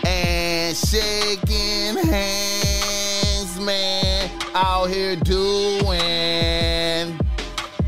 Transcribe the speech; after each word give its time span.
and 0.05 0.75
shaking 0.75 1.97
hands, 2.07 3.59
man. 3.59 4.29
Out 4.55 4.89
here 4.89 5.15
doing, 5.17 5.89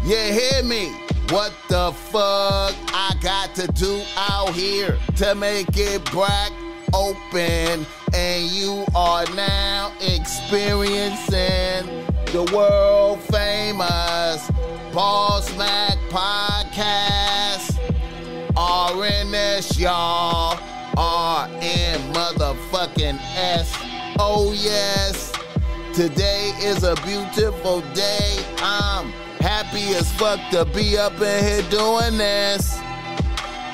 you 0.03 0.17
hear 0.17 0.63
me? 0.63 0.91
What 1.29 1.53
the 1.69 1.93
fuck 1.93 2.75
I 2.93 3.15
got 3.21 3.55
to 3.55 3.67
do 3.67 4.03
out 4.17 4.53
here 4.53 4.97
to 5.17 5.33
make 5.33 5.77
it 5.77 6.03
black 6.11 6.51
open? 6.93 7.85
And 8.13 8.51
you 8.51 8.85
are 8.93 9.25
now 9.33 9.93
experiencing 10.01 11.87
the 12.33 12.43
world 12.53 13.19
famous 13.21 14.51
Boss 14.93 15.55
Mac 15.57 15.90
podcast. 16.11 17.79
RNS, 18.53 19.79
y'all. 19.79 20.57
RN 20.97 21.99
motherfucking 22.13 23.17
S. 23.33 23.73
Oh, 24.19 24.51
yes. 24.53 25.31
Today 25.93 26.51
is 26.59 26.83
a 26.83 26.95
beautiful 27.05 27.79
day. 27.93 28.43
I'm 28.57 29.11
happy 29.39 29.95
as 29.95 30.11
fuck 30.13 30.39
to 30.51 30.65
be 30.65 30.97
up 30.97 31.13
in 31.21 31.43
here 31.45 31.69
doing 31.69 32.17
this. 32.17 32.77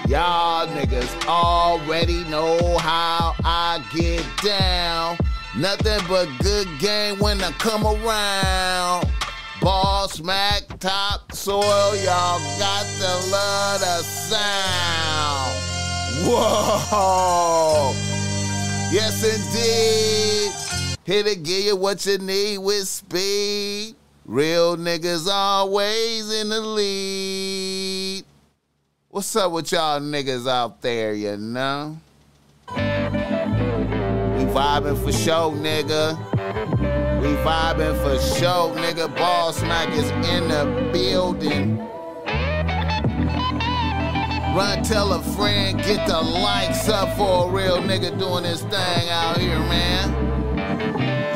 Y'all 0.08 0.68
niggas 0.68 1.28
already 1.28 2.24
know 2.26 2.78
how 2.78 3.34
I 3.44 3.84
get 3.96 4.24
down. 4.44 5.18
Nothing 5.58 6.00
but 6.08 6.30
good 6.44 6.68
game 6.78 7.18
when 7.18 7.42
I 7.42 7.52
come 7.54 7.84
around. 7.84 9.12
Ball 9.68 10.08
smack 10.08 10.64
top 10.80 11.34
soil, 11.34 11.94
y'all 11.98 12.40
got 12.58 12.86
to 13.02 13.30
love 13.30 13.82
the 13.82 14.02
sound. 14.02 15.52
Whoa! 16.26 17.92
Yes, 18.94 19.22
indeed. 19.26 20.54
Here 21.04 21.22
to 21.22 21.36
give 21.36 21.66
you 21.66 21.76
what 21.76 22.06
you 22.06 22.18
need 22.18 22.60
with 22.60 22.88
speed. 22.88 23.96
Real 24.26 24.78
niggas 24.78 25.28
always 25.30 26.32
in 26.32 26.48
the 26.48 26.62
lead. 26.62 28.24
What's 29.10 29.36
up 29.36 29.52
with 29.52 29.70
y'all 29.74 30.00
niggas 30.00 30.50
out 30.50 30.82
there, 30.82 31.14
you 31.14 31.36
know? 31.36 31.98
We 32.70 34.46
vibing 34.46 35.04
for 35.04 35.12
show, 35.12 35.52
nigga. 35.52 36.37
We 37.22 37.34
vibing 37.44 37.98
for 38.04 38.20
show, 38.36 38.74
nigga. 38.76 39.14
Boss 39.16 39.62
Mac 39.64 39.90
is 39.90 40.10
in 40.30 40.48
the 40.48 40.90
building. 40.94 41.78
Run, 44.56 44.84
tell 44.84 45.14
a 45.14 45.22
friend, 45.22 45.78
get 45.80 46.08
the 46.08 46.22
likes 46.22 46.90
up 46.90 47.18
for 47.18 47.48
a 47.48 47.52
real 47.52 47.78
nigga 47.78 48.18
doing 48.20 48.44
this 48.44 48.62
thing 48.62 49.10
out 49.10 49.38
here, 49.38 49.60
man. 49.60 50.10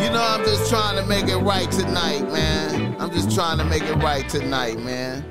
You 0.01 0.09
know, 0.11 0.21
I'm 0.21 0.43
just 0.43 0.69
trying 0.69 0.97
to 0.97 1.05
make 1.07 1.27
it 1.27 1.37
right 1.37 1.69
tonight, 1.71 2.23
man. 2.31 2.95
I'm 2.99 3.11
just 3.11 3.33
trying 3.33 3.57
to 3.57 3.65
make 3.65 3.83
it 3.83 3.95
right 3.95 4.27
tonight, 4.29 4.79
man. 4.79 5.25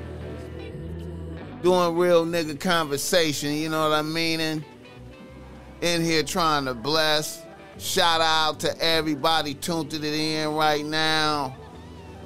Doing 1.61 1.97
real 1.97 2.25
nigga 2.25 2.59
conversation, 2.59 3.53
you 3.53 3.69
know 3.69 3.89
what 3.89 3.97
I 3.97 4.01
mean? 4.01 4.39
And 4.39 4.65
in 5.81 6.03
here 6.03 6.23
trying 6.23 6.65
to 6.65 6.73
bless. 6.73 7.41
Shout 7.81 8.21
out 8.21 8.59
to 8.59 8.79
everybody 8.79 9.55
tuned 9.55 9.91
it 9.95 10.03
in 10.03 10.53
right 10.53 10.85
now. 10.85 11.57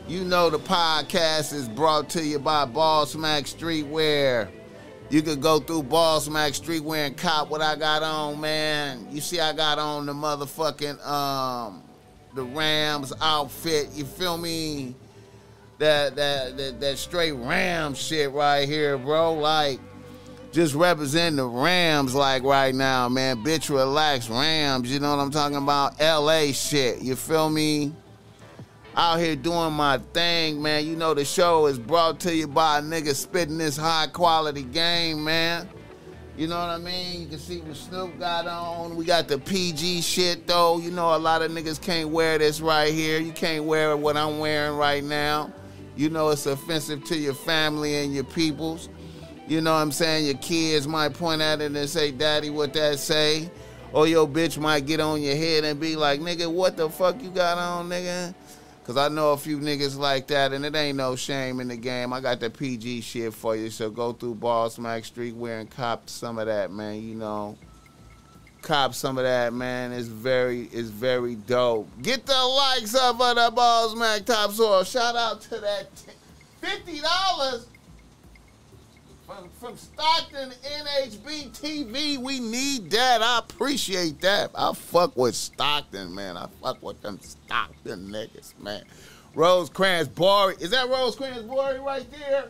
You 0.06 0.26
know 0.26 0.50
the 0.50 0.60
podcast 0.60 1.54
is 1.54 1.70
brought 1.70 2.10
to 2.10 2.24
you 2.24 2.40
by 2.40 2.66
Boss 2.66 3.16
Mac 3.16 3.46
Streetwear. 3.46 4.50
You 5.10 5.22
could 5.22 5.42
go 5.42 5.62
through 5.62 5.84
Boss 5.84 6.28
Mac 6.28 6.52
Streetwear 6.52 7.08
and 7.08 7.16
cop 7.16 7.50
what 7.50 7.62
I 7.62 7.78
got 7.78 8.04
on, 8.04 8.42
man. 8.42 9.08
You 9.10 9.22
see 9.22 9.40
I 9.40 9.54
got 9.54 9.80
on 9.80 10.06
the 10.06 10.12
motherfucking 10.14 11.04
um 11.08 11.82
the 12.36 12.44
Rams 12.44 13.14
outfit. 13.22 13.88
You 13.94 14.04
feel 14.04 14.38
me? 14.38 14.94
That 15.78 16.18
that 16.18 16.58
that, 16.58 16.82
that 16.82 16.98
straight 16.98 17.32
Ram 17.32 17.94
shit 17.94 18.30
right 18.32 18.68
here, 18.68 18.98
bro. 18.98 19.36
Like 19.36 19.80
just 20.56 20.74
representing 20.74 21.36
the 21.36 21.46
Rams 21.46 22.16
like 22.16 22.42
right 22.44 22.74
now, 22.74 23.10
man. 23.10 23.44
Bitch, 23.44 23.70
relax, 23.70 24.30
Rams. 24.30 24.90
You 24.90 25.02
know 25.02 25.14
what 25.14 25.22
I'm 25.22 25.30
talking 25.30 25.58
about? 25.58 26.00
LA 26.00 26.54
shit. 26.54 27.02
You 27.02 27.18
feel 27.18 27.50
me? 27.50 27.92
Out 28.96 29.20
here 29.20 29.36
doing 29.36 29.74
my 29.74 29.98
thing, 30.14 30.62
man. 30.62 30.86
You 30.88 30.96
know 30.96 31.14
the 31.14 31.26
show 31.26 31.66
is 31.66 31.78
brought 31.78 32.22
to 32.22 32.34
you 32.34 32.48
by 32.48 32.80
a 32.80 32.82
nigga 32.82 33.14
spitting 33.14 33.58
this 33.58 33.76
high 33.76 34.08
quality 34.08 34.64
game, 34.64 35.26
man. 35.26 35.68
You 36.38 36.48
know 36.48 36.58
what 36.58 36.70
I 36.70 36.78
mean? 36.78 37.24
You 37.24 37.28
can 37.28 37.40
see 37.40 37.60
what 37.60 37.76
Snoop 37.76 38.18
got 38.18 38.48
on. 38.48 38.96
We 38.96 39.04
got 39.04 39.28
the 39.28 39.38
PG 39.38 40.00
shit 40.04 40.48
though. 40.48 40.80
You 40.80 40.92
know 40.92 41.14
a 41.14 41.20
lot 41.20 41.42
of 41.42 41.52
niggas 41.52 41.82
can't 41.82 42.12
wear 42.12 42.38
this 42.38 42.62
right 42.62 42.94
here. 42.94 43.20
You 43.20 43.34
can't 43.34 43.66
wear 43.66 43.98
what 43.98 44.16
I'm 44.16 44.40
wearing 44.40 44.78
right 44.78 45.04
now. 45.04 45.52
You 45.98 46.10
know 46.10 46.30
it's 46.30 46.46
offensive 46.46 47.04
to 47.06 47.18
your 47.18 47.34
family 47.34 47.96
and 47.96 48.14
your 48.14 48.24
peoples. 48.24 48.88
You 49.48 49.62
know 49.62 49.74
what 49.74 49.82
I'm 49.82 49.92
saying? 49.92 50.26
Your 50.26 50.38
kids 50.38 50.88
might 50.88 51.14
point 51.14 51.42
at 51.42 51.62
it 51.62 51.76
and 51.76 51.90
say, 51.90 52.12
Daddy, 52.12 52.50
what 52.50 52.74
that 52.74 52.98
say? 52.98 53.50
Or 53.94 54.08
your 54.08 54.28
bitch 54.28 54.58
might 54.58 54.88
get 54.88 55.00
on 55.00 55.22
your 55.22 55.36
head 55.36 55.64
and 55.64 55.80
be 55.80 55.96
like, 55.96 56.20
nigga, 56.20 56.52
what 56.52 56.76
the 56.78 56.90
fuck 56.90 57.22
you 57.22 57.30
got 57.30 57.58
on, 57.58 57.90
nigga? 57.90 58.34
Cause 58.86 58.98
I 58.98 59.08
know 59.08 59.32
a 59.32 59.38
few 59.38 59.58
niggas 59.58 59.98
like 59.98 60.28
that, 60.28 60.54
and 60.54 60.64
it 60.64 60.76
ain't 60.76 60.98
no 60.98 61.16
shame 61.16 61.60
in 61.60 61.70
the 61.70 61.76
game. 61.76 62.14
I 62.14 62.22
got 62.22 62.40
the 62.40 62.52
PG 62.52 63.02
shit 63.02 63.34
for 63.34 63.56
you, 63.56 63.72
so 63.72 63.90
go 63.90 64.14
through 64.14 64.36
Boss 64.36 64.78
Mac 64.78 65.06
Street 65.06 65.36
wearing 65.36 65.66
cop 65.66 66.08
some 66.08 66.38
of 66.38 66.46
that, 66.46 66.72
man. 66.72 67.02
You 67.02 67.16
know, 67.16 67.58
cop 68.62 68.94
some 68.94 69.18
of 69.18 69.24
that, 69.24 69.54
man. 69.54 69.92
It's 69.92 70.08
very, 70.08 70.66
it's 70.66 70.90
very 70.90 71.34
dope. 71.34 71.90
Get 72.04 72.28
the 72.28 72.34
likes 72.38 72.94
up 72.94 73.20
on 73.20 73.38
the 73.38 73.50
Boss 73.50 73.96
Mac 73.96 74.24
Top 74.24 74.52
Soil. 74.52 74.84
Shout 74.84 75.16
out 75.16 75.42
to 75.42 75.60
that 75.62 75.88
fifty 76.62 77.02
dollars 77.02 77.66
from, 79.26 79.50
from 79.60 79.78
Stockton 79.78 80.52
NHB 80.52 81.50
TV. 81.52 82.18
We 82.18 82.40
need 82.40 82.92
that. 82.92 83.22
I 83.22 83.40
appreciate 83.40 84.22
that. 84.22 84.52
I 84.56 84.74
fuck 84.74 85.16
with 85.18 85.36
Stockton, 85.36 86.14
man. 86.14 86.38
I 86.38 86.48
fuck 86.62 86.82
with 86.82 87.02
them 87.02 87.20
Stockton 87.22 88.10
niggas, 88.10 88.58
man. 88.60 88.84
Rosecrans 89.34 90.08
Bory. 90.08 90.56
Is 90.60 90.70
that 90.72 90.90
Rosecrans 90.90 91.44
Bory 91.44 91.80
right 91.80 92.06
there? 92.12 92.46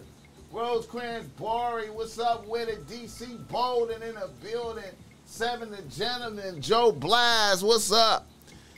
Rosecrans 0.51 1.27
Bory, 1.29 1.89
what's 1.89 2.19
up 2.19 2.47
with 2.47 2.69
it? 2.69 2.87
DC 2.87 3.47
Bolden 3.49 4.01
in 4.03 4.15
the 4.15 4.29
building. 4.43 4.83
Seven 5.25 5.71
the 5.71 5.81
gentleman. 5.83 6.61
Joe 6.61 6.93
Blaz, 6.93 7.63
what's 7.63 7.91
up? 7.91 8.27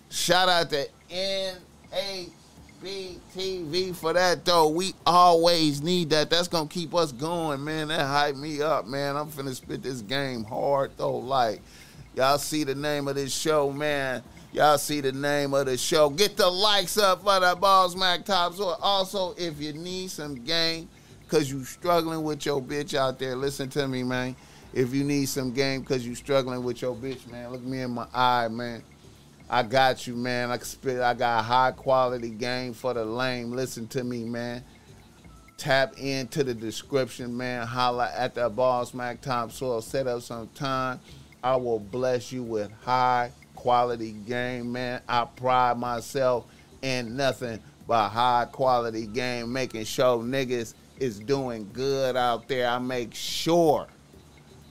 Shout 0.09 0.47
out 0.47 0.69
to 0.69 0.87
NA 1.11 2.23
BTV 2.87 3.93
for 3.95 4.13
that 4.13 4.45
though. 4.45 4.69
We 4.69 4.93
always 5.05 5.81
need 5.81 6.09
that. 6.11 6.29
That's 6.29 6.47
gonna 6.47 6.69
keep 6.69 6.95
us 6.95 7.11
going, 7.11 7.63
man. 7.63 7.89
That 7.89 8.05
hype 8.05 8.37
me 8.37 8.61
up, 8.61 8.87
man. 8.87 9.17
I'm 9.17 9.27
finna 9.27 9.53
spit 9.53 9.83
this 9.83 10.01
game 10.01 10.45
hard 10.45 10.91
though. 10.95 11.17
Like, 11.17 11.61
y'all 12.15 12.37
see 12.37 12.63
the 12.63 12.75
name 12.75 13.09
of 13.09 13.15
this 13.15 13.33
show, 13.33 13.71
man. 13.71 14.23
Y'all 14.53 14.77
see 14.77 15.01
the 15.01 15.11
name 15.11 15.53
of 15.53 15.65
the 15.65 15.77
show. 15.77 16.09
Get 16.09 16.37
the 16.37 16.47
likes 16.47 16.97
up 16.97 17.23
for 17.23 17.39
the 17.41 17.57
Boss 17.59 17.93
Mac 17.95 18.23
Tops. 18.23 18.59
Also, 18.61 19.35
if 19.37 19.59
you 19.59 19.73
need 19.73 20.09
some 20.09 20.35
game, 20.45 20.87
cause 21.27 21.51
you 21.51 21.65
struggling 21.65 22.23
with 22.23 22.45
your 22.45 22.61
bitch 22.61 22.97
out 22.97 23.19
there, 23.19 23.35
listen 23.35 23.69
to 23.69 23.85
me, 23.87 24.03
man. 24.03 24.33
If 24.73 24.93
you 24.93 25.03
need 25.03 25.27
some 25.27 25.51
game 25.51 25.83
cause 25.83 26.05
you 26.05 26.15
struggling 26.15 26.63
with 26.63 26.81
your 26.81 26.95
bitch, 26.95 27.29
man, 27.29 27.51
look 27.51 27.63
me 27.63 27.81
in 27.81 27.91
my 27.91 28.07
eye, 28.13 28.47
man. 28.47 28.81
I 29.49 29.63
got 29.63 30.05
you, 30.07 30.15
man. 30.15 30.51
I 30.51 30.57
spit. 30.57 30.99
I 30.99 31.13
got 31.13 31.43
high 31.45 31.71
quality 31.71 32.29
game 32.29 32.73
for 32.73 32.93
the 32.93 33.05
lame. 33.05 33.51
Listen 33.51 33.87
to 33.89 34.03
me, 34.03 34.23
man. 34.25 34.63
Tap 35.57 35.97
into 35.97 36.43
the 36.43 36.53
description, 36.53 37.35
man. 37.35 37.65
Holla 37.65 38.11
at 38.15 38.35
that 38.35 38.55
Boss 38.55 38.93
Mac 38.93 39.21
Topsoil. 39.21 39.81
Set 39.81 40.05
up 40.05 40.21
some 40.21 40.47
time. 40.49 40.99
I 41.43 41.55
will 41.55 41.79
bless 41.79 42.31
you 42.31 42.43
with 42.43 42.71
high 42.83 43.31
quality 43.55 44.11
game, 44.11 44.71
man. 44.71 45.01
I 45.07 45.25
pride 45.25 45.77
myself 45.77 46.45
in 46.81 47.15
nothing 47.15 47.59
but 47.87 48.09
high 48.09 48.47
quality 48.51 49.07
game, 49.07 49.51
making 49.51 49.85
sure 49.85 50.17
niggas 50.17 50.73
is 50.99 51.19
doing 51.19 51.69
good 51.71 52.17
out 52.17 52.47
there. 52.47 52.67
I 52.69 52.79
make 52.79 53.15
sure 53.15 53.87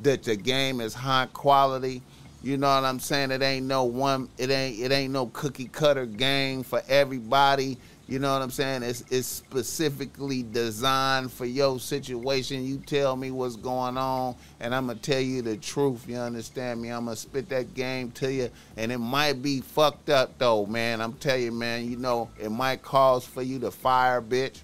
that 0.02 0.22
the 0.22 0.36
game 0.36 0.80
is 0.80 0.92
high 0.92 1.28
quality. 1.32 2.02
You 2.46 2.56
know 2.56 2.72
what 2.72 2.84
I'm 2.84 3.00
saying? 3.00 3.32
It 3.32 3.42
ain't 3.42 3.66
no 3.66 3.82
one. 3.82 4.28
It 4.38 4.50
ain't. 4.50 4.78
It 4.78 4.92
ain't 4.92 5.12
no 5.12 5.26
cookie 5.26 5.64
cutter 5.64 6.06
game 6.06 6.62
for 6.62 6.80
everybody. 6.88 7.76
You 8.06 8.20
know 8.20 8.32
what 8.32 8.40
I'm 8.40 8.52
saying? 8.52 8.84
It's 8.84 9.02
it's 9.10 9.26
specifically 9.26 10.44
designed 10.44 11.32
for 11.32 11.44
your 11.44 11.80
situation. 11.80 12.64
You 12.64 12.78
tell 12.78 13.16
me 13.16 13.32
what's 13.32 13.56
going 13.56 13.98
on, 13.98 14.36
and 14.60 14.72
I'm 14.76 14.86
gonna 14.86 15.00
tell 15.00 15.18
you 15.18 15.42
the 15.42 15.56
truth. 15.56 16.08
You 16.08 16.18
understand 16.18 16.80
me? 16.80 16.90
I'm 16.90 17.06
gonna 17.06 17.16
spit 17.16 17.48
that 17.48 17.74
game 17.74 18.12
to 18.12 18.32
you, 18.32 18.48
and 18.76 18.92
it 18.92 18.98
might 18.98 19.42
be 19.42 19.60
fucked 19.60 20.08
up 20.08 20.38
though, 20.38 20.66
man. 20.66 21.00
I'm 21.00 21.14
telling 21.14 21.42
you, 21.42 21.50
man. 21.50 21.90
You 21.90 21.96
know, 21.96 22.30
it 22.38 22.52
might 22.52 22.80
cause 22.80 23.24
for 23.24 23.42
you 23.42 23.58
to 23.58 23.72
fire, 23.72 24.22
bitch. 24.22 24.60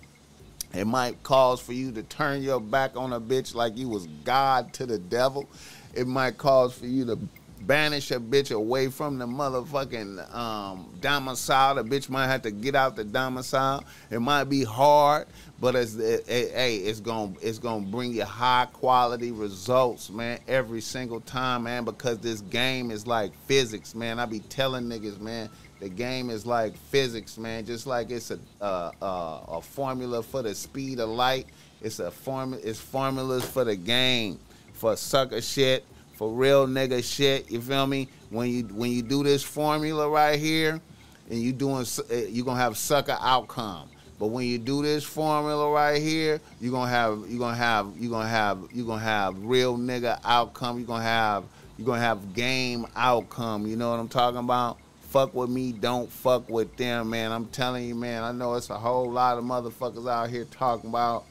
It 0.73 0.87
might 0.87 1.21
cause 1.25 1.61
for 1.61 1.73
you 1.73 1.91
to 1.91 2.05
turn 2.05 2.43
your 2.43 2.61
back 2.61 2.97
on 2.97 3.13
a 3.13 3.21
bitch 3.21 3.57
like 3.57 3.77
you 3.77 3.89
was 3.89 4.07
God 4.23 4.73
to 4.75 4.87
the 4.87 4.99
devil. 4.99 5.49
It 5.95 6.07
might 6.07 6.39
cause 6.39 6.75
for 6.75 6.87
you 6.87 7.05
to 7.07 7.19
banish 7.67 8.11
a 8.11 8.21
bitch 8.21 8.55
away 8.55 8.89
from 8.89 9.19
the 9.19 9.27
motherfucking 9.27 10.35
um, 10.35 10.89
domicile. 11.01 11.77
The 11.77 11.85
bitch 11.85 12.09
might 12.09 12.27
have 12.27 12.43
to 12.43 12.51
get 12.51 12.75
out 12.75 12.97
the 12.97 13.05
domicile. 13.05 13.85
It 14.11 14.21
might 14.21 14.45
be 14.45 14.65
hard, 14.65 15.27
but 15.61 15.75
it's 15.75 15.95
it, 15.95 16.29
it, 16.29 16.53
hey, 16.53 16.77
it's 16.77 17.01
gonna 17.01 17.33
it's 17.41 17.59
gonna 17.59 17.87
bring 17.87 18.13
you 18.13 18.25
high 18.25 18.67
quality 18.73 19.33
results, 19.33 20.11
man, 20.11 20.39
every 20.49 20.81
single 20.81 21.21
time, 21.21 21.65
man. 21.65 21.85
Because 21.85 22.19
this 22.19 22.41
game 22.43 22.91
is 22.91 23.07
like 23.07 23.33
physics, 23.47 23.95
man. 23.95 24.19
I 24.19 24.27
be 24.27 24.41
telling 24.41 24.85
niggas, 24.85 25.21
man. 25.21 25.49
The 25.81 25.89
game 25.89 26.31
is 26.31 26.47
like 26.47 26.77
physics, 26.77 27.39
man. 27.39 27.67
Just 27.67 27.87
like 27.87 28.11
it's 28.11 28.31
a 28.31 28.39
uh, 28.61 28.93
uh, 29.03 29.57
a 29.57 29.63
formula 29.63 30.23
for 30.23 30.43
the 30.43 30.55
speed 30.55 31.01
of 31.01 31.09
light. 31.09 31.47
It's 31.81 31.99
a 31.99 32.11
form. 32.11 32.55
It's 32.63 32.79
formulas 32.79 33.45
for 33.45 33.65
the 33.65 33.75
game, 33.75 34.39
for 34.75 34.97
sucker 34.97 35.41
shit, 35.41 35.85
for 36.23 36.31
real 36.31 36.69
nigga 36.69 37.03
shit. 37.03 37.51
You 37.51 37.61
feel 37.61 37.85
me? 37.85 38.07
When 38.31 38.49
you 38.49 38.63
when 38.63 38.93
you 38.93 39.03
do 39.03 39.25
this 39.25 39.43
formula 39.43 40.09
right 40.09 40.39
here, 40.39 40.81
and 41.29 41.37
you 41.41 41.53
doing 41.53 41.85
eh, 42.11 42.27
you 42.29 42.45
gonna 42.45 42.61
have 42.61 42.77
sucker 42.77 43.17
outcome. 43.19 43.89
But 44.21 44.29
when 44.29 44.47
you 44.47 44.59
do 44.59 44.85
this 44.85 45.03
formula 45.03 45.69
right 45.69 46.01
here, 46.01 46.41
you're 46.61 46.71
gonna 46.71 46.89
have 46.89 47.25
you're 47.27 47.41
gonna 47.41 47.57
have 47.57 47.95
you're 47.99 48.13
gonna 48.13 48.29
have 48.29 48.69
you're 48.73 48.87
gonna 48.87 49.03
have 49.03 49.37
real 49.43 49.77
nigga 49.77 50.21
outcome. 50.23 50.79
You're 50.79 50.87
gonna 50.87 51.03
have 51.03 51.43
you're 51.77 51.87
gonna 51.87 52.01
have 52.01 52.35
game 52.35 52.87
outcome. 52.95 53.67
You 53.67 53.75
know 53.75 53.91
what 53.91 53.99
I'm 53.99 54.09
talking 54.09 54.39
about? 54.39 54.79
Fuck 55.09 55.35
with 55.35 55.51
me, 55.51 55.73
don't 55.73 56.09
fuck 56.09 56.49
with 56.49 56.77
them, 56.77 57.11
man. 57.11 57.33
I'm 57.33 57.47
telling 57.47 57.89
you, 57.89 57.97
man. 57.97 58.23
I 58.23 58.31
know 58.31 58.55
it's 58.55 58.71
a 58.71 58.79
whole 58.79 59.11
lot 59.11 59.39
of 59.39 59.45
motherfuckers 59.45 60.09
out 60.09 60.31
here 60.31 60.45
talking 60.45 60.89
about 60.89 61.25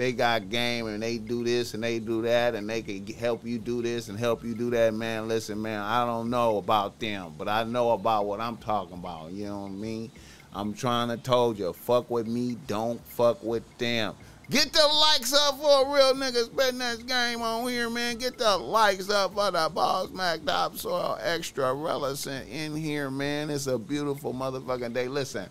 they 0.00 0.12
got 0.12 0.48
game 0.48 0.86
and 0.86 1.02
they 1.02 1.18
do 1.18 1.44
this 1.44 1.74
and 1.74 1.84
they 1.84 1.98
do 1.98 2.22
that 2.22 2.54
and 2.54 2.70
they 2.70 2.80
can 2.80 3.06
help 3.08 3.44
you 3.44 3.58
do 3.58 3.82
this 3.82 4.08
and 4.08 4.18
help 4.18 4.42
you 4.42 4.54
do 4.54 4.70
that, 4.70 4.94
man. 4.94 5.28
Listen, 5.28 5.60
man, 5.60 5.82
I 5.82 6.06
don't 6.06 6.30
know 6.30 6.56
about 6.56 6.98
them, 6.98 7.34
but 7.36 7.48
I 7.48 7.64
know 7.64 7.90
about 7.90 8.24
what 8.24 8.40
I'm 8.40 8.56
talking 8.56 8.94
about. 8.94 9.30
You 9.32 9.48
know 9.48 9.60
what 9.60 9.72
I 9.72 9.74
mean? 9.74 10.10
I'm 10.54 10.72
trying 10.72 11.08
to 11.08 11.18
told 11.18 11.58
you, 11.58 11.74
fuck 11.74 12.10
with 12.10 12.26
me, 12.26 12.56
don't 12.66 13.04
fuck 13.08 13.42
with 13.42 13.62
them. 13.76 14.14
Get 14.48 14.72
the 14.72 14.86
likes 14.86 15.34
up 15.34 15.58
for 15.60 15.82
a 15.82 15.94
real 15.94 16.14
niggas 16.14 16.56
betting 16.56 16.78
this 16.78 17.02
game 17.02 17.42
on 17.42 17.68
here, 17.68 17.90
man. 17.90 18.16
Get 18.16 18.38
the 18.38 18.56
likes 18.56 19.10
up 19.10 19.34
for 19.34 19.50
the 19.50 19.70
Boss 19.72 20.08
Mac 20.12 20.42
Topsoil 20.46 21.18
Extra 21.20 21.74
Relicent 21.74 22.48
in 22.50 22.74
here, 22.74 23.10
man. 23.10 23.50
It's 23.50 23.66
a 23.66 23.78
beautiful 23.78 24.32
motherfucking 24.32 24.94
day. 24.94 25.08
Listen, 25.08 25.50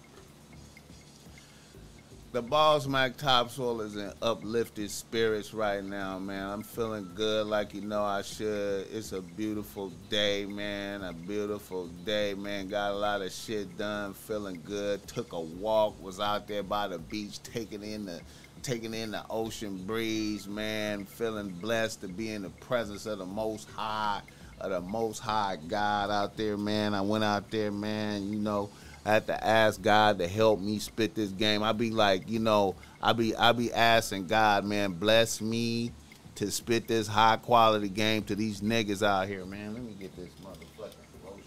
the 2.31 2.41
Boss 2.43 2.85
Mac 2.85 3.17
Topsoil 3.17 3.81
is 3.81 3.95
in 3.95 4.13
uplifted 4.21 4.91
spirits 4.91 5.51
right 5.51 5.83
now, 5.83 6.19
man. 6.19 6.47
I'm 6.47 6.61
feeling 6.61 7.09
good 7.15 7.47
like 7.47 7.73
you 7.73 7.81
know 7.81 8.03
I 8.03 8.21
should. 8.21 8.85
It's 8.91 9.13
a 9.13 9.21
beautiful 9.21 9.91
day, 10.09 10.45
man. 10.45 11.03
A 11.03 11.11
beautiful 11.11 11.87
day, 12.05 12.35
man. 12.35 12.67
Got 12.67 12.91
a 12.91 12.95
lot 12.95 13.23
of 13.23 13.31
shit 13.31 13.75
done. 13.79 14.13
Feeling 14.13 14.61
good. 14.63 15.05
Took 15.07 15.33
a 15.33 15.39
walk. 15.39 16.01
Was 16.03 16.19
out 16.19 16.47
there 16.47 16.61
by 16.61 16.87
the 16.87 16.99
beach, 16.99 17.41
taking 17.41 17.81
in 17.81 18.05
the 18.05 18.21
taking 18.61 18.93
in 18.93 19.09
the 19.09 19.23
ocean 19.31 19.77
breeze, 19.87 20.47
man. 20.47 21.05
Feeling 21.05 21.49
blessed 21.49 22.01
to 22.01 22.07
be 22.07 22.31
in 22.31 22.43
the 22.43 22.49
presence 22.49 23.07
of 23.07 23.17
the 23.17 23.25
Most 23.25 23.67
High, 23.71 24.21
of 24.59 24.69
the 24.69 24.81
Most 24.81 25.17
High 25.17 25.57
God 25.67 26.11
out 26.11 26.37
there, 26.37 26.57
man. 26.57 26.93
I 26.93 27.01
went 27.01 27.23
out 27.23 27.49
there, 27.49 27.71
man. 27.71 28.31
You 28.31 28.37
know 28.37 28.69
I 29.05 29.13
had 29.13 29.27
to 29.27 29.43
ask 29.45 29.81
God 29.81 30.19
to 30.19 30.27
help 30.27 30.59
me 30.59 30.79
spit 30.79 31.15
this 31.15 31.29
game. 31.29 31.63
I 31.63 31.71
be 31.71 31.89
like, 31.89 32.29
you 32.29 32.39
know, 32.39 32.75
I 33.01 33.13
be 33.13 33.35
I 33.35 33.53
be 33.53 33.71
asking 33.73 34.27
God, 34.27 34.65
man, 34.65 34.93
bless 34.93 35.41
me 35.41 35.91
to 36.35 36.51
spit 36.51 36.87
this 36.87 37.07
high 37.07 37.37
quality 37.37 37.89
game 37.89 38.23
to 38.23 38.35
these 38.35 38.61
niggas 38.61 39.05
out 39.05 39.27
here, 39.27 39.45
man. 39.45 39.73
Let 39.73 39.83
me 39.83 39.93
get 39.99 40.15
this 40.15 40.29
motherfucking 40.43 41.25
lotion. 41.25 41.43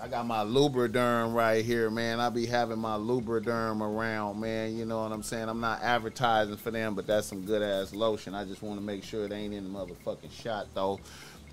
I 0.00 0.08
got 0.08 0.26
my 0.26 0.44
Lubriderm 0.44 1.34
right 1.34 1.64
here, 1.64 1.90
man. 1.90 2.20
I 2.20 2.28
be 2.28 2.46
having 2.46 2.78
my 2.78 2.96
Lubriderm 2.96 3.80
around, 3.80 4.40
man. 4.40 4.76
You 4.76 4.84
know 4.84 5.02
what 5.02 5.12
I'm 5.12 5.22
saying? 5.22 5.48
I'm 5.48 5.60
not 5.60 5.82
advertising 5.82 6.56
for 6.56 6.70
them, 6.70 6.94
but 6.94 7.06
that's 7.06 7.26
some 7.26 7.44
good 7.44 7.62
ass 7.62 7.92
lotion. 7.92 8.34
I 8.34 8.44
just 8.44 8.62
want 8.62 8.78
to 8.78 8.84
make 8.84 9.04
sure 9.04 9.24
it 9.24 9.32
ain't 9.32 9.54
in 9.54 9.72
the 9.72 9.78
motherfucking 9.78 10.32
shot 10.32 10.66
though. 10.74 11.00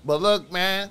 But 0.04 0.20
look, 0.20 0.50
man, 0.50 0.90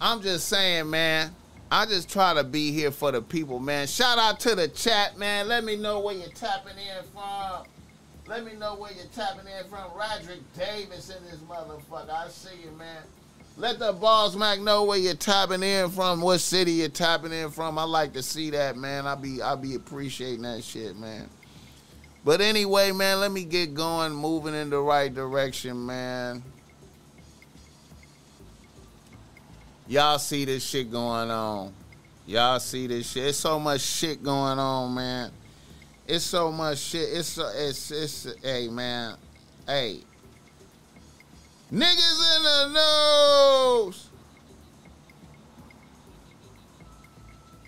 I'm 0.00 0.22
just 0.22 0.48
saying, 0.48 0.88
man. 0.88 1.34
I 1.70 1.84
just 1.86 2.08
try 2.08 2.34
to 2.34 2.44
be 2.44 2.70
here 2.70 2.92
for 2.92 3.10
the 3.10 3.20
people, 3.20 3.58
man. 3.58 3.86
Shout 3.86 4.18
out 4.18 4.38
to 4.40 4.54
the 4.54 4.68
chat, 4.68 5.18
man. 5.18 5.48
Let 5.48 5.64
me 5.64 5.76
know 5.76 6.00
where 6.00 6.14
you're 6.14 6.28
tapping 6.28 6.76
in 6.78 7.04
from. 7.12 7.66
Let 8.28 8.44
me 8.44 8.54
know 8.54 8.76
where 8.76 8.92
you're 8.92 9.04
tapping 9.14 9.46
in 9.46 9.68
from. 9.68 9.90
Roderick 9.96 10.40
Davis 10.56 11.10
in 11.10 11.24
this 11.24 11.40
motherfucker. 11.48 12.10
I 12.10 12.28
see 12.28 12.62
you, 12.64 12.70
man. 12.72 13.02
Let 13.56 13.78
the 13.78 13.92
boss 13.92 14.36
Mac 14.36 14.60
know 14.60 14.84
where 14.84 14.98
you're 14.98 15.14
tapping 15.14 15.62
in 15.62 15.90
from, 15.90 16.20
what 16.20 16.38
city 16.38 16.72
you're 16.72 16.88
tapping 16.88 17.32
in 17.32 17.50
from. 17.50 17.78
I 17.78 17.84
like 17.84 18.12
to 18.12 18.22
see 18.22 18.50
that, 18.50 18.76
man. 18.76 19.06
I 19.06 19.14
be 19.14 19.40
I 19.40 19.54
be 19.54 19.74
appreciating 19.74 20.42
that 20.42 20.62
shit, 20.62 20.96
man. 20.96 21.28
But 22.24 22.40
anyway, 22.40 22.92
man, 22.92 23.20
let 23.20 23.32
me 23.32 23.44
get 23.44 23.72
going, 23.72 24.12
moving 24.12 24.54
in 24.54 24.68
the 24.68 24.80
right 24.80 25.12
direction, 25.12 25.86
man. 25.86 26.42
Y'all 29.88 30.18
see 30.18 30.44
this 30.44 30.64
shit 30.64 30.90
going 30.90 31.30
on. 31.30 31.72
Y'all 32.26 32.58
see 32.58 32.88
this 32.88 33.08
shit. 33.08 33.26
It's 33.26 33.38
so 33.38 33.60
much 33.60 33.80
shit 33.80 34.20
going 34.20 34.58
on, 34.58 34.92
man. 34.92 35.30
It's 36.08 36.24
so 36.24 36.50
much 36.50 36.78
shit. 36.78 37.08
It's 37.12 37.38
it's 37.38 37.90
it's 37.92 38.26
hey 38.42 38.68
man. 38.68 39.16
Hey. 39.66 40.00
Niggas 41.72 42.36
in 42.36 42.42
the 42.42 42.68
news. 43.88 44.08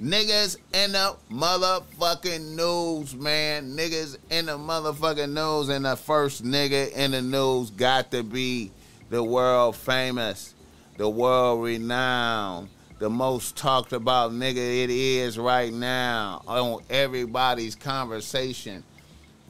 Niggas 0.00 0.56
in 0.72 0.92
the 0.92 1.16
motherfucking 1.30 2.54
news, 2.54 3.14
man. 3.14 3.76
Niggas 3.76 4.16
in 4.30 4.46
the 4.46 4.56
motherfucking 4.56 5.32
news, 5.32 5.68
and 5.68 5.84
the 5.84 5.96
first 5.96 6.44
nigga 6.44 6.92
in 6.92 7.12
the 7.12 7.22
news 7.22 7.70
got 7.70 8.10
to 8.12 8.22
be 8.24 8.70
the 9.10 9.22
world 9.22 9.74
famous 9.74 10.54
the 10.98 11.08
world 11.08 11.62
renowned, 11.62 12.68
the 12.98 13.08
most 13.08 13.56
talked 13.56 13.92
about 13.92 14.32
nigga 14.32 14.56
it 14.56 14.90
is 14.90 15.38
right 15.38 15.72
now 15.72 16.42
on 16.46 16.82
everybody's 16.90 17.74
conversation. 17.74 18.82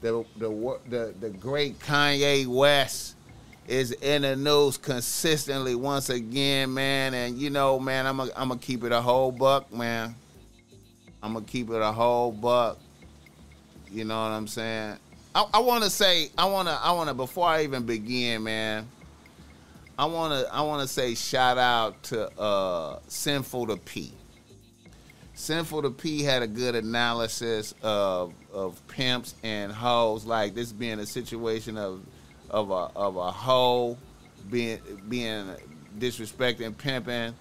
The 0.03 0.25
the 0.37 0.79
the, 0.89 1.15
the 1.19 1.31
great 1.31 1.79
Kanye 1.81 2.47
West 2.47 3.17
is 3.67 3.93
in 3.93 4.23
the 4.23 4.37
news 4.37 4.77
consistently 4.77 5.75
once 5.75 6.11
again, 6.11 6.73
man. 6.73 7.15
And 7.15 7.39
you 7.39 7.49
know, 7.49 7.81
man, 7.81 8.07
I'm 8.07 8.21
a, 8.21 8.25
I'm 8.37 8.49
gonna 8.49 8.59
keep 8.59 8.85
it 8.85 8.93
a 8.93 9.01
whole 9.01 9.33
buck, 9.33 9.73
man. 9.73 10.15
I'm 11.23 11.33
gonna 11.33 11.47
keep 11.47 11.71
it 11.71 11.81
a 11.81 11.93
whole 11.93 12.31
buck. 12.31 12.79
You 13.91 14.05
know 14.05 14.21
what 14.23 14.33
I'm 14.33 14.47
saying? 14.47 14.99
I, 15.35 15.47
I 15.55 15.59
want 15.61 15.83
to 15.85 15.91
say, 15.91 16.31
I 16.37 16.45
want 16.45 16.69
to, 16.69 16.75
I 16.75 16.93
want 16.93 17.09
to. 17.09 17.15
Before 17.15 17.49
I 17.49 17.63
even 17.63 17.85
begin, 17.85 18.43
man, 18.43 18.87
I 19.99 20.05
wanna 20.05 20.45
I 20.53 20.63
wanna 20.63 20.87
say 20.87 21.17
shout 21.17 21.59
out 21.59 22.01
to 22.05 22.31
uh, 22.41 23.01
Sinful 23.09 23.67
to 23.67 23.77
P. 23.77 24.13
Sinful 25.35 25.83
to 25.83 25.91
P 25.91 26.23
had 26.23 26.41
a 26.43 26.47
good 26.47 26.77
analysis 26.77 27.75
of 27.83 28.33
of 28.53 28.81
pimps 28.87 29.35
and 29.43 29.73
hoes, 29.73 30.25
like 30.25 30.55
this 30.55 30.71
being 30.71 31.01
a 31.01 31.07
situation 31.07 31.77
of 31.77 32.05
of 32.49 32.71
a 32.71 32.91
of 32.95 33.17
a 33.17 33.33
hoe 33.33 33.99
being 34.49 34.79
being 35.09 35.47
disrespecting 35.99 36.79
pimping 36.79 37.35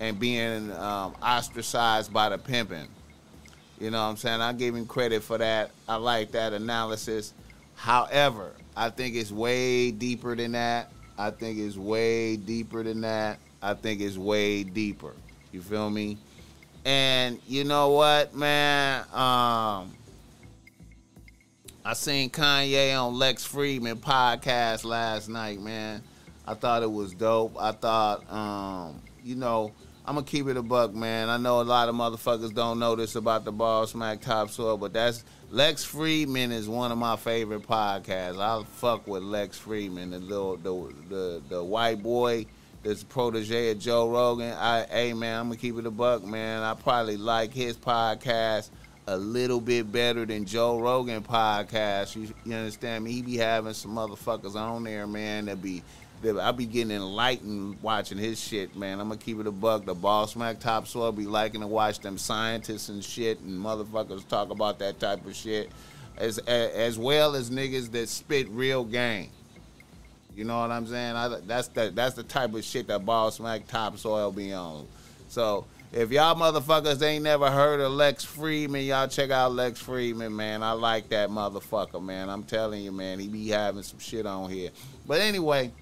and 0.00 0.18
being 0.18 0.72
um, 0.72 1.14
ostracized 1.22 2.10
by 2.14 2.30
the 2.30 2.38
pimping. 2.38 2.88
You 3.78 3.90
know 3.90 4.02
what 4.02 4.08
I'm 4.08 4.16
saying? 4.16 4.40
I 4.40 4.54
give 4.54 4.74
him 4.74 4.86
credit 4.86 5.22
for 5.22 5.36
that. 5.36 5.70
I 5.86 5.96
like 5.96 6.32
that 6.32 6.54
analysis. 6.54 7.34
However, 7.74 8.52
I 8.74 8.88
think 8.88 9.16
it's 9.16 9.30
way 9.30 9.90
deeper 9.90 10.34
than 10.34 10.52
that. 10.52 10.90
I 11.20 11.30
think 11.30 11.58
it's 11.58 11.76
way 11.76 12.36
deeper 12.36 12.82
than 12.82 13.02
that. 13.02 13.40
I 13.60 13.74
think 13.74 14.00
it's 14.00 14.16
way 14.16 14.62
deeper. 14.62 15.12
You 15.52 15.60
feel 15.60 15.90
me? 15.90 16.16
And 16.86 17.38
you 17.46 17.64
know 17.64 17.90
what, 17.90 18.34
man? 18.34 19.02
Um, 19.12 19.92
I 21.84 21.92
seen 21.92 22.30
Kanye 22.30 22.98
on 22.98 23.18
Lex 23.18 23.46
Fridman 23.46 23.96
podcast 23.96 24.84
last 24.84 25.28
night, 25.28 25.60
man. 25.60 26.02
I 26.46 26.54
thought 26.54 26.82
it 26.82 26.90
was 26.90 27.12
dope. 27.12 27.54
I 27.60 27.72
thought, 27.72 28.32
um, 28.32 29.02
you 29.22 29.34
know, 29.34 29.72
I'm 30.06 30.14
gonna 30.14 30.26
keep 30.26 30.46
it 30.46 30.56
a 30.56 30.62
buck, 30.62 30.94
man. 30.94 31.28
I 31.28 31.36
know 31.36 31.60
a 31.60 31.64
lot 31.64 31.90
of 31.90 31.94
motherfuckers 31.94 32.54
don't 32.54 32.78
know 32.78 32.96
this 32.96 33.14
about 33.14 33.44
the 33.44 33.52
Boss 33.52 33.94
Mac 33.94 34.22
Topsoil, 34.22 34.78
but 34.78 34.94
that's 34.94 35.22
Lex 35.52 35.84
Fridman 35.84 36.52
is 36.52 36.68
one 36.68 36.92
of 36.92 36.98
my 36.98 37.16
favorite 37.16 37.66
podcasts. 37.66 38.40
I 38.40 38.62
fuck 38.62 39.08
with 39.08 39.24
Lex 39.24 39.58
Fridman, 39.58 40.12
the 40.12 40.20
little 40.20 40.56
the 40.56 40.94
the, 41.08 41.42
the 41.48 41.64
white 41.64 42.04
boy 42.04 42.46
that's 42.84 43.02
protege 43.02 43.72
of 43.72 43.80
Joe 43.80 44.08
Rogan. 44.08 44.52
I 44.52 44.86
hey 44.88 45.12
man, 45.12 45.40
I'm 45.40 45.46
gonna 45.48 45.56
keep 45.56 45.76
it 45.76 45.86
a 45.86 45.90
buck, 45.90 46.24
man. 46.24 46.62
I 46.62 46.74
probably 46.74 47.16
like 47.16 47.52
his 47.52 47.76
podcast 47.76 48.70
a 49.08 49.16
little 49.16 49.60
bit 49.60 49.90
better 49.90 50.24
than 50.24 50.44
Joe 50.44 50.78
Rogan 50.78 51.20
podcast. 51.20 52.14
You, 52.14 52.32
you 52.44 52.54
understand 52.54 53.02
me? 53.02 53.10
He 53.10 53.22
be 53.22 53.36
having 53.36 53.74
some 53.74 53.96
motherfuckers 53.96 54.54
on 54.54 54.84
there, 54.84 55.08
man, 55.08 55.46
that 55.46 55.60
be 55.60 55.82
I 56.24 56.52
be 56.52 56.66
getting 56.66 56.90
enlightened 56.90 57.78
watching 57.82 58.18
his 58.18 58.38
shit, 58.38 58.76
man. 58.76 59.00
I'm 59.00 59.08
gonna 59.08 59.20
keep 59.20 59.38
it 59.40 59.46
a 59.46 59.52
buck. 59.52 59.86
The 59.86 59.94
Boss 59.94 60.36
Mac 60.36 60.60
Topsoil 60.60 61.12
be 61.12 61.24
liking 61.24 61.62
to 61.62 61.66
watch 61.66 62.00
them 62.00 62.18
scientists 62.18 62.90
and 62.90 63.02
shit 63.02 63.40
and 63.40 63.58
motherfuckers 63.58 64.26
talk 64.28 64.50
about 64.50 64.78
that 64.80 65.00
type 65.00 65.24
of 65.24 65.34
shit, 65.34 65.70
as 66.18 66.38
as 66.38 66.98
well 66.98 67.34
as 67.34 67.50
niggas 67.50 67.90
that 67.92 68.08
spit 68.08 68.48
real 68.50 68.84
game. 68.84 69.30
You 70.36 70.44
know 70.44 70.60
what 70.60 70.70
I'm 70.70 70.86
saying? 70.86 71.16
I, 71.16 71.28
that's 71.46 71.68
the 71.68 71.90
that's 71.94 72.14
the 72.14 72.22
type 72.22 72.54
of 72.54 72.64
shit 72.64 72.86
that 72.88 73.04
Boss 73.04 73.40
Mac 73.40 73.66
Topsoil 73.66 74.30
be 74.32 74.52
on. 74.52 74.86
So 75.28 75.64
if 75.92 76.12
y'all 76.12 76.36
motherfuckers 76.36 77.02
ain't 77.02 77.24
never 77.24 77.50
heard 77.50 77.80
of 77.80 77.92
Lex 77.92 78.24
Fridman, 78.24 78.86
y'all 78.86 79.08
check 79.08 79.30
out 79.30 79.52
Lex 79.52 79.82
Fridman, 79.82 80.32
man. 80.32 80.62
I 80.62 80.72
like 80.72 81.08
that 81.08 81.30
motherfucker, 81.30 82.02
man. 82.02 82.28
I'm 82.28 82.44
telling 82.44 82.82
you, 82.82 82.92
man. 82.92 83.18
He 83.18 83.26
be 83.26 83.48
having 83.48 83.82
some 83.82 83.98
shit 83.98 84.26
on 84.26 84.50
here. 84.50 84.70
But 85.06 85.20
anyway, 85.20 85.72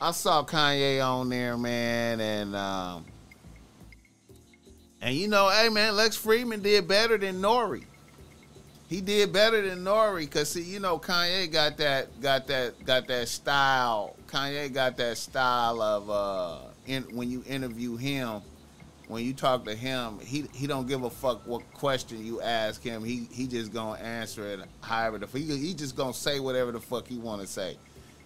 I 0.00 0.10
saw 0.10 0.44
Kanye 0.44 1.04
on 1.04 1.28
there, 1.28 1.56
man, 1.56 2.20
and 2.20 2.56
um, 2.56 3.04
and 5.00 5.14
you 5.14 5.28
know, 5.28 5.48
hey 5.48 5.68
man, 5.68 5.96
Lex 5.96 6.16
Fridman 6.16 6.62
did 6.62 6.86
better 6.88 7.16
than 7.16 7.40
Nori. 7.40 7.84
He 8.88 9.00
did 9.00 9.32
better 9.32 9.66
than 9.66 9.82
Nori, 9.82 10.30
cause 10.30 10.50
see, 10.50 10.62
you 10.62 10.78
know, 10.78 10.98
Kanye 10.98 11.50
got 11.50 11.78
that, 11.78 12.20
got 12.20 12.46
that, 12.48 12.84
got 12.84 13.08
that 13.08 13.28
style. 13.28 14.16
Kanye 14.26 14.72
got 14.72 14.96
that 14.98 15.16
style 15.16 15.80
of 15.80 16.10
uh, 16.10 16.58
in, 16.86 17.02
when 17.16 17.30
you 17.30 17.42
interview 17.46 17.96
him 17.96 18.42
when 19.08 19.24
you 19.24 19.34
talk 19.34 19.64
to 19.66 19.74
him, 19.74 20.18
he 20.20 20.44
he 20.54 20.66
don't 20.66 20.86
give 20.86 21.04
a 21.04 21.10
fuck 21.10 21.46
what 21.46 21.62
question 21.74 22.24
you 22.24 22.40
ask 22.40 22.82
him. 22.82 23.04
He 23.04 23.28
he 23.30 23.46
just 23.46 23.72
gonna 23.72 24.00
answer 24.00 24.46
it 24.46 24.60
however 24.80 25.18
the 25.18 25.26
he 25.26 25.56
he 25.56 25.74
just 25.74 25.96
gonna 25.96 26.14
say 26.14 26.40
whatever 26.40 26.72
the 26.72 26.80
fuck 26.80 27.06
he 27.06 27.18
want 27.18 27.40
to 27.42 27.46
say. 27.46 27.76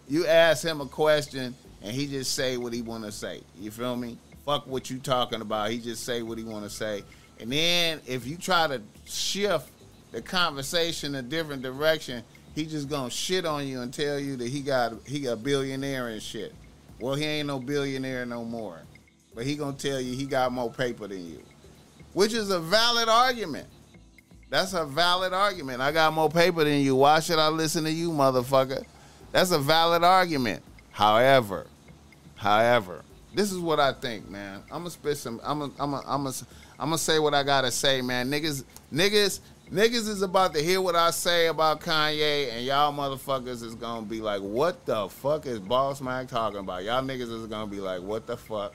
You 0.08 0.26
ask 0.26 0.64
him 0.64 0.80
a 0.80 0.86
question 0.86 1.54
and 1.82 1.92
he 1.94 2.06
just 2.06 2.34
say 2.34 2.56
what 2.56 2.72
he 2.72 2.82
want 2.82 3.04
to 3.04 3.12
say. 3.12 3.42
You 3.58 3.70
feel 3.70 3.96
me? 3.96 4.18
Fuck 4.44 4.66
what 4.66 4.90
you 4.90 4.98
talking 4.98 5.40
about. 5.40 5.70
He 5.70 5.78
just 5.78 6.04
say 6.04 6.22
what 6.22 6.38
he 6.38 6.44
want 6.44 6.64
to 6.64 6.70
say. 6.70 7.02
And 7.40 7.52
then 7.52 8.00
if 8.06 8.26
you 8.26 8.36
try 8.36 8.66
to 8.66 8.80
shift 9.04 9.70
the 10.10 10.22
conversation 10.22 11.14
a 11.14 11.22
different 11.22 11.62
direction, 11.62 12.24
he 12.54 12.64
just 12.64 12.88
gonna 12.88 13.10
shit 13.10 13.44
on 13.44 13.68
you 13.68 13.82
and 13.82 13.92
tell 13.92 14.18
you 14.18 14.36
that 14.36 14.48
he 14.48 14.60
got 14.60 14.94
he 15.06 15.20
got 15.20 15.42
billionaire 15.42 16.08
and 16.08 16.20
shit. 16.20 16.54
Well, 16.98 17.14
he 17.14 17.24
ain't 17.24 17.46
no 17.46 17.60
billionaire 17.60 18.26
no 18.26 18.44
more 18.44 18.80
but 19.38 19.46
he 19.46 19.54
gonna 19.54 19.76
tell 19.76 20.00
you 20.00 20.16
he 20.16 20.24
got 20.24 20.50
more 20.50 20.68
paper 20.68 21.06
than 21.06 21.24
you, 21.24 21.40
which 22.12 22.32
is 22.32 22.50
a 22.50 22.58
valid 22.58 23.08
argument. 23.08 23.68
That's 24.50 24.72
a 24.72 24.84
valid 24.84 25.32
argument. 25.32 25.80
I 25.80 25.92
got 25.92 26.12
more 26.12 26.28
paper 26.28 26.64
than 26.64 26.80
you. 26.80 26.96
Why 26.96 27.20
should 27.20 27.38
I 27.38 27.46
listen 27.46 27.84
to 27.84 27.90
you, 27.92 28.10
motherfucker? 28.10 28.84
That's 29.32 29.50
a 29.50 29.58
valid 29.58 30.02
argument. 30.02 30.62
However, 30.90 31.66
however, 32.36 33.02
this 33.34 33.52
is 33.52 33.58
what 33.58 33.78
I 33.78 33.92
think, 33.92 34.28
man. 34.28 34.62
I'm 34.64 34.80
gonna 34.80 34.90
spit 34.90 35.16
some. 35.16 35.40
I'm 35.44 35.60
gonna, 35.60 35.72
I'm 35.78 35.90
gonna, 35.90 36.02
I'm 36.06 36.24
gonna, 36.24 36.36
I'm 36.78 36.88
gonna 36.88 36.98
say 36.98 37.18
what 37.18 37.34
I 37.34 37.42
gotta 37.42 37.70
say, 37.70 38.00
man. 38.00 38.30
Niggas, 38.30 38.64
niggas, 38.92 39.40
niggas 39.70 40.08
is 40.08 40.22
about 40.22 40.54
to 40.54 40.62
hear 40.62 40.80
what 40.80 40.96
I 40.96 41.10
say 41.10 41.46
about 41.48 41.80
Kanye, 41.80 42.52
and 42.52 42.64
y'all 42.64 42.92
motherfuckers 42.92 43.62
is 43.62 43.74
gonna 43.74 44.06
be 44.06 44.20
like, 44.20 44.40
"What 44.40 44.84
the 44.86 45.08
fuck 45.08 45.46
is 45.46 45.60
Boss 45.60 46.00
Mac 46.00 46.28
talking 46.28 46.60
about?" 46.60 46.84
Y'all 46.84 47.02
niggas 47.02 47.32
is 47.32 47.46
gonna 47.46 47.70
be 47.70 47.80
like, 47.80 48.02
"What 48.02 48.26
the 48.26 48.36
fuck?" 48.36 48.74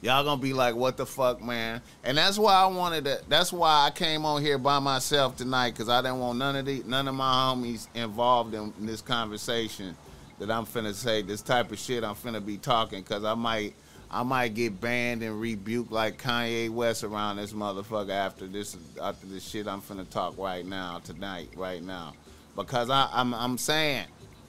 Y'all 0.00 0.22
gonna 0.22 0.40
be 0.40 0.52
like, 0.52 0.76
what 0.76 0.96
the 0.96 1.04
fuck, 1.04 1.42
man? 1.42 1.82
And 2.04 2.16
that's 2.16 2.38
why 2.38 2.54
I 2.54 2.66
wanted 2.66 3.04
to. 3.06 3.20
That's 3.28 3.52
why 3.52 3.86
I 3.86 3.90
came 3.90 4.24
on 4.24 4.42
here 4.42 4.56
by 4.56 4.78
myself 4.78 5.36
tonight 5.36 5.70
because 5.70 5.88
I 5.88 6.00
didn't 6.02 6.20
want 6.20 6.38
none 6.38 6.54
of 6.54 6.66
the 6.66 6.84
none 6.86 7.08
of 7.08 7.16
my 7.16 7.32
homies 7.32 7.88
involved 7.94 8.54
in, 8.54 8.72
in, 8.78 8.86
this 8.86 9.02
conversation 9.02 9.96
that 10.38 10.52
I'm 10.52 10.66
finna 10.66 10.94
say 10.94 11.22
this 11.22 11.42
type 11.42 11.72
of 11.72 11.80
shit. 11.80 12.04
I'm 12.04 12.14
finna 12.14 12.44
be 12.44 12.58
talking 12.58 13.00
because 13.02 13.24
I 13.24 13.34
might 13.34 13.74
I 14.08 14.22
might 14.22 14.54
get 14.54 14.80
banned 14.80 15.24
and 15.24 15.40
rebuked 15.40 15.90
like 15.90 16.22
Kanye 16.22 16.70
West 16.70 17.02
around 17.02 17.38
this 17.38 17.52
motherfucker 17.52 18.10
after 18.10 18.46
this 18.46 18.76
after 19.02 19.26
this 19.26 19.42
shit 19.42 19.66
I'm 19.66 19.82
finna 19.82 20.08
talk 20.08 20.38
right 20.38 20.64
now 20.64 21.00
tonight 21.02 21.48
right 21.56 21.82
now 21.82 22.14
because 22.54 22.88
I 22.88 23.08
I'm 23.12 23.34
I'm 23.34 23.58
saying 23.58 24.06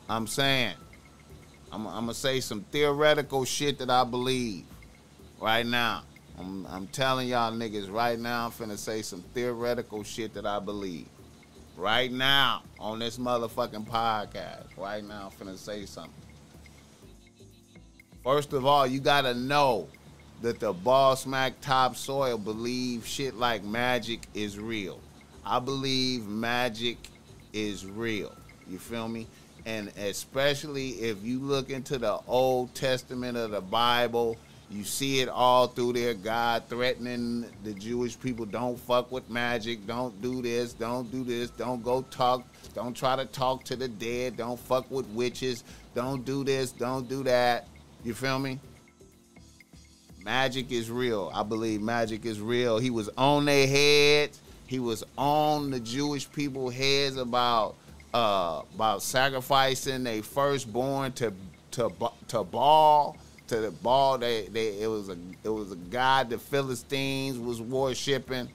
I'm 0.07 0.27
saying 0.27 0.75
I'm 1.71 1.87
I'm 1.87 2.01
gonna 2.01 2.13
say 2.13 2.39
some 2.39 2.61
theoretical 2.71 3.45
shit 3.45 3.79
that 3.79 3.89
I 3.89 4.03
believe 4.03 4.65
right 5.39 5.65
now. 5.65 6.03
I'm, 6.37 6.65
I'm 6.67 6.87
telling 6.87 7.27
y'all 7.27 7.51
niggas 7.51 7.91
right 7.91 8.17
now, 8.17 8.45
I'm 8.45 8.51
finna 8.51 8.77
say 8.77 9.01
some 9.01 9.21
theoretical 9.33 10.03
shit 10.03 10.33
that 10.35 10.45
I 10.45 10.59
believe. 10.59 11.07
Right 11.75 12.11
now, 12.11 12.63
on 12.77 12.99
this 12.99 13.17
motherfucking 13.17 13.87
podcast. 13.87 14.65
Right 14.77 15.03
now, 15.03 15.31
I'm 15.31 15.47
finna 15.47 15.57
say 15.57 15.85
something. 15.85 16.13
First 18.23 18.53
of 18.53 18.65
all, 18.65 18.85
you 18.85 18.99
gotta 18.99 19.33
know 19.33 19.87
that 20.41 20.59
the 20.59 20.73
Boss 20.73 21.25
Mac 21.25 21.59
Topsoil 21.61 22.37
believe 22.37 23.05
shit 23.05 23.35
like 23.35 23.63
magic 23.63 24.21
is 24.33 24.59
real. 24.59 24.99
I 25.45 25.59
believe 25.59 26.27
magic 26.27 26.97
is 27.53 27.85
real. 27.85 28.33
You 28.67 28.77
feel 28.77 29.07
me? 29.07 29.27
And 29.65 29.89
especially 29.97 30.89
if 30.91 31.23
you 31.23 31.39
look 31.39 31.69
into 31.69 31.97
the 31.97 32.19
Old 32.27 32.73
Testament 32.75 33.37
of 33.37 33.51
the 33.51 33.61
Bible, 33.61 34.37
you 34.69 34.83
see 34.83 35.19
it 35.19 35.29
all 35.29 35.67
through 35.67 35.93
there. 35.93 36.13
God 36.13 36.63
threatening 36.69 37.45
the 37.63 37.73
Jewish 37.73 38.19
people, 38.19 38.45
don't 38.45 38.79
fuck 38.79 39.11
with 39.11 39.29
magic, 39.29 39.85
don't 39.87 40.19
do 40.21 40.41
this, 40.41 40.73
don't 40.73 41.11
do 41.11 41.23
this, 41.23 41.49
don't 41.49 41.83
go 41.83 42.03
talk, 42.03 42.45
don't 42.75 42.95
try 42.95 43.15
to 43.15 43.25
talk 43.25 43.63
to 43.65 43.75
the 43.75 43.87
dead, 43.87 44.37
don't 44.37 44.59
fuck 44.59 44.89
with 44.91 45.07
witches, 45.07 45.63
don't 45.95 46.23
do 46.23 46.43
this, 46.43 46.71
don't 46.71 47.09
do 47.09 47.23
that. 47.23 47.67
You 48.03 48.13
feel 48.13 48.37
me? 48.37 48.59
Magic 50.23 50.71
is 50.71 50.91
real. 50.91 51.31
I 51.33 51.43
believe 51.43 51.81
magic 51.81 52.25
is 52.25 52.39
real. 52.39 52.77
He 52.77 52.91
was 52.91 53.09
on 53.17 53.45
their 53.45 53.67
heads. 53.67 54.39
He 54.67 54.77
was 54.77 55.03
on 55.17 55.71
the 55.71 55.79
Jewish 55.79 56.31
people 56.31 56.69
heads 56.69 57.17
about 57.17 57.75
uh, 58.13 58.61
about 58.75 59.01
sacrificing 59.01 60.03
their 60.03 60.21
firstborn 60.21 61.13
to 61.13 61.33
to 61.71 61.91
to 62.27 62.43
Baal 62.43 63.17
to 63.49 63.59
the 63.59 63.71
ball. 63.71 64.17
They, 64.17 64.47
they 64.47 64.79
it 64.79 64.87
was 64.87 65.09
a 65.09 65.17
it 65.43 65.49
was 65.49 65.71
a 65.71 65.75
god 65.75 66.29
the 66.29 66.37
Philistines 66.37 67.37
was 67.37 67.61
worshiping. 67.61 68.49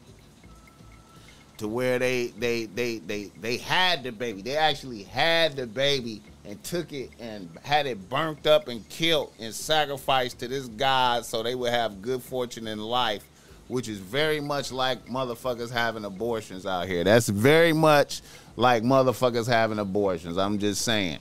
To 1.59 1.69
where 1.69 2.01
they 2.01 2.29
they 2.39 2.65
they 2.65 2.99
they 2.99 3.31
they 3.41 3.59
had 3.59 4.03
the 4.03 4.11
baby. 4.11 4.43
They 4.43 4.57
actually 4.57 5.05
had 5.05 5.55
the 5.55 5.67
baby 5.67 6.21
and 6.45 6.63
took 6.65 6.93
it 6.93 7.11
and 7.21 7.49
had 7.63 7.87
it 7.87 8.09
burnt 8.09 8.47
up 8.47 8.69
and 8.69 8.87
killed 8.89 9.33
and 9.39 9.55
sacrificed 9.55 10.41
to 10.41 10.49
this 10.49 10.67
god 10.67 11.25
so 11.25 11.43
they 11.43 11.55
would 11.55 11.71
have 11.71 12.03
good 12.03 12.23
fortune 12.23 12.67
in 12.67 12.81
life, 12.81 13.25
which 13.69 13.89
is 13.89 13.99
very 13.99 14.41
much 14.41 14.73
like 14.73 15.07
motherfuckers 15.07 15.71
having 15.71 16.05
abortions 16.05 16.67
out 16.67 16.89
here. 16.89 17.05
That's 17.05 17.29
very 17.29 17.73
much 17.73 18.21
like 18.57 18.83
motherfuckers 18.83 19.47
having 19.47 19.79
abortions. 19.79 20.37
I'm 20.37 20.59
just 20.59 20.83
saying 20.83 21.21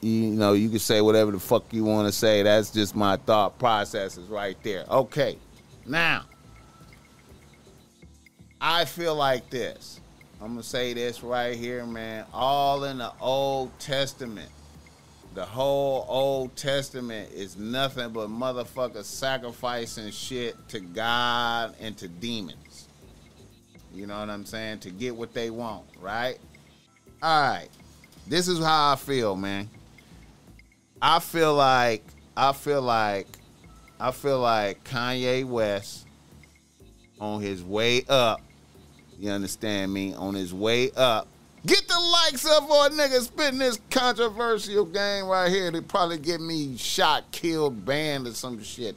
you 0.00 0.30
know, 0.30 0.52
you 0.52 0.68
can 0.68 0.78
say 0.78 1.00
whatever 1.00 1.30
the 1.32 1.40
fuck 1.40 1.64
you 1.72 1.84
want 1.84 2.06
to 2.06 2.12
say. 2.12 2.42
That's 2.42 2.70
just 2.70 2.94
my 2.94 3.16
thought 3.16 3.58
processes 3.58 4.28
right 4.28 4.56
there. 4.62 4.84
Okay, 4.90 5.38
now 5.86 6.24
I 8.60 8.84
feel 8.84 9.14
like 9.14 9.50
this. 9.50 10.00
I'm 10.40 10.48
gonna 10.48 10.62
say 10.62 10.92
this 10.92 11.22
right 11.22 11.56
here, 11.56 11.84
man. 11.86 12.24
All 12.32 12.84
in 12.84 12.98
the 12.98 13.12
Old 13.20 13.76
Testament. 13.78 14.50
The 15.34 15.44
whole 15.44 16.04
Old 16.08 16.54
Testament 16.56 17.32
is 17.32 17.56
nothing 17.56 18.10
but 18.10 18.28
motherfuckers 18.28 19.04
sacrificing 19.04 20.10
shit 20.10 20.56
to 20.68 20.80
God 20.80 21.74
and 21.80 21.96
to 21.98 22.06
demons. 22.06 22.88
You 23.94 24.06
know 24.06 24.20
what 24.20 24.28
I'm 24.28 24.44
saying? 24.44 24.80
To 24.80 24.90
get 24.90 25.16
what 25.16 25.32
they 25.32 25.50
want, 25.50 25.86
right? 26.00 26.38
All 27.22 27.50
right. 27.50 27.68
This 28.26 28.48
is 28.48 28.58
how 28.58 28.92
I 28.92 28.96
feel, 28.96 29.36
man. 29.36 29.68
I 31.00 31.18
feel 31.18 31.54
like 31.54 32.04
I 32.36 32.52
feel 32.52 32.82
like 32.82 33.26
I 33.98 34.10
feel 34.10 34.40
like 34.40 34.84
Kanye 34.84 35.44
West 35.44 36.06
on 37.20 37.40
his 37.40 37.62
way 37.62 38.04
up. 38.08 38.40
You 39.18 39.30
understand 39.30 39.92
me? 39.92 40.14
On 40.14 40.34
his 40.34 40.52
way 40.54 40.90
up. 40.92 41.28
Get 41.64 41.86
the 41.86 42.00
likes 42.00 42.44
up 42.44 42.66
for 42.66 42.86
a 42.86 42.90
nigga 42.90 43.20
spitting 43.20 43.60
this 43.60 43.78
controversial 43.88 44.84
game 44.84 45.26
right 45.26 45.48
here 45.48 45.70
They 45.70 45.80
probably 45.80 46.18
get 46.18 46.40
me 46.40 46.76
shot, 46.76 47.30
killed, 47.30 47.86
banned, 47.86 48.26
or 48.26 48.32
some 48.32 48.60
shit. 48.64 48.96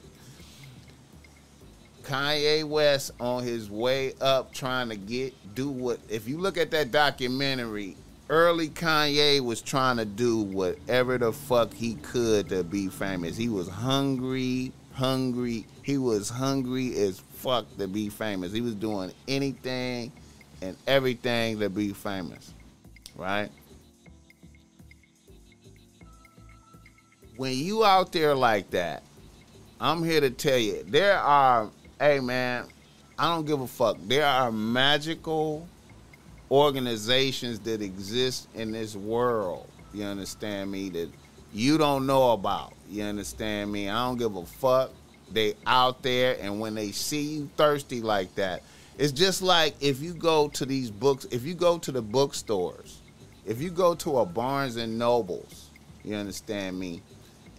Kanye 2.01 2.63
West 2.63 3.11
on 3.19 3.43
his 3.43 3.69
way 3.69 4.13
up 4.21 4.53
trying 4.53 4.89
to 4.89 4.95
get 4.95 5.33
do 5.55 5.69
what 5.69 5.99
if 6.09 6.27
you 6.27 6.37
look 6.37 6.57
at 6.57 6.69
that 6.71 6.91
documentary 6.91 7.95
early 8.29 8.69
Kanye 8.69 9.39
was 9.39 9.61
trying 9.61 9.97
to 9.97 10.05
do 10.05 10.39
whatever 10.39 11.17
the 11.17 11.31
fuck 11.31 11.73
he 11.73 11.95
could 11.95 12.49
to 12.49 12.63
be 12.63 12.87
famous. 12.87 13.37
He 13.37 13.49
was 13.49 13.67
hungry, 13.67 14.71
hungry. 14.93 15.65
He 15.83 15.97
was 15.97 16.29
hungry 16.29 16.95
as 16.97 17.19
fuck 17.35 17.65
to 17.77 17.87
be 17.87 18.09
famous. 18.09 18.51
He 18.51 18.61
was 18.61 18.75
doing 18.75 19.11
anything 19.27 20.11
and 20.61 20.75
everything 20.87 21.59
to 21.59 21.69
be 21.69 21.93
famous, 21.93 22.53
right? 23.15 23.49
When 27.37 27.53
you 27.53 27.83
out 27.83 28.11
there 28.11 28.33
like 28.33 28.71
that, 28.71 29.03
I'm 29.79 30.03
here 30.03 30.21
to 30.21 30.29
tell 30.29 30.57
you, 30.57 30.83
there 30.87 31.19
are, 31.19 31.69
hey 31.99 32.21
man, 32.21 32.65
I 33.19 33.29
don't 33.35 33.45
give 33.45 33.59
a 33.59 33.67
fuck. 33.67 33.97
There 34.07 34.25
are 34.25 34.51
magical 34.51 35.67
organizations 36.51 37.59
that 37.59 37.81
exist 37.81 38.47
in 38.53 38.71
this 38.71 38.95
world. 38.95 39.69
You 39.93 40.05
understand 40.05 40.71
me? 40.71 40.89
That 40.89 41.09
you 41.53 41.77
don't 41.77 42.05
know 42.05 42.31
about. 42.31 42.73
You 42.89 43.03
understand 43.03 43.71
me? 43.71 43.89
I 43.89 44.05
don't 44.05 44.17
give 44.17 44.35
a 44.35 44.45
fuck. 44.45 44.91
They 45.31 45.55
out 45.65 46.03
there, 46.03 46.37
and 46.39 46.59
when 46.59 46.75
they 46.75 46.91
see 46.91 47.21
you 47.21 47.49
thirsty 47.57 48.01
like 48.01 48.35
that, 48.35 48.61
it's 48.97 49.11
just 49.11 49.41
like 49.41 49.75
if 49.81 49.99
you 49.99 50.13
go 50.13 50.49
to 50.49 50.65
these 50.65 50.91
books, 50.91 51.25
if 51.31 51.43
you 51.43 51.55
go 51.55 51.77
to 51.79 51.91
the 51.91 52.01
bookstores, 52.01 53.01
if 53.45 53.61
you 53.61 53.69
go 53.69 53.95
to 53.95 54.19
a 54.19 54.25
Barnes 54.25 54.75
and 54.75 54.99
Nobles, 54.99 55.69
you 56.03 56.15
understand 56.15 56.79
me, 56.79 57.01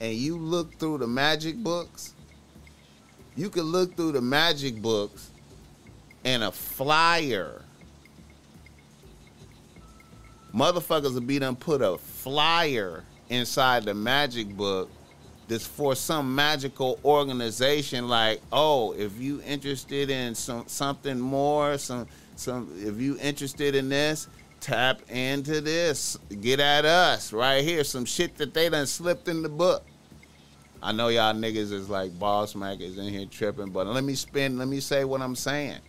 and 0.00 0.14
you 0.14 0.38
look 0.38 0.78
through 0.78 0.98
the 0.98 1.06
magic 1.06 1.56
books, 1.56 2.14
you 3.34 3.50
can 3.50 3.64
look 3.64 3.96
through 3.96 4.12
the 4.12 4.20
magic 4.22 4.80
books 4.80 5.30
and 6.24 6.42
a 6.42 6.52
flyer. 6.52 7.62
Motherfuckers 10.56 11.14
will 11.14 11.20
be 11.20 11.38
done 11.38 11.56
put 11.56 11.82
a 11.82 11.98
flyer 11.98 13.04
inside 13.28 13.84
the 13.84 13.94
magic 13.94 14.56
book 14.56 14.90
that's 15.48 15.66
for 15.66 15.94
some 15.94 16.34
magical 16.34 16.98
organization 17.04 18.08
like 18.08 18.40
oh 18.52 18.92
if 18.92 19.16
you 19.18 19.40
interested 19.42 20.10
in 20.10 20.34
some 20.34 20.64
something 20.66 21.20
more 21.20 21.76
some 21.78 22.06
some 22.34 22.72
if 22.78 23.00
you 23.00 23.16
interested 23.20 23.74
in 23.74 23.88
this 23.88 24.28
tap 24.66 25.00
into 25.08 25.60
this. 25.60 26.18
Get 26.40 26.58
at 26.58 26.84
us 26.84 27.32
right 27.32 27.62
here. 27.62 27.84
Some 27.84 28.04
shit 28.04 28.36
that 28.38 28.52
they 28.52 28.68
done 28.68 28.86
slipped 28.86 29.28
in 29.28 29.42
the 29.42 29.48
book. 29.48 29.84
I 30.82 30.92
know 30.92 31.08
y'all 31.08 31.34
niggas 31.34 31.72
is 31.72 31.88
like 31.88 32.16
boss 32.18 32.54
mac 32.54 32.80
is 32.80 32.98
in 32.98 33.08
here 33.08 33.24
tripping 33.26 33.70
but 33.70 33.86
let 33.86 34.04
me 34.04 34.14
spin 34.14 34.58
let 34.58 34.68
me 34.68 34.78
say 34.78 35.04
what 35.04 35.22
i'm 35.22 35.34
saying 35.34 35.80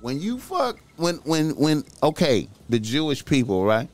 when 0.00 0.20
you 0.20 0.38
fuck 0.38 0.78
when 0.96 1.16
when 1.24 1.50
when 1.56 1.84
okay 2.02 2.48
the 2.68 2.78
jewish 2.78 3.24
people 3.24 3.64
right 3.64 3.88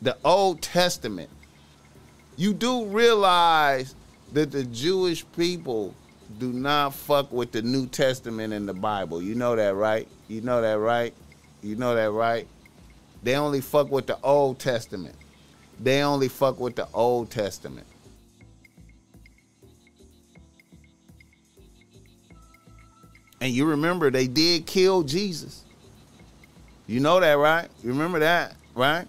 the 0.00 0.16
Old 0.24 0.62
Testament, 0.62 1.28
you 2.36 2.54
do 2.54 2.86
realize 2.86 3.94
that 4.32 4.52
the 4.52 4.64
Jewish 4.64 5.24
people 5.32 5.94
do 6.38 6.52
not 6.52 6.94
fuck 6.94 7.32
with 7.32 7.50
the 7.50 7.62
New 7.62 7.86
Testament 7.86 8.52
in 8.52 8.66
the 8.66 8.74
Bible. 8.74 9.20
You 9.20 9.34
know 9.34 9.56
that, 9.56 9.74
right? 9.74 10.06
You 10.28 10.40
know 10.42 10.60
that, 10.62 10.78
right? 10.78 11.14
You 11.62 11.74
know 11.74 11.94
that, 11.96 12.12
right? 12.12 12.46
They 13.24 13.34
only 13.34 13.60
fuck 13.60 13.90
with 13.90 14.06
the 14.06 14.18
Old 14.22 14.60
Testament. 14.60 15.16
They 15.80 16.02
only 16.02 16.28
fuck 16.28 16.60
with 16.60 16.76
the 16.76 16.86
Old 16.94 17.30
Testament. 17.30 17.86
And 23.40 23.52
you 23.52 23.66
remember 23.66 24.10
they 24.10 24.26
did 24.26 24.66
kill 24.66 25.02
Jesus. 25.02 25.64
You 26.86 27.00
know 27.00 27.20
that, 27.20 27.34
right? 27.34 27.68
You 27.82 27.90
remember 27.90 28.18
that, 28.20 28.54
right? 28.74 29.06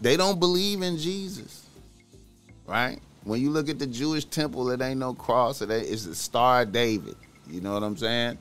They 0.00 0.16
don't 0.16 0.38
believe 0.38 0.82
in 0.82 0.96
Jesus, 0.96 1.66
right? 2.66 3.00
When 3.24 3.40
you 3.40 3.50
look 3.50 3.68
at 3.68 3.78
the 3.78 3.86
Jewish 3.86 4.24
temple, 4.24 4.70
it 4.70 4.80
ain't 4.80 5.00
no 5.00 5.12
cross. 5.12 5.60
It 5.60 5.70
it's 5.70 6.04
the 6.04 6.14
Star 6.14 6.62
of 6.62 6.72
David. 6.72 7.16
You 7.48 7.60
know 7.60 7.74
what 7.74 7.82
I'm 7.82 7.96
saying? 7.96 8.38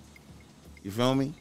You 0.83 0.91
feel 0.91 1.15
me? 1.15 1.33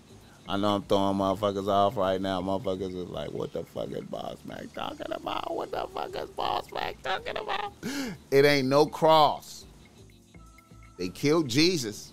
I 0.48 0.56
know 0.56 0.76
I'm 0.76 0.82
throwing 0.82 1.16
motherfuckers 1.16 1.68
off 1.68 1.96
right 1.96 2.20
now. 2.20 2.40
Motherfuckers 2.40 2.96
is 2.96 3.08
like, 3.08 3.32
what 3.32 3.52
the 3.52 3.64
fuck 3.64 3.90
is 3.90 4.04
Boss 4.04 4.36
Mac 4.44 4.72
talking 4.72 5.10
about? 5.10 5.54
What 5.54 5.72
the 5.72 5.86
fuck 5.92 6.14
is 6.16 6.30
Boss 6.30 6.70
Mac 6.72 7.02
talking 7.02 7.36
about? 7.36 7.72
It 8.30 8.44
ain't 8.44 8.68
no 8.68 8.86
cross. 8.86 9.64
They 10.98 11.08
killed 11.08 11.48
Jesus. 11.48 12.12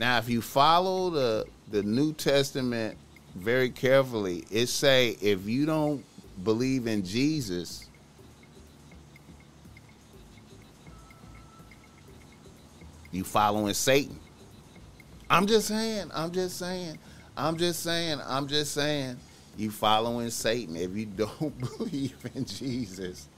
Now, 0.00 0.16
if 0.16 0.30
you 0.30 0.40
follow 0.40 1.10
the 1.10 1.46
the 1.70 1.82
New 1.82 2.14
Testament 2.14 2.96
very 3.36 3.68
carefully, 3.68 4.46
it 4.50 4.68
say 4.68 5.10
if 5.20 5.46
you 5.46 5.66
don't 5.66 6.02
believe 6.42 6.86
in 6.86 7.04
Jesus, 7.04 7.86
you 13.12 13.24
following 13.24 13.74
Satan. 13.74 14.18
I'm 15.28 15.46
just 15.46 15.68
saying, 15.68 16.10
I'm 16.14 16.32
just 16.32 16.56
saying, 16.56 16.98
I'm 17.36 17.58
just 17.58 17.82
saying, 17.82 18.20
I'm 18.26 18.48
just 18.48 18.72
saying, 18.72 19.18
you 19.58 19.70
following 19.70 20.30
Satan 20.30 20.76
if 20.76 20.96
you 20.96 21.06
don't 21.40 21.78
believe 21.78 22.16
in 22.34 22.46
Jesus. 22.46 23.28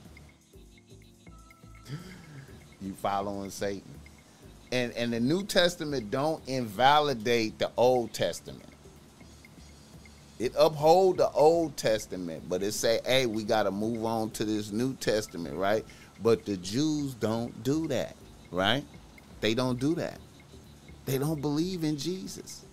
You 2.80 2.92
following 2.94 3.50
Satan. 3.50 3.91
And 4.72 4.92
and 4.94 5.12
the 5.12 5.20
New 5.20 5.44
Testament 5.44 6.10
don't 6.10 6.42
invalidate 6.48 7.58
the 7.58 7.70
Old 7.76 8.12
Testament. 8.12 8.68
It 10.38 10.52
uphold 10.58 11.18
the 11.18 11.30
Old 11.30 11.76
Testament, 11.76 12.48
but 12.48 12.64
it 12.64 12.72
say, 12.72 12.98
hey, 13.04 13.26
we 13.26 13.44
got 13.44 13.62
to 13.62 13.70
move 13.70 14.04
on 14.04 14.30
to 14.30 14.44
this 14.44 14.72
New 14.72 14.94
Testament, 14.94 15.54
right? 15.54 15.84
But 16.20 16.44
the 16.44 16.56
Jews 16.56 17.14
don't 17.14 17.62
do 17.62 17.86
that, 17.88 18.16
right? 18.50 18.84
They 19.40 19.54
don't 19.54 19.78
do 19.78 19.94
that. 19.94 20.18
They 21.04 21.18
don't 21.18 21.40
believe 21.40 21.84
in 21.84 21.96
Jesus. 21.96 22.64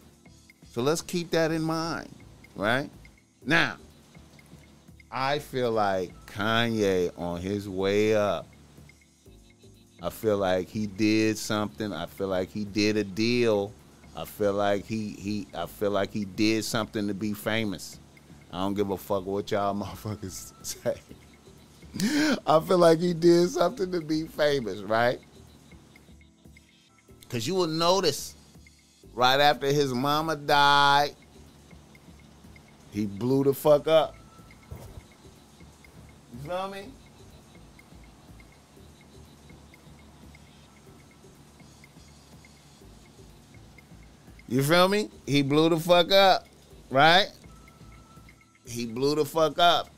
So 0.71 0.81
let's 0.81 1.01
keep 1.01 1.29
that 1.31 1.51
in 1.51 1.61
mind, 1.61 2.09
right? 2.55 2.89
Now, 3.45 3.77
I 5.11 5.37
feel 5.39 5.71
like 5.71 6.11
Kanye 6.27 7.11
on 7.19 7.39
his 7.39 7.69
way 7.69 8.15
up. 8.15 8.47
I 10.01 10.09
feel 10.09 10.37
like 10.37 10.67
he 10.67 10.87
did 10.87 11.37
something. 11.37 11.91
I 11.91 12.05
feel 12.05 12.27
like 12.27 12.51
he 12.51 12.65
did 12.65 12.97
a 12.97 13.03
deal 13.03 13.73
I 14.19 14.25
feel 14.25 14.51
like 14.51 14.85
he 14.85 15.11
he 15.11 15.47
I 15.53 15.65
feel 15.65 15.91
like 15.91 16.11
he 16.11 16.25
did 16.25 16.65
something 16.65 17.07
to 17.07 17.13
be 17.13 17.33
famous. 17.33 17.99
I 18.51 18.57
don't 18.57 18.73
give 18.73 18.89
a 18.89 18.97
fuck 18.97 19.25
what 19.25 19.49
y'all 19.49 19.73
motherfuckers 19.81 20.51
say. 20.61 20.95
I 22.45 22.59
feel 22.59 22.77
like 22.77 22.99
he 22.99 23.13
did 23.13 23.49
something 23.49 23.89
to 23.93 24.01
be 24.01 24.23
famous, 24.27 24.81
right? 24.81 25.21
Cause 27.29 27.47
you 27.47 27.55
will 27.55 27.67
notice 27.67 28.35
right 29.13 29.39
after 29.39 29.67
his 29.67 29.93
mama 29.93 30.35
died, 30.35 31.15
he 32.91 33.05
blew 33.05 33.45
the 33.45 33.53
fuck 33.53 33.87
up. 33.87 34.15
You 36.33 36.49
feel 36.49 36.67
me? 36.67 36.91
You 44.49 44.63
feel 44.63 44.87
me? 44.87 45.11
He 45.27 45.43
blew 45.43 45.69
the 45.69 45.79
fuck 45.79 46.11
up, 46.11 46.47
right? 46.89 47.27
He 48.65 48.87
blew 48.87 49.13
the 49.13 49.23
fuck 49.23 49.59
up. 49.59 49.89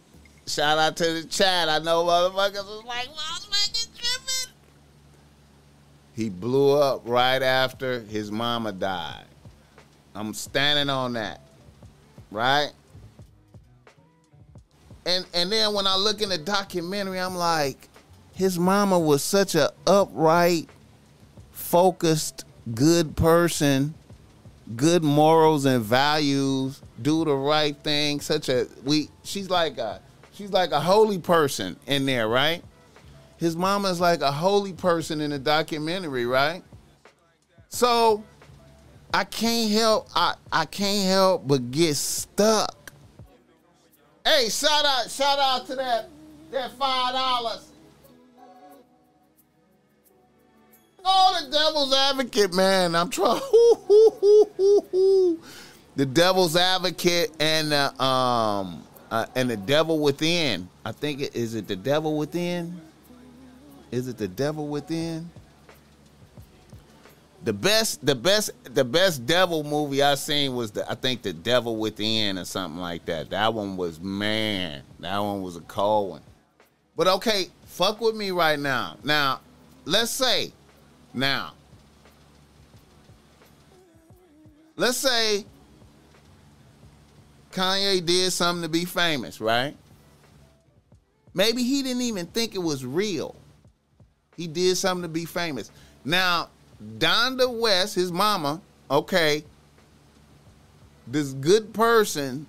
Shout 0.45 0.77
out 0.77 0.97
to 0.97 1.05
the 1.05 1.23
chat. 1.23 1.69
I 1.69 1.79
know 1.79 2.03
motherfuckers 2.03 2.65
was 2.65 2.83
like, 2.85 3.07
"Motherfuckers 3.07 3.87
tripping." 3.95 4.53
He 6.13 6.27
blew 6.27 6.77
up 6.77 7.03
right 7.05 7.41
after 7.41 8.01
his 8.01 8.29
mama 8.29 8.73
died. 8.73 9.23
I'm 10.13 10.33
standing 10.33 10.89
on 10.89 11.13
that, 11.13 11.39
right? 12.29 12.71
And 15.05 15.25
and 15.33 15.49
then 15.49 15.73
when 15.73 15.87
I 15.87 15.95
look 15.95 16.21
in 16.21 16.27
the 16.27 16.37
documentary, 16.37 17.21
I'm 17.21 17.37
like, 17.37 17.87
his 18.33 18.59
mama 18.59 18.99
was 18.99 19.23
such 19.23 19.55
a 19.55 19.71
upright, 19.87 20.67
focused, 21.51 22.43
good 22.75 23.15
person 23.15 23.93
good 24.75 25.03
morals 25.03 25.65
and 25.65 25.83
values, 25.83 26.81
do 27.01 27.25
the 27.25 27.35
right 27.35 27.75
thing. 27.83 28.19
Such 28.19 28.49
a 28.49 28.67
we 28.83 29.09
she's 29.23 29.49
like 29.49 29.77
a 29.77 30.01
she's 30.33 30.51
like 30.51 30.71
a 30.71 30.79
holy 30.79 31.19
person 31.19 31.77
in 31.87 32.05
there, 32.05 32.27
right? 32.27 32.63
His 33.37 33.55
mama's 33.55 33.99
like 33.99 34.21
a 34.21 34.31
holy 34.31 34.73
person 34.73 35.21
in 35.21 35.31
the 35.31 35.39
documentary, 35.39 36.25
right? 36.25 36.63
So 37.69 38.23
I 39.13 39.23
can't 39.23 39.71
help 39.71 40.09
I, 40.15 40.35
I 40.51 40.65
can't 40.65 41.07
help 41.07 41.47
but 41.47 41.71
get 41.71 41.95
stuck. 41.95 42.93
Hey, 44.25 44.49
shout 44.49 44.85
out, 44.85 45.09
shout 45.09 45.39
out 45.39 45.65
to 45.67 45.75
that 45.75 46.09
that 46.51 46.71
five 46.77 47.13
dollars. 47.13 47.70
Oh, 51.03 51.41
the 51.43 51.51
devil's 51.51 51.93
advocate, 51.93 52.53
man. 52.53 52.95
I'm 52.95 53.09
trying. 53.09 53.39
the 55.95 56.05
devil's 56.05 56.55
advocate 56.55 57.31
and 57.39 57.71
the 57.71 58.03
um 58.03 58.83
uh, 59.09 59.25
and 59.35 59.49
the 59.49 59.57
devil 59.57 59.99
within. 59.99 60.69
I 60.85 60.91
think 60.91 61.21
it 61.21 61.35
is 61.35 61.55
it 61.55 61.67
the 61.67 61.75
devil 61.75 62.17
within. 62.17 62.79
Is 63.91 64.07
it 64.07 64.17
the 64.17 64.27
devil 64.27 64.67
within? 64.67 65.29
The 67.43 67.53
best, 67.53 68.05
the 68.05 68.13
best, 68.13 68.51
the 68.63 68.83
best 68.83 69.25
devil 69.25 69.63
movie 69.63 70.03
I 70.03 70.13
seen 70.13 70.55
was 70.55 70.71
the 70.71 70.89
I 70.89 70.93
think 70.93 71.23
the 71.23 71.33
Devil 71.33 71.75
Within 71.77 72.37
or 72.37 72.45
something 72.45 72.79
like 72.79 73.05
that. 73.05 73.31
That 73.31 73.51
one 73.53 73.77
was 73.77 73.99
man. 73.99 74.83
That 74.99 75.17
one 75.17 75.41
was 75.41 75.55
a 75.55 75.61
cold 75.61 76.11
one. 76.11 76.21
But 76.95 77.07
okay, 77.07 77.47
fuck 77.65 77.99
with 77.99 78.15
me 78.15 78.29
right 78.29 78.59
now. 78.59 78.97
Now, 79.03 79.39
let's 79.85 80.11
say, 80.11 80.53
now, 81.13 81.53
let's 84.75 84.97
say 84.97 85.45
Kanye 87.51 88.05
did 88.05 88.31
something 88.31 88.63
to 88.63 88.69
be 88.69 88.85
famous, 88.85 89.41
right? 89.41 89.75
Maybe 91.33 91.63
he 91.63 91.83
didn't 91.83 92.01
even 92.01 92.25
think 92.27 92.55
it 92.55 92.59
was 92.59 92.85
real. 92.85 93.35
He 94.37 94.47
did 94.47 94.75
something 94.77 95.03
to 95.03 95.09
be 95.09 95.25
famous. 95.25 95.71
Now, 96.03 96.49
Donda 96.97 97.53
West, 97.53 97.95
his 97.95 98.11
mama, 98.11 98.61
okay, 98.89 99.43
this 101.07 101.33
good 101.33 101.73
person, 101.73 102.47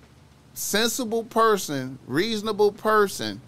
sensible 0.53 1.23
person, 1.23 1.99
reasonable 2.07 2.71
person, 2.71 3.41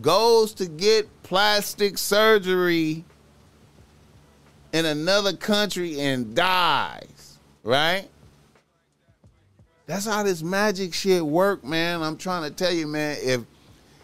goes 0.00 0.54
to 0.54 0.66
get 0.66 1.08
plastic 1.22 1.98
surgery 1.98 3.04
in 4.72 4.86
another 4.86 5.34
country 5.34 6.00
and 6.00 6.34
dies, 6.34 7.38
right? 7.62 8.08
That's 9.86 10.06
how 10.06 10.22
this 10.22 10.42
magic 10.42 10.94
shit 10.94 11.24
work, 11.24 11.64
man. 11.64 12.02
I'm 12.02 12.16
trying 12.16 12.48
to 12.48 12.50
tell 12.50 12.72
you, 12.72 12.86
man. 12.86 13.18
If 13.20 13.42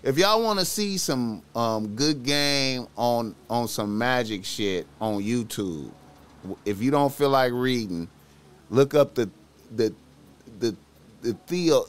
if 0.02 0.18
y'all 0.18 0.42
want 0.42 0.59
to 0.59 0.64
see 0.64 0.98
some 0.98 1.42
um, 1.54 1.94
good 1.94 2.22
game 2.22 2.87
on 2.96 3.35
on 3.48 3.68
some 3.68 3.96
magic 3.96 4.44
shit 4.44 4.87
on 5.00 5.22
YouTube, 5.22 5.90
if 6.64 6.83
you 6.83 6.90
don't 6.90 7.12
feel 7.12 7.31
like 7.31 7.52
reading, 7.52 8.09
look 8.70 8.94
up 8.94 9.14
the 9.14 9.31
the 9.74 9.94
the 10.59 10.76
the 11.22 11.33
theo 11.46 11.87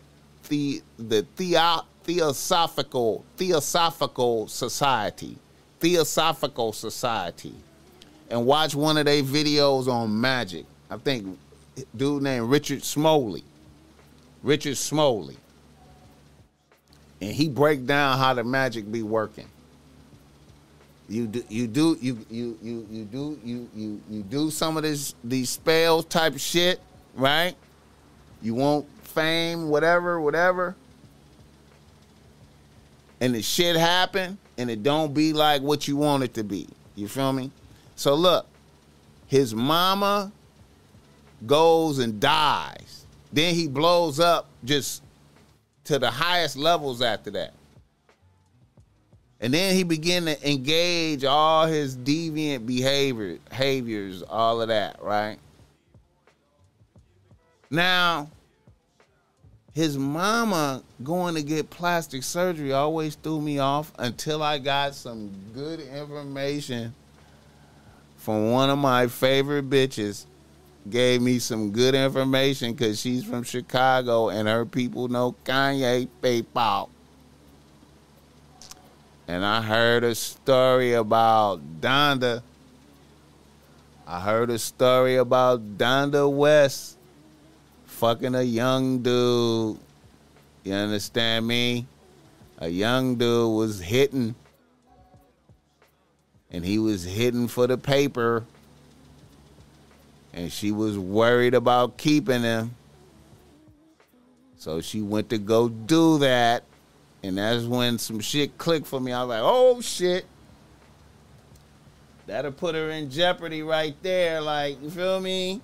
the 0.47 0.81
the 0.97 1.25
theo, 1.35 1.81
theosophical 2.03 3.25
theosophical 3.37 4.47
society 4.47 5.37
theosophical 5.79 6.73
society 6.73 7.53
and 8.29 8.45
watch 8.45 8.75
one 8.75 8.97
of 8.97 9.05
their 9.05 9.23
videos 9.23 9.87
on 9.87 10.19
magic. 10.19 10.65
I 10.89 10.97
think 10.97 11.37
dude 11.95 12.23
named 12.23 12.49
Richard 12.49 12.83
Smoley. 12.83 13.43
Richard 14.43 14.77
Smoley 14.77 15.37
and 17.21 17.31
he 17.31 17.49
break 17.49 17.85
down 17.85 18.17
how 18.17 18.33
the 18.33 18.43
magic 18.43 18.91
be 18.91 19.03
working. 19.03 19.47
You 21.07 21.27
do 21.27 21.43
you 21.49 21.67
do 21.67 21.97
you 21.99 22.25
you 22.29 22.57
you 22.61 22.87
you 22.89 23.05
do 23.05 23.39
you 23.43 23.69
you 23.75 24.01
you 24.09 24.23
do 24.23 24.51
some 24.51 24.77
of 24.77 24.83
this 24.83 25.15
these 25.23 25.49
spells 25.49 26.05
type 26.05 26.37
shit, 26.37 26.79
right? 27.15 27.55
You 28.41 28.53
want 28.53 28.85
fame, 29.03 29.69
whatever, 29.69 30.21
whatever. 30.21 30.75
And 33.19 33.33
the 33.35 33.41
shit 33.41 33.75
happen 33.75 34.37
and 34.57 34.69
it 34.69 34.83
don't 34.83 35.13
be 35.13 35.33
like 35.33 35.61
what 35.61 35.87
you 35.87 35.97
want 35.97 36.23
it 36.23 36.35
to 36.35 36.43
be. 36.43 36.67
You 36.95 37.07
feel 37.07 37.33
me? 37.33 37.51
So 37.99 38.15
look, 38.15 38.47
his 39.27 39.53
mama 39.53 40.31
goes 41.45 41.99
and 41.99 42.17
dies. 42.17 43.05
Then 43.33 43.53
he 43.53 43.67
blows 43.67 44.21
up 44.21 44.47
just 44.63 45.03
to 45.83 45.99
the 45.99 46.09
highest 46.09 46.55
levels 46.55 47.01
after 47.01 47.29
that. 47.31 47.53
And 49.41 49.53
then 49.53 49.75
he 49.75 49.83
began 49.83 50.23
to 50.27 50.49
engage 50.49 51.25
all 51.25 51.67
his 51.67 51.97
deviant 51.97 52.65
behavior, 52.65 53.37
behaviors, 53.49 54.23
all 54.23 54.61
of 54.61 54.69
that, 54.69 55.03
right? 55.03 55.37
Now, 57.69 58.31
his 59.73 59.97
mama 59.97 60.83
going 61.03 61.35
to 61.35 61.43
get 61.43 61.69
plastic 61.69 62.23
surgery 62.23 62.71
always 62.71 63.15
threw 63.15 63.41
me 63.41 63.59
off 63.59 63.91
until 63.99 64.41
I 64.41 64.57
got 64.57 64.95
some 64.95 65.31
good 65.53 65.81
information 65.81 66.95
from 68.19 68.51
one 68.51 68.69
of 68.69 68.77
my 68.77 69.07
favorite 69.07 69.69
bitches 69.69 70.25
gave 70.89 71.21
me 71.21 71.39
some 71.39 71.71
good 71.71 71.95
information 71.95 72.73
because 72.73 72.99
she's 72.99 73.23
from 73.23 73.43
Chicago 73.43 74.27
and 74.29 74.47
her 74.47 74.65
people 74.65 75.07
know 75.07 75.35
Kanye 75.45 76.07
PayPal. 76.21 76.89
And 79.25 79.45
I 79.45 79.61
heard 79.61 80.03
a 80.03 80.13
story 80.15 80.93
about 80.93 81.61
Donda. 81.79 82.43
I 84.05 84.19
heard 84.19 84.49
a 84.49 84.59
story 84.59 85.15
about 85.15 85.77
Donda 85.77 86.29
West 86.29 86.97
fucking 87.85 88.35
a 88.35 88.41
young 88.41 88.99
dude. 89.01 89.77
You 90.65 90.73
understand 90.73 91.47
me? 91.47 91.85
A 92.57 92.67
young 92.67 93.15
dude 93.15 93.55
was 93.55 93.79
hitting. 93.79 94.35
And 96.51 96.65
he 96.65 96.79
was 96.79 97.03
hitting 97.03 97.47
for 97.47 97.67
the 97.67 97.77
paper 97.77 98.45
and 100.33 100.51
she 100.51 100.71
was 100.71 100.97
worried 100.97 101.53
about 101.53 101.97
keeping 101.97 102.43
him. 102.43 102.75
So 104.57 104.81
she 104.81 105.01
went 105.01 105.29
to 105.29 105.37
go 105.37 105.69
do 105.69 106.19
that. 106.19 106.63
And 107.23 107.37
that's 107.37 107.65
when 107.65 107.97
some 107.97 108.19
shit 108.19 108.57
clicked 108.57 108.87
for 108.87 108.99
me. 108.99 109.11
I 109.11 109.23
was 109.23 109.29
like, 109.29 109.41
oh 109.43 109.81
shit. 109.81 110.25
That'll 112.27 112.51
put 112.51 112.75
her 112.75 112.91
in 112.91 113.09
jeopardy 113.09 113.63
right 113.63 113.95
there. 114.03 114.39
Like, 114.39 114.81
you 114.81 114.89
feel 114.89 115.19
me? 115.19 115.61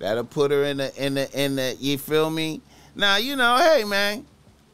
That'll 0.00 0.24
put 0.24 0.50
her 0.50 0.64
in 0.64 0.78
the 0.78 0.94
in 1.02 1.14
the 1.14 1.30
in 1.38 1.56
the 1.56 1.76
you 1.78 1.96
feel 1.96 2.28
me? 2.28 2.60
Now, 2.96 3.16
you 3.16 3.36
know, 3.36 3.56
hey 3.56 3.84
man, 3.84 4.26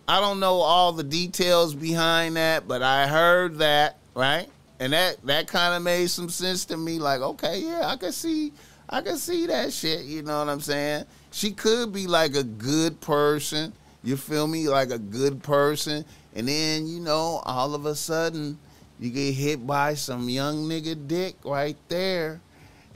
I 0.08 0.20
don't 0.20 0.40
know 0.40 0.54
all 0.54 0.92
the 0.92 1.02
details 1.04 1.74
behind 1.74 2.36
that, 2.36 2.66
but 2.66 2.80
I 2.80 3.06
heard 3.08 3.58
that, 3.58 3.98
right? 4.14 4.48
And 4.78 4.92
that 4.92 5.24
that 5.26 5.48
kind 5.48 5.74
of 5.74 5.82
made 5.82 6.10
some 6.10 6.28
sense 6.28 6.64
to 6.66 6.76
me. 6.76 6.98
Like, 6.98 7.20
okay, 7.20 7.60
yeah, 7.60 7.86
I 7.86 7.96
can 7.96 8.12
see 8.12 8.52
I 8.88 9.00
can 9.00 9.16
see 9.16 9.46
that 9.46 9.72
shit. 9.72 10.04
You 10.04 10.22
know 10.22 10.38
what 10.38 10.48
I'm 10.48 10.60
saying? 10.60 11.06
She 11.32 11.50
could 11.50 11.92
be 11.92 12.06
like 12.06 12.36
a 12.36 12.44
good 12.44 13.00
person. 13.00 13.72
You 14.04 14.16
feel 14.16 14.46
me? 14.46 14.68
Like 14.68 14.90
a 14.90 14.98
good 14.98 15.42
person. 15.42 16.04
And 16.34 16.48
then, 16.48 16.86
you 16.86 17.00
know, 17.00 17.42
all 17.44 17.74
of 17.74 17.86
a 17.86 17.94
sudden, 17.94 18.58
you 19.00 19.10
get 19.10 19.32
hit 19.32 19.66
by 19.66 19.94
some 19.94 20.28
young 20.28 20.68
nigga 20.68 21.08
dick 21.08 21.36
right 21.44 21.76
there. 21.88 22.40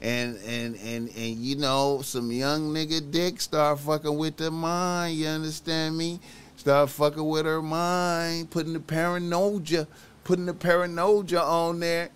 And 0.01 0.37
and 0.47 0.75
and 0.77 1.09
and 1.09 1.35
you 1.35 1.57
know, 1.57 2.01
some 2.03 2.31
young 2.31 2.73
nigga 2.73 3.11
dick 3.11 3.41
start 3.41 3.79
fucking 3.79 4.17
with 4.17 4.37
the 4.37 4.49
mind, 4.49 5.17
you 5.17 5.27
understand 5.27 5.97
me? 5.97 6.19
Start 6.55 6.89
fucking 6.89 7.23
with 7.23 7.45
her 7.45 7.61
mind, 7.61 8.49
putting 8.49 8.73
the 8.73 8.79
paranoia, 8.79 9.87
putting 10.23 10.45
the 10.45 10.53
paranoia 10.53 11.39
on 11.39 11.79
there 11.79 12.09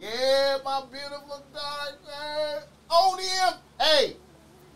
Yeah, 0.00 0.58
my 0.64 0.82
beautiful 0.90 1.42
daughter. 1.52 2.66
ODM. 2.90 3.56
Hey. 3.80 4.16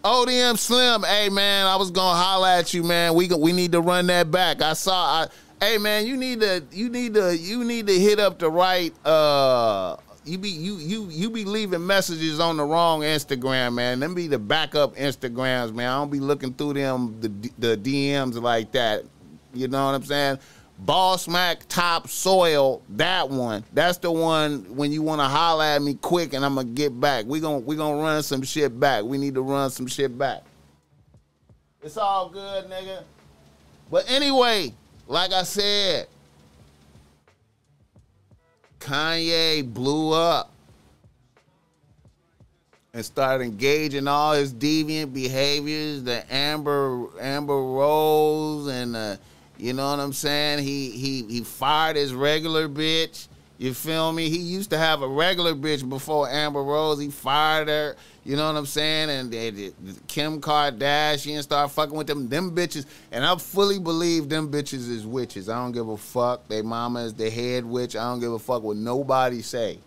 ODM 0.03 0.59
Slim. 0.59 1.03
Hey 1.03 1.29
man, 1.29 1.67
I 1.67 1.77
was 1.77 1.91
gonna 1.91 2.19
holler 2.19 2.49
at 2.49 2.73
you, 2.73 2.83
man. 2.83 3.15
We 3.15 3.29
we 3.29 3.53
need 3.53 3.73
to 3.73 3.81
run 3.81 4.07
that 4.07 4.31
back. 4.31 4.63
I 4.63 4.73
saw 4.73 4.95
I 4.95 5.29
hey 5.61 5.77
man, 5.79 6.07
you 6.07 6.17
need 6.17 6.41
to 6.41 6.65
you 6.73 6.89
need 6.89 7.15
to 7.15 7.37
you 7.37 7.65
need 7.65 7.87
to 7.87 7.99
hit 7.99 8.19
up 8.19 8.39
the 8.39 8.51
right 8.51 8.95
uh 9.07 9.97
you 10.25 10.39
be 10.39 10.51
you 10.51 10.77
you 10.77 11.07
you 11.09 11.31
be 11.31 11.45
leaving 11.45 11.87
messages 11.87 12.41
on 12.41 12.57
the 12.57 12.65
wrong 12.65 13.01
Instagram, 13.01 13.75
man. 13.75 14.01
Them 14.01 14.15
be 14.15 14.27
the 14.27 14.39
backup 14.39 14.97
Instagrams, 14.97 15.73
man. 15.75 15.89
I 15.89 15.99
don't 15.99 16.11
be 16.11 16.21
looking 16.21 16.53
through 16.53 16.75
them 16.75 17.21
the 17.21 17.29
the 17.59 17.77
DMs 17.77 18.41
like 18.41 18.73
that. 18.73 19.05
You 19.55 19.69
know 19.69 19.87
what 19.87 19.95
I'm 19.95 20.05
saying? 20.05 20.39
Boss 20.79 21.29
Mac 21.29 21.67
Top 21.69 22.09
Soil, 22.09 22.83
that 22.91 23.29
one. 23.29 23.65
That's 23.73 23.99
the 23.99 24.11
one 24.11 24.65
when 24.77 24.93
you 24.93 25.03
want 25.03 25.21
to 25.21 25.27
holler 25.27 25.65
at 25.65 25.83
me 25.83 25.95
quick 25.95 26.33
and 26.33 26.45
I'm 26.45 26.55
gonna 26.55 26.69
get 26.69 26.99
back. 26.99 27.27
We 27.27 27.41
gonna 27.41 27.59
we 27.59 27.77
gonna 27.77 28.01
run 28.03 28.23
some 28.23 28.43
shit 28.43 28.79
back. 28.79 29.05
We 29.05 29.19
need 29.19 29.35
to 29.35 29.43
run 29.43 29.71
some 29.71 29.87
shit 29.87 30.17
back. 30.17 30.43
It's 31.83 31.97
all 31.97 32.29
good, 32.29 32.67
nigga. 32.67 33.03
But 33.91 34.11
anyway, 34.11 34.75
like 35.07 35.33
I 35.33 35.43
said, 35.43 36.07
Kanye 38.81 39.73
blew 39.73 40.13
up 40.13 40.51
and 42.93 43.05
started 43.05 43.45
engaging 43.45 44.09
all 44.09 44.33
his 44.33 44.53
deviant 44.53 45.15
behaviors, 45.15 46.03
the 46.03 46.25
Amber 46.33 47.07
Amber 47.21 47.63
Rose 47.63 48.67
and 48.67 48.95
the 48.95 49.19
you 49.59 49.75
know 49.75 49.91
what 49.91 50.01
I'm 50.01 50.15
saying? 50.15 50.65
He 50.65 50.91
he 50.91 51.23
he 51.25 51.45
fired 51.45 51.97
his 51.97 52.15
regular 52.15 52.69
bitch. 52.69 53.29
You 53.59 53.75
feel 53.75 54.11
me? 54.13 54.31
He 54.31 54.39
used 54.39 54.71
to 54.71 54.79
have 54.79 55.03
a 55.03 55.09
regular 55.09 55.55
bitch 55.55 55.87
before 55.87 56.31
Amber 56.31 56.63
Rose. 56.63 56.99
He 56.99 57.11
fired 57.11 57.69
her. 57.69 57.97
You 58.25 58.37
know 58.37 58.47
what 58.47 58.59
I'm 58.59 58.67
saying? 58.67 59.09
And 59.09 59.31
they, 59.31 59.51
they, 59.51 59.73
Kim 60.07 60.41
Kardashian 60.41 61.43
start 61.43 61.71
fucking 61.71 61.97
with 61.97 62.07
them 62.07 62.29
them 62.29 62.55
bitches. 62.55 62.85
And 63.11 63.25
I 63.25 63.35
fully 63.37 63.79
believe 63.79 64.29
them 64.29 64.51
bitches 64.51 64.91
is 64.91 65.07
witches. 65.07 65.49
I 65.49 65.57
don't 65.57 65.73
give 65.73 65.89
a 65.89 65.97
fuck. 65.97 66.47
They 66.49 66.61
mama 66.61 67.01
is 67.01 67.15
the 67.15 67.31
head 67.31 67.65
witch. 67.65 67.97
I 67.97 68.05
don't 68.05 68.21
give 68.21 68.33
a 68.33 68.39
fuck 68.39 68.63
what 68.63 68.77
nobody 68.77 69.41
say. 69.41 69.79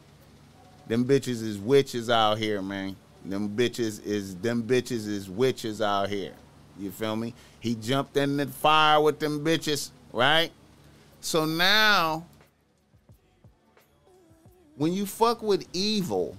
Them 0.88 1.06
bitches 1.06 1.44
is 1.44 1.60
witches 1.60 2.10
out 2.10 2.40
here, 2.40 2.62
man. 2.62 2.96
Them 3.24 3.50
bitches 3.50 4.04
is 4.06 4.36
them 4.36 4.64
bitches 4.64 5.08
is 5.08 5.30
witches 5.30 5.82
out 5.82 6.10
here. 6.10 6.34
You 6.80 6.92
feel 6.92 7.16
me? 7.16 7.34
He 7.60 7.76
jumped 7.76 8.18
in 8.18 8.38
the 8.38 8.48
fire 8.48 9.00
with 9.00 9.20
them 9.20 9.46
bitches, 9.46 9.92
right? 10.12 10.52
So 11.22 11.46
now 11.46 12.26
when 14.76 14.92
you 14.92 15.06
fuck 15.06 15.42
with 15.42 15.66
evil, 15.72 16.36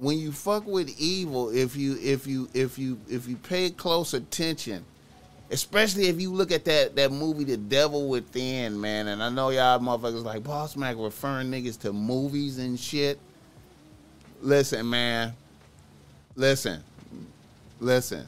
when 0.00 0.18
you 0.18 0.32
fuck 0.32 0.66
with 0.66 0.88
evil, 0.98 1.50
if 1.50 1.76
you 1.76 1.98
if 2.00 2.26
you 2.26 2.48
if 2.54 2.78
you 2.78 3.00
if 3.08 3.28
you 3.28 3.36
pay 3.36 3.70
close 3.70 4.14
attention, 4.14 4.84
especially 5.50 6.06
if 6.08 6.20
you 6.20 6.32
look 6.32 6.52
at 6.52 6.64
that 6.66 6.96
that 6.96 7.10
movie 7.10 7.44
The 7.44 7.56
Devil 7.56 8.08
Within, 8.08 8.80
man, 8.80 9.08
and 9.08 9.22
I 9.22 9.28
know 9.28 9.50
y'all 9.50 9.78
motherfuckers 9.78 10.24
like 10.24 10.44
Boss 10.44 10.76
Mac 10.76 10.96
referring 10.98 11.50
niggas 11.50 11.78
to 11.80 11.92
movies 11.92 12.58
and 12.58 12.78
shit. 12.78 13.18
Listen, 14.40 14.88
man. 14.88 15.34
Listen. 16.36 16.82
Listen. 17.80 18.26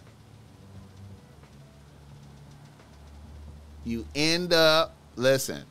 You 3.84 4.04
end 4.14 4.52
up, 4.52 4.94
listen, 5.16 5.62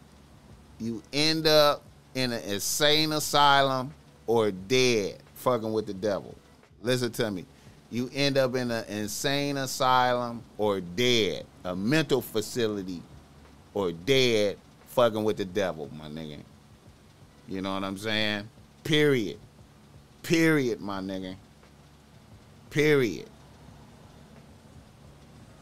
you 0.80 1.04
end 1.14 1.46
up 1.46 1.84
in 2.16 2.32
an 2.32 2.42
insane 2.44 3.12
asylum 3.12 3.94
or 4.26 4.50
dead 4.50 5.22
fucking 5.40 5.72
with 5.72 5.88
the 5.88 5.94
devil. 5.94 6.36
Listen 6.82 7.12
to 7.14 7.32
me. 7.32 7.46
You 7.92 8.10
end 8.14 8.38
up 8.38 8.56
in 8.56 8.70
an 8.70 8.86
insane 8.88 9.58
asylum 9.58 10.44
or 10.58 10.80
dead, 10.80 11.46
a 11.64 11.76
mental 11.76 12.22
facility 12.22 13.02
or 13.74 13.92
dead 13.92 14.58
fucking 14.90 15.24
with 15.24 15.38
the 15.38 15.46
devil, 15.46 15.90
my 15.98 16.08
nigga. 16.08 16.40
You 17.48 17.62
know 17.62 17.74
what 17.74 17.84
I'm 17.84 17.98
saying? 17.98 18.48
Period. 18.84 19.40
Period, 20.22 20.82
my 20.82 21.00
nigga. 21.00 21.36
Period. 22.70 23.28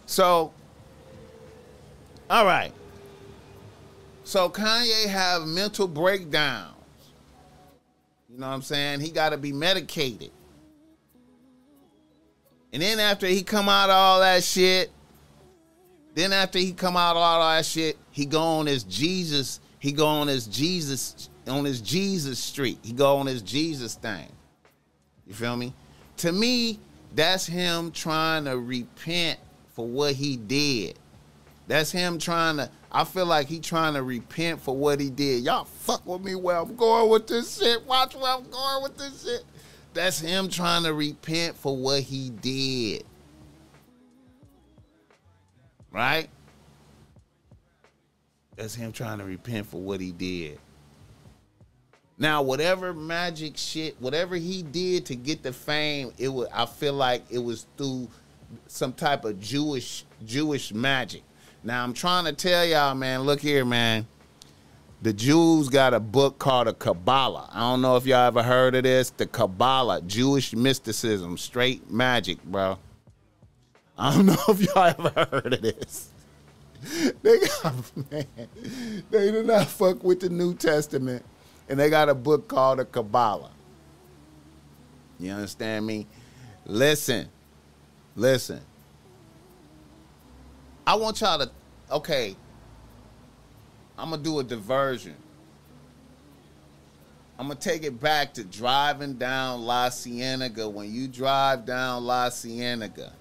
So, 0.05 0.51
all 2.29 2.45
right. 2.45 2.73
So 4.25 4.49
Kanye 4.49 5.05
have 5.05 5.47
mental 5.47 5.87
breakdowns. 5.87 6.76
You 8.37 8.41
know 8.41 8.49
what 8.49 8.53
I'm 8.53 8.61
saying? 8.61 8.99
He 8.99 9.09
got 9.09 9.29
to 9.29 9.37
be 9.37 9.51
medicated. 9.51 10.29
And 12.71 12.83
then 12.83 12.99
after 12.99 13.25
he 13.25 13.41
come 13.41 13.67
out 13.67 13.89
of 13.89 13.95
all 13.95 14.19
that 14.19 14.43
shit, 14.43 14.91
then 16.13 16.31
after 16.31 16.59
he 16.59 16.71
come 16.71 16.95
out 16.95 17.15
of 17.15 17.17
all 17.23 17.39
that 17.39 17.65
shit, 17.65 17.97
he 18.11 18.27
go 18.27 18.43
on 18.43 18.67
his 18.67 18.83
Jesus, 18.83 19.59
he 19.79 19.91
go 19.91 20.05
on 20.05 20.27
his 20.27 20.45
Jesus, 20.45 21.31
on 21.47 21.65
his 21.65 21.81
Jesus 21.81 22.37
street. 22.37 22.77
He 22.83 22.93
go 22.93 23.17
on 23.17 23.25
his 23.25 23.41
Jesus 23.41 23.95
thing. 23.95 24.27
You 25.25 25.33
feel 25.33 25.57
me? 25.57 25.73
To 26.17 26.31
me, 26.31 26.79
that's 27.15 27.47
him 27.47 27.89
trying 27.89 28.45
to 28.45 28.59
repent 28.59 29.39
for 29.73 29.87
what 29.87 30.13
he 30.13 30.37
did. 30.37 30.99
That's 31.67 31.91
him 31.91 32.17
trying 32.17 32.57
to. 32.57 32.69
I 32.91 33.03
feel 33.03 33.25
like 33.25 33.47
he 33.47 33.59
trying 33.59 33.93
to 33.95 34.03
repent 34.03 34.61
for 34.61 34.75
what 34.75 34.99
he 34.99 35.09
did. 35.09 35.43
Y'all 35.43 35.65
fuck 35.65 36.05
with 36.05 36.23
me 36.23 36.33
where 36.35 36.57
I'm 36.57 36.75
going 36.75 37.09
with 37.09 37.27
this 37.27 37.59
shit. 37.59 37.85
Watch 37.85 38.15
where 38.15 38.33
I'm 38.33 38.49
going 38.49 38.83
with 38.83 38.97
this 38.97 39.23
shit. 39.23 39.43
That's 39.93 40.19
him 40.19 40.47
trying 40.47 40.83
to 40.83 40.93
repent 40.93 41.57
for 41.57 41.75
what 41.75 42.01
he 42.01 42.29
did. 42.29 43.03
Right? 45.91 46.29
That's 48.55 48.73
him 48.73 48.91
trying 48.91 49.19
to 49.19 49.25
repent 49.25 49.67
for 49.67 49.81
what 49.81 49.99
he 49.99 50.11
did. 50.11 50.59
Now, 52.17 52.41
whatever 52.41 52.93
magic 52.93 53.57
shit, 53.57 53.95
whatever 53.99 54.35
he 54.35 54.63
did 54.63 55.05
to 55.07 55.15
get 55.15 55.43
the 55.43 55.53
fame, 55.53 56.11
it 56.17 56.29
was 56.29 56.47
I 56.53 56.65
feel 56.65 56.93
like 56.93 57.23
it 57.29 57.37
was 57.37 57.67
through 57.77 58.07
some 58.67 58.93
type 58.93 59.25
of 59.25 59.39
Jewish 59.39 60.05
Jewish 60.25 60.73
magic. 60.73 61.23
Now 61.67 61.83
I'm 61.83 61.91
trying 61.91 62.23
to 62.23 62.31
tell 62.31 62.65
y'all, 62.65 62.95
man, 62.95 63.23
look 63.23 63.41
here, 63.41 63.65
man. 63.65 64.07
The 65.01 65.11
Jews 65.11 65.67
got 65.67 65.93
a 65.93 65.99
book 65.99 66.39
called 66.39 66.69
a 66.69 66.73
Kabbalah. 66.73 67.49
I 67.51 67.59
don't 67.59 67.81
know 67.81 67.97
if 67.97 68.05
y'all 68.05 68.25
ever 68.25 68.41
heard 68.41 68.73
of 68.73 68.83
this. 68.83 69.09
The 69.09 69.25
Kabbalah, 69.25 70.01
Jewish 70.03 70.53
mysticism, 70.53 71.37
straight 71.37 71.91
magic, 71.91 72.41
bro. 72.45 72.79
I 73.97 74.15
don't 74.15 74.27
know 74.27 74.37
if 74.47 74.61
y'all 74.61 74.95
ever 74.97 75.27
heard 75.29 75.53
of 75.55 75.61
this. 75.61 76.09
They 77.21 77.39
got 77.39 77.73
man, 78.11 78.27
they 79.09 79.31
do 79.31 79.43
not 79.43 79.67
fuck 79.67 80.01
with 80.05 80.21
the 80.21 80.29
New 80.29 80.53
Testament, 80.53 81.25
and 81.67 81.77
they 81.77 81.89
got 81.89 82.07
a 82.07 82.15
book 82.15 82.47
called 82.47 82.79
a 82.79 82.85
Kabbalah. 82.85 83.51
You 85.19 85.31
understand 85.31 85.85
me? 85.85 86.07
Listen, 86.65 87.27
listen. 88.15 88.61
I 90.85 90.95
want 90.95 91.19
y'all 91.19 91.39
to 91.39 91.51
okay. 91.91 92.35
I'm 93.97 94.11
gonna 94.11 94.21
do 94.21 94.39
a 94.39 94.43
diversion. 94.43 95.15
I'm 97.39 97.47
gonna 97.47 97.59
take 97.59 97.83
it 97.83 97.99
back 97.99 98.33
to 98.35 98.43
driving 98.43 99.13
down 99.13 99.61
La 99.61 99.89
Cienega. 99.89 100.67
When 100.71 100.91
you 100.91 101.07
drive 101.07 101.65
down 101.65 102.03
La 102.03 102.29
Cienega 102.29 103.11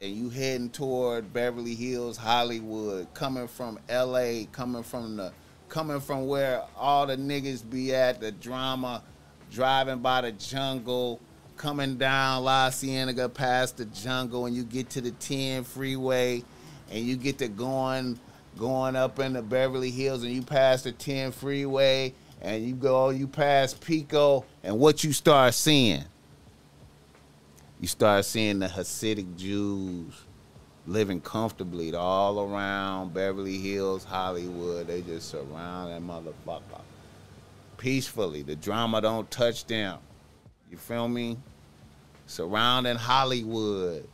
and 0.00 0.14
you 0.14 0.28
heading 0.28 0.68
toward 0.68 1.32
Beverly 1.32 1.74
Hills, 1.74 2.16
Hollywood, 2.16 3.12
coming 3.14 3.48
from 3.48 3.78
LA, 3.90 4.44
coming 4.52 4.82
from 4.82 5.16
the 5.16 5.32
coming 5.68 6.00
from 6.00 6.26
where 6.26 6.62
all 6.76 7.06
the 7.06 7.16
niggas 7.16 7.68
be 7.68 7.94
at, 7.94 8.20
the 8.20 8.30
drama, 8.30 9.02
driving 9.50 10.00
by 10.00 10.20
the 10.20 10.32
jungle, 10.32 11.18
coming 11.62 11.94
down 11.96 12.42
La 12.42 12.70
Cienega 12.70 13.28
past 13.28 13.76
the 13.76 13.84
jungle 13.84 14.46
and 14.46 14.56
you 14.56 14.64
get 14.64 14.90
to 14.90 15.00
the 15.00 15.12
10 15.12 15.62
freeway 15.62 16.42
and 16.90 17.04
you 17.04 17.14
get 17.14 17.38
to 17.38 17.46
going 17.46 18.18
going 18.58 18.96
up 18.96 19.20
in 19.20 19.34
the 19.34 19.42
Beverly 19.42 19.92
Hills 19.92 20.24
and 20.24 20.32
you 20.32 20.42
pass 20.42 20.82
the 20.82 20.90
10 20.90 21.30
freeway 21.30 22.12
and 22.40 22.66
you 22.66 22.74
go 22.74 23.10
you 23.10 23.28
pass 23.28 23.74
Pico 23.74 24.44
and 24.64 24.76
what 24.76 25.04
you 25.04 25.12
start 25.12 25.54
seeing 25.54 26.02
you 27.80 27.86
start 27.86 28.24
seeing 28.24 28.58
the 28.58 28.66
Hasidic 28.66 29.36
Jews 29.36 30.14
living 30.88 31.20
comfortably 31.20 31.94
all 31.94 32.40
around 32.40 33.14
Beverly 33.14 33.58
Hills, 33.58 34.02
Hollywood. 34.02 34.88
They 34.88 35.02
just 35.02 35.30
surround 35.30 35.92
that 35.92 36.02
motherfucker 36.02 36.80
peacefully. 37.76 38.42
The 38.42 38.56
drama 38.56 39.00
don't 39.00 39.30
touch 39.30 39.64
them. 39.64 39.98
You 40.68 40.76
feel 40.76 41.06
me? 41.06 41.38
Surrounding 42.26 42.96
Hollywood. 42.96 44.06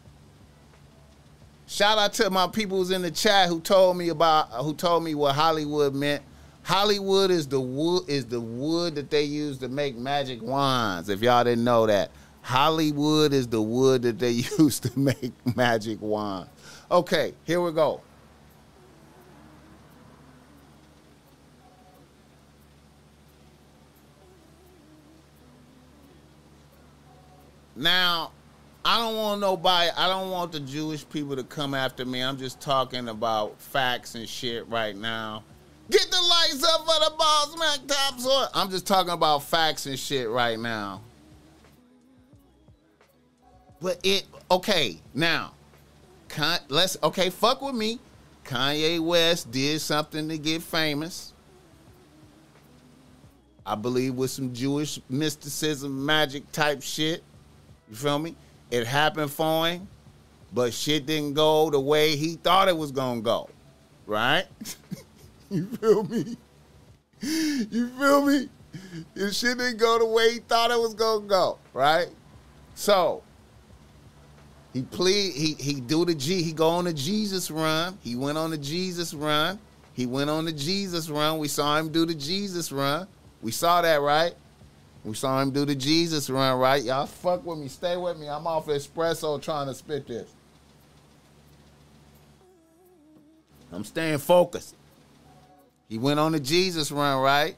Shout 1.66 1.98
out 1.98 2.14
to 2.14 2.30
my 2.30 2.46
peoples 2.48 2.90
in 2.90 3.02
the 3.02 3.10
chat 3.10 3.48
who 3.48 3.60
told 3.60 3.96
me 3.96 4.08
about 4.08 4.48
who 4.64 4.72
told 4.74 5.04
me 5.04 5.14
what 5.14 5.34
Hollywood 5.34 5.94
meant. 5.94 6.22
Hollywood 6.62 7.30
is 7.30 7.46
the 7.46 7.60
wood 7.60 8.04
is 8.08 8.26
the 8.26 8.40
wood 8.40 8.94
that 8.94 9.10
they 9.10 9.24
use 9.24 9.58
to 9.58 9.68
make 9.68 9.96
magic 9.96 10.42
wands. 10.42 11.08
If 11.08 11.22
y'all 11.22 11.44
didn't 11.44 11.64
know 11.64 11.86
that, 11.86 12.10
Hollywood 12.42 13.32
is 13.32 13.46
the 13.48 13.60
wood 13.60 14.02
that 14.02 14.18
they 14.18 14.30
use 14.58 14.80
to 14.80 14.98
make 14.98 15.32
magic 15.56 16.00
wands. 16.00 16.50
Okay, 16.90 17.34
here 17.44 17.60
we 17.60 17.72
go. 17.72 18.00
Now, 27.78 28.32
I 28.84 28.98
don't 28.98 29.16
want 29.16 29.40
nobody, 29.40 29.90
I 29.96 30.08
don't 30.08 30.30
want 30.30 30.50
the 30.50 30.58
Jewish 30.60 31.08
people 31.08 31.36
to 31.36 31.44
come 31.44 31.74
after 31.74 32.04
me. 32.04 32.20
I'm 32.20 32.36
just 32.36 32.60
talking 32.60 33.08
about 33.08 33.60
facts 33.60 34.16
and 34.16 34.28
shit 34.28 34.66
right 34.68 34.96
now. 34.96 35.44
Get 35.88 36.10
the 36.10 36.20
lights 36.20 36.64
up 36.64 36.80
for 36.80 37.04
the 37.04 37.16
boss 37.16 37.56
Mac 37.56 37.86
Topsoil. 37.86 38.48
I'm 38.52 38.68
just 38.68 38.86
talking 38.86 39.12
about 39.12 39.44
facts 39.44 39.86
and 39.86 39.98
shit 39.98 40.28
right 40.28 40.58
now. 40.58 41.02
But 43.80 44.00
it 44.02 44.26
okay, 44.50 45.00
now 45.14 45.52
let's 46.68 46.96
okay, 47.02 47.30
fuck 47.30 47.62
with 47.62 47.74
me. 47.74 48.00
Kanye 48.44 49.00
West 49.00 49.50
did 49.50 49.80
something 49.80 50.28
to 50.28 50.36
get 50.36 50.62
famous. 50.62 51.32
I 53.64 53.74
believe 53.74 54.14
with 54.14 54.30
some 54.30 54.52
Jewish 54.52 54.98
mysticism, 55.08 56.04
magic 56.04 56.50
type 56.52 56.82
shit. 56.82 57.22
You 57.90 57.96
feel 57.96 58.18
me? 58.18 58.36
It 58.70 58.86
happened 58.86 59.30
for 59.30 59.68
him, 59.68 59.88
but 60.52 60.72
shit 60.74 61.06
didn't 61.06 61.34
go 61.34 61.70
the 61.70 61.80
way 61.80 62.16
he 62.16 62.36
thought 62.36 62.68
it 62.68 62.76
was 62.76 62.92
gonna 62.92 63.20
go. 63.20 63.48
Right? 64.06 64.44
you 65.50 65.66
feel 65.66 66.04
me? 66.04 66.36
you 67.20 67.88
feel 67.88 68.26
me? 68.26 68.48
His 69.14 69.36
shit 69.36 69.58
didn't 69.58 69.78
go 69.78 69.98
the 69.98 70.06
way 70.06 70.34
he 70.34 70.38
thought 70.40 70.70
it 70.70 70.78
was 70.78 70.94
gonna 70.94 71.26
go, 71.26 71.58
right? 71.72 72.08
So 72.74 73.22
he 74.72 74.82
plead, 74.82 75.32
he 75.32 75.54
he 75.54 75.80
do 75.80 76.04
the 76.04 76.14
G, 76.14 76.42
he 76.42 76.52
go 76.52 76.68
on 76.68 76.84
the 76.84 76.92
Jesus 76.92 77.50
run. 77.50 77.98
He 78.02 78.16
went 78.16 78.38
on 78.38 78.50
the 78.50 78.58
Jesus 78.58 79.14
run. 79.14 79.58
He 79.94 80.06
went 80.06 80.30
on 80.30 80.44
the 80.44 80.52
Jesus 80.52 81.08
run. 81.08 81.38
We 81.38 81.48
saw 81.48 81.76
him 81.76 81.90
do 81.90 82.06
the 82.06 82.14
Jesus 82.14 82.70
run. 82.70 83.08
We 83.42 83.50
saw 83.50 83.82
that, 83.82 84.00
right? 84.00 84.34
We 85.08 85.14
saw 85.14 85.40
him 85.40 85.52
do 85.52 85.64
the 85.64 85.74
Jesus 85.74 86.28
run, 86.28 86.58
right? 86.58 86.82
Y'all 86.82 87.06
fuck 87.06 87.46
with 87.46 87.58
me. 87.58 87.68
Stay 87.68 87.96
with 87.96 88.18
me. 88.18 88.28
I'm 88.28 88.46
off 88.46 88.66
espresso 88.66 89.40
trying 89.40 89.66
to 89.66 89.74
spit 89.74 90.06
this. 90.06 90.30
I'm 93.72 93.84
staying 93.84 94.18
focused. 94.18 94.74
He 95.88 95.96
went 95.96 96.20
on 96.20 96.32
the 96.32 96.40
Jesus 96.40 96.92
run, 96.92 97.22
right? 97.22 97.56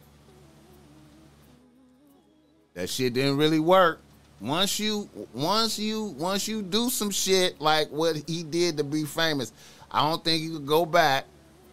That 2.74 2.88
shit 2.88 3.14
didn't 3.14 3.36
really 3.36 3.58
work. 3.58 4.00
Once 4.40 4.78
you 4.78 5.10
once 5.34 5.76
you 5.76 6.04
once 6.16 6.46
you 6.46 6.62
do 6.62 6.88
some 6.88 7.10
shit 7.10 7.60
like 7.60 7.88
what 7.88 8.16
he 8.28 8.44
did 8.44 8.76
to 8.76 8.84
be 8.84 9.04
famous, 9.04 9.52
I 9.90 10.08
don't 10.08 10.22
think 10.22 10.40
you 10.40 10.52
could 10.52 10.66
go 10.66 10.86
back. 10.86 11.24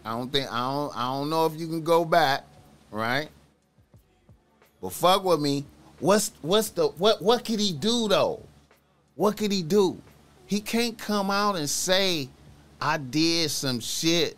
I 0.04 0.10
don't 0.10 0.32
think 0.32 0.52
I 0.52 0.58
don't 0.58 0.98
I 0.98 1.04
don't 1.04 1.30
know 1.30 1.46
if 1.46 1.56
you 1.56 1.68
can 1.68 1.84
go 1.84 2.04
back, 2.04 2.46
right? 2.90 3.30
But 4.82 4.94
fuck 4.94 5.24
with 5.24 5.40
me. 5.40 5.66
What's 6.00 6.32
what's 6.42 6.70
the 6.70 6.88
what 6.88 7.22
what 7.22 7.44
could 7.44 7.60
he 7.60 7.74
do 7.74 8.08
though? 8.08 8.44
What 9.16 9.38
could 9.38 9.52
he 9.52 9.64
do? 9.64 10.00
He 10.46 10.62
can't 10.62 10.98
come 10.98 11.32
out 11.32 11.56
and 11.56 11.70
say 11.70 12.30
I 12.80 12.98
did 12.98 13.50
some 13.50 13.80
shit 13.80 14.38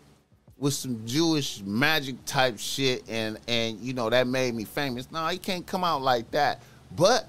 with 0.58 0.74
some 0.74 1.04
Jewish 1.06 1.62
magic 1.62 2.24
type 2.24 2.58
shit 2.58 3.04
and 3.08 3.38
and 3.46 3.78
you 3.80 3.92
know 3.92 4.08
that 4.08 4.26
made 4.26 4.54
me 4.54 4.64
famous. 4.64 5.10
No, 5.10 5.26
he 5.28 5.38
can't 5.38 5.66
come 5.66 5.84
out 5.84 6.02
like 6.02 6.30
that. 6.30 6.62
But 6.96 7.26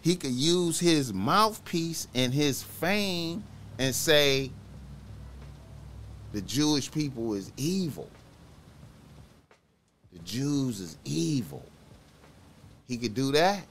he 0.00 0.14
could 0.14 0.30
use 0.30 0.78
his 0.78 1.12
mouthpiece 1.12 2.06
and 2.14 2.32
his 2.32 2.62
fame 2.62 3.42
and 3.78 3.94
say 3.94 4.50
the 6.32 6.40
Jewish 6.42 6.90
people 6.90 7.34
is 7.34 7.52
evil. 7.56 8.08
The 10.12 10.18
Jews 10.20 10.80
is 10.80 10.96
evil. 11.04 11.64
He 12.88 12.96
could 12.96 13.14
do 13.14 13.32
that. 13.32 13.64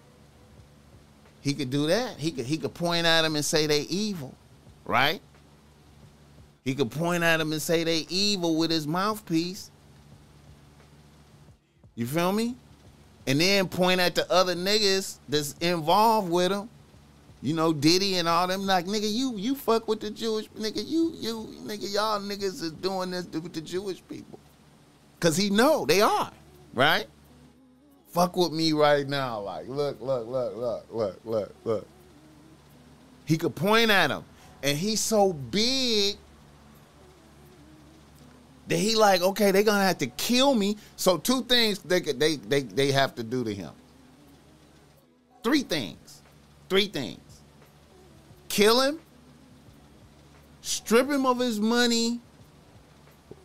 He 1.42 1.54
could 1.54 1.70
do 1.70 1.88
that. 1.88 2.18
He 2.18 2.32
could 2.32 2.46
he 2.46 2.58
could 2.58 2.74
point 2.74 3.06
at 3.06 3.24
them 3.24 3.36
and 3.36 3.44
say 3.44 3.68
they 3.68 3.82
evil, 3.82 4.36
right? 4.86 5.22
He 6.64 6.76
could 6.76 6.92
point 6.92 7.24
at 7.24 7.38
them 7.38 7.52
and 7.52 7.62
say 7.62 7.84
they 7.84 8.06
evil 8.10 8.58
with 8.58 8.70
his 8.70 8.86
mouthpiece. 8.86 9.72
You 11.96 12.06
feel 12.06 12.32
me? 12.32 12.56
And 13.26 13.42
then 13.42 13.68
point 13.68 14.00
at 14.00 14.16
the 14.16 14.32
other 14.32 14.56
niggas 14.56 15.18
that's 15.28 15.54
involved 15.60 16.30
with 16.30 16.52
him. 16.52 16.70
You 17.42 17.54
know, 17.54 17.72
Diddy 17.72 18.16
and 18.16 18.28
all 18.28 18.48
them 18.48 18.66
like, 18.66 18.86
nigga, 18.86 19.12
you 19.12 19.36
you 19.38 19.56
fuck 19.56 19.88
with 19.88 20.02
the 20.02 20.12
Jewish 20.12 20.48
nigga, 20.50 20.86
you 20.86 21.14
you 21.16 21.56
nigga, 21.64 21.94
y'all 21.94 22.20
niggas 22.20 22.62
is 22.62 22.72
doing 22.72 23.12
this 23.12 23.26
with 23.28 23.54
the 23.54 23.62
Jewish 23.62 24.02
people. 24.08 24.40
Cause 25.20 25.38
he 25.38 25.50
know 25.50 25.86
they 25.86 26.02
are, 26.02 26.32
right? 26.74 27.08
Fuck 28.10 28.36
with 28.36 28.52
me 28.52 28.74
right 28.74 29.08
now. 29.08 29.42
Like, 29.42 29.68
look, 29.68 30.02
look, 30.02 30.28
look, 30.28 30.56
look, 30.56 30.86
look, 30.92 31.20
look, 31.26 31.56
look. 31.64 31.88
He 33.26 33.38
could 33.38 33.56
point 33.56 33.92
at 33.92 34.10
him. 34.10 34.24
And 34.64 34.78
he's 34.78 35.00
so 35.00 35.34
big 35.34 36.18
that 38.68 38.78
he 38.78 38.96
like, 38.96 39.22
okay, 39.22 39.52
they're 39.52 39.64
gonna 39.64 39.84
have 39.84 40.00
to 40.00 40.08
kill 40.08 40.56
me. 40.56 40.78
So 40.96 41.18
two 41.18 41.44
things 41.44 41.80
they 41.80 42.02
could 42.02 42.20
they 42.20 42.38
they 42.38 42.62
they 42.62 42.92
have 42.92 43.16
to 43.16 43.24
do 43.24 43.44
to 43.44 43.54
him. 43.54 43.72
Three 45.44 45.62
things. 45.62 46.22
Three 46.70 46.88
things. 46.88 47.20
Kill 48.50 48.82
him, 48.82 49.00
strip 50.62 51.10
him 51.10 51.26
of 51.26 51.40
his 51.40 51.60
money, 51.60 52.20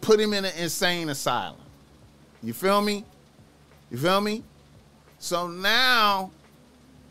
put 0.00 0.18
him 0.18 0.32
in 0.32 0.44
an 0.44 0.52
insane 0.56 1.08
asylum. 1.08 1.60
You 2.42 2.52
feel 2.52 2.80
me? 2.80 3.04
You 3.90 3.98
feel 3.98 4.20
me? 4.20 4.42
So 5.22 5.46
now, 5.46 6.32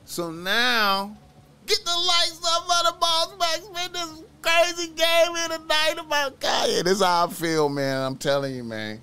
so 0.04 0.32
now, 0.32 1.16
get 1.66 1.80
the 1.86 1.92
lights 1.92 2.42
up 2.46 2.70
on 2.70 2.86
the 2.86 3.00
Boss 3.00 3.34
Mac. 3.40 3.62
Spend 3.62 3.96
this 3.96 4.24
crazy 4.42 4.88
game 4.88 5.36
in 5.38 5.52
the 5.52 5.60
night 5.66 5.96
about 5.98 6.38
Kanye. 6.42 6.84
This 6.84 6.98
is 6.98 7.02
how 7.02 7.28
I 7.28 7.30
feel, 7.30 7.70
man. 7.70 8.02
I'm 8.02 8.18
telling 8.18 8.54
you, 8.54 8.66
man. 8.66 9.00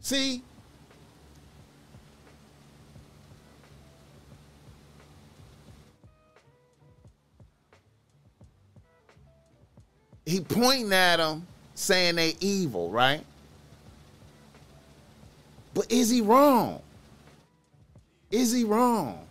See? 0.00 0.42
He 10.26 10.42
pointing 10.42 10.92
at 10.92 11.16
them, 11.16 11.46
saying 11.74 12.16
they 12.16 12.36
evil, 12.40 12.90
right? 12.90 13.24
But 15.74 15.90
is 15.90 16.08
he 16.08 16.20
wrong? 16.20 16.80
Is 18.30 18.52
he 18.52 18.64
wrong? 18.64 19.26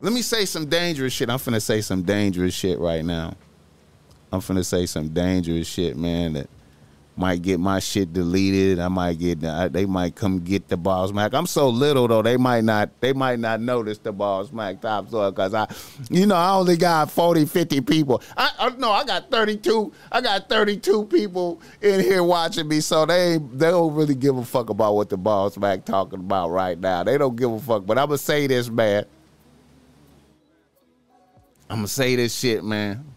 Let 0.00 0.12
me 0.12 0.22
say 0.22 0.44
some 0.44 0.66
dangerous 0.66 1.12
shit. 1.12 1.30
I'm 1.30 1.38
finna 1.38 1.62
say 1.62 1.80
some 1.80 2.02
dangerous 2.02 2.52
shit 2.52 2.78
right 2.78 3.04
now. 3.04 3.34
I'm 4.32 4.40
finna 4.40 4.64
say 4.64 4.86
some 4.86 5.08
dangerous 5.08 5.66
shit, 5.66 5.96
man, 5.96 6.34
that 6.34 6.50
might 7.16 7.42
get 7.42 7.58
my 7.58 7.78
shit 7.78 8.12
deleted. 8.12 8.78
I 8.78 8.88
might 8.88 9.18
get 9.18 9.40
they 9.72 9.86
might 9.86 10.14
come 10.14 10.40
get 10.40 10.68
the 10.68 10.76
Boss 10.76 11.12
Mac. 11.12 11.34
I'm 11.34 11.46
so 11.46 11.68
little 11.68 12.06
though, 12.08 12.22
they 12.22 12.36
might 12.36 12.64
not 12.64 12.90
they 13.00 13.12
might 13.12 13.38
not 13.38 13.60
notice 13.60 13.98
the 13.98 14.12
Boss 14.12 14.52
Mac 14.52 14.80
Topsoil 14.80 15.30
because 15.30 15.54
I 15.54 15.66
you 16.10 16.26
know, 16.26 16.36
I 16.36 16.52
only 16.52 16.76
got 16.76 17.10
40, 17.10 17.46
50 17.46 17.80
people. 17.82 18.22
I, 18.36 18.50
I 18.58 18.68
no, 18.76 18.90
I 18.92 19.04
got 19.04 19.30
32. 19.30 19.92
I 20.12 20.20
got 20.20 20.48
32 20.48 21.06
people 21.06 21.60
in 21.80 22.00
here 22.00 22.22
watching 22.22 22.68
me, 22.68 22.80
so 22.80 23.06
they 23.06 23.38
they 23.52 23.70
don't 23.70 23.94
really 23.94 24.14
give 24.14 24.36
a 24.36 24.44
fuck 24.44 24.70
about 24.70 24.94
what 24.94 25.08
the 25.08 25.16
ball 25.16 25.50
smack 25.50 25.84
talking 25.84 26.20
about 26.20 26.50
right 26.50 26.78
now. 26.78 27.02
They 27.02 27.18
don't 27.18 27.36
give 27.36 27.50
a 27.50 27.60
fuck. 27.60 27.86
But 27.86 27.98
I'm 27.98 28.08
gonna 28.08 28.18
say 28.18 28.46
this, 28.46 28.68
man. 28.68 29.06
I'm 31.68 31.78
gonna 31.78 31.88
say 31.88 32.14
this 32.14 32.34
shit, 32.34 32.62
man. 32.62 33.15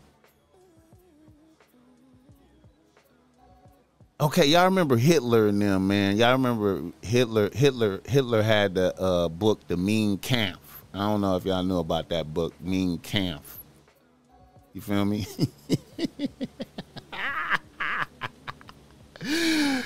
Okay, 4.21 4.47
y'all 4.47 4.65
remember 4.65 4.97
Hitler 4.97 5.47
and 5.47 5.61
them, 5.61 5.87
man. 5.87 6.17
Y'all 6.17 6.33
remember 6.33 6.91
Hitler? 7.01 7.49
Hitler 7.53 8.01
Hitler 8.05 8.41
had 8.41 8.75
the 8.75 8.93
uh, 8.99 9.29
book, 9.29 9.65
The 9.69 9.77
Mein 9.77 10.17
Kampf. 10.17 10.83
I 10.93 10.97
don't 10.97 11.21
know 11.21 11.37
if 11.37 11.45
y'all 11.45 11.63
know 11.63 11.79
about 11.79 12.09
that 12.09 12.33
book, 12.33 12.53
Mein 12.59 12.97
Kampf. 12.97 13.59
You 14.73 14.81
feel 14.81 15.05
me? 15.05 15.25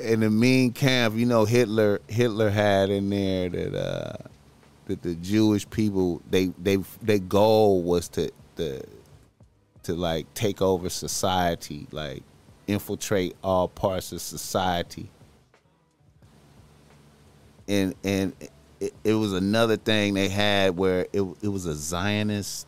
in 0.00 0.20
the 0.20 0.30
Mein 0.30 0.72
Kampf, 0.72 1.16
you 1.16 1.26
know, 1.26 1.44
Hitler 1.44 2.00
Hitler 2.08 2.50
had 2.50 2.90
in 2.90 3.08
there 3.10 3.48
that 3.48 3.74
uh, 3.76 4.16
that 4.86 5.02
the 5.02 5.14
Jewish 5.14 5.70
people 5.70 6.20
they 6.28 6.46
they 6.58 6.78
their 7.00 7.20
goal 7.20 7.84
was 7.84 8.08
to 8.08 8.32
the 8.56 8.82
to 9.84 9.94
like 9.94 10.34
take 10.34 10.60
over 10.60 10.88
society, 10.88 11.86
like 11.92 12.24
infiltrate 12.66 13.36
all 13.42 13.68
parts 13.68 14.12
of 14.12 14.20
society. 14.20 15.10
And 17.68 17.94
and 18.04 18.32
it, 18.80 18.94
it 19.04 19.14
was 19.14 19.32
another 19.32 19.76
thing 19.76 20.14
they 20.14 20.28
had 20.28 20.76
where 20.76 21.06
it 21.12 21.22
it 21.42 21.48
was 21.48 21.66
a 21.66 21.74
Zionist 21.74 22.66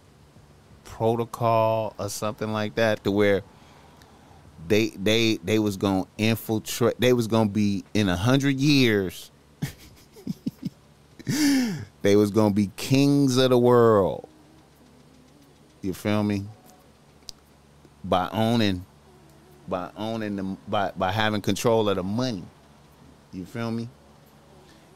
protocol 0.84 1.94
or 1.98 2.08
something 2.08 2.52
like 2.52 2.74
that 2.76 3.04
to 3.04 3.10
where 3.10 3.42
they 4.66 4.88
they 4.90 5.36
they 5.44 5.58
was 5.58 5.76
gonna 5.76 6.06
infiltrate 6.16 6.98
they 6.98 7.12
was 7.12 7.26
gonna 7.26 7.48
be 7.48 7.84
in 7.94 8.08
a 8.08 8.16
hundred 8.16 8.58
years 8.58 9.30
they 12.02 12.16
was 12.16 12.30
gonna 12.30 12.54
be 12.54 12.70
kings 12.76 13.36
of 13.36 13.50
the 13.50 13.58
world 13.58 14.26
you 15.82 15.92
feel 15.94 16.22
me 16.22 16.44
by 18.02 18.28
owning 18.32 18.84
by 19.68 19.90
owning 19.96 20.36
the 20.36 20.56
by 20.68 20.92
by 20.96 21.12
having 21.12 21.40
control 21.40 21.88
of 21.88 21.96
the 21.96 22.02
money. 22.02 22.44
You 23.32 23.44
feel 23.44 23.70
me? 23.70 23.88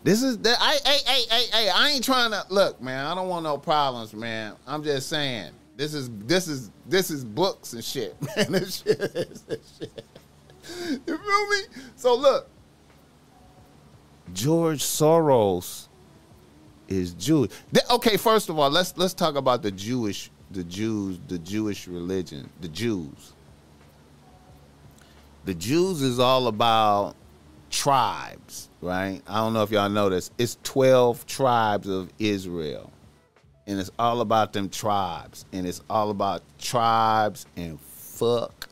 This 0.05 0.23
is 0.23 0.39
that 0.39 0.57
I 0.61 0.79
hey 0.85 0.99
hey 1.07 1.23
hey 1.31 1.45
hey 1.53 1.71
I 1.71 1.91
ain't 1.91 2.05
trying 2.05 2.33
to 2.33 2.45
look, 2.49 2.81
man. 2.81 3.07
I 3.07 3.15
don't 3.15 3.29
want 3.29 3.45
no 3.45 3.59
problems, 3.59 4.15
man. 4.15 4.55
I'm 4.67 4.83
just 4.83 5.09
saying. 5.09 5.53
This 5.77 5.95
is 5.95 6.11
this 6.11 6.49
is 6.49 6.71
this 6.87 7.11
is 7.11 7.25
books 7.25 7.73
and 7.73 7.85
shit, 7.85 8.17
man. 8.37 8.53
This 8.53 8.83
shit 8.83 9.01
is 9.01 9.43
this 9.43 9.79
shit. 9.79 10.05
You 11.07 11.19
feel 11.19 11.51
me? 11.51 11.57
So 11.97 12.15
look, 12.15 12.49
George 14.33 14.83
Soros 14.83 15.89
is 16.89 17.15
Jewish. 17.15 17.51
Okay, 17.91 18.17
first 18.17 18.49
of 18.49 18.59
all, 18.59 18.71
let's 18.71 18.97
let's 18.97 19.15
talk 19.15 19.37
about 19.37 19.63
the 19.63 19.71
Jewish, 19.71 20.31
the 20.51 20.65
Jews, 20.65 21.19
the 21.29 21.39
Jewish 21.39 21.87
religion, 21.89 22.49
the 22.61 22.69
Jews. 22.69 23.33
The 25.45 25.55
Jews 25.55 26.03
is 26.03 26.19
all 26.19 26.47
about 26.47 27.17
tribes, 27.71 28.69
right? 28.81 29.21
I 29.27 29.39
don't 29.39 29.53
know 29.55 29.63
if 29.63 29.71
y'all 29.71 29.89
know 29.89 30.09
this. 30.09 30.31
It's 30.39 30.57
12 30.63 31.27
tribes 31.27 31.89
of 31.89 32.13
Israel. 32.19 32.93
And 33.67 33.81
it's 33.81 33.91
all 33.99 34.21
about 34.21 34.53
them 34.53 34.69
tribes. 34.69 35.45
And 35.53 35.67
it's 35.67 35.83
all 35.91 36.11
about 36.11 36.43
tribes 36.59 37.47
and 37.57 37.81
fuck 37.81 38.69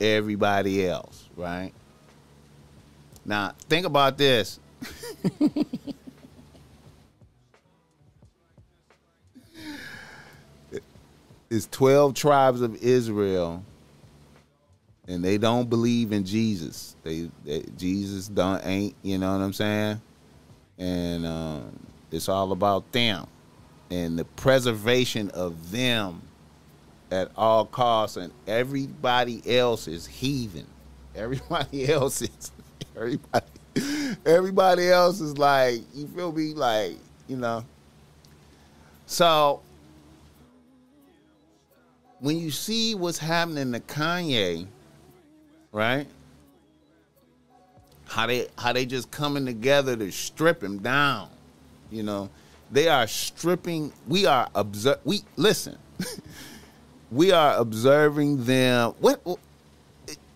everybody 0.00 0.86
else, 0.86 1.28
right? 1.36 1.72
Now, 3.24 3.54
think 3.68 3.86
about 3.86 4.18
this. 4.18 4.60
it's 11.50 11.66
12 11.70 12.14
tribes 12.14 12.60
of 12.60 12.76
Israel 12.82 13.64
and 15.08 15.24
they 15.24 15.38
don't 15.38 15.70
believe 15.70 16.12
in 16.12 16.24
Jesus. 16.24 16.96
They, 17.02 17.30
they 17.44 17.62
Jesus 17.76 18.28
don't 18.28 18.64
ain't, 18.66 18.94
you 19.02 19.18
know 19.18 19.32
what 19.32 19.42
I'm 19.42 19.52
saying? 19.52 20.00
And 20.78 21.26
um, 21.26 21.78
it's 22.10 22.28
all 22.28 22.52
about 22.52 22.90
them 22.92 23.26
and 23.90 24.18
the 24.18 24.24
preservation 24.24 25.30
of 25.30 25.70
them 25.70 26.22
at 27.10 27.30
all 27.36 27.64
costs 27.66 28.16
and 28.16 28.32
everybody 28.46 29.42
else 29.56 29.86
is 29.86 30.06
heathen. 30.06 30.66
Everybody 31.14 31.88
else 31.92 32.22
is 32.22 32.52
everybody 32.96 33.46
everybody 34.24 34.88
else 34.88 35.20
is 35.20 35.38
like, 35.38 35.82
you 35.94 36.06
feel 36.08 36.32
me? 36.32 36.54
Like, 36.54 36.96
you 37.28 37.36
know. 37.36 37.64
So 39.06 39.60
when 42.18 42.38
you 42.38 42.50
see 42.50 42.94
what's 42.94 43.18
happening 43.18 43.72
to 43.72 43.80
Kanye, 43.80 44.66
right? 45.76 46.06
How 48.06 48.26
they 48.26 48.48
how 48.56 48.72
they 48.72 48.86
just 48.86 49.10
coming 49.10 49.44
together 49.44 49.94
to 49.94 50.10
strip 50.10 50.62
him 50.62 50.78
down. 50.78 51.28
You 51.90 52.02
know, 52.02 52.30
they 52.70 52.88
are 52.88 53.06
stripping. 53.06 53.92
We 54.08 54.24
are 54.24 54.48
observe. 54.54 55.00
We 55.04 55.20
listen. 55.36 55.76
we 57.10 57.30
are 57.30 57.56
observing 57.58 58.44
them. 58.44 58.94
What? 59.00 59.20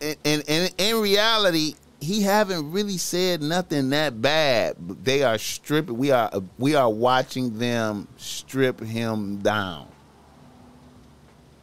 And, 0.03 0.45
and, 0.49 0.75
in 0.79 1.01
reality, 1.01 1.75
he 2.01 2.23
haven't 2.23 2.71
really 2.73 2.99
said 2.99 3.43
nothing 3.43 3.91
that 3.91 4.21
bad. 4.21 4.77
They 5.05 5.23
are 5.23 5.39
stripping. 5.39 5.97
We 5.97 6.11
are 6.11 6.31
we 6.59 6.75
are 6.75 6.91
watching 6.91 7.59
them 7.59 8.09
strip 8.19 8.79
him 8.79 9.39
down. 9.39 9.89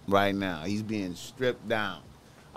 Right 0.08 0.34
now, 0.34 0.64
he's 0.64 0.82
being 0.82 1.14
stripped 1.14 1.68
down. 1.68 2.02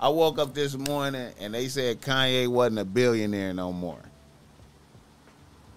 I 0.01 0.09
woke 0.09 0.39
up 0.39 0.55
this 0.55 0.75
morning 0.75 1.31
and 1.39 1.53
they 1.53 1.67
said 1.67 2.01
Kanye 2.01 2.47
wasn't 2.47 2.79
a 2.79 2.85
billionaire 2.85 3.53
no 3.53 3.71
more. 3.71 4.01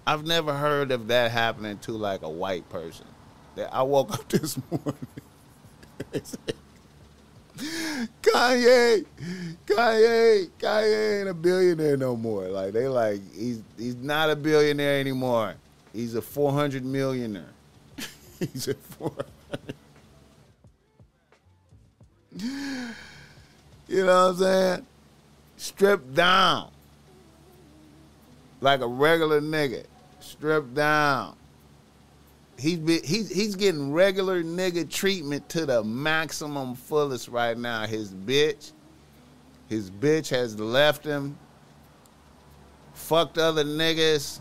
I've 0.06 0.24
never 0.24 0.54
heard 0.54 0.92
of 0.92 1.08
that 1.08 1.30
happening 1.30 1.76
to 1.80 1.92
like 1.92 2.22
a 2.22 2.28
white 2.28 2.66
person. 2.70 3.04
That 3.56 3.72
I 3.72 3.82
woke 3.82 4.14
up 4.14 4.26
this 4.30 4.58
morning. 4.70 4.96
Kanye, 8.22 9.04
Kanye, 9.66 10.50
Kanye 10.58 11.20
ain't 11.20 11.28
a 11.28 11.34
billionaire 11.34 11.98
no 11.98 12.16
more. 12.16 12.48
Like 12.48 12.72
they 12.72 12.88
like 12.88 13.20
he's 13.34 13.62
he's 13.76 13.96
not 13.96 14.30
a 14.30 14.36
billionaire 14.36 15.00
anymore. 15.00 15.54
He's 15.92 16.14
a 16.14 16.22
four 16.22 16.50
hundred 16.50 16.84
millionaire. 16.84 17.52
he's 18.40 18.68
a 18.68 18.74
four. 18.74 19.14
You 23.88 24.04
know 24.06 24.26
what 24.26 24.30
I'm 24.30 24.36
saying? 24.36 24.86
Stripped 25.56 26.14
down 26.14 26.70
like 28.64 28.80
a 28.80 28.86
regular 28.86 29.40
nigga. 29.40 29.84
Stripped 30.20 30.74
down. 30.74 31.36
He's 32.58 32.78
he's 33.04 33.30
he's 33.30 33.54
getting 33.56 33.92
regular 33.92 34.42
nigga 34.42 34.88
treatment 34.90 35.48
to 35.50 35.66
the 35.66 35.84
maximum 35.84 36.74
fullest 36.74 37.28
right 37.28 37.58
now. 37.58 37.86
His 37.86 38.12
bitch, 38.12 38.72
his 39.68 39.90
bitch 39.90 40.30
has 40.30 40.58
left 40.58 41.04
him. 41.04 41.36
Fucked 42.94 43.38
other 43.38 43.64
niggas. 43.64 44.40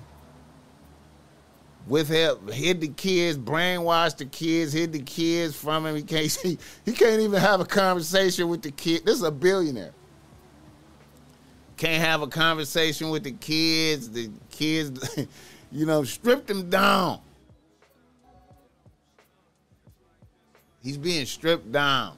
With 1.86 2.08
him, 2.08 2.48
hid 2.48 2.80
the 2.80 2.88
kids, 2.88 3.38
brainwashed 3.38 4.18
the 4.18 4.26
kids, 4.26 4.72
hid 4.72 4.94
the 4.94 5.02
kids 5.02 5.56
from 5.56 5.86
him. 5.86 5.96
He 5.96 6.04
can't 6.04 6.32
he, 6.44 6.58
he 6.86 6.94
can't 6.94 7.20
even 7.20 7.40
have 7.40 7.60
a 7.60 7.66
conversation 7.66 8.48
with 8.48 8.62
the 8.62 8.72
kid. 8.72 9.06
This 9.06 9.16
is 9.16 9.24
a 9.24 9.32
billionaire. 9.32 9.94
Can't 11.76 12.04
have 12.04 12.22
a 12.22 12.28
conversation 12.28 13.10
with 13.10 13.24
the 13.24 13.32
kids. 13.32 14.10
The 14.10 14.30
kids, 14.52 15.18
you 15.72 15.86
know, 15.86 16.04
stripped 16.04 16.50
him 16.50 16.70
down. 16.70 17.20
He's 20.82 20.98
being 20.98 21.26
stripped 21.26 21.72
down. 21.72 22.18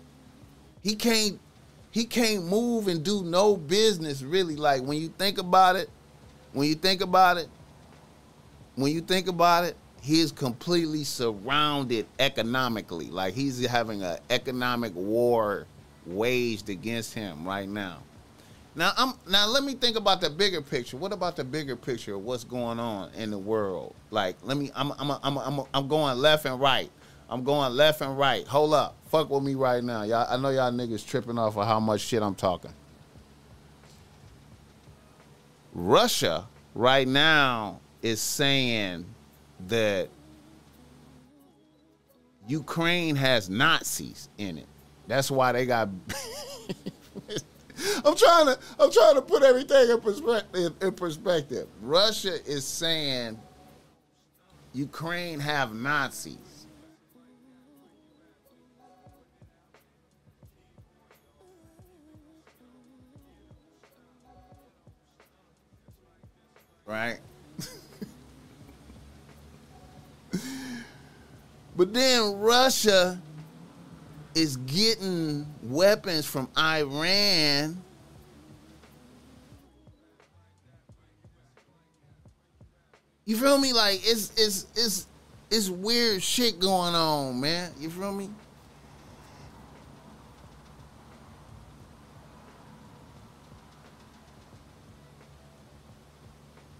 He 0.83 0.95
can't 0.95 1.39
he 1.91 2.03
can't 2.03 2.45
move 2.45 2.87
and 2.87 3.03
do 3.03 3.23
no 3.23 3.55
business 3.55 4.21
really. 4.21 4.55
Like 4.55 4.83
when 4.83 4.99
you 4.99 5.07
think 5.17 5.37
about 5.37 5.75
it, 5.75 5.89
when 6.51 6.67
you 6.67 6.75
think 6.75 7.01
about 7.01 7.37
it, 7.37 7.47
when 8.75 8.91
you 8.91 9.01
think 9.01 9.27
about 9.27 9.63
it, 9.63 9.75
he 10.01 10.19
is 10.19 10.31
completely 10.31 11.03
surrounded 11.03 12.05
economically. 12.19 13.07
Like 13.07 13.33
he's 13.33 13.65
having 13.65 14.03
an 14.03 14.19
economic 14.29 14.93
war 14.95 15.65
waged 16.05 16.69
against 16.69 17.13
him 17.13 17.47
right 17.47 17.67
now. 17.67 17.97
Now 18.75 18.91
I'm 18.97 19.13
now 19.27 19.47
let 19.47 19.63
me 19.63 19.73
think 19.73 19.95
about 19.95 20.21
the 20.21 20.29
bigger 20.29 20.61
picture. 20.61 20.97
What 20.97 21.13
about 21.13 21.37
the 21.37 21.43
bigger 21.43 21.75
picture 21.75 22.15
of 22.15 22.23
what's 22.23 22.43
going 22.43 22.79
on 22.79 23.11
in 23.13 23.31
the 23.31 23.37
world? 23.37 23.95
Like 24.11 24.35
let 24.43 24.57
me 24.57 24.69
I'm 24.75 24.91
I'm 24.99 25.11
I'm 25.23 25.37
I'm, 25.37 25.61
I'm 25.73 25.87
going 25.87 26.17
left 26.19 26.45
and 26.45 26.59
right. 26.59 26.91
I'm 27.27 27.43
going 27.43 27.73
left 27.73 28.01
and 28.01 28.17
right. 28.17 28.45
Hold 28.45 28.73
up. 28.73 28.95
Fuck 29.07 29.31
with 29.31 29.41
me 29.41 29.55
right 29.55 29.83
now. 29.83 30.03
Y'all, 30.03 30.27
I 30.29 30.37
know 30.37 30.49
y'all 30.49 30.71
niggas 30.71 31.07
tripping 31.07 31.39
off 31.39 31.57
of 31.57 31.65
how 31.65 31.79
much 31.79 32.01
shit 32.01 32.21
I'm 32.21 32.35
talking. 32.35 32.73
Russia 35.73 36.45
right 36.75 37.07
now 37.07 37.79
is 38.05 38.21
saying 38.21 39.03
that 39.67 40.07
Ukraine 42.47 43.15
has 43.15 43.49
Nazis 43.49 44.29
in 44.37 44.59
it. 44.59 44.67
That's 45.07 45.31
why 45.31 45.53
they 45.53 45.65
got 45.65 45.89
I'm 48.05 48.15
trying 48.15 48.45
to 48.45 48.59
I'm 48.79 48.91
trying 48.91 49.15
to 49.15 49.23
put 49.23 49.41
everything 49.41 49.89
in 49.89 49.99
perspective 50.01 50.73
in 50.83 50.93
perspective. 50.93 51.67
Russia 51.81 52.35
is 52.47 52.63
saying 52.63 53.39
Ukraine 54.73 55.39
have 55.39 55.73
Nazis. 55.73 56.37
right? 66.85 67.19
But 71.75 71.93
then 71.93 72.39
Russia 72.39 73.21
is 74.33 74.57
getting 74.57 75.45
weapons 75.63 76.25
from 76.25 76.49
Iran. 76.57 77.81
You 83.25 83.37
feel 83.37 83.57
me? 83.57 83.73
Like 83.73 84.01
it's 84.03 84.31
it's 84.37 84.67
it's 84.75 85.07
it's 85.49 85.69
weird 85.69 86.21
shit 86.21 86.59
going 86.59 86.95
on, 86.95 87.39
man. 87.39 87.71
You 87.79 87.89
feel 87.89 88.11
me? 88.11 88.29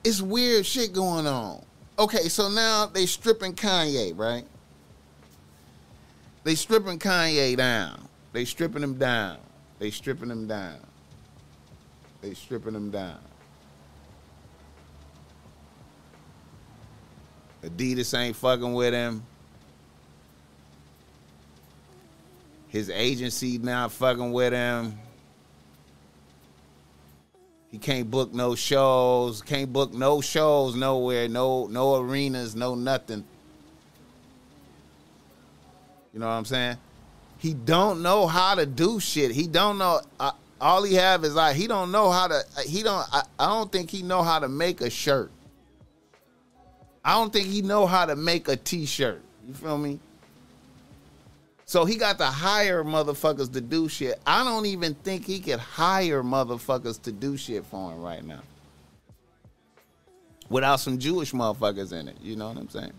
it's 0.05 0.21
weird 0.21 0.65
shit 0.65 0.93
going 0.93 1.25
on. 1.25 1.65
Okay, 1.97 2.29
so 2.29 2.47
now 2.47 2.85
they 2.85 3.05
stripping 3.07 3.53
Kanye, 3.53 4.15
right? 4.15 4.45
They 6.45 6.53
stripping 6.53 6.99
Kanye 6.99 7.57
down. 7.57 8.07
They 8.31 8.45
stripping 8.45 8.83
him 8.83 8.99
down. 8.99 9.39
They 9.79 9.89
stripping 9.89 10.29
him 10.29 10.45
down. 10.45 10.77
They 12.21 12.35
stripping 12.35 12.75
him 12.75 12.91
down. 12.91 13.17
Adidas 17.63 18.15
ain't 18.15 18.35
fucking 18.35 18.75
with 18.75 18.93
him. 18.93 19.23
His 22.67 22.91
agency 22.91 23.57
not 23.57 23.91
fucking 23.91 24.31
with 24.31 24.53
him. 24.53 24.99
He 27.71 27.79
can't 27.79 28.11
book 28.11 28.35
no 28.35 28.53
shows, 28.53 29.41
can't 29.41 29.73
book 29.73 29.95
no 29.95 30.21
shows 30.21 30.75
nowhere, 30.75 31.27
no 31.27 31.65
no 31.65 31.95
arenas, 31.95 32.55
no 32.55 32.75
nothing. 32.75 33.25
You 36.15 36.21
know 36.21 36.27
what 36.27 36.33
I'm 36.35 36.45
saying? 36.45 36.77
He 37.39 37.53
don't 37.53 38.01
know 38.01 38.25
how 38.25 38.55
to 38.55 38.65
do 38.65 39.01
shit. 39.01 39.31
He 39.31 39.47
don't 39.47 39.77
know. 39.77 39.99
Uh, 40.17 40.31
all 40.61 40.81
he 40.83 40.93
have 40.93 41.25
is 41.25 41.35
like 41.35 41.57
he 41.57 41.67
don't 41.67 41.91
know 41.91 42.09
how 42.09 42.27
to. 42.27 42.41
He 42.65 42.83
don't. 42.83 43.05
I, 43.11 43.23
I 43.37 43.47
don't 43.47 43.69
think 43.69 43.91
he 43.91 44.01
know 44.01 44.23
how 44.23 44.39
to 44.39 44.47
make 44.47 44.79
a 44.79 44.89
shirt. 44.89 45.29
I 47.03 47.15
don't 47.15 47.33
think 47.33 47.47
he 47.47 47.61
know 47.61 47.85
how 47.85 48.05
to 48.05 48.15
make 48.15 48.47
a 48.47 48.55
t-shirt. 48.55 49.21
You 49.45 49.53
feel 49.53 49.77
me? 49.77 49.99
So 51.65 51.83
he 51.83 51.97
got 51.97 52.17
to 52.19 52.25
hire 52.25 52.85
motherfuckers 52.85 53.51
to 53.51 53.59
do 53.59 53.89
shit. 53.89 54.17
I 54.25 54.45
don't 54.45 54.65
even 54.67 54.95
think 54.95 55.25
he 55.25 55.39
could 55.39 55.59
hire 55.59 56.23
motherfuckers 56.23 57.01
to 57.01 57.11
do 57.11 57.35
shit 57.35 57.65
for 57.65 57.91
him 57.91 58.01
right 58.01 58.23
now. 58.23 58.41
Without 60.47 60.77
some 60.77 60.97
Jewish 60.97 61.33
motherfuckers 61.33 61.91
in 61.91 62.07
it. 62.07 62.15
You 62.21 62.37
know 62.37 62.47
what 62.47 62.57
I'm 62.57 62.69
saying? 62.69 62.93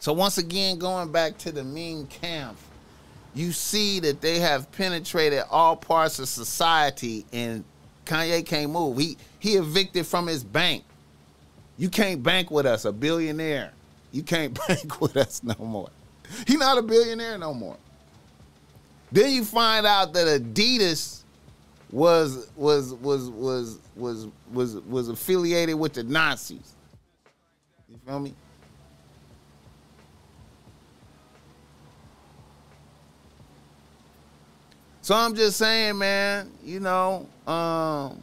So 0.00 0.14
once 0.14 0.38
again, 0.38 0.78
going 0.78 1.12
back 1.12 1.36
to 1.38 1.52
the 1.52 1.62
Mein 1.62 2.06
Kampf, 2.06 2.66
you 3.34 3.52
see 3.52 4.00
that 4.00 4.22
they 4.22 4.38
have 4.40 4.72
penetrated 4.72 5.44
all 5.50 5.76
parts 5.76 6.18
of 6.18 6.28
society 6.28 7.26
and 7.32 7.64
Kanye 8.06 8.44
can't 8.44 8.72
move. 8.72 8.98
He 8.98 9.18
he 9.38 9.54
evicted 9.54 10.06
from 10.06 10.26
his 10.26 10.42
bank. 10.42 10.84
You 11.76 11.90
can't 11.90 12.22
bank 12.22 12.50
with 12.50 12.66
us, 12.66 12.86
a 12.86 12.92
billionaire. 12.92 13.72
You 14.10 14.22
can't 14.22 14.58
bank 14.68 15.00
with 15.02 15.16
us 15.18 15.42
no 15.42 15.54
more. 15.58 15.90
He 16.46 16.56
not 16.56 16.78
a 16.78 16.82
billionaire 16.82 17.36
no 17.36 17.52
more. 17.52 17.76
Then 19.12 19.30
you 19.32 19.44
find 19.44 19.86
out 19.86 20.14
that 20.14 20.40
Adidas 20.40 21.20
was 21.92 22.48
was 22.56 22.94
was 22.94 23.28
was 23.28 23.78
was 23.96 24.28
was 24.50 24.76
was 24.76 25.08
affiliated 25.10 25.78
with 25.78 25.92
the 25.92 26.04
Nazis. 26.04 26.74
You 27.88 27.98
feel 28.06 28.18
me? 28.18 28.34
So 35.02 35.14
I'm 35.14 35.34
just 35.34 35.56
saying, 35.56 35.98
man, 35.98 36.50
you 36.64 36.80
know, 36.80 37.26
um, 37.46 38.20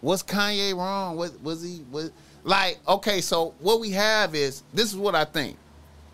what's 0.00 0.22
Kanye 0.22 0.74
wrong? 0.74 1.16
What 1.16 1.40
was 1.42 1.62
he 1.62 1.82
was 1.90 2.10
like, 2.44 2.78
okay, 2.86 3.20
so 3.20 3.54
what 3.60 3.80
we 3.80 3.90
have 3.90 4.34
is 4.34 4.62
this 4.72 4.90
is 4.90 4.96
what 4.96 5.14
I 5.14 5.24
think. 5.24 5.56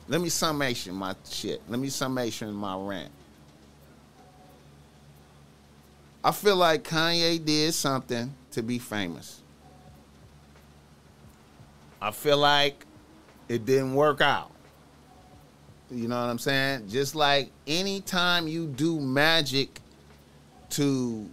Let 0.08 0.20
me 0.20 0.28
summation 0.28 0.94
my 0.94 1.16
shit. 1.28 1.60
Let 1.68 1.80
me 1.80 1.88
summation 1.88 2.52
my 2.52 2.76
rant. 2.76 3.10
I 6.22 6.32
feel 6.32 6.56
like 6.56 6.84
Kanye 6.84 7.44
did 7.44 7.74
something 7.74 8.32
to 8.52 8.62
be 8.62 8.78
famous. 8.78 9.40
I 12.00 12.10
feel 12.10 12.38
like 12.38 12.84
it 13.48 13.64
didn't 13.64 13.94
work 13.94 14.20
out. 14.20 14.50
You 15.91 16.09
know 16.09 16.20
what 16.20 16.30
I'm 16.30 16.39
saying? 16.39 16.89
Just 16.89 17.14
like 17.14 17.51
anytime 17.66 18.49
you 18.49 18.66
do 18.66 19.01
magic 19.01 19.80
to 20.70 21.28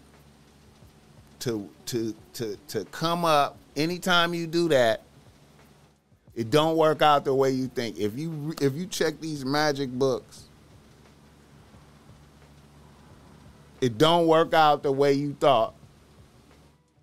to 1.39 1.69
to 1.87 2.15
to 2.33 2.57
to 2.67 2.85
come 2.85 3.25
up 3.25 3.57
anytime 3.75 4.33
you 4.33 4.47
do 4.47 4.69
that, 4.69 5.01
it 6.35 6.49
don't 6.49 6.77
work 6.77 7.01
out 7.01 7.25
the 7.25 7.33
way 7.33 7.51
you 7.51 7.67
think. 7.67 7.97
If 7.97 8.17
you 8.17 8.53
if 8.61 8.73
you 8.73 8.85
check 8.85 9.19
these 9.19 9.45
magic 9.45 9.89
books, 9.91 10.43
it 13.81 13.97
don't 13.97 14.27
work 14.27 14.53
out 14.53 14.83
the 14.83 14.91
way 14.91 15.13
you 15.13 15.35
thought 15.39 15.73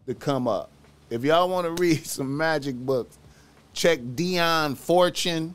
to 0.06 0.14
come 0.14 0.48
up. 0.48 0.70
If 1.10 1.24
y'all 1.24 1.48
want 1.48 1.66
to 1.66 1.82
read 1.82 2.06
some 2.06 2.36
magic 2.36 2.76
books, 2.76 3.18
check 3.72 4.00
Dion 4.14 4.74
Fortune. 4.74 5.54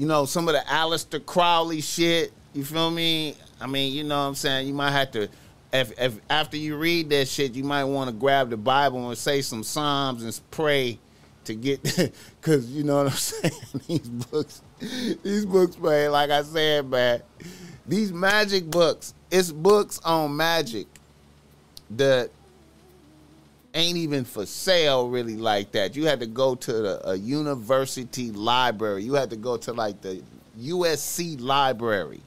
You 0.00 0.06
know, 0.06 0.24
some 0.24 0.48
of 0.48 0.54
the 0.54 0.62
Aleister 0.62 1.24
Crowley 1.24 1.82
shit. 1.82 2.32
You 2.54 2.64
feel 2.64 2.90
me? 2.90 3.36
I 3.60 3.66
mean, 3.66 3.92
you 3.92 4.02
know 4.02 4.18
what 4.18 4.28
I'm 4.28 4.34
saying? 4.34 4.66
You 4.66 4.72
might 4.72 4.92
have 4.92 5.10
to 5.10 5.28
if, 5.74 5.92
if 6.00 6.18
after 6.30 6.56
you 6.56 6.78
read 6.78 7.10
that 7.10 7.28
shit, 7.28 7.54
you 7.54 7.64
might 7.64 7.84
want 7.84 8.08
to 8.08 8.16
grab 8.16 8.48
the 8.48 8.56
Bible 8.56 9.10
and 9.10 9.18
say 9.18 9.42
some 9.42 9.62
psalms 9.62 10.24
and 10.24 10.40
pray 10.50 10.98
to 11.44 11.54
get, 11.54 11.82
because 12.40 12.70
you 12.70 12.82
know 12.82 13.04
what 13.04 13.12
I'm 13.12 13.12
saying. 13.18 13.52
these 13.86 14.08
books, 14.08 14.62
these 15.22 15.44
books, 15.44 15.78
man. 15.78 16.12
Like 16.12 16.30
I 16.30 16.42
said, 16.44 16.88
man, 16.88 17.22
these 17.86 18.10
magic 18.10 18.70
books. 18.70 19.12
It's 19.30 19.52
books 19.52 20.00
on 20.02 20.34
magic 20.34 20.86
that 21.90 22.30
ain't 23.74 23.96
even 23.96 24.24
for 24.24 24.46
sale 24.46 25.08
really 25.08 25.36
like 25.36 25.72
that. 25.72 25.94
You 25.96 26.06
had 26.06 26.20
to 26.20 26.26
go 26.26 26.54
to 26.54 26.72
the, 26.72 27.10
a 27.10 27.14
university 27.16 28.30
library. 28.30 29.04
You 29.04 29.14
had 29.14 29.30
to 29.30 29.36
go 29.36 29.56
to 29.58 29.72
like 29.72 30.00
the 30.00 30.22
USC 30.58 31.40
library. 31.40 32.20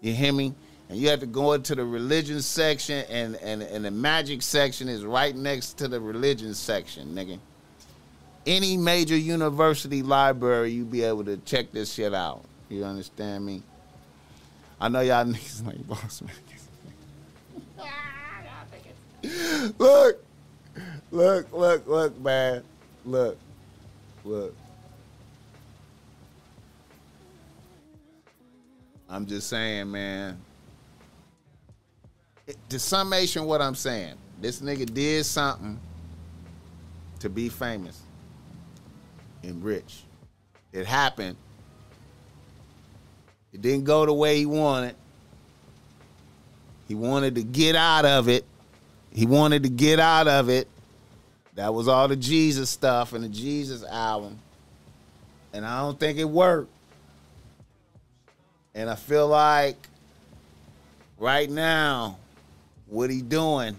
You 0.00 0.12
hear 0.14 0.32
me? 0.32 0.54
and 0.88 0.98
you 0.98 1.08
had 1.08 1.20
to 1.20 1.26
go 1.26 1.52
into 1.52 1.74
the 1.74 1.84
religion 1.84 2.40
section 2.40 3.04
and, 3.10 3.36
and, 3.36 3.62
and 3.62 3.84
the 3.84 3.90
magic 3.90 4.42
section 4.42 4.88
is 4.88 5.04
right 5.04 5.36
next 5.36 5.74
to 5.78 5.88
the 5.88 6.00
religion 6.00 6.54
section, 6.54 7.14
nigga. 7.14 7.38
Any 8.46 8.78
major 8.78 9.16
university 9.16 10.02
library, 10.02 10.70
you 10.70 10.84
be 10.84 11.02
able 11.02 11.24
to 11.24 11.36
check 11.38 11.72
this 11.72 11.92
shit 11.92 12.14
out. 12.14 12.42
You 12.70 12.84
understand 12.84 13.44
me? 13.44 13.62
I 14.80 14.88
know 14.88 15.00
y'all 15.00 15.24
niggas 15.26 15.66
like 15.66 15.86
boss 15.86 16.22
man. 16.22 16.32
Look, 19.78 20.24
look, 21.10 21.52
look, 21.52 21.86
look, 21.86 22.20
man. 22.20 22.62
Look, 23.04 23.38
look. 24.24 24.54
I'm 29.08 29.26
just 29.26 29.48
saying, 29.48 29.90
man 29.90 30.38
to 32.68 32.78
summation 32.78 33.44
what 33.44 33.60
I'm 33.60 33.74
saying, 33.74 34.14
this 34.40 34.60
nigga 34.60 34.92
did 34.92 35.24
something 35.26 35.78
to 37.20 37.28
be 37.28 37.48
famous 37.48 38.00
and 39.42 39.62
rich. 39.62 40.04
It 40.72 40.86
happened. 40.86 41.36
It 43.52 43.62
didn't 43.62 43.84
go 43.84 44.06
the 44.06 44.12
way 44.12 44.38
he 44.38 44.46
wanted. 44.46 44.94
He 46.86 46.94
wanted 46.94 47.34
to 47.34 47.42
get 47.42 47.76
out 47.76 48.04
of 48.04 48.28
it. 48.28 48.44
He 49.18 49.26
wanted 49.26 49.64
to 49.64 49.68
get 49.68 49.98
out 49.98 50.28
of 50.28 50.48
it. 50.48 50.68
That 51.56 51.74
was 51.74 51.88
all 51.88 52.06
the 52.06 52.14
Jesus 52.14 52.70
stuff 52.70 53.12
and 53.12 53.24
the 53.24 53.28
Jesus 53.28 53.82
album. 53.82 54.38
And 55.52 55.66
I 55.66 55.80
don't 55.80 55.98
think 55.98 56.18
it 56.18 56.24
worked. 56.24 56.70
And 58.76 58.88
I 58.88 58.94
feel 58.94 59.26
like 59.26 59.88
right 61.18 61.50
now, 61.50 62.16
what 62.86 63.10
he 63.10 63.20
doing? 63.20 63.74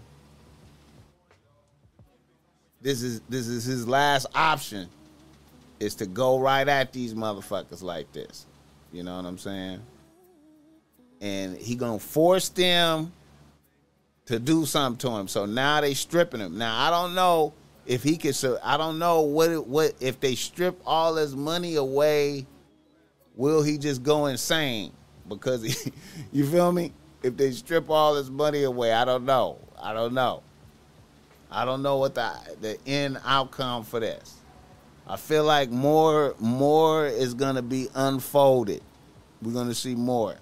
This 2.81 3.01
is 3.01 3.21
this 3.29 3.47
is 3.47 3.63
his 3.63 3.87
last 3.87 4.25
option 4.35 4.89
is 5.79 5.95
to 5.95 6.05
go 6.05 6.37
right 6.37 6.67
at 6.67 6.91
these 6.91 7.13
motherfuckers 7.13 7.81
like 7.81 8.11
this. 8.11 8.45
You 8.91 9.03
know 9.03 9.15
what 9.15 9.25
I'm 9.25 9.37
saying? 9.37 9.79
And 11.21 11.57
he 11.57 11.75
gonna 11.75 11.97
force 11.97 12.49
them 12.49 13.13
to 14.29 14.39
do 14.39 14.65
something 14.65 14.97
to 14.99 15.15
him. 15.17 15.27
So 15.27 15.45
now 15.45 15.81
they 15.81 15.93
stripping 15.93 16.39
him. 16.39 16.57
Now 16.57 16.87
I 16.87 16.89
don't 16.89 17.13
know 17.13 17.53
if 17.85 18.01
he 18.01 18.17
could. 18.17 18.35
I 18.63 18.77
don't 18.77 18.97
know 18.97 19.21
what 19.21 19.67
what 19.67 19.93
if 19.99 20.19
they 20.19 20.35
strip 20.35 20.81
all 20.85 21.15
his 21.15 21.35
money 21.35 21.75
away. 21.75 22.47
Will 23.35 23.61
he 23.61 23.77
just 23.77 24.01
go 24.01 24.25
insane? 24.25 24.93
Because 25.27 25.63
he, 25.63 25.91
you 26.31 26.45
feel 26.45 26.71
me? 26.71 26.93
if 27.23 27.35
they 27.37 27.51
strip 27.51 27.89
all 27.89 28.15
his 28.15 28.29
money 28.29 28.63
away. 28.63 28.93
I 28.93 29.05
don't 29.05 29.25
know. 29.25 29.57
I 29.81 29.93
don't 29.93 30.13
know. 30.13 30.43
I 31.51 31.65
don't 31.65 31.81
know 31.81 31.97
what 31.97 32.15
the 32.15 32.31
the 32.61 32.77
end 32.85 33.19
outcome 33.25 33.83
for 33.83 33.99
this. 33.99 34.35
I 35.07 35.17
feel 35.17 35.43
like 35.43 35.69
more 35.69 36.35
more 36.39 37.07
is 37.07 37.33
gonna 37.33 37.61
be 37.61 37.89
unfolded. 37.95 38.81
We're 39.41 39.53
gonna 39.53 39.73
see 39.73 39.95
more. 39.95 40.35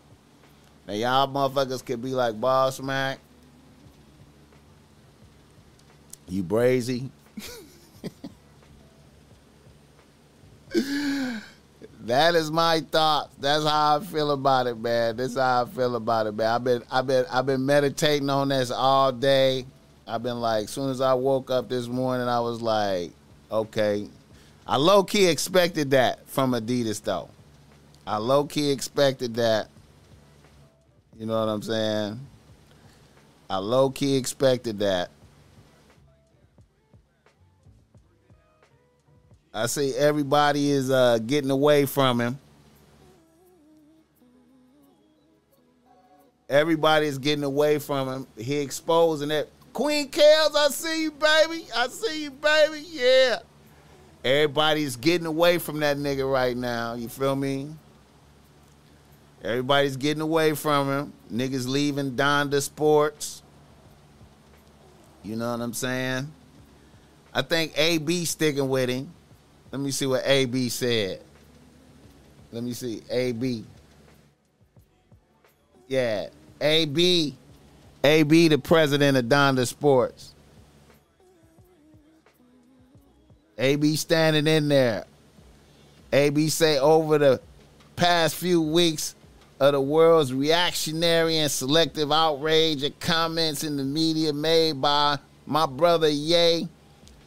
Now 0.88 0.93
y'all 0.93 1.27
motherfuckers 1.27 1.85
could 1.85 2.01
be 2.01 2.13
like 2.13 2.39
Boss 2.39 2.81
Mac. 2.81 3.19
You 6.30 6.43
brazy. 6.43 7.09
That 12.07 12.36
is 12.36 12.49
my 12.51 12.80
thoughts. 12.80 13.36
That's 13.38 13.65
how 13.65 13.97
I 13.97 13.99
feel 13.99 14.32
about 14.32 14.67
it, 14.67 14.80
man. 14.80 15.17
That's 15.17 15.36
how 15.36 15.63
I 15.63 15.65
feel 15.65 15.97
about 15.97 16.25
it, 16.28 16.36
man. 16.36 16.47
I've 16.47 16.63
been 16.63 16.84
I've 16.89 17.05
been 17.05 17.25
I've 17.30 17.45
been 17.45 17.65
meditating 17.65 18.30
on 18.30 18.47
this 18.47 18.71
all 18.71 19.11
day. 19.11 19.65
I've 20.07 20.23
been 20.23 20.39
like, 20.39 20.65
as 20.65 20.69
soon 20.69 20.89
as 20.89 21.01
I 21.01 21.13
woke 21.15 21.51
up 21.51 21.67
this 21.67 21.88
morning, 21.88 22.30
I 22.30 22.39
was 22.39 22.61
like, 22.61 23.11
okay. 23.51 24.07
I 24.65 24.78
low 24.78 25.03
key 25.03 25.28
expected 25.28 25.91
that 25.91 26.25
from 26.30 26.51
Adidas 26.51 27.03
though. 27.03 27.30
I 28.05 28.17
low 28.17 28.45
key 28.45 28.71
expected 28.71 29.36
that. 29.36 29.67
You 31.19 31.25
know 31.25 31.38
what 31.38 31.49
I'm 31.51 31.61
saying? 31.61 32.21
I 33.49 33.57
low 33.57 33.89
key 33.89 34.15
expected 34.15 34.80
that. 34.80 35.09
I 39.58 39.66
see 39.66 39.95
everybody 39.95 40.70
is 40.70 40.91
uh, 40.91 41.18
getting 41.18 41.49
away 41.49 41.88
from 41.88 42.22
him. 42.22 42.38
Everybody's 46.47 47.18
getting 47.18 47.43
away 47.43 47.80
from 47.80 48.08
him. 48.08 48.28
He 48.38 48.58
exposing 48.58 49.32
it. 49.32 49.51
Queen 49.74 50.10
Kales, 50.10 50.55
I 50.55 50.68
see 50.70 51.03
you, 51.03 51.12
baby. 51.12 51.66
I 51.76 51.88
see 51.88 52.26
you, 52.26 52.30
baby. 52.30 52.86
Yeah. 52.91 53.39
Everybody's 54.24 54.95
getting 54.95 55.26
away 55.26 55.58
from 55.58 55.80
that 55.80 55.97
nigga 55.97 56.32
right 56.32 56.55
now. 56.55 56.93
You 56.93 57.10
feel 57.10 57.36
me? 57.36 57.74
Everybody's 59.43 59.97
getting 59.97 60.22
away 60.22 60.53
from 60.53 60.88
him. 60.88 61.14
Niggas 61.34 61.68
leaving 61.68 62.12
Donda 62.12 62.62
Sports. 62.62 63.41
You 65.24 65.36
know 65.36 65.49
what 65.49 65.62
I'm 65.62 65.74
saying? 65.74 66.32
I 67.34 67.41
think 67.41 67.74
AB 67.76 68.26
sticking 68.26 68.70
with 68.70 68.89
him. 68.89 69.14
Let 69.78 69.84
me 69.84 69.91
see 69.91 70.07
what 70.07 70.23
AB 70.25 70.69
said. 70.69 71.21
Let 72.51 72.63
me 72.63 72.73
see. 72.73 73.03
AB. 73.11 73.63
Yeah. 75.88 76.30
AB. 76.59 77.36
AB, 78.03 78.47
the 78.47 78.57
president 78.57 79.17
of 79.17 79.25
Donda 79.25 79.67
Sports. 79.67 80.34
AB 83.59 83.95
standing 83.97 84.47
in 84.47 84.67
there. 84.67 85.05
AB 86.11 86.49
say 86.49 86.80
over 86.80 87.19
the 87.19 87.39
past 87.95 88.34
few 88.34 88.63
weeks 88.63 89.13
of 89.59 89.73
the 89.73 89.82
world's 89.82 90.34
reactionary 90.34 91.38
and 91.38 91.51
selective 91.51 92.11
outrage 92.11 92.82
and 92.82 92.99
comments 92.99 93.63
in 93.63 93.78
the 93.78 93.84
media 93.84 94.34
made 94.34 94.82
by 94.82 95.19
my 95.45 95.67
brother 95.67 96.09
Ye 96.09 96.67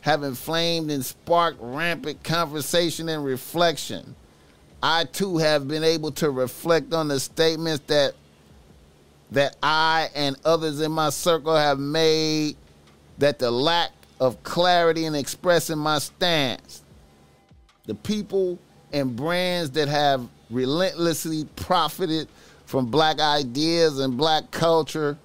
have 0.03 0.23
inflamed 0.23 0.91
and 0.91 1.05
sparked 1.05 1.59
rampant 1.61 2.23
conversation 2.23 3.09
and 3.09 3.25
reflection. 3.25 4.15
I 4.83 5.05
too 5.05 5.39
have 5.39 5.69
been 5.69 5.85
able 5.85 6.11
to 6.13 6.31
reflect 6.31 6.95
on 6.95 7.09
the 7.09 7.21
statements 7.21 7.85
that 7.87 8.15
that 9.33 9.57
I 9.63 10.11
and 10.15 10.37
others 10.45 10.81
in 10.81 10.91
my 10.91 11.11
circle 11.11 11.55
have 11.55 11.79
made 11.79 12.57
that 13.19 13.39
the 13.39 13.51
lack 13.51 13.93
of 14.19 14.43
clarity 14.43 15.05
in 15.05 15.15
expressing 15.15 15.79
my 15.79 15.99
stance. 15.99 16.83
The 17.87 17.95
people 17.95 18.59
and 18.93 19.15
brands 19.15 19.71
that 19.73 19.87
have 19.87 20.27
relentlessly 20.51 21.45
profited 21.55 22.29
from 22.67 22.87
black 22.87 23.21
ideas 23.21 24.01
and 24.01 24.17
black 24.17 24.51
culture 24.51 25.17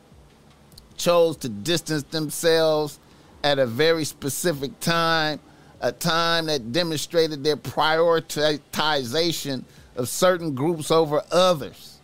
chose 0.97 1.35
to 1.37 1.49
distance 1.49 2.03
themselves 2.03 2.99
at 3.45 3.59
a 3.59 3.65
very 3.67 4.03
specific 4.03 4.79
time, 4.79 5.39
a 5.79 5.91
time 5.91 6.47
that 6.47 6.71
demonstrated 6.71 7.43
their 7.43 7.55
prioritization 7.55 9.63
of 9.95 10.09
certain 10.09 10.55
groups 10.55 10.89
over 10.89 11.21
others. 11.31 11.99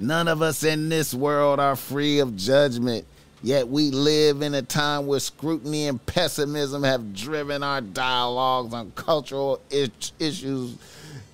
None 0.00 0.26
of 0.26 0.42
us 0.42 0.64
in 0.64 0.88
this 0.88 1.14
world 1.14 1.60
are 1.60 1.76
free 1.76 2.18
of 2.18 2.36
judgment, 2.36 3.06
yet 3.44 3.68
we 3.68 3.92
live 3.92 4.42
in 4.42 4.54
a 4.54 4.62
time 4.62 5.06
where 5.06 5.20
scrutiny 5.20 5.86
and 5.86 6.04
pessimism 6.04 6.82
have 6.82 7.14
driven 7.14 7.62
our 7.62 7.80
dialogues 7.80 8.74
on 8.74 8.90
cultural 8.96 9.60
issues 9.70 10.76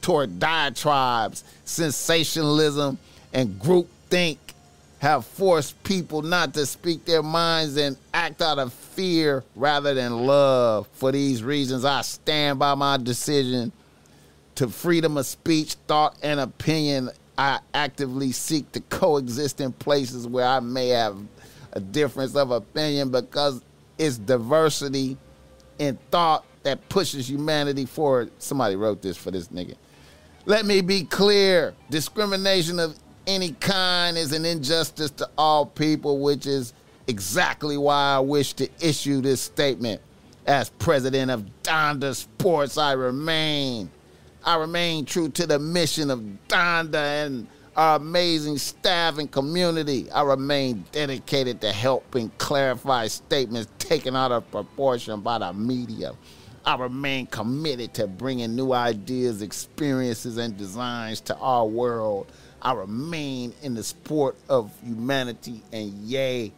toward 0.03 0.39
diatribes, 0.39 1.43
sensationalism, 1.65 2.99
and 3.33 3.59
groupthink 3.59 4.37
have 5.01 5.25
forced 5.25 5.83
people 5.83 6.21
not 6.21 6.53
to 6.53 6.67
speak 6.67 7.07
their 7.07 7.23
minds 7.23 7.77
and 7.79 7.97
act 8.13 8.43
out 8.43 8.59
of 8.59 8.73
fear 8.73 9.43
rather 9.57 9.95
than 9.95 10.27
love. 10.27 10.87
For 10.93 11.11
these 11.11 11.43
reasons, 11.43 11.87
I 11.87 12.03
stand 12.03 12.59
by 12.59 12.75
my 12.75 12.99
decision 12.99 13.73
to 14.57 14.69
freedom 14.69 15.17
of 15.17 15.25
speech, 15.25 15.75
thought, 15.87 16.19
and 16.23 16.39
opinion. 16.39 17.11
I 17.39 17.61
actively 17.73 18.33
seek 18.33 18.71
to 18.73 18.81
coexist 18.81 19.63
in 19.63 19.73
places 19.73 20.27
where 20.27 20.47
I 20.47 20.61
may 20.61 20.89
have 20.89 21.17
a 21.73 21.81
difference 21.81 22.37
of 22.37 22.51
opinion 22.51 23.11
because 23.11 23.63
it's 23.97 24.19
diversity 24.19 25.17
in 25.79 25.99
thought 26.11 26.45
that 26.63 26.87
pushes 26.91 27.31
humanity 27.31 27.87
forward. 27.87 28.31
Somebody 28.39 28.77
wrote 28.77 29.01
this 29.01 29.17
for 29.17 29.31
this 29.31 29.49
nigga. 29.49 29.77
Let 30.45 30.67
me 30.67 30.83
be 30.83 31.05
clear 31.05 31.75
discrimination 31.89 32.79
of 32.79 32.99
any 33.27 33.53
kind 33.53 34.17
is 34.17 34.33
an 34.33 34.45
injustice 34.45 35.11
to 35.13 35.29
all 35.37 35.67
people, 35.67 36.19
which 36.21 36.47
is 36.47 36.73
exactly 37.07 37.77
why 37.77 38.15
I 38.17 38.21
wish 38.21 38.53
to 38.55 38.69
issue 38.81 39.21
this 39.21 39.41
statement. 39.41 40.01
As 40.47 40.71
president 40.71 41.31
of 41.31 41.45
Donda 41.63 42.15
Sports, 42.15 42.79
I 42.79 42.93
remain. 42.93 43.91
I 44.45 44.57
remain 44.57 45.05
true 45.05 45.29
to 45.31 45.47
the 45.47 45.59
mission 45.59 46.11
of 46.11 46.21
Donda 46.49 47.27
and 47.27 47.47
our 47.77 47.97
amazing 47.97 48.59
staff 48.59 49.19
and 49.19 49.31
community. 49.31 50.11
I 50.11 50.23
remain 50.23 50.85
dedicated 50.93 51.61
to 51.61 51.73
helping 51.73 52.31
clarify 52.39 53.07
statements 53.07 53.71
taken 53.79 54.17
out 54.17 54.33
of 54.33 54.51
proportion 54.51 55.21
by 55.21 55.39
the 55.39 55.53
media. 55.53 56.13
I 56.65 56.77
remain 56.77 57.27
committed 57.27 57.95
to 57.95 58.07
bringing 58.07 58.55
new 58.55 58.73
ideas, 58.73 59.41
experiences, 59.41 60.37
and 60.37 60.57
designs 60.57 61.21
to 61.23 61.37
our 61.39 61.67
world. 61.67 62.27
I 62.63 62.73
remain 62.75 63.55
in 63.63 63.75
the 63.75 63.83
sport 63.83 64.37
of 64.49 64.73
humanity, 64.83 65.63
and 65.73 65.93
Ye. 65.93 66.53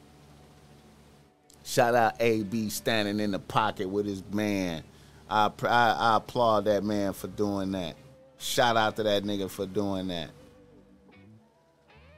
Shout 1.64 1.94
out 1.94 2.14
AB 2.20 2.70
standing 2.70 3.20
in 3.20 3.30
the 3.30 3.38
pocket 3.38 3.88
with 3.88 4.06
his 4.06 4.22
man. 4.32 4.82
I, 5.30 5.50
I, 5.62 5.96
I 5.98 6.16
applaud 6.16 6.64
that 6.64 6.82
man 6.82 7.12
for 7.12 7.28
doing 7.28 7.72
that. 7.72 7.94
Shout 8.38 8.76
out 8.76 8.96
to 8.96 9.04
that 9.04 9.22
nigga 9.22 9.48
for 9.48 9.66
doing 9.66 10.08
that. 10.08 10.30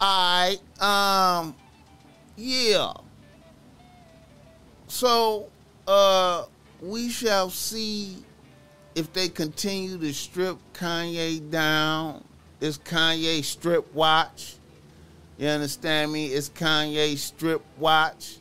All 0.00 0.58
right, 0.80 0.82
um, 0.82 1.54
yeah. 2.36 2.92
So, 4.88 5.48
uh, 5.86 6.44
we 6.80 7.08
shall 7.08 7.50
see 7.50 8.24
if 8.94 9.12
they 9.12 9.28
continue 9.28 9.98
to 9.98 10.12
strip 10.12 10.56
Kanye 10.72 11.50
down. 11.50 12.24
It's 12.64 12.78
Kanye 12.78 13.44
strip 13.44 13.92
watch. 13.92 14.54
You 15.36 15.48
understand 15.48 16.10
me? 16.10 16.28
It's 16.28 16.48
Kanye 16.48 17.18
strip 17.18 17.60
watch. 17.76 18.38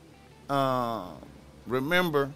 Um, 0.49 1.17
remember, 1.67 2.32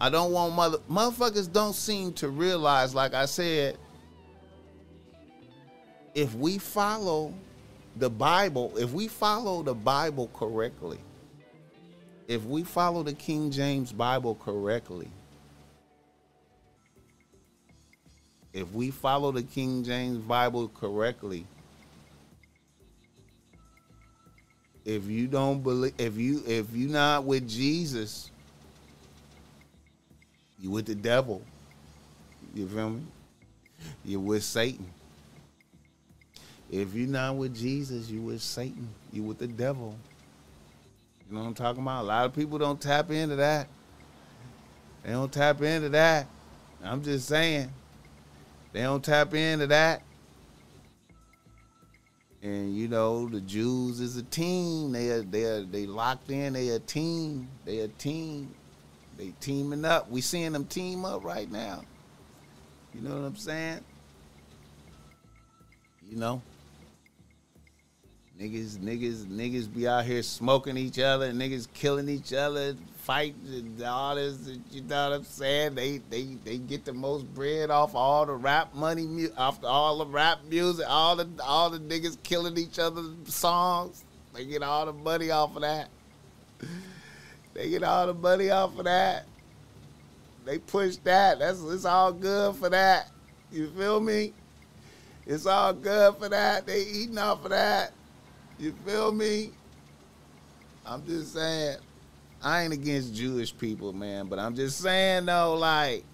I 0.00 0.10
don't 0.10 0.32
want 0.32 0.52
mother 0.52 0.78
motherfuckers 0.90 1.52
don't 1.52 1.74
seem 1.74 2.12
to 2.14 2.28
realize, 2.28 2.92
like 2.92 3.14
I 3.14 3.26
said, 3.26 3.78
if 6.12 6.34
we 6.34 6.58
follow 6.58 7.32
the 7.94 8.10
Bible, 8.10 8.76
if 8.76 8.90
we 8.90 9.06
follow 9.06 9.62
the 9.62 9.74
Bible 9.74 10.28
correctly, 10.34 10.98
if 12.26 12.42
we 12.46 12.64
follow 12.64 13.04
the 13.04 13.14
King 13.14 13.52
James 13.52 13.92
Bible 13.92 14.34
correctly, 14.34 15.08
if 18.54 18.72
we 18.72 18.92
follow 18.92 19.32
the 19.32 19.42
King 19.42 19.82
James 19.82 20.18
Bible 20.18 20.68
correctly, 20.68 21.44
if 24.84 25.06
you 25.06 25.26
don't 25.26 25.62
believe 25.62 25.94
if 25.98 26.16
you 26.16 26.42
if 26.46 26.74
you 26.74 26.88
not 26.88 27.24
with 27.24 27.48
Jesus, 27.48 28.30
you 30.60 30.70
with 30.70 30.86
the 30.86 30.94
devil. 30.94 31.42
You 32.54 32.68
feel 32.68 32.90
me? 32.90 33.02
You're 34.04 34.20
with 34.20 34.44
Satan. 34.44 34.86
If 36.70 36.94
you're 36.94 37.08
not 37.08 37.36
with 37.36 37.56
Jesus, 37.56 38.08
you 38.08 38.22
with 38.22 38.40
Satan. 38.40 38.88
You 39.12 39.24
with 39.24 39.38
the 39.38 39.48
devil. 39.48 39.96
You 41.28 41.34
know 41.34 41.42
what 41.42 41.48
I'm 41.48 41.54
talking 41.54 41.82
about? 41.82 42.02
A 42.02 42.06
lot 42.06 42.26
of 42.26 42.34
people 42.34 42.58
don't 42.58 42.80
tap 42.80 43.10
into 43.10 43.36
that. 43.36 43.66
They 45.02 45.10
don't 45.10 45.32
tap 45.32 45.60
into 45.60 45.88
that. 45.88 46.28
I'm 46.84 47.02
just 47.02 47.26
saying. 47.26 47.70
They 48.74 48.82
don't 48.82 49.04
tap 49.04 49.32
into 49.34 49.68
that. 49.68 50.02
And 52.42 52.76
you 52.76 52.88
know, 52.88 53.28
the 53.28 53.40
Jews 53.40 54.00
is 54.00 54.16
a 54.16 54.22
team. 54.24 54.90
They 54.90 55.10
are 55.10 55.22
they 55.22 55.44
are 55.44 55.62
they 55.62 55.86
locked 55.86 56.30
in. 56.30 56.54
They 56.54 56.70
a 56.70 56.80
team. 56.80 57.48
They 57.64 57.78
a 57.78 57.88
team. 57.88 58.52
They 59.16 59.32
teaming 59.40 59.84
up. 59.84 60.10
We 60.10 60.20
seeing 60.20 60.52
them 60.52 60.64
team 60.64 61.04
up 61.04 61.24
right 61.24 61.50
now. 61.50 61.84
You 62.92 63.00
know 63.02 63.14
what 63.14 63.24
I'm 63.24 63.36
saying? 63.36 63.80
You 66.10 66.18
know. 66.18 66.42
Niggas, 68.40 68.78
niggas, 68.78 69.26
niggas 69.26 69.72
be 69.72 69.86
out 69.86 70.04
here 70.04 70.20
smoking 70.20 70.76
each 70.76 70.98
other, 70.98 71.32
niggas 71.32 71.68
killing 71.72 72.08
each 72.08 72.32
other, 72.32 72.74
fighting, 73.04 73.46
and 73.46 73.82
all 73.82 74.14
this. 74.14 74.38
You 74.70 74.82
know 74.82 75.10
what 75.10 75.16
I'm 75.16 75.24
saying? 75.24 75.74
They, 75.74 75.98
they, 76.10 76.36
they 76.44 76.58
get 76.58 76.84
the 76.84 76.92
most 76.92 77.32
bread 77.34 77.70
off 77.70 77.94
all 77.94 78.26
the 78.26 78.34
rap 78.34 78.74
money, 78.74 79.28
off 79.36 79.62
all 79.62 79.98
the 79.98 80.06
rap 80.06 80.40
music, 80.48 80.86
all 80.88 81.16
the, 81.16 81.28
all 81.42 81.70
the 81.70 81.78
niggas 81.78 82.16
killing 82.22 82.56
each 82.56 82.78
other's 82.78 83.12
songs. 83.26 84.04
They 84.34 84.44
get 84.46 84.62
all 84.62 84.86
the 84.86 84.92
money 84.92 85.30
off 85.30 85.54
of 85.54 85.62
that. 85.62 85.88
They 87.52 87.70
get 87.70 87.84
all 87.84 88.06
the 88.06 88.14
money 88.14 88.50
off 88.50 88.76
of 88.78 88.84
that. 88.84 89.26
They 90.44 90.58
push 90.58 90.96
that. 91.04 91.38
That's 91.38 91.62
it's 91.62 91.84
all 91.84 92.12
good 92.12 92.56
for 92.56 92.68
that. 92.68 93.10
You 93.52 93.70
feel 93.70 94.00
me? 94.00 94.32
It's 95.26 95.46
all 95.46 95.72
good 95.72 96.16
for 96.16 96.28
that. 96.28 96.66
They 96.66 96.82
eating 96.82 97.18
off 97.18 97.44
of 97.44 97.50
that. 97.50 97.92
You 98.58 98.74
feel 98.84 99.12
me? 99.12 99.52
I'm 100.84 101.06
just 101.06 101.32
saying. 101.32 101.78
I 102.44 102.62
ain't 102.62 102.74
against 102.74 103.14
Jewish 103.14 103.56
people, 103.56 103.94
man, 103.94 104.26
but 104.26 104.38
I'm 104.38 104.54
just 104.54 104.78
saying 104.78 105.24
though, 105.24 105.54
like, 105.54 106.04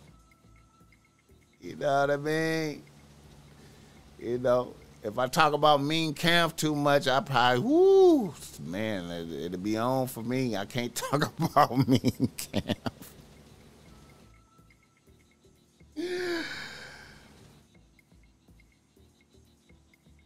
you 1.61 1.74
know 1.74 2.01
what 2.03 2.11
I 2.12 2.16
mean? 2.16 2.83
You 4.16 4.39
know, 4.39 4.74
if 5.03 5.18
I 5.18 5.26
talk 5.26 5.55
about 5.55 5.83
Mein 5.83 6.14
Kampf 6.14 6.55
too 6.55 6.76
much, 6.76 7.09
I 7.09 7.18
probably, 7.18 7.64
whoo, 7.64 8.33
man, 8.64 9.11
it, 9.11 9.51
will 9.51 9.59
be 9.59 9.76
on 9.76 10.07
for 10.07 10.22
me. 10.22 10.57
I 10.57 10.66
can't 10.66 10.95
talk 11.11 11.33
about 11.37 11.89
Mein 11.89 12.31
Kampf. 12.37 13.12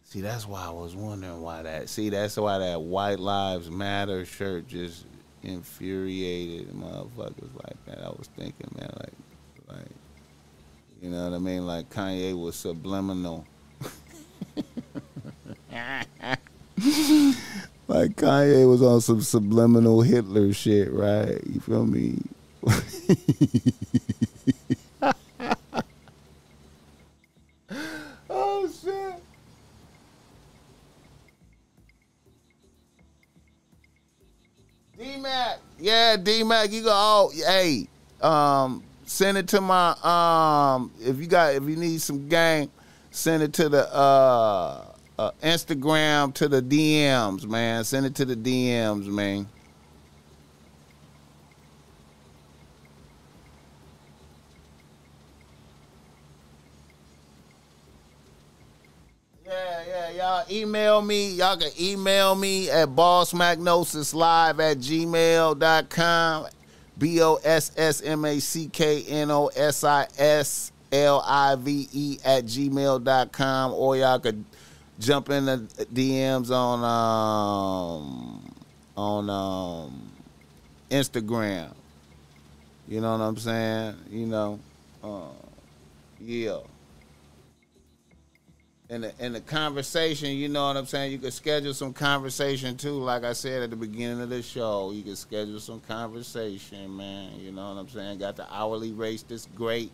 See, 0.02 0.20
that's 0.20 0.46
why 0.46 0.66
I 0.66 0.70
was 0.70 0.94
wondering 0.94 1.40
why 1.40 1.62
that. 1.62 1.88
See, 1.88 2.10
that's 2.10 2.36
why 2.36 2.58
that 2.58 2.80
White 2.80 3.18
Lives 3.18 3.70
Matter 3.70 4.26
shirt 4.26 4.68
just 4.68 5.06
infuriated 5.44 6.72
motherfuckers 6.72 7.54
like 7.62 7.84
that. 7.86 8.04
I 8.04 8.08
was 8.08 8.28
thinking, 8.36 8.68
man, 8.76 8.90
like, 9.00 9.12
like, 9.68 9.86
you 11.02 11.10
know 11.10 11.28
what 11.28 11.36
I 11.36 11.38
mean? 11.38 11.66
Like 11.66 11.90
Kanye 11.90 12.36
was 12.38 12.56
subliminal. 12.56 13.44
like 17.86 18.16
Kanye 18.16 18.68
was 18.68 18.82
on 18.82 19.00
some 19.00 19.20
subliminal 19.20 20.02
Hitler 20.02 20.52
shit, 20.52 20.92
right? 20.92 21.40
You 21.46 21.60
feel 21.60 21.86
me? 21.86 22.18
Yeah, 35.78 36.16
D 36.16 36.42
Mac, 36.44 36.70
you 36.70 36.82
go. 36.82 36.90
Oh, 36.92 37.32
hey, 37.34 37.88
um, 38.20 38.82
send 39.04 39.38
it 39.38 39.48
to 39.48 39.60
my 39.60 39.90
um. 40.02 40.92
If 41.00 41.18
you 41.18 41.26
got, 41.26 41.54
if 41.54 41.64
you 41.64 41.76
need 41.76 42.00
some 42.00 42.28
game, 42.28 42.70
send 43.10 43.42
it 43.42 43.52
to 43.54 43.68
the 43.68 43.92
uh, 43.94 44.84
uh 45.18 45.30
Instagram 45.42 46.34
to 46.34 46.48
the 46.48 46.62
DMs, 46.62 47.46
man. 47.46 47.84
Send 47.84 48.06
it 48.06 48.14
to 48.16 48.24
the 48.24 48.36
DMs, 48.36 49.06
man. 49.06 49.48
Email 60.50 61.02
me. 61.02 61.30
Y'all 61.34 61.56
can 61.56 61.70
email 61.80 62.34
me 62.34 62.70
at 62.70 62.88
bossmacknosislive 62.88 64.58
at 64.60 64.78
gmail.com. 64.78 66.46
B 66.96 67.22
O 67.22 67.40
S 67.42 67.72
S 67.76 68.02
M 68.02 68.24
A 68.24 68.38
C 68.40 68.68
K 68.68 69.02
N 69.02 69.30
O 69.30 69.48
S 69.48 69.82
I 69.84 70.06
S 70.16 70.72
L 70.92 71.22
I 71.26 71.56
V 71.56 71.88
E 71.92 72.18
at 72.24 72.44
gmail.com. 72.44 73.72
Or 73.72 73.96
y'all 73.96 74.18
could 74.18 74.44
jump 75.00 75.30
in 75.30 75.46
the 75.46 75.58
DMs 75.92 76.50
on 76.50 76.84
um 76.84 78.54
on 78.96 79.30
um 79.30 80.10
Instagram. 80.90 81.72
You 82.86 83.00
know 83.00 83.12
what 83.12 83.24
I'm 83.24 83.36
saying? 83.36 83.96
You 84.10 84.26
know. 84.26 84.60
Uh, 85.02 85.28
yeah 86.20 86.60
in 88.90 89.00
the 89.00 89.14
in 89.18 89.32
the 89.32 89.40
conversation, 89.40 90.30
you 90.30 90.48
know 90.48 90.66
what 90.66 90.76
I'm 90.76 90.86
saying. 90.86 91.12
You 91.12 91.18
could 91.18 91.32
schedule 91.32 91.72
some 91.72 91.92
conversation 91.92 92.76
too. 92.76 92.92
Like 92.92 93.24
I 93.24 93.32
said 93.32 93.62
at 93.62 93.70
the 93.70 93.76
beginning 93.76 94.20
of 94.20 94.28
the 94.28 94.42
show, 94.42 94.92
you 94.92 95.02
could 95.02 95.16
schedule 95.16 95.60
some 95.60 95.80
conversation, 95.80 96.94
man. 96.94 97.40
You 97.40 97.52
know 97.52 97.72
what 97.72 97.80
I'm 97.80 97.88
saying. 97.88 98.18
Got 98.18 98.36
the 98.36 98.52
hourly 98.52 98.92
race 98.92 99.22
that's 99.22 99.46
great. 99.54 99.90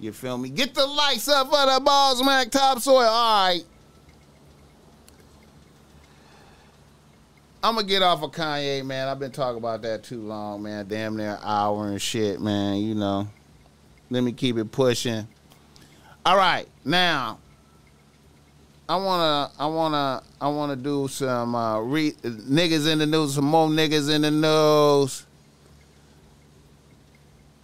You 0.00 0.12
feel 0.12 0.38
me? 0.38 0.48
Get 0.48 0.74
the 0.74 0.86
lights 0.86 1.28
up 1.28 1.46
for 1.48 1.72
the 1.72 1.80
Boss 1.80 2.22
Mac 2.24 2.50
Topsoil. 2.50 3.02
All 3.02 3.46
right. 3.46 3.64
I'm 7.62 7.76
gonna 7.76 7.86
get 7.86 8.02
off 8.02 8.22
of 8.22 8.32
Kanye, 8.32 8.84
man. 8.84 9.08
I've 9.08 9.18
been 9.18 9.32
talking 9.32 9.58
about 9.58 9.82
that 9.82 10.02
too 10.02 10.20
long, 10.20 10.62
man. 10.62 10.86
Damn 10.86 11.16
near 11.16 11.38
hour 11.42 11.88
and 11.88 12.00
shit, 12.00 12.40
man. 12.40 12.78
You 12.78 12.94
know. 12.94 13.28
Let 14.10 14.22
me 14.22 14.32
keep 14.32 14.58
it 14.58 14.70
pushing. 14.70 15.26
All 16.26 16.36
right, 16.36 16.68
now 16.84 17.38
I 18.86 18.96
wanna, 18.96 19.50
I 19.58 19.66
wanna, 19.66 20.22
I 20.40 20.48
wanna 20.48 20.76
do 20.76 21.08
some 21.08 21.54
uh, 21.54 21.80
re- 21.80 22.12
niggas 22.12 22.90
in 22.90 22.98
the 22.98 23.06
news, 23.06 23.34
some 23.34 23.46
more 23.46 23.68
niggas 23.68 24.14
in 24.14 24.22
the 24.22 24.30
news. 24.30 25.24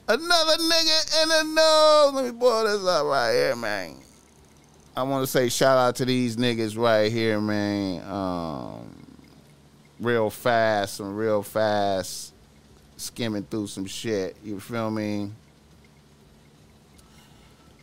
Another 0.09 0.57
nigga 0.57 1.23
in 1.23 1.29
the 1.29 1.43
news. 1.45 2.15
Let 2.15 2.25
me 2.35 2.41
pull 2.41 2.65
this 2.65 2.87
up 2.87 3.07
right 3.07 3.33
here, 3.33 3.55
man. 3.55 3.97
I 4.97 5.03
want 5.05 5.23
to 5.25 5.31
say 5.31 5.49
shout 5.49 5.79
out 5.79 5.97
to 5.97 6.05
these 6.05 6.37
niggas 6.37 6.77
right 6.77 7.13
here, 7.13 7.41
man. 7.41 8.03
Um, 8.11 8.91
real 10.01 10.31
fast, 10.31 10.97
some 10.97 11.15
real 11.15 11.43
fast, 11.43 12.33
skimming 12.97 13.45
through 13.45 13.69
some 13.69 13.87
shit. 13.87 14.37
You 14.43 14.59
feel 14.59 14.91
me? 14.91 15.31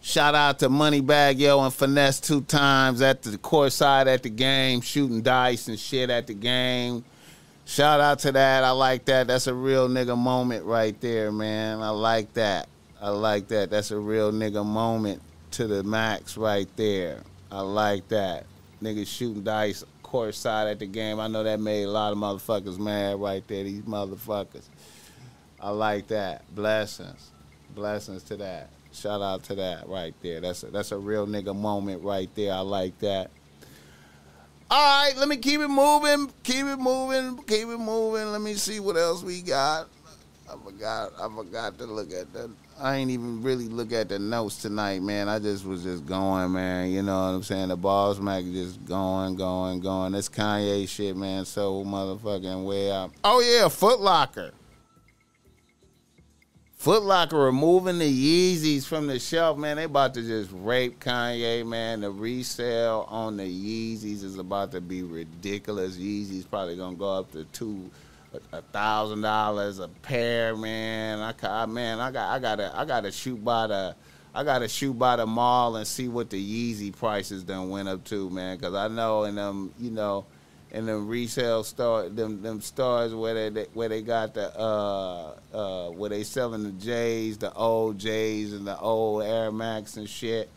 Shout 0.08 0.36
out 0.36 0.60
to 0.60 0.70
Moneybagg 0.70 1.38
Yo 1.38 1.62
and 1.62 1.74
Finesse2Tymes 1.74 3.02
at 3.02 3.24
the 3.24 3.38
court 3.38 3.74
side 3.74 4.08
at 4.08 4.24
the 4.24 4.30
game, 4.30 4.80
shooting 4.80 5.22
dice 5.22 5.68
and 5.68 5.78
shit 5.78 6.10
at 6.10 6.28
the 6.28 6.34
game. 6.34 7.04
Shout 7.66 8.00
out 8.00 8.20
to 8.20 8.32
that. 8.32 8.64
I 8.64 8.72
like 8.72 9.04
that. 9.04 9.28
That's 9.28 9.48
a 9.48 9.54
real 9.54 9.90
nigga 9.90 10.18
moment 10.18 10.64
right 10.64 10.98
there, 11.02 11.30
man. 11.30 11.82
I 11.82 11.90
like 11.90 12.34
that. 12.36 12.70
I 13.02 13.10
like 13.10 13.50
that. 13.50 13.70
That's 13.70 13.92
a 13.92 14.00
real 14.00 14.32
nigga 14.32 14.66
moment 14.66 15.22
to 15.52 15.68
the 15.68 15.84
max 15.84 16.38
right 16.38 16.70
there. 16.78 17.22
I 17.52 17.60
like 17.60 18.08
that. 18.08 18.46
Niggas 18.82 19.08
shooting 19.08 19.44
dice 19.44 19.84
court 20.04 20.36
side 20.36 20.70
at 20.70 20.80
the 20.80 20.86
game. 20.86 21.20
I 21.20 21.28
know 21.28 21.44
that 21.44 21.60
made 21.60 21.84
a 21.84 21.92
lot 21.92 22.14
of 22.14 22.18
motherfuckers 22.18 22.80
mad 22.80 23.20
right 23.20 23.46
there. 23.50 23.66
These 23.66 23.82
motherfuckers. 23.82 24.70
I 25.60 25.72
like 25.72 26.08
that. 26.08 26.44
Blessings. 26.56 27.32
Blessings 27.76 28.24
to 28.24 28.38
that. 28.38 28.70
Shout 28.98 29.22
out 29.22 29.44
to 29.44 29.56
that 29.56 29.88
right 29.88 30.16
there. 30.22 30.42
That's 30.42 30.64
a, 30.64 30.68
that's 30.68 30.92
a 30.92 30.98
real 30.98 31.28
nigga 31.28 31.56
moment 31.56 32.04
right 32.04 32.30
there. 32.36 32.54
I 32.54 32.62
like 32.62 32.98
that. 33.00 33.30
All 34.70 35.06
right, 35.06 35.16
let 35.18 35.28
me 35.28 35.38
keep 35.38 35.62
it 35.62 35.68
moving. 35.68 36.32
Keep 36.44 36.66
it 36.66 36.78
moving. 36.78 37.38
Keep 37.44 37.68
it 37.70 37.78
moving. 37.78 38.32
Let 38.32 38.42
me 38.42 38.56
see 38.56 38.80
what 38.80 38.98
else 38.98 39.24
we 39.24 39.42
got. 39.42 39.88
I 40.50 40.56
forgot. 40.64 41.12
I 41.22 41.30
forgot 41.30 41.78
to 41.78 41.86
look 41.86 42.12
at 42.12 42.34
that. 42.34 42.50
I 42.80 42.96
ain't 42.96 43.12
even 43.12 43.42
really 43.44 43.68
look 43.68 43.92
at 43.92 44.10
the 44.10 44.20
notes 44.20 44.62
tonight, 44.62 45.02
man. 45.02 45.30
I 45.30 45.40
just 45.40 45.66
was 45.66 45.84
just 45.84 46.06
going, 46.06 46.52
man. 46.52 46.92
You 46.92 47.02
know 47.02 47.18
what 47.18 47.36
I'm 47.36 47.44
saying? 47.44 47.70
The 47.70 47.78
Boss 47.78 48.20
Mac 48.20 48.44
just 48.46 48.84
going, 48.86 49.36
going, 49.36 49.80
going. 49.80 50.12
This 50.12 50.28
Kanye 50.28 50.88
shit, 50.88 51.16
man. 51.16 51.46
So 51.46 51.84
motherfucking 51.84 52.66
way 52.66 52.92
up. 52.92 53.12
Oh 53.24 53.42
yeah, 53.42 53.68
Foot 53.68 54.02
Locker. 56.88 57.00
Foot 57.00 57.04
Locker 57.04 57.38
removing 57.38 58.00
the 58.00 58.06
Yeezys 58.06 58.86
from 58.86 59.08
the 59.08 59.20
shelf, 59.20 59.58
man. 59.58 59.76
They 59.76 59.84
about 59.84 60.14
to 60.14 60.22
just 60.22 60.50
rape 60.54 61.00
Kanye, 61.02 61.66
man. 61.68 62.02
The 62.02 62.12
resale 62.12 63.06
on 63.10 63.36
the 63.38 63.44
Yeezys 63.44 64.24
is 64.24 64.38
about 64.38 64.72
to 64.72 64.82
be 64.82 65.04
ridiculous. 65.04 65.98
Yeezys 65.98 66.50
probably 66.50 66.78
gonna 66.78 66.96
go 66.96 67.14
up 67.14 67.32
to 67.34 67.44
two, 67.46 67.92
a 68.54 68.62
thousand 68.62 69.22
dollars 69.22 69.80
a 69.80 69.90
pair, 69.90 70.56
man. 70.56 71.20
I, 71.20 71.66
man, 71.66 72.00
I 72.00 72.12
got, 72.12 72.34
I 72.34 72.40
gotta, 72.40 72.72
I 72.74 72.86
gotta 72.86 73.12
shoot 73.12 73.44
by 73.44 73.68
the, 73.68 73.96
I 74.34 74.46
gotta 74.46 74.70
shoot 74.70 74.94
by 74.94 75.18
the 75.18 75.26
mall 75.26 75.76
and 75.76 75.86
see 75.86 76.08
what 76.08 76.30
the 76.30 76.42
Yeezy 76.42 76.96
prices 76.96 77.44
done 77.44 77.70
went 77.70 77.90
up 77.90 78.06
to, 78.06 78.30
man. 78.30 78.58
Cause 78.60 78.74
I 78.74 78.88
know 78.88 79.26
in 79.26 79.36
them, 79.36 79.74
you 79.78 79.92
know 79.92 80.26
in 80.72 80.86
them 80.86 81.08
resale 81.08 81.64
store, 81.64 82.10
them 82.10 82.42
them 82.42 82.62
stores 82.62 83.14
where 83.14 83.50
they 83.50 83.64
where 83.74 83.90
they 83.90 84.02
got 84.02 84.34
the 84.34 84.58
uh 84.58 85.34
uh 85.54 85.90
where 85.92 86.10
they 86.10 86.24
selling 86.24 86.64
the 86.64 86.72
J's, 86.72 87.38
the 87.38 87.54
old 87.54 87.98
J's 87.98 88.54
and 88.54 88.68
the 88.68 88.78
old 88.80 89.24
Air 89.24 89.52
Max 89.52 89.98
and 89.98 90.10
shit. 90.10 90.50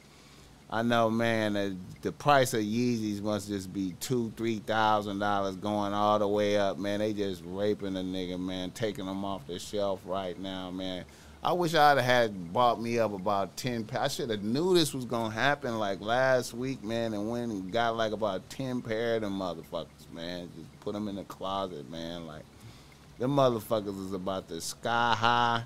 I 0.73 0.83
know, 0.83 1.11
man. 1.11 1.55
The, 1.55 1.77
the 2.03 2.13
price 2.13 2.55
of 2.55 2.61
Yeezys 2.61 3.21
must 3.23 3.49
just 3.49 3.73
be 3.73 3.97
two, 3.99 4.33
three 4.37 4.61
thousand 4.61 5.19
dollars, 5.19 5.57
going 5.57 5.93
all 5.93 6.19
the 6.21 6.29
way 6.29 6.57
up, 6.57 6.79
man. 6.79 7.01
They 7.01 7.13
just 7.13 7.43
raping 7.45 7.97
a 7.97 8.01
nigga, 8.01 8.39
man, 8.39 8.71
taking 8.71 9.07
them 9.07 9.25
off 9.25 9.47
the 9.49 9.59
shelf 9.59 10.01
right 10.05 10.39
now, 10.39 10.71
man. 10.71 11.05
I 11.43 11.55
wish 11.55 11.75
I'd 11.75 11.97
have 11.97 12.05
had 12.05 12.53
bought 12.53 12.81
me 12.81 12.99
up 12.99 13.13
about 13.15 13.57
ten. 13.57 13.89
I 13.99 14.09
should 14.09 14.31
have 14.31 14.45
knew 14.45 14.75
this 14.75 14.95
was 14.95 15.07
gonna 15.07 15.35
happen 15.35 15.79
like 15.79 16.01
last 16.01 16.55
week, 16.55 16.85
man, 16.85 17.15
and 17.15 17.31
went 17.31 17.51
and 17.51 17.73
got 17.73 17.97
like 17.97 18.13
about 18.13 18.49
ten 18.49 18.81
pair 18.81 19.17
of 19.17 19.23
them 19.23 19.39
motherfuckers, 19.41 20.00
man. 20.13 20.49
Just 20.57 20.81
put 20.81 20.95
them 20.95 21.09
in 21.09 21.17
the 21.17 21.25
closet, 21.25 21.91
man. 21.91 22.27
Like 22.27 22.45
them 23.19 23.37
motherfuckers 23.37 24.07
is 24.07 24.13
about 24.13 24.49
to 24.49 24.61
sky 24.61 25.15
high. 25.17 25.65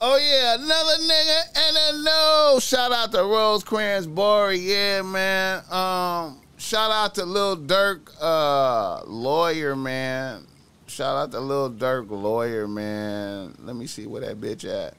Oh 0.00 0.16
yeah, 0.16 0.54
another 0.54 1.02
nigga 1.02 1.40
and 1.56 1.76
a 1.76 2.02
no. 2.04 2.58
Shout 2.60 2.92
out 2.92 3.10
to 3.10 3.18
Rosecrans 3.18 4.06
Bory, 4.06 4.58
yeah, 4.58 5.02
man. 5.02 5.64
Um, 5.72 6.40
shout 6.56 6.92
out 6.92 7.16
to 7.16 7.24
Lil 7.24 7.56
Durk, 7.56 8.08
uh, 8.20 9.02
lawyer, 9.06 9.74
man. 9.74 10.46
Shout 10.86 11.16
out 11.16 11.32
to 11.32 11.40
Lil 11.40 11.72
Durk, 11.72 12.10
lawyer, 12.10 12.68
man. 12.68 13.56
Let 13.58 13.74
me 13.74 13.88
see 13.88 14.06
where 14.06 14.20
that 14.20 14.40
bitch 14.40 14.64
at. 14.64 14.94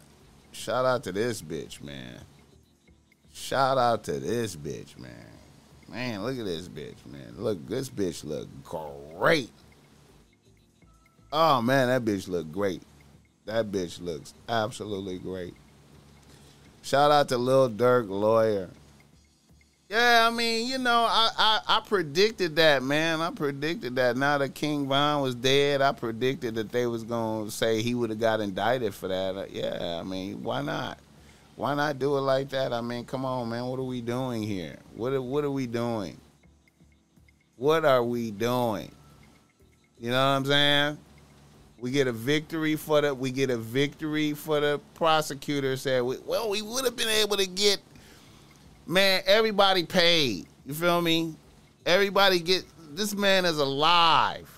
Shout 0.60 0.84
out 0.84 1.06
to 1.06 1.14
this 1.14 1.42
bitch, 1.42 1.82
man. 1.82 2.20
Shout 3.34 3.78
out 3.78 4.04
to 4.04 4.20
this 4.20 4.58
bitch, 4.58 5.00
man. 5.00 5.10
Man, 5.88 6.22
look 6.22 6.38
at 6.38 6.44
this 6.44 6.68
bitch, 6.68 6.98
man. 7.06 7.34
Look, 7.38 7.66
this 7.70 7.90
bitch 7.90 8.26
look 8.26 8.50
great. 8.66 9.52
Oh 11.32 11.62
man, 11.62 11.88
that 11.88 12.04
bitch 12.04 12.28
look 12.28 12.52
great. 12.52 12.82
That 13.46 13.72
bitch 13.72 14.02
looks 14.02 14.34
absolutely 14.50 15.18
great. 15.18 15.54
Shout 16.82 17.10
out 17.10 17.30
to 17.30 17.38
Lil 17.38 17.70
Durk, 17.70 18.10
lawyer. 18.10 18.70
Yeah, 19.90 20.28
I 20.28 20.30
mean, 20.30 20.68
you 20.68 20.78
know, 20.78 21.08
I, 21.10 21.32
I, 21.36 21.62
I 21.68 21.80
predicted 21.80 22.56
that, 22.58 22.84
man. 22.84 23.22
I 23.22 23.32
predicted 23.32 23.96
that. 23.96 24.18
Now 24.18 24.38
that 24.38 24.54
King 24.54 24.88
Von 24.88 25.24
was 25.24 25.34
dead, 25.34 25.82
I 25.82 25.92
predicted 25.94 26.54
that 26.56 26.72
they 26.72 26.86
was 26.86 27.04
gonna 27.04 27.50
say 27.50 27.82
he 27.82 27.96
would 27.96 28.12
have 28.12 28.20
got 28.20 28.40
indicted 28.40 28.94
for 28.94 29.08
that. 29.08 29.36
Uh, 29.36 29.46
yeah, 29.50 29.98
I 30.00 30.04
mean, 30.04 30.44
why 30.44 30.62
not? 30.62 31.00
Why 31.56 31.74
not 31.74 31.98
do 31.98 32.16
it 32.18 32.22
like 32.22 32.50
that? 32.50 32.72
I 32.72 32.82
mean, 32.82 33.04
come 33.04 33.26
on, 33.26 33.50
man. 33.50 33.66
What 33.66 33.80
are 33.80 33.84
we 33.84 34.02
doing 34.02 34.44
here? 34.44 34.78
What 34.96 35.12
are, 35.12 35.24
what 35.24 35.44
are 35.44 35.50
we 35.50 35.66
doing? 35.66 36.20
What 37.58 37.84
are 37.84 38.04
we 38.04 38.30
doing? 38.30 38.92
You 40.00 40.12
know 40.12 40.18
what 40.18 40.38
I'm 40.38 40.46
saying? 40.46 40.98
We 41.80 41.90
get 41.90 42.06
a 42.06 42.12
victory 42.12 42.76
for 42.76 43.02
the 43.02 43.16
we 43.16 43.32
get 43.32 43.50
a 43.50 43.58
victory 43.58 44.34
for 44.34 44.60
the 44.60 44.80
prosecutor 44.94 45.78
said 45.78 46.02
well 46.02 46.50
we 46.50 46.62
would 46.62 46.84
have 46.84 46.98
been 46.98 47.08
able 47.08 47.38
to 47.38 47.48
get 47.48 47.80
man 48.90 49.22
everybody 49.26 49.86
paid. 49.86 50.48
You 50.66 50.74
feel 50.74 51.02
me? 51.02 51.36
Everybody 51.86 52.40
get 52.40 52.66
this 52.92 53.16
man 53.16 53.46
is 53.46 53.60
alive 53.60 54.50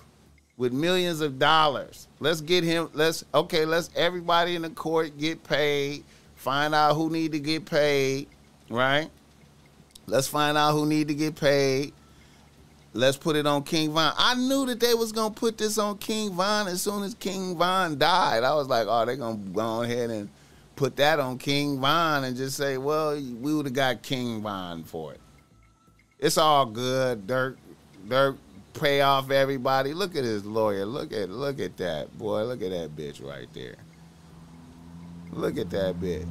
with 0.57 0.71
millions 0.71 1.21
of 1.21 1.37
dollars. 1.37 2.07
Let's 2.19 2.41
get 2.41 2.63
him 2.63 2.89
let's 2.93 3.25
okay, 3.33 3.65
let's 3.65 3.89
everybody 3.95 4.55
in 4.55 4.63
the 4.63 4.69
court 4.69 5.17
get 5.17 5.43
paid. 5.43 6.03
Find 6.35 6.73
out 6.73 6.95
who 6.95 7.09
need 7.09 7.33
to 7.33 7.39
get 7.39 7.65
paid, 7.65 8.27
right? 8.69 9.09
Let's 10.07 10.27
find 10.27 10.57
out 10.57 10.71
who 10.71 10.85
need 10.85 11.09
to 11.09 11.13
get 11.13 11.35
paid. 11.35 11.93
Let's 12.93 13.15
put 13.15 13.35
it 13.35 13.45
on 13.45 13.63
King 13.63 13.93
Von. 13.93 14.13
I 14.17 14.35
knew 14.35 14.65
that 14.65 14.79
they 14.79 14.93
was 14.93 15.11
gonna 15.11 15.33
put 15.33 15.57
this 15.57 15.77
on 15.77 15.97
King 15.97 16.31
Von 16.33 16.67
as 16.67 16.81
soon 16.81 17.03
as 17.03 17.13
King 17.13 17.57
Von 17.57 17.97
died. 17.97 18.43
I 18.43 18.53
was 18.55 18.67
like, 18.67 18.87
oh, 18.89 19.05
they're 19.05 19.15
gonna 19.15 19.37
go 19.37 19.83
ahead 19.83 20.09
and 20.09 20.29
put 20.81 20.95
that 20.95 21.19
on 21.19 21.37
King 21.37 21.79
Von 21.79 22.23
and 22.23 22.35
just 22.35 22.57
say, 22.57 22.75
well, 22.75 23.13
we 23.13 23.53
would 23.53 23.67
have 23.67 23.75
got 23.75 24.01
King 24.01 24.41
Von 24.41 24.83
for 24.83 25.13
it. 25.13 25.21
It's 26.17 26.39
all 26.39 26.65
good. 26.65 27.27
Durk, 27.27 27.57
Durk, 28.07 28.35
pay 28.73 29.01
off 29.01 29.29
everybody. 29.29 29.93
Look 29.93 30.15
at 30.15 30.23
his 30.23 30.43
lawyer. 30.43 30.87
Look 30.87 31.13
at 31.13 31.29
look 31.29 31.59
at 31.59 31.77
that 31.77 32.17
boy. 32.17 32.45
Look 32.45 32.63
at 32.63 32.71
that 32.71 32.95
bitch 32.95 33.23
right 33.23 33.47
there. 33.53 33.75
Look 35.31 35.59
at 35.59 35.69
that 35.69 35.99
bitch. 35.99 36.27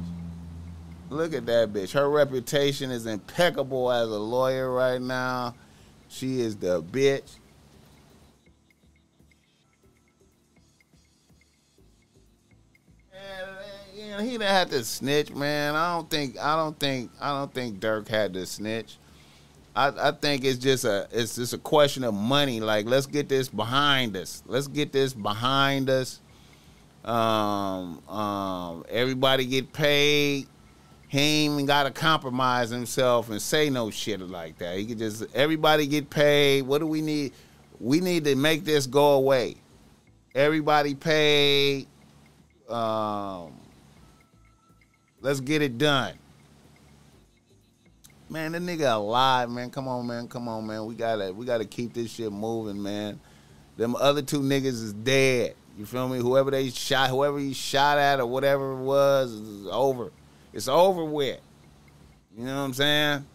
Look 1.09 1.33
at 1.33 1.45
that 1.45 1.71
bitch. 1.71 1.93
Her 1.93 2.09
reputation 2.09 2.91
is 2.91 3.05
impeccable 3.05 3.89
as 3.89 4.09
a 4.09 4.19
lawyer 4.19 4.69
right 4.69 5.01
now. 5.01 5.55
She 6.09 6.41
is 6.41 6.57
the 6.57 6.83
bitch. 6.83 7.37
He 14.19 14.31
didn't 14.31 14.41
have 14.41 14.69
to 14.69 14.83
snitch, 14.83 15.31
man. 15.31 15.75
I 15.75 15.95
don't 15.95 16.09
think. 16.09 16.39
I 16.39 16.55
don't 16.55 16.79
think. 16.79 17.11
I 17.19 17.29
don't 17.29 17.53
think 17.53 17.79
Durk 17.79 18.07
had 18.07 18.33
to 18.33 18.45
snitch. 18.45 18.97
I, 19.75 20.09
I 20.09 20.11
think 20.11 20.43
it's 20.43 20.59
just 20.59 20.83
a 20.83 21.07
it's 21.11 21.35
just 21.35 21.53
a 21.53 21.57
question 21.57 22.03
of 22.03 22.13
money. 22.13 22.59
Like, 22.59 22.85
let's 22.85 23.05
get 23.05 23.29
this 23.29 23.47
behind 23.47 24.17
us. 24.17 24.43
Let's 24.45 24.67
get 24.67 24.91
this 24.91 25.13
behind 25.13 25.89
us. 25.89 26.19
Um, 27.05 28.07
um, 28.07 28.85
everybody 28.89 29.45
get 29.45 29.71
paid. 29.73 30.47
He 31.07 31.19
ain't 31.19 31.53
even 31.53 31.65
got 31.65 31.83
to 31.83 31.91
compromise 31.91 32.69
himself 32.69 33.29
and 33.29 33.41
say 33.41 33.69
no 33.69 33.91
shit 33.91 34.21
like 34.21 34.57
that. 34.59 34.77
He 34.77 34.85
could 34.85 34.97
just 34.97 35.25
everybody 35.33 35.87
get 35.87 36.09
paid. 36.09 36.63
What 36.63 36.79
do 36.79 36.87
we 36.87 37.01
need? 37.01 37.33
We 37.79 37.99
need 38.01 38.25
to 38.25 38.35
make 38.35 38.65
this 38.65 38.87
go 38.87 39.13
away. 39.13 39.55
Everybody 40.35 40.95
paid. 40.95 41.87
Um, 42.69 43.60
let's 45.21 45.39
get 45.39 45.61
it 45.61 45.77
done. 45.77 46.13
Man, 48.29 48.53
that 48.53 48.61
nigga 48.61 48.95
alive, 48.95 49.49
man. 49.49 49.69
Come 49.69 49.87
on, 49.87 50.07
man. 50.07 50.27
Come 50.27 50.47
on, 50.47 50.65
man. 50.65 50.85
We 50.85 50.95
gotta 50.95 51.33
we 51.33 51.45
gotta 51.45 51.65
keep 51.65 51.93
this 51.93 52.11
shit 52.11 52.31
moving, 52.31 52.81
man. 52.81 53.19
Them 53.77 53.95
other 53.95 54.21
two 54.21 54.39
niggas 54.39 54.65
is 54.65 54.93
dead. 54.93 55.55
You 55.77 55.85
feel 55.85 56.07
me? 56.07 56.19
Whoever 56.19 56.51
they 56.51 56.69
shot, 56.69 57.09
whoever 57.09 57.39
he 57.39 57.53
shot 57.53 57.97
at 57.97 58.19
or 58.19 58.25
whatever 58.25 58.73
it 58.73 58.83
was, 58.83 59.31
is 59.31 59.67
over. 59.67 60.11
It's 60.53 60.67
over 60.67 61.03
with. 61.03 61.39
You 62.37 62.45
know 62.45 62.55
what 62.55 62.61
I'm 62.61 62.73
saying? 62.73 63.25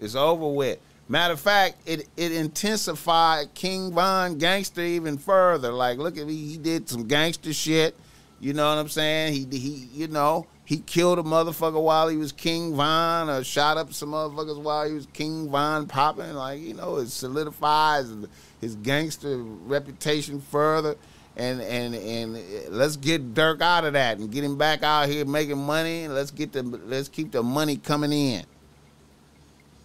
It's 0.00 0.14
over 0.14 0.48
with. 0.48 0.78
Matter 1.08 1.34
of 1.34 1.40
fact, 1.40 1.76
it 1.86 2.08
it 2.16 2.32
intensified 2.32 3.54
King 3.54 3.92
Von 3.92 4.38
gangster 4.38 4.80
even 4.80 5.18
further. 5.18 5.70
Like, 5.70 5.98
look 5.98 6.16
at 6.16 6.26
me, 6.26 6.34
he 6.34 6.56
did 6.56 6.88
some 6.88 7.06
gangster 7.06 7.52
shit. 7.52 7.94
You 8.40 8.54
know 8.54 8.68
what 8.68 8.80
I'm 8.80 8.88
saying? 8.88 9.34
He 9.34 9.58
he, 9.58 9.88
you 9.92 10.08
know, 10.08 10.46
he 10.72 10.78
killed 10.78 11.18
a 11.18 11.22
motherfucker 11.22 11.82
while 11.82 12.08
he 12.08 12.16
was 12.16 12.32
King 12.32 12.74
Von, 12.74 13.28
or 13.28 13.44
shot 13.44 13.76
up 13.76 13.92
some 13.92 14.12
motherfuckers 14.12 14.58
while 14.58 14.88
he 14.88 14.94
was 14.94 15.06
King 15.12 15.50
Von 15.50 15.86
popping. 15.86 16.32
Like, 16.32 16.62
you 16.62 16.72
know, 16.72 16.96
it 16.96 17.08
solidifies 17.08 18.10
his 18.58 18.74
gangster 18.76 19.36
reputation 19.36 20.40
further 20.40 20.96
and 21.36 21.60
and 21.60 21.94
and 21.94 22.42
let's 22.70 22.96
get 22.96 23.34
Durk 23.34 23.60
out 23.60 23.84
of 23.84 23.92
that 23.92 24.16
and 24.16 24.32
get 24.32 24.44
him 24.44 24.56
back 24.56 24.82
out 24.82 25.10
here 25.10 25.26
making 25.26 25.58
money. 25.58 26.08
Let's 26.08 26.30
get 26.30 26.52
the 26.52 26.62
let's 26.62 27.10
keep 27.10 27.32
the 27.32 27.42
money 27.42 27.76
coming 27.76 28.12
in. 28.12 28.46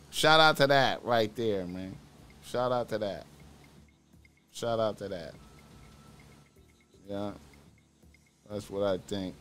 Shout 0.09 0.39
out 0.39 0.55
to 0.55 0.67
that 0.67 1.03
right 1.03 1.35
there, 1.35 1.65
man. 1.65 1.97
Shout 2.45 2.71
out 2.71 2.87
to 2.89 2.97
that. 2.99 3.25
Shout 4.53 4.79
out 4.79 4.97
to 4.99 5.09
that. 5.09 5.33
Yeah. 7.09 7.31
That's 8.49 8.69
what 8.69 8.83
I 8.83 8.99
think. 8.99 9.35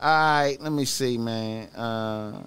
All 0.00 0.08
right, 0.08 0.56
let 0.60 0.72
me 0.72 0.84
see, 0.84 1.18
man. 1.18 1.68
Uh, 1.68 2.42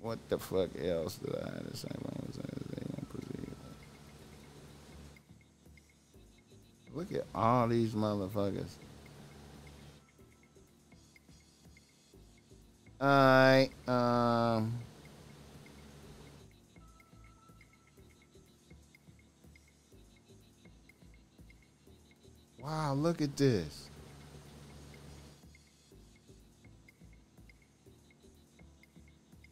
what 0.00 0.18
the 0.28 0.38
fuck 0.38 0.70
else 0.82 1.16
did 1.16 1.34
I 1.34 1.44
have 1.50 1.70
to 1.70 1.76
say? 1.76 1.88
Look 6.94 7.12
at 7.14 7.24
all 7.34 7.68
these 7.68 7.92
motherfuckers. 7.94 8.68
Alright, 13.00 13.72
um. 13.88 14.78
Wow, 22.60 22.94
look 22.94 23.20
at 23.22 23.36
this. 23.36 23.88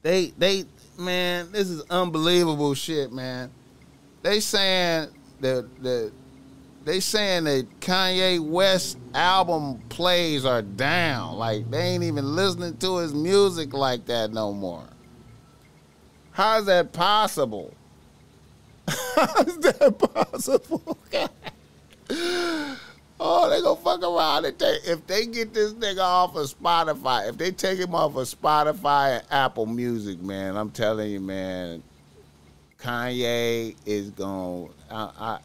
They 0.03 0.32
they 0.38 0.64
man, 0.98 1.53
this 1.53 1.68
is 1.68 1.82
unbelievable 1.90 2.74
shit, 2.74 3.12
man. 3.12 3.51
They 4.22 4.40
saying 4.40 5.09
that 5.40 5.82
the 5.82 6.12
they 6.84 7.01
saying 7.01 7.44
that 7.44 7.66
Kanye 7.80 8.40
West 8.40 8.98
album 9.14 9.82
plays 9.90 10.44
are 10.44 10.62
down. 10.62 11.36
Like 11.36 11.70
they 11.70 11.80
ain't 11.80 12.05
even 12.05 12.34
listening 12.34 12.76
to 12.78 12.98
his 12.98 13.12
music 13.12 13.74
like 13.74 14.07
that 14.07 14.32
no 14.32 14.53
more. 14.53 14.88
How's 16.32 16.66
that 16.66 16.92
possible? 16.92 17.74
How's 18.88 19.59
that 19.59 19.98
possible? 19.98 20.96
oh, 23.20 23.50
they 23.50 23.60
gonna 23.60 23.76
fuck 23.76 24.02
around 24.02 24.46
and 24.46 24.58
take 24.58 24.80
if 24.86 25.06
they 25.06 25.26
get 25.26 25.52
this 25.52 25.74
nigga 25.74 26.00
off 26.00 26.34
of 26.34 26.46
Spotify, 26.46 27.28
if 27.28 27.36
they 27.36 27.52
take 27.52 27.78
him 27.78 27.94
off 27.94 28.16
of 28.16 28.26
Spotify 28.26 29.18
and 29.18 29.24
Apple 29.30 29.66
Music, 29.66 30.20
man, 30.20 30.56
I'm 30.56 30.70
telling 30.70 31.10
you, 31.10 31.20
man, 31.20 31.82
Kanye 32.80 33.76
is 33.84 34.10
gonna 34.10 34.68
I, 34.90 35.10
I 35.18 35.38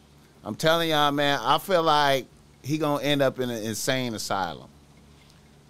I'm 0.44 0.54
telling 0.54 0.90
y'all, 0.90 1.12
man, 1.12 1.38
I 1.42 1.58
feel 1.58 1.82
like 1.82 2.26
he 2.62 2.78
gonna 2.78 3.02
end 3.02 3.20
up 3.22 3.38
in 3.38 3.50
an 3.50 3.62
insane 3.62 4.14
asylum. 4.14 4.68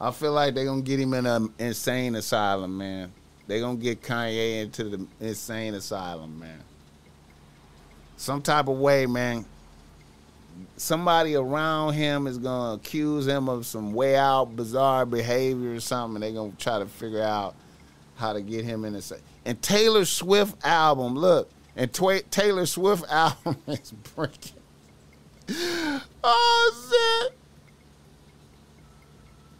I 0.01 0.11
feel 0.11 0.33
like 0.33 0.55
they 0.55 0.65
gonna 0.65 0.83
get 0.83 1.01
him 1.01 1.13
in 1.15 1.27
an 1.27 1.53
insane 1.59 2.15
asylum, 2.15 2.79
man. 2.79 3.13
They 3.47 3.61
gonna 3.61 3.79
get 3.79 4.03
Kanye 4.03 4.63
into 4.63 4.85
the 4.85 5.07
insane 5.21 5.75
asylum, 5.75 6.39
man. 6.39 6.61
Some 8.17 8.43
type 8.43 8.69
of 8.69 8.79
way, 8.79 9.07
man. 9.07 9.45
Somebody 10.77 11.35
around 11.35 11.95
him 11.95 12.27
is 12.27 12.39
gonna 12.39 12.75
accuse 12.75 13.27
him 13.27 13.49
of 13.49 13.67
some 13.67 13.93
way 13.93 14.17
out 14.17 14.57
bizarre 14.57 15.07
behavior 15.07 15.75
or 15.75 15.81
something. 15.81 16.23
And 16.23 16.23
They're 16.23 16.43
gonna 16.43 16.57
try 16.59 16.79
to 16.79 16.87
figure 16.87 17.23
out 17.23 17.55
how 18.17 18.33
to 18.33 18.41
get 18.41 18.65
him 18.65 18.85
in 18.85 18.95
the. 18.95 19.19
And 19.45 19.61
Taylor 19.63 20.05
Swift 20.05 20.57
album, 20.65 21.15
look, 21.15 21.51
and 21.77 21.93
Taylor 21.93 22.67
Swift 22.67 23.05
album 23.11 23.57
is 23.67 23.93
breaking. 24.15 24.53
Oh 26.25 27.29
shit! 27.31 27.39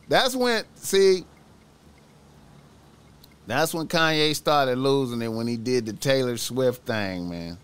That's 0.09 0.35
when 0.35 0.65
see. 0.75 1.25
That's 3.47 3.73
when 3.73 3.87
Kanye 3.87 4.35
started 4.35 4.77
losing 4.77 5.23
it 5.23 5.29
when 5.29 5.47
he 5.47 5.57
did 5.57 5.87
the 5.87 5.93
Taylor 5.93 6.37
Swift 6.37 6.85
thing, 6.85 7.29
man. 7.29 7.59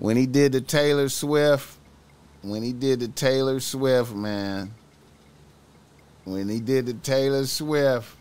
When 0.00 0.16
he 0.16 0.26
did 0.26 0.52
the 0.52 0.62
Taylor 0.62 1.08
Swift, 1.08 1.76
when 2.42 2.62
he 2.62 2.72
did 2.72 3.00
the 3.00 3.08
Taylor 3.08 3.60
Swift, 3.60 4.12
man. 4.14 4.72
When 6.24 6.48
he 6.48 6.58
did 6.60 6.86
the 6.86 6.94
Taylor 6.94 7.44
Swift, 7.46 8.16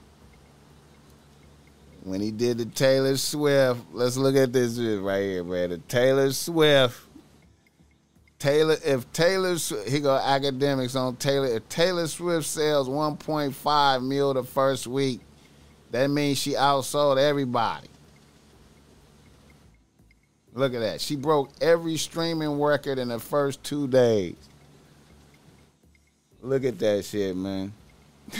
when 2.04 2.20
he 2.20 2.32
did 2.32 2.58
the 2.58 2.66
Taylor 2.66 3.16
Swift. 3.18 3.82
Let's 3.94 4.18
look 4.18 4.36
at 4.36 4.52
this 4.52 4.78
right 4.78 5.22
here, 5.22 5.44
man. 5.44 5.70
The 5.70 5.78
Taylor 5.78 6.32
Swift. 6.32 7.02
Taylor, 8.40 8.78
if 8.86 9.12
Taylor, 9.12 9.56
he 9.88 10.00
got 10.00 10.24
academics 10.26 10.96
on 10.96 11.16
Taylor. 11.18 11.48
If 11.48 11.68
Taylor 11.70 12.08
Swift 12.08 12.46
sells 12.46 12.88
1.5 12.88 14.04
mil 14.06 14.34
the 14.34 14.44
first 14.44 14.88
week, 14.88 15.22
that 15.92 16.10
means 16.10 16.38
she 16.38 16.54
outsold 16.54 17.18
everybody. 17.18 17.88
Look 20.54 20.74
at 20.74 20.80
that. 20.80 21.02
She 21.02 21.16
broke 21.16 21.52
every 21.62 21.97
streaming 21.97 22.60
record 22.60 22.97
in 22.97 23.10
the 23.10 23.20
first 23.20 23.64
two 23.64 23.88
days. 23.88 24.36
Look 26.41 26.64
at 26.64 26.80
that 26.80 27.06
shit, 27.06 27.36
man. 27.36 27.74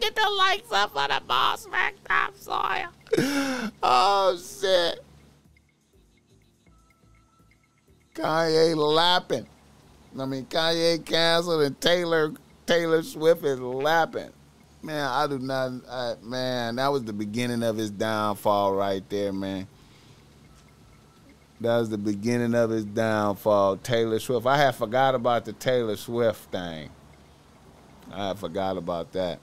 Get 0.00 0.16
the 0.16 0.30
likes 0.36 0.72
up 0.72 0.96
on 0.96 1.10
the 1.10 1.22
boss 1.26 1.68
Mac 1.68 1.94
Topsoil. 2.04 2.88
Oh 3.82 4.36
shit. 4.38 5.00
Kanye 8.14 8.76
lapping. 8.76 9.46
I 10.18 10.24
mean 10.24 10.46
Kanye 10.46 11.04
canceled 11.04 11.62
and 11.62 11.80
Taylor 11.80 12.32
Taylor 12.66 13.02
Swift 13.02 13.44
is 13.44 13.60
lapping. 13.60 14.30
Man, 14.82 15.06
I 15.06 15.26
do 15.26 15.38
not 15.38 15.72
I, 15.88 16.14
man, 16.22 16.76
that 16.76 16.88
was 16.88 17.04
the 17.04 17.12
beginning 17.12 17.62
of 17.62 17.76
his 17.76 17.90
downfall 17.90 18.74
right 18.74 19.08
there, 19.08 19.32
man. 19.32 19.68
That 21.62 21.78
was 21.78 21.90
the 21.90 21.98
beginning 21.98 22.56
of 22.56 22.70
his 22.70 22.84
downfall. 22.84 23.76
Taylor 23.76 24.18
Swift. 24.18 24.46
I 24.46 24.56
had 24.56 24.74
forgot 24.74 25.14
about 25.14 25.44
the 25.44 25.52
Taylor 25.52 25.94
Swift 25.94 26.50
thing. 26.50 26.90
I 28.12 28.28
had 28.28 28.38
forgot 28.40 28.76
about 28.76 29.12
that. 29.12 29.38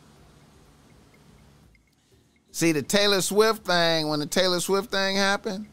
See 2.52 2.74
the 2.74 2.82
Taylor 2.82 3.22
Swift 3.22 3.66
thing, 3.66 4.10
when 4.10 4.20
the 4.20 4.26
Taylor 4.26 4.60
Swift 4.60 4.92
thing 4.92 5.16
happened, 5.16 5.66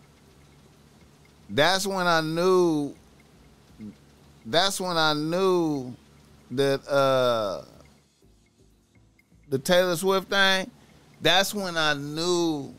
that's 1.50 1.84
when 1.84 2.06
I 2.06 2.20
knew 2.20 2.94
that's 4.44 4.80
when 4.80 4.96
I 4.96 5.14
knew 5.14 5.94
that 6.52 6.86
uh 6.86 7.62
the 9.48 9.58
Taylor 9.58 9.96
Swift 9.96 10.30
thing, 10.30 10.70
that's 11.20 11.52
when 11.52 11.76
I 11.76 11.94
knew 11.94 12.72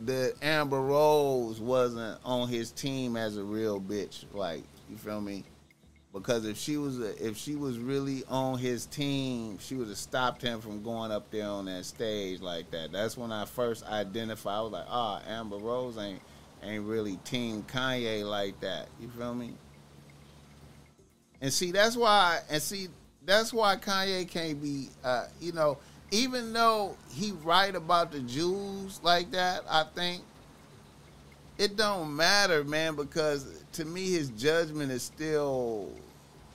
that 0.00 0.34
Amber 0.42 0.80
Rose 0.80 1.60
wasn't 1.60 2.18
on 2.24 2.48
his 2.48 2.70
team 2.70 3.16
as 3.16 3.36
a 3.36 3.44
real 3.44 3.80
bitch. 3.80 4.24
Like, 4.32 4.64
you 4.90 4.96
feel 4.96 5.20
me? 5.20 5.44
because 6.14 6.46
if 6.46 6.56
she 6.56 6.76
was 6.76 7.00
a, 7.00 7.26
if 7.26 7.36
she 7.36 7.56
was 7.56 7.76
really 7.76 8.22
on 8.28 8.56
his 8.56 8.86
team, 8.86 9.58
she 9.58 9.74
would 9.74 9.88
have 9.88 9.98
stopped 9.98 10.40
him 10.40 10.60
from 10.60 10.82
going 10.82 11.10
up 11.10 11.28
there 11.32 11.48
on 11.48 11.64
that 11.66 11.84
stage 11.84 12.40
like 12.40 12.70
that. 12.70 12.92
That's 12.92 13.18
when 13.18 13.32
I 13.32 13.44
first 13.44 13.84
identified. 13.84 14.54
I 14.54 14.60
was 14.62 14.72
like, 14.72 14.86
ah, 14.88 15.20
oh, 15.20 15.30
Amber 15.30 15.58
Rose 15.58 15.98
ain't 15.98 16.22
ain't 16.62 16.84
really 16.84 17.16
team 17.24 17.64
Kanye 17.64 18.24
like 18.24 18.60
that. 18.60 18.86
You 19.00 19.08
feel 19.08 19.34
me? 19.34 19.54
And 21.40 21.52
see, 21.52 21.72
that's 21.72 21.96
why. 21.96 22.38
And 22.48 22.62
see, 22.62 22.88
that's 23.24 23.52
why 23.52 23.74
Kanye 23.74 24.28
can't 24.28 24.62
be. 24.62 24.90
Uh, 25.02 25.26
you 25.40 25.50
know, 25.50 25.78
even 26.14 26.52
though 26.52 26.96
he 27.12 27.32
right 27.42 27.74
about 27.74 28.12
the 28.12 28.20
Jews 28.20 29.00
like 29.02 29.32
that, 29.32 29.64
I 29.68 29.84
think 29.94 30.22
it 31.58 31.76
don't 31.76 32.14
matter, 32.14 32.62
man, 32.62 32.94
because 32.94 33.64
to 33.72 33.84
me 33.84 34.12
his 34.12 34.28
judgment 34.30 34.92
is 34.92 35.02
still 35.02 35.90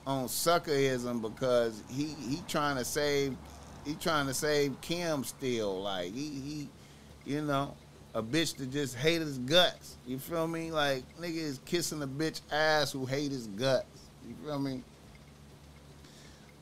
on 0.08 0.28
suckerism 0.28 1.22
because 1.22 1.84
he 1.90 2.16
he 2.28 2.42
trying 2.48 2.78
to 2.78 2.86
save 2.86 3.36
he 3.86 3.96
trying 3.96 4.28
to 4.28 4.34
save 4.34 4.80
Kim 4.80 5.26
still. 5.26 5.82
Like 5.82 6.14
he 6.14 6.30
he 6.30 6.70
you 7.26 7.42
know, 7.42 7.76
a 8.14 8.24
bitch 8.24 8.56
that 8.58 8.72
just 8.72 8.96
hate 8.96 9.20
his 9.20 9.38
guts. 9.40 9.98
You 10.08 10.20
feel 10.20 10.48
me? 10.48 10.72
Like 10.72 11.04
nigga 11.20 11.36
is 11.36 11.60
kissing 11.66 12.02
a 12.02 12.08
bitch 12.08 12.40
ass 12.50 12.94
who 12.94 13.06
hate 13.06 13.32
his 13.32 13.48
guts. 13.48 13.86
You 14.26 14.36
feel 14.46 14.60
me? 14.60 14.84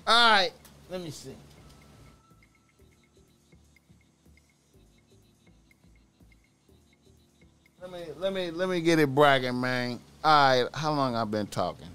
Alright, 0.08 0.54
let 0.90 1.02
me 1.02 1.12
see. 1.12 1.36
Let 7.90 7.94
me 7.94 8.14
let 8.20 8.34
me 8.34 8.52
let 8.52 8.70
me 8.70 8.82
get 8.82 9.00
it 9.00 9.14
bragging, 9.16 9.62
man. 9.62 10.00
Alright, 10.24 10.68
how 10.74 10.92
long 10.92 11.16
I've 11.16 11.32
been 11.32 11.48
talking? 11.48 11.88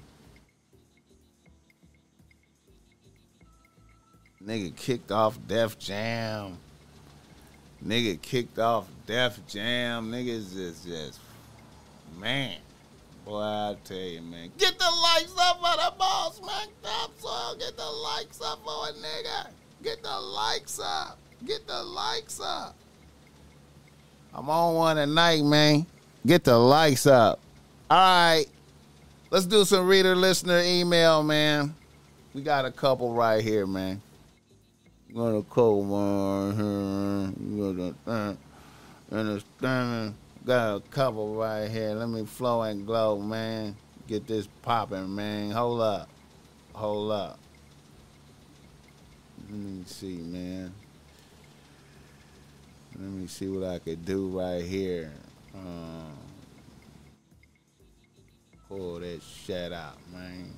Nigga 4.42 4.74
kicked 4.74 5.12
off 5.12 5.38
Def 5.46 5.78
Jam. 5.78 6.56
Nigga 7.84 8.20
kicked 8.22 8.58
off 8.58 8.88
Def 9.06 9.46
Jam. 9.46 10.10
Niggas 10.10 10.54
just, 10.54 10.86
just, 10.86 11.20
man. 12.18 12.56
Boy, 13.26 13.40
I 13.40 13.76
tell 13.84 13.96
you, 13.98 14.22
man. 14.22 14.50
Get 14.56 14.78
the 14.78 14.84
likes 14.84 15.34
up 15.38 15.56
for 15.56 15.76
the 15.76 15.94
boss, 15.98 16.40
man. 16.40 16.68
Topsoil. 16.82 17.56
Get 17.58 17.76
the 17.76 17.84
likes 17.84 18.40
up 18.40 18.60
for 18.64 18.88
a 18.88 18.92
nigga. 18.92 19.48
Get 19.82 20.02
the 20.02 20.18
likes 20.18 20.80
up. 20.80 21.18
Get 21.44 21.66
the 21.66 21.82
likes 21.82 22.40
up. 22.40 22.76
I'm 24.34 24.48
on 24.48 24.74
one 24.74 24.96
tonight, 24.96 25.44
man. 25.44 25.86
Get 26.24 26.44
the 26.44 26.56
likes 26.56 27.06
up. 27.06 27.38
All 27.90 27.98
right. 27.98 28.46
Let's 29.30 29.44
do 29.44 29.64
some 29.64 29.86
reader 29.86 30.16
listener 30.16 30.60
email, 30.60 31.22
man. 31.22 31.74
We 32.32 32.40
got 32.40 32.64
a 32.64 32.70
couple 32.70 33.12
right 33.12 33.42
here, 33.42 33.66
man. 33.66 34.00
Gonna 35.14 35.42
cold 35.42 35.86
one 35.86 36.56
here. 36.56 37.94
Got 38.06 38.12
a 38.12 38.36
understand. 39.14 40.14
Got 40.46 40.76
a 40.76 40.80
couple 40.90 41.34
right 41.34 41.70
here. 41.70 41.90
Let 41.90 42.08
me 42.08 42.24
flow 42.24 42.62
and 42.62 42.86
glow, 42.86 43.18
man. 43.18 43.76
Get 44.08 44.26
this 44.26 44.48
popping, 44.62 45.14
man. 45.14 45.50
Hold 45.50 45.82
up. 45.82 46.08
Hold 46.72 47.12
up. 47.12 47.38
Let 49.50 49.58
me 49.58 49.82
see, 49.86 50.16
man. 50.16 50.72
Let 52.98 53.10
me 53.10 53.26
see 53.26 53.48
what 53.48 53.68
I 53.68 53.78
could 53.78 54.04
do 54.04 54.28
right 54.28 54.64
here. 54.64 55.12
Um, 55.54 56.12
pull 58.68 59.00
that 59.00 59.20
shit 59.22 59.72
out, 59.72 59.98
man. 60.12 60.52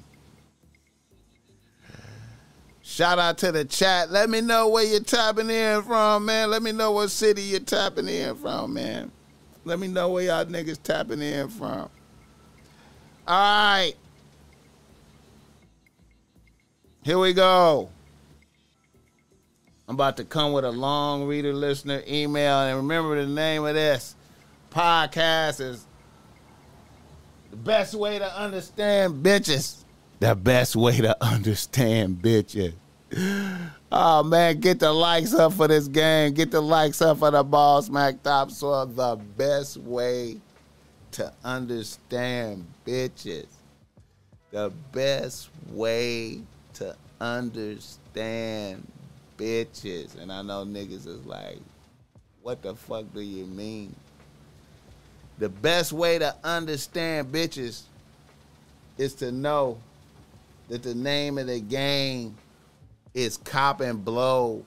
Shout 2.82 3.18
out 3.18 3.38
to 3.38 3.50
the 3.50 3.64
chat. 3.64 4.10
Let 4.10 4.28
me 4.28 4.40
know 4.40 4.68
where 4.68 4.84
you're 4.84 5.00
tapping 5.00 5.48
in 5.48 5.82
from, 5.82 6.26
man. 6.26 6.50
Let 6.50 6.62
me 6.62 6.70
know 6.70 6.92
what 6.92 7.10
city 7.10 7.42
you're 7.42 7.60
tapping 7.60 8.08
in 8.08 8.36
from, 8.36 8.74
man. 8.74 9.10
Let 9.64 9.78
me 9.78 9.88
know 9.88 10.10
where 10.10 10.24
y'all 10.24 10.44
niggas 10.44 10.82
tapping 10.82 11.22
in 11.22 11.48
from. 11.48 11.88
All 13.26 13.38
right. 13.38 13.94
Here 17.02 17.18
we 17.18 17.32
go. 17.32 17.88
I'm 19.88 19.94
about 19.94 20.16
to 20.16 20.24
come 20.24 20.52
with 20.52 20.64
a 20.64 20.72
long 20.72 21.26
reader 21.26 21.52
listener 21.52 22.02
email. 22.08 22.60
And 22.60 22.76
remember 22.76 23.20
the 23.20 23.30
name 23.30 23.64
of 23.64 23.74
this 23.74 24.16
podcast 24.70 25.60
is 25.60 25.84
The 27.50 27.56
Best 27.56 27.94
Way 27.94 28.18
to 28.18 28.36
Understand 28.38 29.24
Bitches 29.24 29.84
the 30.20 30.34
best 30.34 30.76
way 30.76 30.96
to 30.98 31.16
understand 31.22 32.22
bitches. 32.22 32.72
Oh 33.92 34.24
man, 34.24 34.58
get 34.58 34.80
the 34.80 34.92
likes 34.92 35.34
up 35.34 35.52
for 35.52 35.68
this 35.68 35.86
game. 35.86 36.32
Get 36.32 36.50
the 36.50 36.60
likes 36.60 37.00
up 37.00 37.18
for 37.18 37.30
the 37.30 37.44
Boss 37.44 37.88
Mac 37.88 38.22
Topsoil. 38.22 38.86
The 38.86 39.16
best 39.36 39.76
way 39.76 40.38
to 41.12 41.32
understand 41.44 42.66
bitches. 42.84 43.46
The 44.50 44.72
best 44.92 45.50
way 45.70 46.40
to 46.74 46.96
understand 47.20 48.84
bitches. 49.36 50.20
And 50.20 50.32
I 50.32 50.42
know 50.42 50.64
niggas 50.64 51.06
is 51.06 51.24
like, 51.24 51.58
what 52.42 52.62
the 52.62 52.74
fuck 52.74 53.06
do 53.14 53.20
you 53.20 53.46
mean? 53.46 53.94
The 55.38 55.48
best 55.48 55.92
way 55.92 56.18
to 56.18 56.34
understand 56.44 57.32
bitches 57.32 57.82
is 58.98 59.14
to 59.14 59.32
know 59.32 59.78
that 60.68 60.82
the 60.82 60.94
name 60.94 61.38
of 61.38 61.46
the 61.48 61.60
game 61.60 62.36
is 63.14 63.36
cop 63.38 63.80
and 63.80 64.04
blow. 64.04 64.64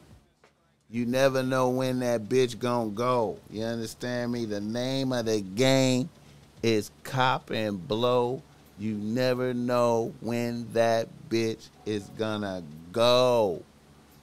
You 0.90 1.06
never 1.06 1.44
know 1.44 1.70
when 1.70 2.00
that 2.00 2.24
bitch 2.24 2.60
gonna 2.60 2.90
go. 2.92 3.38
You 3.50 3.64
understand 3.64 4.32
me? 4.32 4.46
The 4.46 4.62
name 4.62 5.12
of 5.12 5.26
the 5.26 5.42
game 5.42 6.10
is 6.64 6.92
cop 7.04 7.50
and 7.50 7.86
blow. 7.88 8.42
You 8.80 8.94
never 8.94 9.54
know 9.54 10.14
when 10.22 10.72
that 10.74 11.08
bitch 11.30 11.70
is 11.86 12.04
gonna 12.18 12.64
go. 12.92 13.64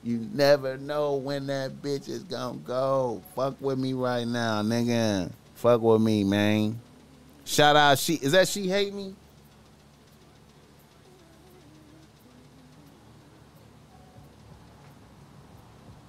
You 0.04 0.28
never 0.34 0.76
know 0.76 1.14
when 1.14 1.46
that 1.46 1.80
bitch 1.80 2.10
is 2.10 2.24
gonna 2.24 2.58
go. 2.58 3.22
Fuck 3.34 3.58
with 3.58 3.78
me 3.78 3.94
right 3.94 4.26
now, 4.28 4.60
nigga. 4.60 5.32
Fuck 5.54 5.80
with 5.80 6.02
me, 6.02 6.24
man. 6.24 6.78
Shout 7.46 7.74
out 7.74 7.98
she 7.98 8.14
is 8.16 8.32
that 8.32 8.46
she 8.46 8.68
hate 8.68 8.92
me? 8.92 9.14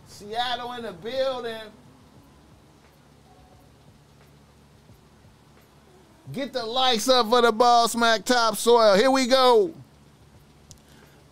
Seattle 0.07 0.73
in 0.73 0.83
the 0.83 0.91
building. 0.91 1.61
Get 6.33 6.51
the 6.51 6.65
likes 6.65 7.07
up 7.07 7.29
for 7.29 7.41
the 7.41 7.51
Boss 7.53 7.95
Mac 7.95 8.25
Topsoil. 8.25 8.95
Here 8.95 9.11
we 9.11 9.27
go. 9.27 9.73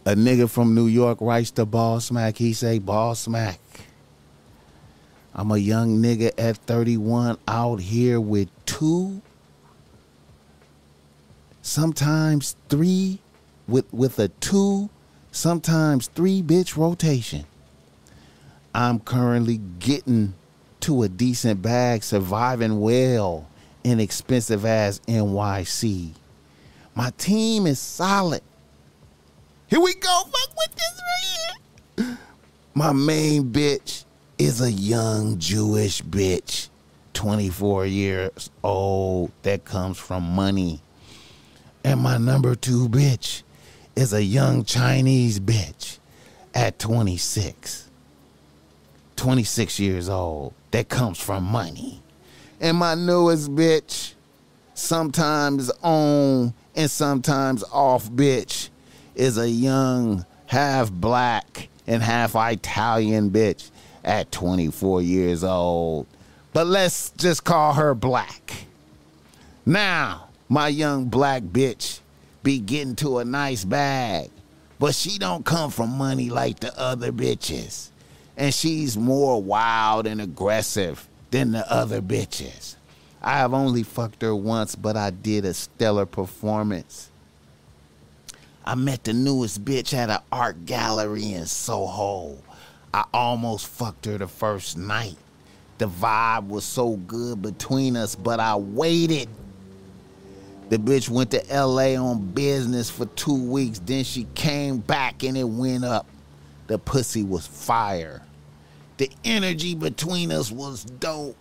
A 0.06 0.16
nigga 0.16 0.50
from 0.50 0.76
New 0.76 0.88
York 0.88 1.20
writes 1.22 1.52
to 1.52 1.66
Boss 1.66 2.12
Mac. 2.12 2.36
He 2.38 2.52
say 2.52 2.78
Boss 2.78 3.26
Mac. 3.28 3.60
I'm 5.34 5.50
a 5.50 5.58
young 5.58 6.02
nigga 6.02 6.32
at 6.38 6.58
31 6.58 7.38
out 7.48 7.80
here 7.80 8.20
with 8.20 8.50
two, 8.66 9.22
sometimes 11.62 12.58
three, 12.68 13.20
with 13.66 13.92
with 13.94 14.20
a 14.20 14.28
two, 14.28 14.90
sometimes 15.32 16.08
three 16.08 16.44
bitch 16.44 16.76
rotation. 16.76 17.46
I'm 18.76 19.00
currently 19.00 19.62
getting 19.80 20.34
to 20.82 21.04
a 21.04 21.08
decent 21.08 21.62
bag, 21.62 22.04
surviving 22.04 22.82
well 22.82 23.48
in 23.86 24.02
expensive 24.02 24.66
ass 24.66 25.00
NYC. 25.08 26.12
My 26.94 27.12
team 27.18 27.66
is 27.68 27.80
solid. 27.80 28.42
Here 29.74 29.82
we 29.82 29.96
go. 29.96 30.22
Fuck 30.26 30.56
with 30.56 30.76
this 30.76 31.02
right 31.98 32.06
here. 32.06 32.18
My 32.76 32.92
main 32.92 33.52
bitch 33.52 34.06
is 34.38 34.62
a 34.62 34.72
young 34.72 35.40
Jewish 35.40 36.00
bitch, 36.04 36.70
24 37.14 37.88
years 37.88 38.52
old, 38.64 39.32
that 39.42 39.66
comes 39.66 39.98
from 39.98 40.22
money. 40.22 40.80
And 41.84 42.02
my 42.02 42.20
number 42.20 42.54
two 42.54 42.88
bitch 42.88 43.42
is 43.96 44.14
a 44.14 44.24
young 44.24 44.64
Chinese 44.64 45.40
bitch 45.40 45.98
at 46.54 46.78
26. 46.78 47.90
26 49.16 49.80
years 49.80 50.08
old 50.08 50.54
that 50.70 50.88
comes 50.88 51.20
from 51.20 51.46
money. 51.46 52.04
And 52.62 52.78
my 52.78 52.94
newest 52.94 53.50
bitch, 53.56 54.14
sometimes 54.76 55.72
on 55.82 56.54
and 56.76 56.92
sometimes 56.92 57.64
off 57.72 58.12
bitch, 58.12 58.70
is 59.16 59.38
a 59.38 59.50
young, 59.50 60.26
half 60.48 60.92
black 60.92 61.70
and 61.88 62.02
half 62.02 62.36
Italian 62.36 63.32
bitch 63.32 63.70
at 64.04 64.32
24 64.32 65.02
years 65.02 65.44
old. 65.44 66.08
But 66.54 66.68
let's 66.68 67.10
just 67.12 67.44
call 67.44 67.74
her 67.74 67.96
black. 67.96 68.66
Now, 69.66 70.30
my 70.50 70.68
young 70.68 71.06
black 71.06 71.44
bitch 71.44 72.00
be 72.44 72.60
getting 72.60 72.96
to 72.98 73.20
a 73.20 73.26
nice 73.26 73.64
bag, 73.64 74.30
but 74.80 74.94
she 74.94 75.18
don't 75.18 75.46
come 75.46 75.72
from 75.72 75.98
money 75.98 76.30
like 76.30 76.60
the 76.60 76.78
other 76.78 77.12
bitches 77.12 77.90
and 78.38 78.54
she's 78.54 78.98
more 78.98 79.42
wild 79.42 80.08
and 80.08 80.22
aggressive 80.22 81.08
than 81.32 81.52
the 81.52 81.72
other 81.72 82.02
bitches. 82.02 82.76
I 83.22 83.38
have 83.38 83.54
only 83.54 83.84
fucked 83.84 84.22
her 84.22 84.36
once, 84.36 84.76
but 84.76 84.98
I 84.98 85.12
did 85.12 85.46
a 85.46 85.54
stellar 85.54 86.06
performance. 86.06 87.10
I 88.66 88.76
met 88.76 89.04
the 89.04 89.12
newest 89.12 89.66
bitch 89.66 89.94
at 89.94 90.10
an 90.10 90.20
art 90.32 90.66
gallery 90.66 91.34
in 91.34 91.46
Soho. 91.48 92.38
I 92.94 93.04
almost 93.14 93.68
fucked 93.68 94.06
her 94.06 94.18
the 94.18 94.28
first 94.28 94.78
night. 94.78 95.18
The 95.80 95.88
vibe 95.88 96.48
was 96.48 96.64
so 96.64 96.96
good 96.96 97.42
between 97.42 97.98
us, 97.98 98.16
but 98.16 98.40
I 98.40 98.56
waited. 98.56 99.28
The 100.70 100.78
bitch 100.78 101.10
went 101.10 101.32
to 101.32 101.44
LA 101.52 101.96
on 101.96 102.32
business 102.32 102.90
for 102.90 103.06
two 103.08 103.36
weeks, 103.36 103.80
then 103.80 104.06
she 104.06 104.28
came 104.34 104.78
back 104.78 105.24
and 105.24 105.38
it 105.38 105.44
went 105.44 105.84
up. 105.84 106.08
The 106.68 106.80
pussy 106.80 107.24
was 107.24 107.46
fire. 107.46 108.22
The 108.96 109.12
energy 109.26 109.76
between 109.76 110.32
us 110.32 110.52
was 110.52 110.86
dope. 110.86 111.36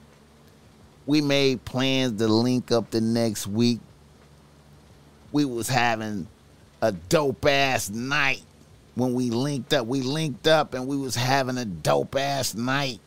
We 1.06 1.20
made 1.20 1.64
plans 1.64 2.18
to 2.18 2.26
link 2.26 2.72
up 2.72 2.90
the 2.90 3.00
next 3.00 3.46
week. 3.46 3.78
We 5.30 5.44
was 5.44 5.68
having 5.68 6.26
a 6.82 6.90
dope 6.90 7.46
ass 7.46 7.88
night 7.88 8.42
when 8.96 9.14
we 9.14 9.30
linked 9.30 9.72
up. 9.72 9.86
We 9.86 10.02
linked 10.02 10.48
up 10.48 10.74
and 10.74 10.86
we 10.88 10.96
was 10.96 11.14
having 11.14 11.56
a 11.56 11.64
dope 11.64 12.16
ass 12.16 12.54
night. 12.54 13.00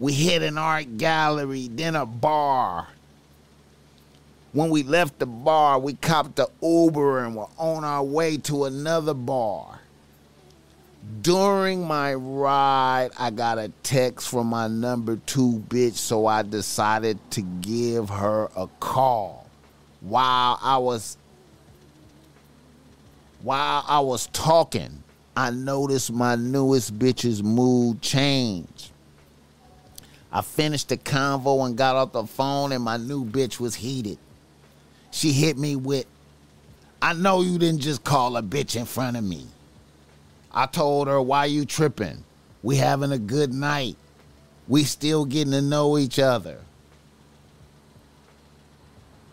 We 0.00 0.12
hit 0.12 0.42
an 0.42 0.58
art 0.58 0.96
gallery, 0.96 1.68
then 1.68 1.94
a 1.94 2.06
bar. 2.06 2.88
When 4.52 4.70
we 4.70 4.82
left 4.82 5.18
the 5.18 5.26
bar, 5.26 5.78
we 5.78 5.94
copped 5.94 6.36
the 6.36 6.48
Uber 6.62 7.24
and 7.24 7.36
were 7.36 7.48
on 7.58 7.84
our 7.84 8.02
way 8.02 8.38
to 8.38 8.64
another 8.64 9.14
bar. 9.14 9.80
During 11.20 11.86
my 11.86 12.14
ride, 12.14 13.10
I 13.18 13.30
got 13.30 13.58
a 13.58 13.70
text 13.82 14.28
from 14.28 14.46
my 14.46 14.68
number 14.68 15.16
two 15.26 15.62
bitch, 15.68 15.94
so 15.94 16.26
I 16.26 16.42
decided 16.42 17.18
to 17.32 17.42
give 17.42 18.08
her 18.08 18.48
a 18.56 18.68
call. 18.80 19.46
While 20.00 20.58
I 20.62 20.78
was 20.78 21.18
while 23.44 23.84
I 23.86 24.00
was 24.00 24.26
talking, 24.28 25.02
I 25.36 25.50
noticed 25.50 26.10
my 26.10 26.34
newest 26.34 26.98
bitch's 26.98 27.42
mood 27.42 28.00
change. 28.00 28.90
I 30.32 30.40
finished 30.40 30.88
the 30.88 30.96
convo 30.96 31.66
and 31.66 31.76
got 31.76 31.94
off 31.94 32.12
the 32.12 32.24
phone, 32.24 32.72
and 32.72 32.82
my 32.82 32.96
new 32.96 33.22
bitch 33.22 33.60
was 33.60 33.74
heated. 33.74 34.18
She 35.10 35.32
hit 35.32 35.58
me 35.58 35.76
with, 35.76 36.06
I 37.02 37.12
know 37.12 37.42
you 37.42 37.58
didn't 37.58 37.82
just 37.82 38.02
call 38.02 38.38
a 38.38 38.42
bitch 38.42 38.76
in 38.76 38.86
front 38.86 39.18
of 39.18 39.24
me. 39.24 39.46
I 40.50 40.64
told 40.64 41.06
her, 41.06 41.20
why 41.20 41.44
you 41.44 41.66
tripping? 41.66 42.24
We 42.62 42.76
having 42.76 43.12
a 43.12 43.18
good 43.18 43.52
night. 43.52 43.96
We 44.68 44.84
still 44.84 45.26
getting 45.26 45.52
to 45.52 45.60
know 45.60 45.98
each 45.98 46.18
other. 46.18 46.60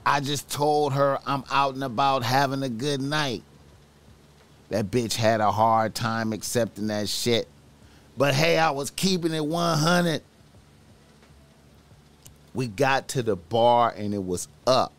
I 0.06 0.20
just 0.20 0.50
told 0.50 0.92
her 0.94 1.18
I'm 1.26 1.46
out 1.50 1.76
and 1.76 1.84
about 1.84 2.24
having 2.24 2.62
a 2.62 2.70
good 2.70 3.00
night. 3.00 3.44
That 4.72 4.90
bitch 4.90 5.16
had 5.16 5.42
a 5.42 5.52
hard 5.52 5.94
time 5.94 6.32
accepting 6.32 6.88
that 6.88 7.10
shit. 7.10 7.50
But 8.18 8.34
hey, 8.34 8.58
I 8.58 8.72
was 8.72 8.90
keeping 8.90 9.34
it 9.34 9.46
100. 9.46 10.22
We 12.54 12.68
got 12.68 13.10
to 13.10 13.22
the 13.22 13.36
bar 13.36 13.94
and 13.96 14.14
it 14.14 14.24
was 14.24 14.48
up. 14.66 14.94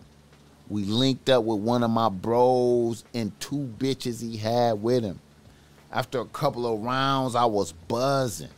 We 0.69 0.85
linked 0.85 1.31
up 1.31 1.44
with 1.44 1.61
one 1.61 1.82
of 1.82 1.90
my 1.90 2.11
bros 2.11 3.03
and 3.15 3.32
two 3.40 3.73
bitches 3.78 4.20
he 4.20 4.36
had 4.36 4.82
with 4.82 5.05
him. 5.05 5.20
After 5.90 6.20
a 6.20 6.27
couple 6.27 6.66
of 6.66 6.82
rounds, 6.82 7.35
I 7.35 7.47
was 7.47 7.73
buzzing. 7.73 8.51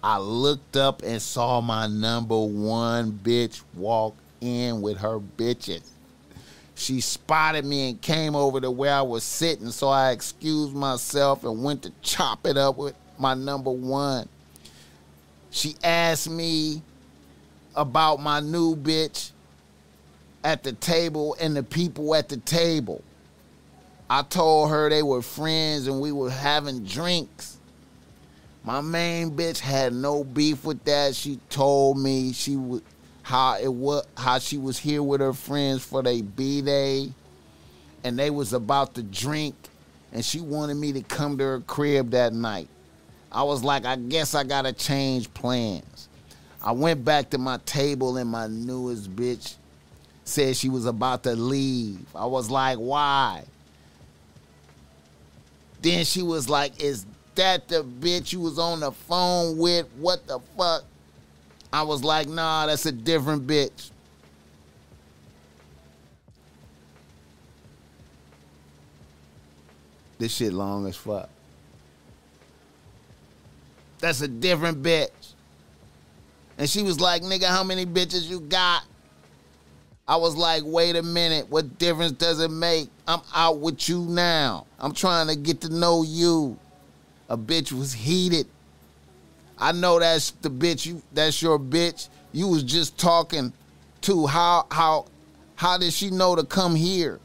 I 0.00 0.18
looked 0.18 0.76
up 0.76 1.02
and 1.02 1.20
saw 1.20 1.60
my 1.60 1.88
number 1.88 2.38
one 2.38 3.18
bitch 3.20 3.62
walk 3.74 4.14
in 4.40 4.80
with 4.80 4.98
her 4.98 5.18
bitches. 5.18 5.82
She 6.78 7.00
spotted 7.00 7.64
me 7.64 7.90
and 7.90 8.00
came 8.00 8.36
over 8.36 8.60
to 8.60 8.70
where 8.70 8.94
I 8.94 9.02
was 9.02 9.24
sitting, 9.24 9.72
so 9.72 9.88
I 9.88 10.12
excused 10.12 10.74
myself 10.74 11.42
and 11.42 11.64
went 11.64 11.82
to 11.82 11.92
chop 12.02 12.46
it 12.46 12.56
up 12.56 12.78
with 12.78 12.94
my 13.18 13.34
number 13.34 13.72
one. 13.72 14.28
She 15.50 15.74
asked 15.82 16.30
me 16.30 16.82
about 17.74 18.20
my 18.20 18.38
new 18.38 18.76
bitch 18.76 19.32
at 20.44 20.62
the 20.62 20.72
table 20.72 21.36
and 21.40 21.56
the 21.56 21.64
people 21.64 22.14
at 22.14 22.28
the 22.28 22.36
table. 22.36 23.02
I 24.08 24.22
told 24.22 24.70
her 24.70 24.88
they 24.88 25.02
were 25.02 25.20
friends 25.20 25.88
and 25.88 26.00
we 26.00 26.12
were 26.12 26.30
having 26.30 26.84
drinks. 26.84 27.58
My 28.62 28.80
main 28.80 29.32
bitch 29.32 29.58
had 29.58 29.92
no 29.92 30.22
beef 30.22 30.64
with 30.64 30.84
that. 30.84 31.16
She 31.16 31.40
told 31.50 31.98
me 31.98 32.32
she 32.32 32.54
would 32.54 32.84
how 33.28 33.58
it 33.58 33.68
was 33.68 34.06
how 34.16 34.38
she 34.38 34.56
was 34.56 34.78
here 34.78 35.02
with 35.02 35.20
her 35.20 35.34
friends 35.34 35.84
for 35.84 36.02
their 36.02 36.22
B 36.22 36.62
day 36.62 37.12
and 38.02 38.18
they 38.18 38.30
was 38.30 38.54
about 38.54 38.94
to 38.94 39.02
drink 39.02 39.54
and 40.14 40.24
she 40.24 40.40
wanted 40.40 40.78
me 40.78 40.94
to 40.94 41.02
come 41.02 41.36
to 41.36 41.44
her 41.44 41.60
crib 41.60 42.12
that 42.12 42.32
night. 42.32 42.68
I 43.30 43.42
was 43.42 43.62
like, 43.62 43.84
I 43.84 43.96
guess 43.96 44.34
I 44.34 44.44
gotta 44.44 44.72
change 44.72 45.32
plans. 45.34 46.08
I 46.62 46.72
went 46.72 47.04
back 47.04 47.28
to 47.30 47.38
my 47.38 47.58
table 47.66 48.16
and 48.16 48.30
my 48.30 48.46
newest 48.46 49.14
bitch 49.14 49.56
said 50.24 50.56
she 50.56 50.70
was 50.70 50.86
about 50.86 51.22
to 51.24 51.36
leave. 51.36 52.06
I 52.14 52.24
was 52.24 52.48
like, 52.48 52.78
why? 52.78 53.44
Then 55.82 56.06
she 56.06 56.22
was 56.22 56.48
like, 56.48 56.82
is 56.82 57.04
that 57.34 57.68
the 57.68 57.84
bitch 57.84 58.32
you 58.32 58.40
was 58.40 58.58
on 58.58 58.80
the 58.80 58.92
phone 58.92 59.58
with? 59.58 59.86
What 59.98 60.26
the 60.26 60.40
fuck? 60.56 60.84
I 61.72 61.82
was 61.82 62.02
like, 62.02 62.28
nah, 62.28 62.66
that's 62.66 62.86
a 62.86 62.92
different 62.92 63.46
bitch. 63.46 63.90
This 70.18 70.34
shit 70.34 70.52
long 70.52 70.86
as 70.86 70.96
fuck. 70.96 71.28
That's 74.00 74.20
a 74.20 74.28
different 74.28 74.82
bitch. 74.82 75.10
And 76.56 76.68
she 76.68 76.82
was 76.82 77.00
like, 77.00 77.22
nigga, 77.22 77.44
how 77.44 77.62
many 77.62 77.86
bitches 77.86 78.28
you 78.28 78.40
got? 78.40 78.82
I 80.08 80.16
was 80.16 80.36
like, 80.36 80.62
wait 80.64 80.96
a 80.96 81.02
minute, 81.02 81.50
what 81.50 81.78
difference 81.78 82.12
does 82.12 82.40
it 82.40 82.50
make? 82.50 82.88
I'm 83.06 83.20
out 83.34 83.58
with 83.58 83.88
you 83.88 84.00
now. 84.00 84.66
I'm 84.78 84.92
trying 84.92 85.28
to 85.28 85.36
get 85.36 85.60
to 85.62 85.68
know 85.68 86.02
you. 86.02 86.58
A 87.28 87.36
bitch 87.36 87.72
was 87.72 87.92
heated. 87.92 88.46
I 89.58 89.72
know 89.72 89.98
that's 89.98 90.30
the 90.30 90.50
bitch 90.50 90.86
you 90.86 91.02
that's 91.12 91.42
your 91.42 91.58
bitch. 91.58 92.08
You 92.32 92.48
was 92.48 92.62
just 92.62 92.98
talking 92.98 93.52
to 94.02 94.26
how 94.26 94.66
how 94.70 95.06
how 95.56 95.78
did 95.78 95.92
she 95.92 96.10
know 96.10 96.36
to 96.36 96.44
come 96.44 96.74
here? 96.74 97.18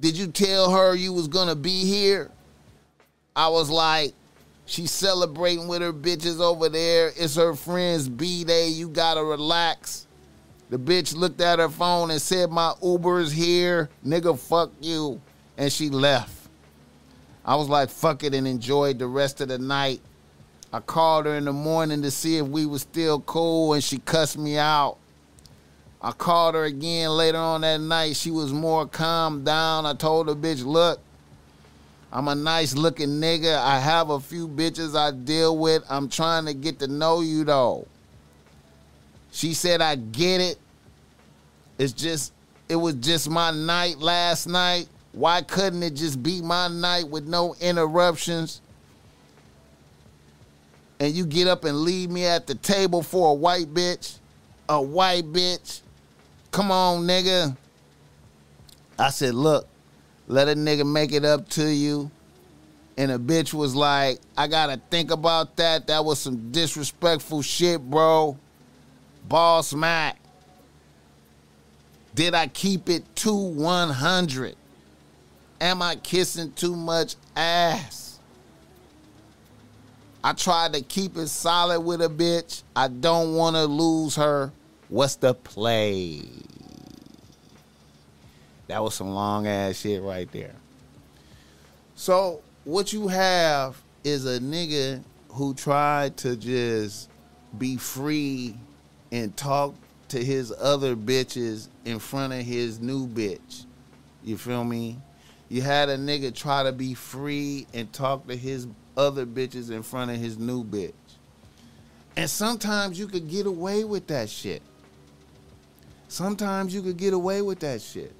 Did 0.00 0.16
you 0.16 0.28
tell 0.28 0.70
her 0.70 0.94
you 0.94 1.12
was 1.12 1.28
gonna 1.28 1.54
be 1.54 1.84
here? 1.84 2.30
I 3.36 3.48
was 3.48 3.68
like, 3.68 4.14
she's 4.64 4.90
celebrating 4.90 5.68
with 5.68 5.82
her 5.82 5.92
bitches 5.92 6.40
over 6.40 6.70
there. 6.70 7.12
It's 7.16 7.36
her 7.36 7.54
friend's 7.54 8.08
B 8.08 8.44
day. 8.44 8.68
You 8.68 8.88
gotta 8.88 9.22
relax. 9.22 10.06
The 10.70 10.78
bitch 10.78 11.14
looked 11.14 11.40
at 11.40 11.58
her 11.58 11.68
phone 11.68 12.10
and 12.10 12.22
said, 12.22 12.50
My 12.50 12.72
Uber's 12.82 13.32
here. 13.32 13.90
Nigga, 14.06 14.38
fuck 14.38 14.70
you. 14.80 15.20
And 15.58 15.70
she 15.70 15.90
left. 15.90 16.39
I 17.50 17.56
was 17.56 17.68
like, 17.68 17.90
fuck 17.90 18.22
it, 18.22 18.32
and 18.32 18.46
enjoyed 18.46 19.00
the 19.00 19.08
rest 19.08 19.40
of 19.40 19.48
the 19.48 19.58
night. 19.58 20.00
I 20.72 20.78
called 20.78 21.26
her 21.26 21.34
in 21.34 21.46
the 21.46 21.52
morning 21.52 22.00
to 22.02 22.10
see 22.12 22.36
if 22.36 22.46
we 22.46 22.64
were 22.64 22.78
still 22.78 23.18
cool, 23.22 23.72
and 23.72 23.82
she 23.82 23.98
cussed 23.98 24.38
me 24.38 24.56
out. 24.56 24.98
I 26.00 26.12
called 26.12 26.54
her 26.54 26.62
again 26.62 27.10
later 27.10 27.38
on 27.38 27.62
that 27.62 27.80
night. 27.80 28.14
She 28.14 28.30
was 28.30 28.52
more 28.52 28.86
calmed 28.86 29.46
down. 29.46 29.84
I 29.84 29.94
told 29.94 30.28
her, 30.28 30.36
bitch, 30.36 30.64
look, 30.64 31.00
I'm 32.12 32.28
a 32.28 32.36
nice 32.36 32.76
looking 32.76 33.20
nigga. 33.20 33.58
I 33.58 33.80
have 33.80 34.10
a 34.10 34.20
few 34.20 34.46
bitches 34.46 34.96
I 34.96 35.10
deal 35.10 35.58
with. 35.58 35.82
I'm 35.90 36.08
trying 36.08 36.46
to 36.46 36.54
get 36.54 36.78
to 36.78 36.86
know 36.86 37.20
you 37.20 37.42
though. 37.42 37.88
She 39.32 39.54
said, 39.54 39.80
I 39.80 39.96
get 39.96 40.40
it. 40.40 40.58
It's 41.78 41.92
just, 41.92 42.32
it 42.68 42.76
was 42.76 42.94
just 42.94 43.28
my 43.28 43.50
night 43.50 43.98
last 43.98 44.46
night. 44.46 44.86
Why 45.12 45.42
couldn't 45.42 45.82
it 45.82 45.94
just 45.94 46.22
be 46.22 46.40
my 46.40 46.68
night 46.68 47.08
with 47.08 47.26
no 47.26 47.54
interruptions? 47.60 48.60
And 51.00 51.12
you 51.14 51.26
get 51.26 51.48
up 51.48 51.64
and 51.64 51.78
leave 51.78 52.10
me 52.10 52.26
at 52.26 52.46
the 52.46 52.54
table 52.54 53.02
for 53.02 53.30
a 53.30 53.34
white 53.34 53.72
bitch? 53.72 54.18
A 54.68 54.80
white 54.80 55.24
bitch? 55.24 55.80
Come 56.52 56.70
on, 56.70 57.02
nigga. 57.04 57.56
I 58.98 59.10
said, 59.10 59.34
look, 59.34 59.66
let 60.28 60.48
a 60.48 60.54
nigga 60.54 60.86
make 60.86 61.12
it 61.12 61.24
up 61.24 61.48
to 61.50 61.64
you. 61.64 62.10
And 62.96 63.10
a 63.10 63.18
bitch 63.18 63.54
was 63.54 63.74
like, 63.74 64.20
I 64.36 64.46
gotta 64.46 64.80
think 64.90 65.10
about 65.10 65.56
that. 65.56 65.86
That 65.86 66.04
was 66.04 66.20
some 66.20 66.52
disrespectful 66.52 67.40
shit, 67.40 67.80
bro. 67.80 68.36
Boss 69.26 69.72
Mac. 69.72 70.18
Did 72.14 72.34
I 72.34 72.48
keep 72.48 72.90
it 72.90 73.04
to 73.16 73.32
100? 73.32 74.56
Am 75.60 75.82
I 75.82 75.96
kissing 75.96 76.52
too 76.52 76.74
much 76.74 77.16
ass? 77.36 78.18
I 80.22 80.32
tried 80.32 80.74
to 80.74 80.82
keep 80.82 81.16
it 81.16 81.28
solid 81.28 81.80
with 81.80 82.02
a 82.02 82.08
bitch. 82.08 82.62
I 82.76 82.88
don't 82.88 83.34
want 83.34 83.56
to 83.56 83.64
lose 83.64 84.16
her. 84.16 84.52
What's 84.88 85.16
the 85.16 85.34
play? 85.34 86.22
That 88.66 88.82
was 88.82 88.94
some 88.94 89.10
long 89.10 89.46
ass 89.46 89.80
shit 89.80 90.02
right 90.02 90.30
there. 90.32 90.54
So, 91.94 92.40
what 92.64 92.92
you 92.92 93.08
have 93.08 93.80
is 94.04 94.26
a 94.26 94.38
nigga 94.38 95.02
who 95.28 95.54
tried 95.54 96.16
to 96.18 96.36
just 96.36 97.10
be 97.58 97.76
free 97.76 98.56
and 99.12 99.36
talk 99.36 99.74
to 100.08 100.22
his 100.22 100.52
other 100.52 100.96
bitches 100.96 101.68
in 101.84 101.98
front 101.98 102.32
of 102.32 102.40
his 102.40 102.80
new 102.80 103.06
bitch. 103.06 103.66
You 104.22 104.36
feel 104.36 104.64
me? 104.64 104.98
You 105.50 105.62
had 105.62 105.88
a 105.88 105.98
nigga 105.98 106.32
try 106.32 106.62
to 106.62 106.70
be 106.70 106.94
free 106.94 107.66
and 107.74 107.92
talk 107.92 108.28
to 108.28 108.36
his 108.36 108.68
other 108.96 109.26
bitches 109.26 109.72
in 109.72 109.82
front 109.82 110.12
of 110.12 110.16
his 110.16 110.38
new 110.38 110.62
bitch. 110.64 110.92
And 112.16 112.30
sometimes 112.30 113.00
you 113.00 113.08
could 113.08 113.28
get 113.28 113.46
away 113.46 113.82
with 113.82 114.06
that 114.06 114.30
shit. 114.30 114.62
Sometimes 116.06 116.72
you 116.72 116.82
could 116.82 116.96
get 116.96 117.14
away 117.14 117.42
with 117.42 117.58
that 117.60 117.82
shit. 117.82 118.14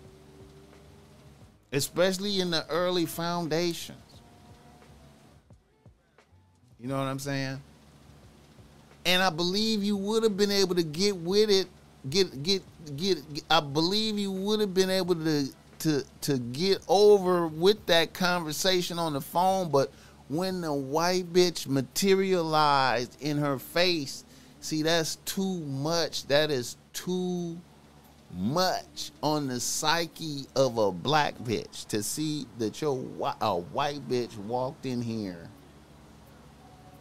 Especially 1.72 2.40
in 2.40 2.50
the 2.50 2.66
early 2.68 3.06
foundations. 3.06 3.98
You 6.80 6.88
know 6.88 6.98
what 6.98 7.04
I'm 7.04 7.20
saying? 7.20 7.62
And 9.06 9.22
I 9.22 9.30
believe 9.30 9.84
you 9.84 9.96
would 9.96 10.24
have 10.24 10.36
been 10.36 10.50
able 10.50 10.74
to 10.74 10.82
get 10.82 11.16
with 11.16 11.48
it, 11.48 11.68
get 12.08 12.42
get 12.42 12.62
get 12.96 13.18
I 13.48 13.60
believe 13.60 14.18
you 14.18 14.32
would 14.32 14.58
have 14.58 14.74
been 14.74 14.90
able 14.90 15.14
to 15.14 15.48
to 15.80 16.04
to 16.22 16.38
get 16.38 16.82
over 16.88 17.46
with 17.46 17.84
that 17.86 18.14
conversation 18.14 18.98
on 18.98 19.12
the 19.12 19.20
phone, 19.20 19.70
but 19.70 19.92
when 20.28 20.60
the 20.60 20.72
white 20.72 21.32
bitch 21.32 21.66
materialized 21.66 23.20
in 23.20 23.38
her 23.38 23.58
face, 23.58 24.24
see 24.60 24.82
that's 24.82 25.16
too 25.24 25.60
much. 25.60 26.26
That 26.28 26.50
is 26.50 26.76
too 26.92 27.58
much 28.32 29.10
on 29.22 29.48
the 29.48 29.58
psyche 29.58 30.46
of 30.54 30.78
a 30.78 30.92
black 30.92 31.36
bitch 31.38 31.86
to 31.88 32.02
see 32.02 32.46
that 32.58 32.80
your 32.80 32.96
a 33.40 33.56
white 33.56 34.08
bitch 34.08 34.36
walked 34.38 34.86
in 34.86 35.02
here 35.02 35.48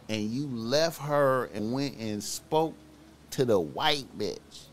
and 0.08 0.28
you 0.28 0.48
left 0.48 1.00
her 1.00 1.44
and 1.54 1.72
went 1.72 1.96
and 1.98 2.22
spoke 2.22 2.74
to 3.30 3.44
the 3.44 3.60
white 3.60 4.06
bitch 4.18 4.66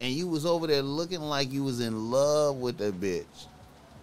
and 0.00 0.12
you 0.12 0.26
was 0.26 0.46
over 0.46 0.66
there 0.66 0.82
looking 0.82 1.20
like 1.20 1.52
you 1.52 1.64
was 1.64 1.80
in 1.80 2.10
love 2.10 2.56
with 2.56 2.78
the 2.78 2.90
bitch 2.92 3.46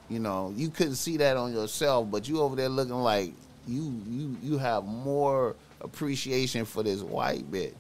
you 0.10 0.20
know 0.20 0.54
you 0.56 0.70
couldn't 0.70 0.96
see 0.96 1.18
that 1.18 1.38
on 1.38 1.54
yourself 1.54 2.10
but 2.10 2.28
you 2.28 2.40
over 2.42 2.56
there 2.56 2.70
looking 2.70 2.96
like 2.96 3.34
you 3.68 4.02
you 4.08 4.38
you 4.42 4.58
have 4.58 4.84
more 4.86 5.56
appreciation 5.82 6.66
for 6.66 6.84
this 6.84 7.02
white 7.02 7.50
bitch 7.52 7.74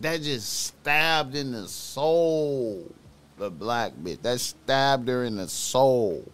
that 0.00 0.20
just 0.20 0.66
stabbed 0.66 1.34
in 1.36 1.52
the 1.52 1.66
soul 1.68 2.84
the 3.42 3.50
black 3.50 3.92
bitch. 3.92 4.22
That 4.22 4.40
stabbed 4.40 5.08
her 5.08 5.24
in 5.24 5.36
the 5.36 5.48
soul. 5.48 6.24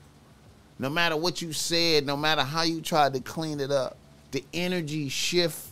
No 0.78 0.88
matter 0.90 1.16
what 1.16 1.42
you 1.42 1.52
said, 1.52 2.06
no 2.06 2.16
matter 2.16 2.42
how 2.42 2.62
you 2.62 2.80
tried 2.80 3.14
to 3.14 3.20
clean 3.20 3.60
it 3.60 3.70
up, 3.70 3.96
the 4.30 4.44
energy 4.52 5.08
shift. 5.08 5.67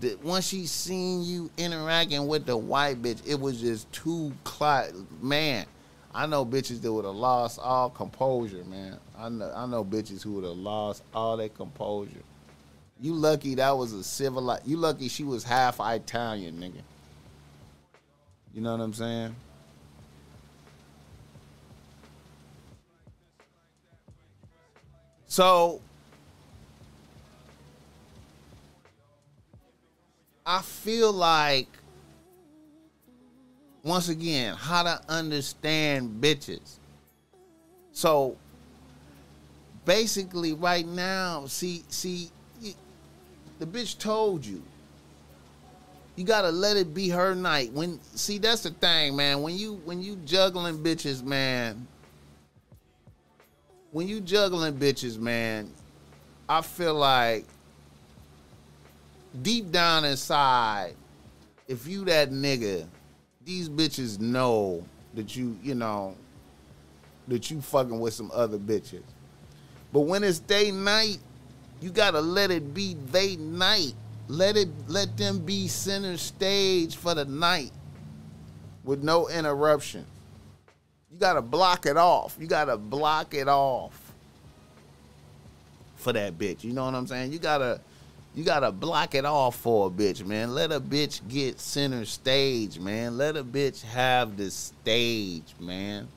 That 0.00 0.22
once 0.24 0.46
she 0.46 0.66
seen 0.66 1.22
you 1.22 1.50
interacting 1.56 2.26
with 2.26 2.46
the 2.46 2.56
white 2.56 3.02
bitch, 3.02 3.20
it 3.26 3.38
was 3.38 3.60
just 3.60 3.90
too 3.92 4.32
cl- 4.46 5.06
man. 5.20 5.66
I 6.12 6.26
know 6.26 6.44
bitches 6.44 6.80
that 6.82 6.92
would 6.92 7.04
have 7.04 7.14
lost 7.14 7.58
all 7.60 7.90
composure, 7.90 8.64
man. 8.64 8.98
I 9.16 9.28
know 9.28 9.52
I 9.54 9.66
know 9.66 9.84
bitches 9.84 10.22
who 10.22 10.32
would 10.32 10.44
have 10.44 10.56
lost 10.56 11.02
all 11.14 11.36
their 11.36 11.48
composure. 11.48 12.22
You 13.00 13.14
lucky 13.14 13.54
that 13.54 13.76
was 13.76 13.92
a 13.92 14.02
civilized. 14.02 14.66
You 14.66 14.76
lucky 14.76 15.08
she 15.08 15.24
was 15.24 15.44
half 15.44 15.80
Italian, 15.80 16.58
nigga. 16.58 16.82
You 18.52 18.60
know 18.60 18.76
what 18.76 18.82
I'm 18.82 18.94
saying? 18.94 19.34
So 25.28 25.80
I 30.50 30.62
feel 30.62 31.12
like 31.12 31.68
once 33.84 34.08
again, 34.08 34.56
how 34.56 34.82
to 34.82 35.00
understand 35.08 36.20
bitches. 36.20 36.78
So 37.92 38.36
basically 39.84 40.52
right 40.52 40.84
now, 40.84 41.46
see 41.46 41.84
see 41.88 42.32
the 43.60 43.66
bitch 43.66 43.96
told 43.98 44.44
you 44.44 44.60
you 46.16 46.24
gotta 46.24 46.50
let 46.50 46.76
it 46.76 46.92
be 46.92 47.08
her 47.10 47.36
night. 47.36 47.72
When 47.72 48.00
see, 48.16 48.38
that's 48.38 48.64
the 48.64 48.70
thing, 48.70 49.14
man. 49.14 49.42
When 49.42 49.56
you 49.56 49.74
when 49.84 50.02
you 50.02 50.16
juggling 50.26 50.78
bitches, 50.78 51.22
man. 51.22 51.86
When 53.92 54.08
you 54.08 54.20
juggling 54.20 54.74
bitches, 54.74 55.16
man, 55.16 55.70
I 56.48 56.60
feel 56.62 56.94
like 56.94 57.44
deep 59.42 59.70
down 59.70 60.04
inside, 60.04 60.94
if 61.68 61.86
you 61.86 62.04
that 62.06 62.30
nigga, 62.30 62.86
these 63.44 63.68
bitches 63.68 64.20
know 64.20 64.84
that 65.14 65.36
you, 65.36 65.56
you 65.62 65.74
know, 65.74 66.16
that 67.28 67.50
you 67.50 67.60
fucking 67.60 67.98
with 67.98 68.14
some 68.14 68.30
other 68.34 68.58
bitches. 68.58 69.02
But 69.92 70.00
when 70.00 70.24
it's 70.24 70.38
day 70.38 70.70
night, 70.70 71.18
you 71.80 71.90
gotta 71.90 72.20
let 72.20 72.50
it 72.50 72.74
be 72.74 72.96
they 73.10 73.36
night. 73.36 73.94
Let 74.28 74.56
it 74.56 74.68
let 74.86 75.16
them 75.16 75.40
be 75.40 75.66
center 75.66 76.16
stage 76.16 76.96
for 76.96 77.14
the 77.14 77.24
night 77.24 77.72
with 78.84 79.02
no 79.02 79.28
interruption. 79.28 80.04
You 81.10 81.18
gotta 81.18 81.42
block 81.42 81.86
it 81.86 81.96
off. 81.96 82.36
You 82.38 82.46
gotta 82.46 82.76
block 82.76 83.34
it 83.34 83.48
off 83.48 84.12
for 85.96 86.12
that 86.12 86.38
bitch. 86.38 86.62
You 86.62 86.72
know 86.72 86.84
what 86.84 86.94
I'm 86.94 87.06
saying? 87.06 87.32
You 87.32 87.38
gotta 87.38 87.80
you 88.34 88.44
gotta 88.44 88.70
block 88.70 89.14
it 89.14 89.24
off 89.24 89.56
for 89.56 89.88
a 89.88 89.90
bitch, 89.90 90.24
man. 90.24 90.54
Let 90.54 90.70
a 90.70 90.80
bitch 90.80 91.26
get 91.28 91.58
center 91.58 92.04
stage, 92.04 92.78
man. 92.78 93.18
Let 93.18 93.36
a 93.36 93.42
bitch 93.42 93.82
have 93.82 94.36
the 94.36 94.50
stage, 94.50 95.54
man. 95.58 96.08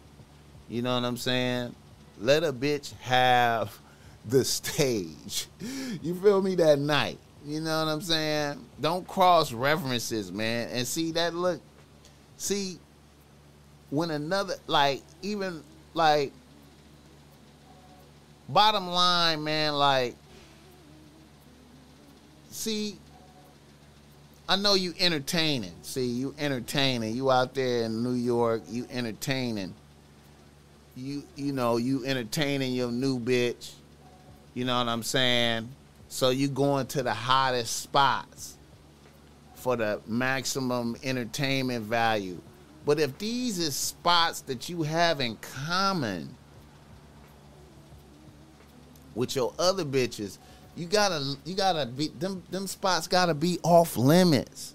You 0.69 0.81
know 0.83 0.95
what 0.95 1.05
I'm 1.05 1.17
saying? 1.17 1.75
Let 2.19 2.43
a 2.43 2.53
bitch 2.53 2.93
have 3.01 3.77
the 4.25 4.45
stage. 4.45 5.47
You 6.01 6.15
feel 6.15 6.41
me 6.41 6.55
that 6.55 6.79
night? 6.79 7.17
You 7.45 7.61
know 7.61 7.85
what 7.85 7.91
I'm 7.91 8.01
saying? 8.01 8.59
Don't 8.79 9.07
cross 9.07 9.51
references, 9.51 10.31
man. 10.31 10.69
And 10.69 10.87
see 10.87 11.11
that 11.11 11.33
look, 11.33 11.61
see, 12.37 12.79
when 13.89 14.11
another 14.11 14.55
like 14.67 15.01
even 15.21 15.61
like 15.93 16.31
bottom 18.49 18.87
line, 18.87 19.43
man, 19.43 19.73
like 19.73 20.15
see, 22.53 22.97
I 24.47 24.55
know 24.55 24.75
you 24.75 24.93
entertaining. 24.99 25.73
See, 25.81 26.05
you 26.05 26.35
entertaining. 26.37 27.15
You 27.15 27.31
out 27.31 27.53
there 27.53 27.83
in 27.83 28.03
New 28.03 28.13
York, 28.13 28.63
you 28.69 28.87
entertaining. 28.91 29.73
You 30.95 31.23
you 31.35 31.51
know, 31.53 31.77
you 31.77 32.05
entertaining 32.05 32.73
your 32.73 32.91
new 32.91 33.19
bitch. 33.19 33.73
You 34.53 34.65
know 34.65 34.77
what 34.77 34.87
I'm 34.87 35.03
saying? 35.03 35.69
So 36.09 36.29
you 36.29 36.47
going 36.47 36.85
to 36.87 37.01
the 37.01 37.13
hottest 37.13 37.81
spots 37.81 38.57
for 39.55 39.75
the 39.75 39.99
maximum 40.05 40.95
entertainment 41.03 41.85
value. 41.85 42.39
But 42.85 42.99
if 42.99 43.17
these 43.17 43.57
is 43.57 43.75
spots 43.75 44.41
that 44.41 44.69
you 44.69 44.83
have 44.83 45.21
in 45.21 45.37
common 45.37 46.35
with 49.15 49.35
your 49.35 49.53
other 49.57 49.85
bitches, 49.85 50.37
you 50.75 50.85
gotta 50.85 51.35
you 51.45 51.55
gotta 51.55 51.85
be 51.85 52.07
them 52.07 52.43
them 52.49 52.67
spots 52.67 53.07
gotta 53.07 53.33
be 53.33 53.59
off 53.63 53.97
limits. 53.97 54.73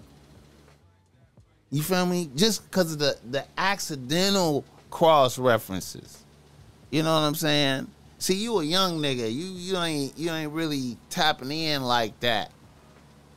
You 1.71 1.83
feel 1.83 2.05
me? 2.05 2.29
Just 2.35 2.69
because 2.69 2.93
of 2.93 2.99
the 2.99 3.17
the 3.29 3.45
accidental 3.57 4.65
cross 4.89 5.37
references. 5.37 6.23
You 6.89 7.03
know 7.03 7.13
what 7.13 7.21
I'm 7.21 7.35
saying? 7.35 7.87
See, 8.17 8.35
you 8.35 8.59
a 8.59 8.63
young 8.63 8.99
nigga. 8.99 9.31
You 9.33 9.45
you 9.45 9.77
ain't 9.77 10.17
you 10.17 10.31
ain't 10.31 10.51
really 10.51 10.97
tapping 11.09 11.51
in 11.51 11.83
like 11.83 12.19
that. 12.21 12.51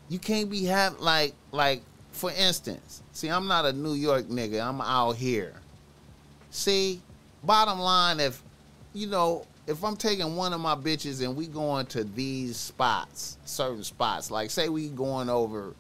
You 0.09 0.19
can't 0.19 0.51
be 0.51 0.65
have 0.65 1.01
like 1.01 1.35
like 1.51 1.83
for 2.13 2.31
instance. 2.31 3.03
See, 3.13 3.29
I'm 3.29 3.47
not 3.47 3.67
a 3.67 3.73
New 3.73 3.95
York 3.95 4.27
nigga. 4.27 4.67
I'm 4.67 4.81
out 4.81 5.17
here. 5.17 5.55
See, 6.51 7.01
bottom 7.43 7.79
line, 7.79 8.21
if 8.21 8.43
you 8.93 9.07
know, 9.07 9.47
if 9.67 9.85
I'm 9.85 9.97
taking 9.97 10.37
one 10.37 10.53
of 10.53 10.61
my 10.61 10.75
bitches 10.75 11.25
and 11.25 11.37
we 11.37 11.47
going 11.47 11.87
to 11.87 12.05
these 12.05 12.57
spots, 12.57 13.39
certain 13.45 13.85
spots, 13.85 14.31
like 14.31 14.51
say 14.51 14.69
we 14.69 14.89
going 14.89 15.29
over 15.29 15.75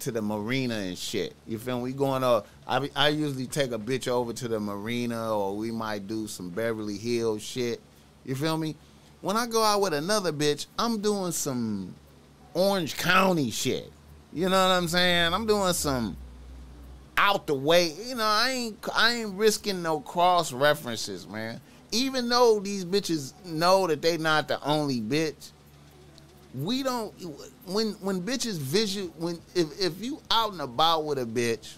to 0.00 0.12
the 0.12 0.22
marina 0.22 0.74
and 0.74 0.96
shit. 0.96 1.34
You 1.46 1.58
feel 1.58 1.78
me? 1.78 1.84
We 1.84 1.92
going 1.92 2.22
to 2.22 2.44
I 2.66 2.90
I 2.94 3.08
usually 3.08 3.46
take 3.46 3.72
a 3.72 3.78
bitch 3.78 4.08
over 4.08 4.32
to 4.32 4.48
the 4.48 4.60
marina 4.60 5.36
or 5.36 5.56
we 5.56 5.70
might 5.70 6.06
do 6.06 6.26
some 6.26 6.50
Beverly 6.50 6.96
Hills 6.96 7.42
shit. 7.42 7.80
You 8.24 8.34
feel 8.34 8.56
me? 8.56 8.76
When 9.20 9.36
I 9.36 9.46
go 9.46 9.62
out 9.62 9.80
with 9.80 9.94
another 9.94 10.32
bitch, 10.32 10.66
I'm 10.78 11.00
doing 11.00 11.32
some 11.32 11.94
Orange 12.54 12.96
County 12.96 13.50
shit. 13.50 13.92
You 14.32 14.48
know 14.48 14.68
what 14.68 14.74
I'm 14.74 14.88
saying? 14.88 15.32
I'm 15.32 15.46
doing 15.46 15.72
some 15.72 16.16
out 17.16 17.46
the 17.46 17.54
way. 17.54 17.92
You 18.06 18.14
know, 18.14 18.24
I 18.24 18.50
ain't 18.50 18.88
I 18.94 19.14
ain't 19.14 19.34
risking 19.34 19.82
no 19.82 20.00
cross 20.00 20.52
references, 20.52 21.26
man. 21.26 21.60
Even 21.90 22.28
though 22.28 22.60
these 22.60 22.84
bitches 22.84 23.32
know 23.44 23.86
that 23.86 24.02
they 24.02 24.18
not 24.18 24.48
the 24.48 24.62
only 24.62 25.00
bitch, 25.00 25.50
we 26.54 26.82
don't 26.82 27.12
when 27.66 27.92
when 28.00 28.22
bitches 28.22 28.58
vision 28.58 29.12
when 29.18 29.38
if 29.54 29.80
if 29.80 30.00
you 30.02 30.20
out 30.30 30.52
and 30.52 30.60
about 30.60 31.04
with 31.04 31.18
a 31.18 31.24
bitch 31.24 31.74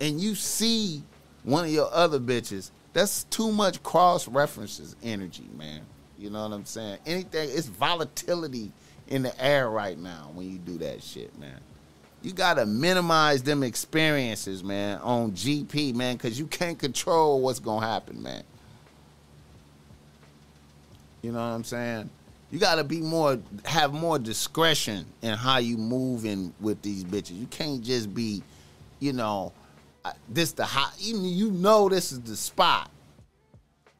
and 0.00 0.20
you 0.20 0.34
see 0.34 1.02
one 1.44 1.64
of 1.64 1.70
your 1.70 1.88
other 1.92 2.18
bitches 2.18 2.70
that's 2.92 3.24
too 3.24 3.52
much 3.52 3.82
cross 3.82 4.26
references 4.28 4.96
energy, 5.02 5.48
man. 5.56 5.82
You 6.18 6.30
know 6.30 6.42
what 6.42 6.54
I'm 6.54 6.66
saying? 6.66 6.98
Anything, 7.06 7.48
it's 7.50 7.66
volatility 7.66 8.72
in 9.08 9.22
the 9.22 9.42
air 9.42 9.70
right 9.70 9.98
now 9.98 10.30
when 10.34 10.50
you 10.50 10.58
do 10.58 10.76
that 10.78 11.02
shit, 11.02 11.36
man. 11.38 11.58
You 12.22 12.32
gotta 12.32 12.66
minimize 12.66 13.42
them 13.42 13.62
experiences, 13.62 14.62
man, 14.62 14.98
on 14.98 15.32
GP, 15.32 15.94
man, 15.94 16.16
because 16.16 16.38
you 16.38 16.46
can't 16.46 16.78
control 16.78 17.40
what's 17.40 17.58
gonna 17.58 17.86
happen, 17.86 18.22
man. 18.22 18.42
You 21.22 21.32
know 21.32 21.38
what 21.38 21.54
I'm 21.54 21.64
saying? 21.64 22.10
You 22.50 22.58
gotta 22.58 22.82
be 22.82 23.00
more, 23.00 23.38
have 23.64 23.92
more 23.92 24.18
discretion 24.18 25.06
in 25.22 25.34
how 25.34 25.58
you 25.58 25.76
move 25.76 26.24
in 26.24 26.52
with 26.60 26.82
these 26.82 27.04
bitches. 27.04 27.38
You 27.38 27.46
can't 27.46 27.82
just 27.82 28.12
be, 28.12 28.42
you 28.98 29.12
know, 29.12 29.52
this 30.28 30.52
the 30.52 30.64
hot. 30.64 30.94
You 30.98 31.50
know 31.50 31.88
this 31.88 32.10
is 32.12 32.20
the 32.20 32.36
spot, 32.36 32.90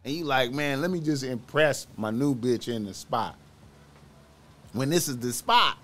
and 0.04 0.14
you 0.14 0.24
like, 0.24 0.52
man, 0.52 0.80
let 0.80 0.90
me 0.90 1.00
just 1.00 1.22
impress 1.22 1.86
my 1.96 2.10
new 2.10 2.34
bitch 2.34 2.74
in 2.74 2.84
the 2.84 2.94
spot. 2.94 3.36
When 4.72 4.90
this 4.90 5.08
is 5.08 5.18
the 5.18 5.32
spot, 5.32 5.76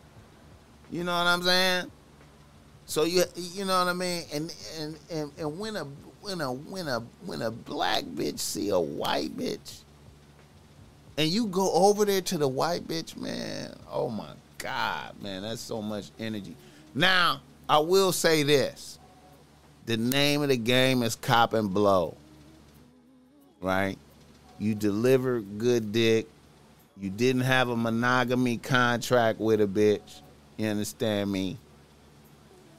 you 0.91 1.05
know 1.05 1.17
what 1.17 1.27
I'm 1.27 1.43
saying? 1.43 1.91
So 2.87 3.05
you 3.05 3.25
you 3.35 3.65
know 3.65 3.79
what 3.79 3.89
I 3.89 3.93
mean? 3.93 4.25
And 4.33 4.55
and 4.79 4.99
and, 5.11 5.33
and 5.39 5.59
when 5.59 5.77
a 5.77 5.85
when 6.21 6.41
a 6.41 6.53
when 6.53 6.89
a 6.89 7.01
when 7.25 7.43
a 7.43 7.51
black 7.51 8.05
bitch 8.05 8.39
see 8.39 8.71
a 8.71 8.79
white 8.79 9.37
bitch, 9.37 9.83
and 11.17 11.29
you 11.29 11.47
go 11.47 11.73
over 11.73 12.05
there 12.05 12.21
to 12.21 12.39
the 12.39 12.49
white 12.49 12.87
bitch, 12.87 13.17
man, 13.17 13.75
oh 13.91 14.09
my 14.09 14.31
god, 14.59 15.21
man, 15.23 15.43
that's 15.43 15.61
so 15.61 15.81
much 15.81 16.11
energy. 16.19 16.55
Now 16.95 17.41
I 17.69 17.79
will 17.79 18.13
say 18.13 18.43
this 18.43 18.99
the 19.87 19.97
name 19.97 20.43
of 20.43 20.49
the 20.49 20.57
game 20.57 21.03
is 21.03 21.15
cop 21.15 21.53
and 21.53 21.73
blow. 21.73 22.17
Right? 23.61 23.97
You 24.59 24.75
deliver 24.75 25.41
good 25.41 25.93
dick. 25.93 26.27
You 27.01 27.11
didn't 27.11 27.43
have 27.43 27.69
a 27.69 27.77
monogamy 27.77 28.57
contract 28.59 29.39
with 29.39 29.61
a 29.61 29.67
bitch. 29.67 30.21
You 30.57 30.69
understand 30.69 31.31
me? 31.31 31.59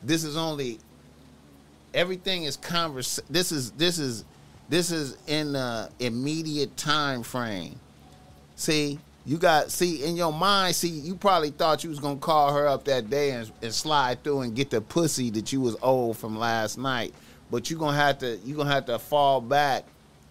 This 0.04 0.24
is 0.24 0.36
only 0.36 0.80
everything 1.94 2.44
is 2.44 2.58
convers 2.58 3.20
this 3.30 3.52
is 3.52 3.72
this 3.72 3.98
is 3.98 4.26
this 4.70 4.92
is 4.92 5.18
in 5.28 5.54
the 5.54 5.90
immediate 6.00 6.76
time 6.76 7.24
frame. 7.24 7.80
See, 8.58 9.00
you 9.26 9.38
got 9.38 9.72
see 9.72 10.04
in 10.04 10.18
your 10.18 10.34
mind. 10.34 10.76
See, 10.76 10.90
you 10.90 11.16
probably 11.16 11.52
thought 11.52 11.84
you 11.84 11.92
was 11.92 12.00
gonna 12.00 12.18
call 12.18 12.52
her 12.54 12.68
up 12.68 12.86
that 12.86 13.10
day 13.10 13.32
and, 13.32 13.50
and 13.62 13.74
slide 13.74 14.24
through 14.24 14.42
and 14.42 14.56
get 14.56 14.72
the 14.72 14.82
pussy 14.82 15.30
that 15.30 15.54
you 15.54 15.62
was 15.62 15.78
owed 15.82 16.18
from 16.18 16.38
last 16.38 16.78
night. 16.78 17.14
But 17.52 17.70
you 17.70 17.78
gonna 17.78 17.96
have 17.96 18.18
to 18.20 18.38
you 18.44 18.56
gonna 18.56 18.72
have 18.72 18.88
to 18.88 18.98
fall 18.98 19.40
back 19.42 19.86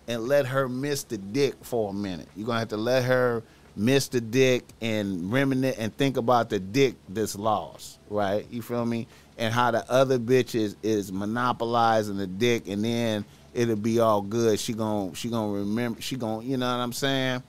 and 0.08 0.24
let 0.24 0.44
her 0.46 0.68
miss 0.68 1.04
the 1.04 1.18
dick 1.18 1.54
for 1.62 1.90
a 1.90 1.92
minute. 1.94 2.28
You're 2.36 2.46
gonna 2.46 2.58
have 2.58 2.68
to 2.68 2.76
let 2.76 3.04
her 3.04 3.44
miss 3.76 4.08
the 4.08 4.20
dick 4.20 4.64
and 4.80 5.32
reminisce 5.32 5.76
and 5.78 5.96
think 5.96 6.16
about 6.16 6.50
the 6.50 6.58
dick 6.58 6.96
that's 7.08 7.36
lost, 7.36 8.00
right? 8.10 8.44
You 8.50 8.60
feel 8.60 8.84
me? 8.84 9.06
And 9.38 9.54
how 9.54 9.70
the 9.70 9.88
other 9.90 10.18
bitch 10.18 10.54
is, 10.54 10.76
is 10.82 11.12
monopolizing 11.12 12.16
the 12.16 12.26
dick, 12.26 12.66
and 12.66 12.84
then 12.84 13.24
it'll 13.54 13.76
be 13.76 14.00
all 14.00 14.20
good. 14.20 14.58
She 14.58 14.72
gonna 14.72 15.14
she 15.14 15.28
gonna 15.28 15.52
remember. 15.52 16.00
She 16.00 16.16
gonna 16.16 16.44
you 16.44 16.56
know 16.56 16.66
what 16.66 16.82
I'm 16.82 16.92
saying? 16.92 17.44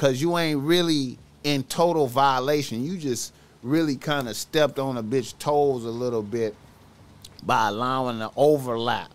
Cause 0.00 0.18
you 0.18 0.38
ain't 0.38 0.62
really 0.62 1.18
in 1.44 1.62
total 1.62 2.06
violation. 2.06 2.82
You 2.82 2.96
just 2.96 3.34
really 3.62 3.96
kind 3.96 4.30
of 4.30 4.36
stepped 4.36 4.78
on 4.78 4.96
a 4.96 5.02
bitch 5.02 5.38
toes 5.38 5.84
a 5.84 5.90
little 5.90 6.22
bit 6.22 6.56
by 7.42 7.68
allowing 7.68 8.18
the 8.18 8.30
overlap. 8.34 9.10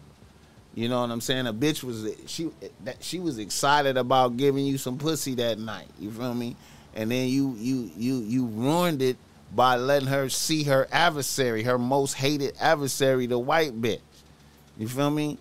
You 0.76 0.88
know 0.88 1.02
what 1.02 1.10
I'm 1.10 1.22
saying? 1.22 1.48
A 1.48 1.53
bitch 1.56 1.84
was 1.84 2.07
she 2.28 2.52
that 2.84 3.03
she 3.03 3.18
was 3.18 3.40
excited 3.40 3.98
about 3.98 4.38
giving 4.38 4.64
you 4.64 4.78
some 4.78 4.99
pussy 4.99 5.34
that 5.34 5.57
night. 5.57 5.88
You 5.99 6.12
feel 6.12 6.36
me? 6.36 6.56
And 6.94 7.10
then 7.10 7.30
you 7.30 7.56
you 7.57 7.90
you 7.98 8.18
you 8.18 8.45
ruined 8.45 9.02
it 9.02 9.18
by 9.56 9.78
letting 9.78 10.10
her 10.10 10.30
see 10.30 10.66
her 10.66 10.88
adversary, 10.91 11.64
her 11.64 11.80
most 11.80 12.14
hated 12.14 12.53
adversary, 12.60 13.26
the 13.26 13.40
white 13.40 13.82
bitch. 13.82 14.02
You 14.78 14.88
feel 14.88 15.10
me? 15.10 15.40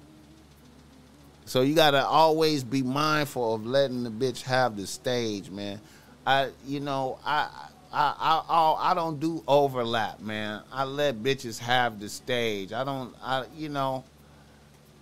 So 1.46 1.62
you 1.62 1.74
gotta 1.74 2.04
always 2.04 2.64
be 2.64 2.82
mindful 2.82 3.54
of 3.54 3.66
letting 3.66 4.04
the 4.04 4.10
bitch 4.10 4.42
have 4.42 4.76
the 4.76 4.86
stage, 4.86 5.50
man. 5.50 5.80
I, 6.26 6.50
you 6.66 6.80
know, 6.80 7.18
I, 7.24 7.48
I 7.92 8.42
I 8.48 8.90
I, 8.90 8.94
don't 8.94 9.20
do 9.20 9.42
overlap, 9.46 10.20
man. 10.20 10.62
I 10.72 10.84
let 10.84 11.22
bitches 11.22 11.58
have 11.58 12.00
the 12.00 12.08
stage. 12.08 12.72
I 12.72 12.82
don't. 12.84 13.14
I 13.22 13.44
you 13.56 13.68
know. 13.68 14.04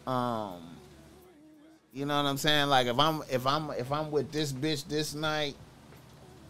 Um. 0.07 0.69
You 1.95 2.07
know 2.07 2.17
what 2.17 2.29
I'm 2.29 2.39
saying? 2.39 2.69
Like 2.69 2.87
if 2.87 2.99
I'm 2.99 3.23
if 3.31 3.47
I'm 3.47 3.71
if 3.73 3.93
I'm 3.93 4.11
with 4.11 4.33
this 4.33 4.53
bitch 4.53 4.89
this 4.89 5.15
night, 5.15 5.55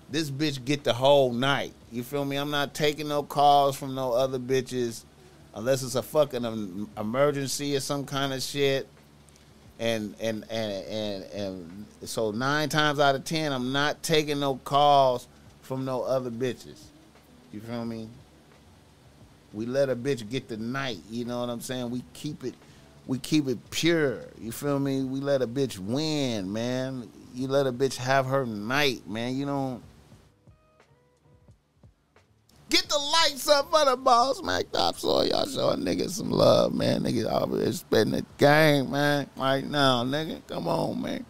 this 0.09 0.31
bitch 0.31 0.64
get 0.64 0.85
the 0.85 0.93
whole 0.93 1.32
night. 1.32 1.74
You 1.90 2.02
feel 2.02 2.24
me? 2.24 2.36
I'm 2.36 2.51
not 2.51 2.74
taking 2.74 3.09
no 3.09 3.23
calls 3.23 3.77
from 3.77 3.94
no 3.94 4.12
other 4.12 4.39
bitches 4.39 5.05
unless 5.55 5.82
it's 5.82 5.97
a 5.97 6.02
fucking 6.02 6.89
emergency 6.97 7.77
or 7.77 7.81
some 7.81 8.05
kind 8.05 8.32
of 8.32 8.43
shit. 8.43 8.86
And 9.82 10.14
and 10.20 10.44
and 10.48 10.84
and 10.84 11.24
and 11.32 11.86
so 12.04 12.30
nine 12.30 12.68
times 12.68 13.00
out 13.00 13.16
of 13.16 13.24
ten, 13.24 13.52
I'm 13.52 13.72
not 13.72 14.00
taking 14.04 14.38
no 14.38 14.54
calls 14.56 15.26
from 15.62 15.84
no 15.84 16.02
other 16.02 16.30
bitches. 16.30 16.80
You 17.52 17.60
feel 17.60 17.84
me? 17.84 18.09
We 19.52 19.66
let 19.66 19.90
a 19.90 19.96
bitch 19.96 20.30
get 20.30 20.46
the 20.46 20.56
night. 20.56 20.98
You 21.10 21.24
know 21.24 21.40
what 21.40 21.50
I'm 21.50 21.60
saying? 21.60 21.90
We 21.90 22.04
keep 22.14 22.44
it 22.44 22.54
we 23.09 23.18
keep 23.18 23.48
it 23.48 23.59
pure. 23.70 24.20
You 24.38 24.52
feel 24.52 24.78
me? 24.78 25.02
We 25.02 25.18
let 25.18 25.42
a 25.42 25.48
bitch 25.48 25.78
win, 25.78 26.52
man. 26.52 27.09
You 27.34 27.48
let 27.48 27.66
a 27.66 27.72
bitch 27.72 27.96
have 27.96 28.26
her 28.26 28.46
night, 28.46 29.09
man. 29.09 29.34
You 29.34 29.46
don't 29.46 29.82
get 32.72 32.88
the 32.88 32.98
lights 32.98 33.46
up 33.48 33.70
for 33.70 33.84
the 33.84 33.96
boss, 33.96 34.42
man. 34.42 34.64
Top 34.72 34.96
y'all 35.02 35.46
showing 35.46 35.80
niggas 35.80 36.12
some 36.12 36.30
love, 36.30 36.72
man. 36.72 37.02
Niggas 37.02 37.30
always 37.30 37.80
spending 37.80 38.22
the 38.22 38.26
game, 38.38 38.90
man. 38.90 39.28
Right 39.36 39.64
now, 39.64 40.02
nigga. 40.04 40.40
Come 40.48 40.66
on, 40.66 41.02
man. 41.02 41.26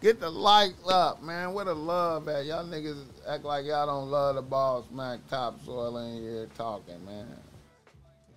Get 0.00 0.20
the 0.20 0.30
lights 0.30 0.88
up, 0.88 1.22
man. 1.24 1.52
Where 1.52 1.64
the 1.64 1.74
love 1.74 2.28
at? 2.28 2.46
Y'all 2.46 2.64
niggas 2.64 3.02
act 3.28 3.44
like 3.44 3.66
y'all 3.66 3.86
don't 3.86 4.10
love 4.10 4.36
the 4.36 4.42
boss, 4.42 4.84
man. 4.92 5.20
Topsoil 5.28 5.98
in 5.98 6.22
here 6.22 6.48
talking, 6.56 7.04
man. 7.04 7.26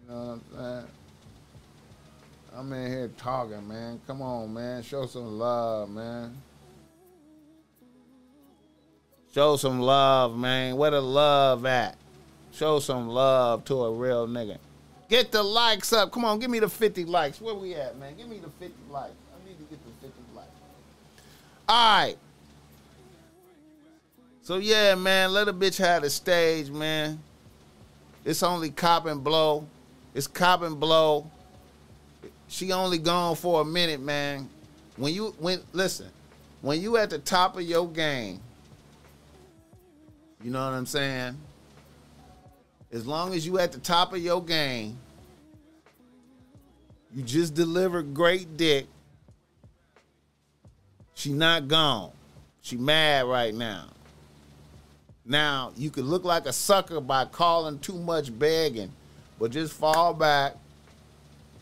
You 0.02 0.10
know 0.10 0.20
what 0.20 0.32
I'm 0.32 0.42
saying? 0.58 0.88
I'm 2.56 2.74
in 2.74 2.92
here 2.92 3.12
talking, 3.16 3.68
man. 3.68 4.02
Come 4.08 4.24
on, 4.24 4.52
man. 4.54 4.82
Show 4.82 5.06
some 5.06 5.38
love, 5.38 5.90
man. 5.90 6.36
Show 9.34 9.56
some 9.56 9.80
love, 9.80 10.36
man. 10.36 10.76
Where 10.76 10.92
the 10.92 11.02
love 11.02 11.66
at? 11.66 11.98
Show 12.54 12.80
some 12.80 13.08
love 13.08 13.66
to 13.66 13.84
a 13.84 13.92
real 13.92 14.28
nigga. 14.28 14.58
Get 15.10 15.32
the 15.32 15.42
likes 15.42 15.92
up. 15.92 16.12
Come 16.12 16.24
on, 16.24 16.40
give 16.40 16.52
me 16.52 16.60
the 16.60 16.70
50 16.70 17.06
likes. 17.06 17.42
Where 17.42 17.56
we 17.56 17.74
at, 17.74 17.98
man? 17.98 18.16
Give 18.16 18.28
me 18.28 18.38
the 18.38 18.50
50 18.50 18.74
likes. 18.92 19.14
I 19.34 19.48
need 19.48 19.58
to 19.58 19.64
get 19.64 19.84
the 19.84 20.08
50 20.08 20.22
likes. 20.36 20.50
All 21.68 22.00
right. 22.00 22.18
So 24.44 24.58
yeah, 24.58 24.94
man, 24.96 25.32
let 25.32 25.48
a 25.48 25.54
bitch 25.54 25.78
have 25.78 26.04
the 26.04 26.10
stage, 26.10 26.70
man. 26.70 27.20
It's 28.24 28.44
only 28.44 28.70
cop 28.70 29.08
and 29.08 29.24
blow. 29.24 29.66
It's 30.14 30.28
cop 30.28 30.62
and 30.62 30.80
blow. 30.80 31.30
She 32.50 32.72
only 32.72 33.00
gone 33.00 33.36
for 33.36 33.62
a 33.62 33.66
minute, 33.66 34.00
man. 34.00 34.48
When 34.98 35.14
you 35.14 35.34
when 35.40 35.60
listen, 35.72 36.10
when 36.62 36.80
you 36.82 36.98
at 36.98 37.10
the 37.10 37.18
top 37.18 37.56
of 37.56 37.64
your 37.64 37.88
game, 37.88 38.40
you 40.44 40.52
know 40.52 40.64
what 40.64 40.74
I'm 40.74 40.86
saying? 40.86 41.36
As 42.94 43.08
long 43.08 43.34
as 43.34 43.44
you 43.44 43.58
at 43.58 43.72
the 43.72 43.80
top 43.80 44.14
of 44.14 44.20
your 44.20 44.42
game, 44.42 44.98
you 47.12 47.24
just 47.24 47.56
deliver 47.56 48.04
great 48.04 48.56
dick. 48.56 48.86
She 51.16 51.34
not 51.34 51.68
gone. 51.68 52.12
She 52.62 52.78
mad 52.78 53.26
right 53.26 53.54
now. 53.54 53.86
Now, 55.26 55.72
you 55.76 55.90
could 55.90 56.06
look 56.06 56.24
like 56.24 56.46
a 56.46 56.54
sucker 56.54 57.02
by 57.02 57.26
calling 57.26 57.80
too 57.80 57.98
much 57.98 58.38
begging, 58.38 58.92
but 59.40 59.50
just 59.50 59.74
fall 59.74 60.14
back, 60.14 60.54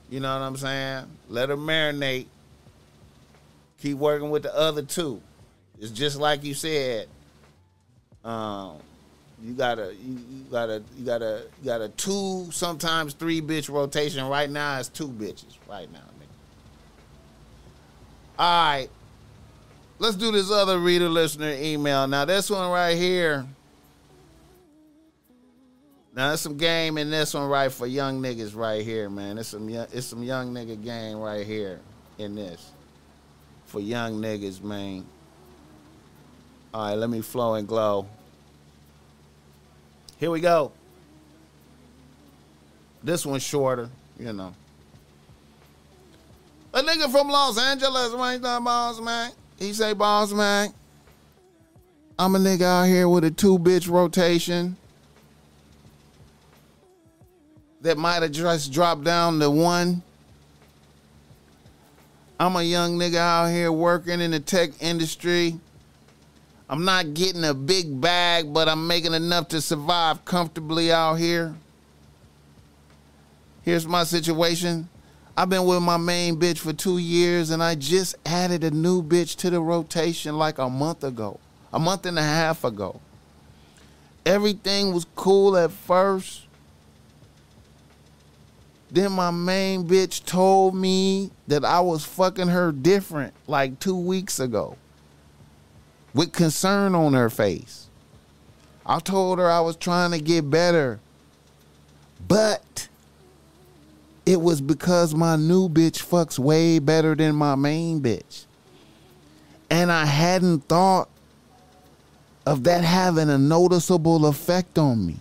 you 0.09 0.19
know 0.19 0.33
what 0.33 0.45
I'm 0.45 0.57
saying? 0.57 1.05
Let 1.29 1.47
her 1.47 1.57
marinate. 1.57 2.25
Keep 3.81 3.97
working 3.97 4.29
with 4.31 4.43
the 4.43 4.55
other 4.55 4.81
two. 4.81 5.21
It's 5.79 5.91
just 5.91 6.19
like 6.19 6.43
you 6.43 6.53
said. 6.53 7.07
Um, 8.23 8.77
you 9.43 9.53
got 9.53 9.79
a 9.79 9.93
you, 9.95 10.17
you 10.29 10.43
got 10.51 10.69
a 10.69 10.83
you 10.97 11.05
got 11.05 11.21
a 11.21 11.43
you 11.61 11.65
got 11.65 11.81
a 11.81 11.89
two 11.89 12.47
sometimes 12.51 13.13
three 13.13 13.41
bitch 13.41 13.69
rotation. 13.69 14.27
Right 14.27 14.49
now 14.49 14.79
it's 14.79 14.89
two 14.89 15.07
bitches. 15.07 15.57
Right 15.69 15.91
now, 15.91 15.99
nigga. 15.99 16.27
All 18.39 18.65
right. 18.65 18.89
Let's 19.99 20.15
do 20.15 20.31
this 20.31 20.49
other 20.49 20.79
reader 20.79 21.09
listener 21.09 21.51
email. 21.51 22.07
Now 22.07 22.25
this 22.25 22.49
one 22.49 22.71
right 22.71 22.97
here. 22.97 23.45
Now 26.13 26.29
there's 26.29 26.41
some 26.41 26.57
game 26.57 26.97
in 26.97 27.09
this 27.09 27.33
one 27.33 27.47
right 27.47 27.71
for 27.71 27.87
young 27.87 28.21
niggas 28.21 28.55
right 28.55 28.83
here, 28.83 29.09
man. 29.09 29.37
It's 29.37 29.49
some 29.49 29.69
young, 29.69 29.87
it's 29.93 30.07
some 30.07 30.23
young 30.23 30.53
nigga 30.53 30.83
game 30.83 31.19
right 31.19 31.45
here 31.45 31.79
in 32.17 32.35
this 32.35 32.71
for 33.71 33.79
young 33.79 34.21
niggas, 34.21 34.61
man. 34.61 35.05
All 36.73 36.89
right, 36.89 36.95
let 36.95 37.09
me 37.09 37.21
flow 37.21 37.53
and 37.55 37.67
glow. 37.67 38.05
Here 40.21 40.29
we 40.29 40.39
go. 40.39 40.71
This 43.03 43.25
one's 43.25 43.41
shorter, 43.41 43.89
you 44.19 44.31
know. 44.31 44.53
A 46.75 46.83
nigga 46.83 47.11
from 47.11 47.27
Los 47.27 47.57
Angeles, 47.57 48.13
man, 48.13 48.39
done 48.39 48.63
boss, 48.63 49.01
man. 49.01 49.31
He 49.57 49.73
say, 49.73 49.93
boss, 49.93 50.31
man. 50.31 50.69
I'm 52.19 52.35
a 52.35 52.37
nigga 52.37 52.61
out 52.61 52.83
here 52.83 53.09
with 53.09 53.23
a 53.23 53.31
two 53.31 53.57
bitch 53.57 53.89
rotation 53.89 54.77
that 57.81 57.97
might 57.97 58.21
have 58.21 58.31
just 58.31 58.71
dropped 58.71 59.03
down 59.03 59.39
to 59.39 59.49
one. 59.49 60.03
I'm 62.39 62.55
a 62.55 62.61
young 62.61 62.95
nigga 62.95 63.15
out 63.15 63.47
here 63.47 63.71
working 63.71 64.21
in 64.21 64.29
the 64.29 64.39
tech 64.39 64.69
industry. 64.81 65.59
I'm 66.71 66.85
not 66.85 67.13
getting 67.13 67.43
a 67.43 67.53
big 67.53 67.99
bag, 67.99 68.53
but 68.53 68.69
I'm 68.69 68.87
making 68.87 69.13
enough 69.13 69.49
to 69.49 69.59
survive 69.59 70.23
comfortably 70.23 70.89
out 70.89 71.15
here. 71.15 71.53
Here's 73.63 73.85
my 73.85 74.05
situation. 74.05 74.87
I've 75.35 75.49
been 75.49 75.65
with 75.65 75.83
my 75.83 75.97
main 75.97 76.37
bitch 76.37 76.59
for 76.59 76.71
two 76.71 76.97
years, 76.97 77.49
and 77.49 77.61
I 77.61 77.75
just 77.75 78.15
added 78.25 78.63
a 78.63 78.71
new 78.71 79.03
bitch 79.03 79.35
to 79.39 79.49
the 79.49 79.59
rotation 79.59 80.37
like 80.37 80.59
a 80.59 80.69
month 80.69 81.03
ago, 81.03 81.41
a 81.73 81.79
month 81.79 82.05
and 82.05 82.17
a 82.17 82.23
half 82.23 82.63
ago. 82.63 83.01
Everything 84.25 84.93
was 84.93 85.05
cool 85.13 85.57
at 85.57 85.71
first, 85.71 86.45
then 88.89 89.11
my 89.11 89.31
main 89.31 89.85
bitch 89.89 90.23
told 90.23 90.73
me 90.73 91.31
that 91.47 91.65
I 91.65 91.81
was 91.81 92.05
fucking 92.05 92.47
her 92.47 92.71
different 92.71 93.33
like 93.45 93.81
two 93.81 93.97
weeks 93.97 94.39
ago 94.39 94.77
with 96.13 96.33
concern 96.33 96.95
on 96.95 97.13
her 97.13 97.29
face. 97.29 97.87
I 98.85 98.99
told 98.99 99.39
her 99.39 99.49
I 99.49 99.61
was 99.61 99.75
trying 99.75 100.11
to 100.11 100.19
get 100.19 100.49
better, 100.49 100.99
but 102.27 102.87
it 104.25 104.41
was 104.41 104.61
because 104.61 105.15
my 105.15 105.35
new 105.35 105.69
bitch 105.69 106.03
fucks 106.03 106.37
way 106.37 106.79
better 106.79 107.15
than 107.15 107.35
my 107.35 107.55
main 107.55 108.01
bitch. 108.01 108.45
And 109.69 109.91
I 109.91 110.05
hadn't 110.05 110.67
thought 110.67 111.09
of 112.45 112.63
that 112.63 112.83
having 112.83 113.29
a 113.29 113.37
noticeable 113.37 114.25
effect 114.25 114.77
on 114.77 115.05
me. 115.05 115.17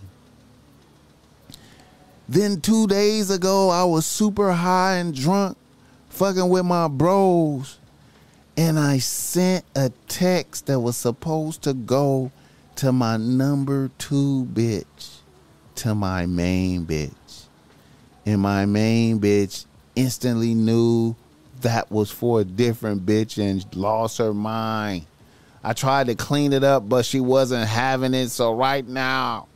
Then 2.27 2.61
two 2.61 2.87
days 2.87 3.29
ago, 3.29 3.69
I 3.69 3.83
was 3.83 4.05
super 4.05 4.53
high 4.53 4.95
and 4.95 5.13
drunk, 5.13 5.57
fucking 6.09 6.49
with 6.49 6.65
my 6.65 6.87
bros, 6.87 7.77
and 8.57 8.77
I 8.77 8.97
sent 8.99 9.65
a 9.75 9.91
text 10.07 10.67
that 10.67 10.79
was 10.79 10.97
supposed 10.97 11.63
to 11.63 11.73
go 11.73 12.31
to 12.77 12.91
my 12.91 13.17
number 13.17 13.89
two 13.97 14.47
bitch, 14.53 15.19
to 15.75 15.95
my 15.95 16.25
main 16.25 16.85
bitch. 16.85 17.11
And 18.25 18.41
my 18.41 18.65
main 18.65 19.19
bitch 19.19 19.65
instantly 19.95 20.53
knew 20.53 21.15
that 21.61 21.91
was 21.91 22.11
for 22.11 22.41
a 22.41 22.43
different 22.43 23.05
bitch 23.05 23.37
and 23.37 23.65
lost 23.75 24.17
her 24.17 24.33
mind. 24.33 25.05
I 25.63 25.73
tried 25.73 26.07
to 26.07 26.15
clean 26.15 26.53
it 26.53 26.63
up, 26.63 26.89
but 26.89 27.05
she 27.05 27.19
wasn't 27.19 27.67
having 27.67 28.13
it. 28.13 28.29
So 28.29 28.53
right 28.53 28.87
now, 28.87 29.47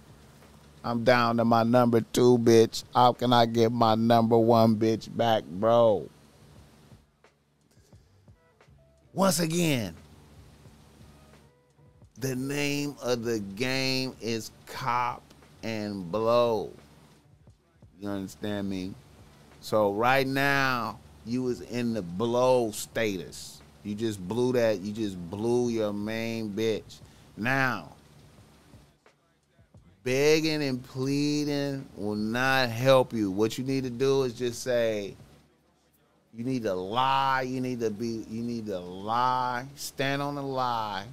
I'm 0.83 1.03
down 1.03 1.37
to 1.37 1.45
my 1.45 1.63
number 1.63 2.01
two 2.01 2.37
bitch. 2.37 2.83
How 2.93 3.13
can 3.13 3.33
I 3.33 3.47
get 3.47 3.71
my 3.71 3.95
number 3.95 4.37
one 4.37 4.75
bitch 4.75 5.15
back, 5.15 5.43
bro? 5.45 6.07
Once 9.15 9.39
again, 9.39 9.95
the 12.19 12.35
name 12.35 12.93
of 13.01 13.23
the 13.23 13.39
game 13.39 14.13
is 14.21 14.51
Cop 14.65 15.23
and 15.63 16.11
Blow. 16.11 16.69
You 18.01 18.09
understand 18.09 18.69
me? 18.69 18.93
So 19.61 19.93
right 19.93 20.27
now, 20.27 20.99
you 21.25 21.43
was 21.43 21.61
in 21.61 21.93
the 21.93 22.01
blow 22.01 22.71
status. 22.71 23.61
You 23.85 23.95
just 23.95 24.19
blew 24.27 24.51
that, 24.51 24.81
you 24.81 24.91
just 24.91 25.17
blew 25.29 25.69
your 25.69 25.93
main 25.93 26.49
bitch. 26.49 26.99
Now, 27.37 27.93
begging 30.03 30.61
and 30.61 30.83
pleading 30.83 31.87
will 31.95 32.15
not 32.15 32.67
help 32.67 33.13
you. 33.13 33.31
What 33.31 33.57
you 33.57 33.63
need 33.63 33.85
to 33.85 33.89
do 33.89 34.23
is 34.23 34.33
just 34.33 34.61
say, 34.61 35.15
you 36.35 36.43
need 36.43 36.63
to 36.63 36.73
lie. 36.73 37.43
You 37.43 37.61
need 37.61 37.79
to 37.79 37.89
be. 37.89 38.25
You 38.29 38.43
need 38.43 38.65
to 38.67 38.79
lie. 38.79 39.65
Stand 39.75 40.21
on 40.21 40.35
the 40.35 40.43
lie. 40.43 41.05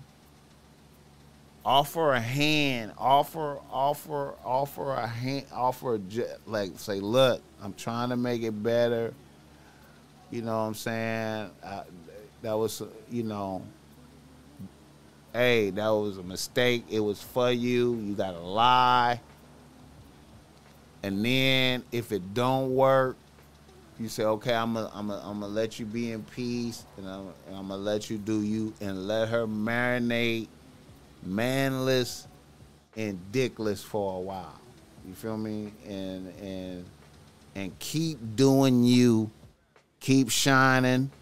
Offer 1.64 2.14
a 2.14 2.20
hand. 2.20 2.92
Offer. 2.98 3.58
Offer. 3.70 4.34
Offer 4.44 4.94
a 4.94 5.06
hand. 5.06 5.46
Offer 5.52 5.94
a 5.96 6.00
like. 6.46 6.72
Say, 6.78 6.98
look, 6.98 7.40
I'm 7.62 7.72
trying 7.74 8.08
to 8.08 8.16
make 8.16 8.42
it 8.42 8.62
better. 8.62 9.14
You 10.32 10.42
know 10.42 10.56
what 10.56 10.64
I'm 10.64 10.74
saying? 10.74 11.50
Uh, 11.62 11.84
that 12.42 12.54
was. 12.54 12.82
You 13.10 13.22
know. 13.22 13.62
Hey, 15.32 15.70
that 15.70 15.88
was 15.88 16.18
a 16.18 16.22
mistake. 16.22 16.84
It 16.90 17.00
was 17.00 17.22
for 17.22 17.50
you. 17.50 17.94
You 17.94 18.14
gotta 18.14 18.40
lie. 18.40 19.20
And 21.04 21.24
then 21.24 21.84
if 21.90 22.12
it 22.12 22.34
don't 22.34 22.74
work, 22.74 23.16
you 24.02 24.08
say, 24.08 24.24
okay, 24.24 24.52
I'm 24.52 24.74
gonna 24.74 24.90
I'm 24.92 25.10
I'm 25.10 25.40
gonna 25.40 25.46
let 25.46 25.78
you 25.78 25.86
be 25.86 26.10
in 26.10 26.24
peace, 26.24 26.84
and 26.96 27.08
I'm, 27.08 27.28
and 27.46 27.56
I'm 27.56 27.68
gonna 27.68 27.76
let 27.76 28.10
you 28.10 28.18
do 28.18 28.42
you, 28.42 28.74
and 28.80 29.06
let 29.06 29.28
her 29.28 29.46
marinate, 29.46 30.48
manless, 31.26 32.26
and 32.96 33.18
dickless 33.30 33.82
for 33.82 34.16
a 34.16 34.20
while. 34.20 34.60
You 35.06 35.14
feel 35.14 35.36
me? 35.36 35.72
And 35.86 36.34
and 36.42 36.84
and 37.54 37.78
keep 37.78 38.18
doing 38.34 38.82
you, 38.82 39.30
keep 40.00 40.30
shining. 40.30 41.12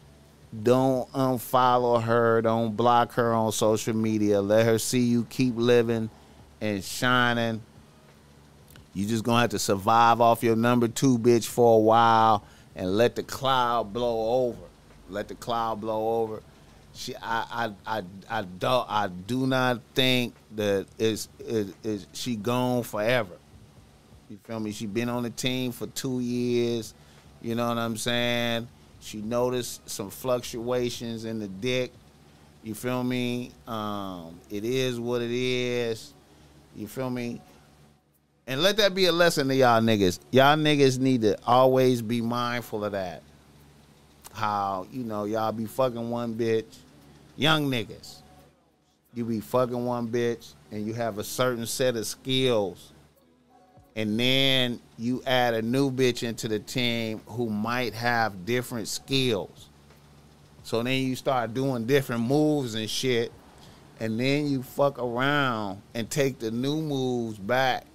Don't 0.62 1.12
unfollow 1.12 2.02
her. 2.02 2.40
Don't 2.40 2.76
block 2.76 3.12
her 3.12 3.34
on 3.34 3.52
social 3.52 3.94
media. 3.94 4.40
Let 4.40 4.64
her 4.64 4.78
see 4.78 5.00
you 5.00 5.24
keep 5.24 5.54
living 5.56 6.08
and 6.62 6.82
shining. 6.82 7.60
You 8.94 9.06
just 9.06 9.22
gonna 9.22 9.42
have 9.42 9.50
to 9.50 9.58
survive 9.58 10.22
off 10.22 10.42
your 10.42 10.56
number 10.56 10.88
two 10.88 11.18
bitch 11.18 11.44
for 11.44 11.76
a 11.76 11.80
while 11.80 12.42
and 12.74 12.96
let 12.96 13.16
the 13.16 13.22
cloud 13.22 13.92
blow 13.92 14.46
over. 14.46 14.62
Let 15.08 15.28
the 15.28 15.34
cloud 15.34 15.80
blow 15.80 16.22
over. 16.22 16.42
She, 16.94 17.14
I, 17.16 17.72
I, 17.86 17.98
I, 17.98 18.02
I 18.28 18.42
don't, 18.42 18.86
I 18.88 19.08
do 19.08 19.46
not 19.46 19.80
think 19.94 20.34
that 20.56 20.86
is, 20.98 21.28
is, 21.40 21.72
is 21.82 22.06
she 22.12 22.36
gone 22.36 22.82
forever. 22.82 23.36
You 24.28 24.38
feel 24.44 24.60
me? 24.60 24.72
She 24.72 24.86
been 24.86 25.08
on 25.08 25.24
the 25.24 25.30
team 25.30 25.72
for 25.72 25.86
two 25.88 26.20
years. 26.20 26.94
You 27.42 27.54
know 27.54 27.68
what 27.68 27.78
I'm 27.78 27.96
saying? 27.96 28.68
She 29.00 29.22
noticed 29.22 29.88
some 29.88 30.10
fluctuations 30.10 31.24
in 31.24 31.38
the 31.38 31.48
dick. 31.48 31.92
You 32.62 32.74
feel 32.74 33.02
me? 33.02 33.52
Um, 33.66 34.38
it 34.50 34.64
is 34.64 35.00
what 35.00 35.22
it 35.22 35.30
is. 35.30 36.12
You 36.76 36.86
feel 36.86 37.10
me? 37.10 37.40
And 38.50 38.64
let 38.64 38.78
that 38.78 38.96
be 38.96 39.04
a 39.04 39.12
lesson 39.12 39.46
to 39.46 39.54
y'all 39.54 39.80
niggas. 39.80 40.18
Y'all 40.32 40.56
niggas 40.56 40.98
need 40.98 41.22
to 41.22 41.38
always 41.46 42.02
be 42.02 42.20
mindful 42.20 42.84
of 42.84 42.90
that. 42.90 43.22
How, 44.32 44.88
you 44.90 45.04
know, 45.04 45.22
y'all 45.22 45.52
be 45.52 45.66
fucking 45.66 46.10
one 46.10 46.34
bitch. 46.34 46.64
Young 47.36 47.70
niggas. 47.70 48.16
You 49.14 49.24
be 49.24 49.38
fucking 49.38 49.86
one 49.86 50.08
bitch 50.08 50.54
and 50.72 50.84
you 50.84 50.94
have 50.94 51.18
a 51.18 51.22
certain 51.22 51.64
set 51.64 51.94
of 51.94 52.04
skills. 52.08 52.92
And 53.94 54.18
then 54.18 54.80
you 54.98 55.22
add 55.28 55.54
a 55.54 55.62
new 55.62 55.88
bitch 55.88 56.24
into 56.24 56.48
the 56.48 56.58
team 56.58 57.20
who 57.26 57.48
might 57.48 57.94
have 57.94 58.46
different 58.46 58.88
skills. 58.88 59.68
So 60.64 60.82
then 60.82 61.04
you 61.04 61.14
start 61.14 61.54
doing 61.54 61.86
different 61.86 62.22
moves 62.22 62.74
and 62.74 62.90
shit. 62.90 63.30
And 64.00 64.18
then 64.18 64.48
you 64.48 64.64
fuck 64.64 64.98
around 64.98 65.82
and 65.94 66.10
take 66.10 66.40
the 66.40 66.50
new 66.50 66.82
moves 66.82 67.38
back 67.38 67.86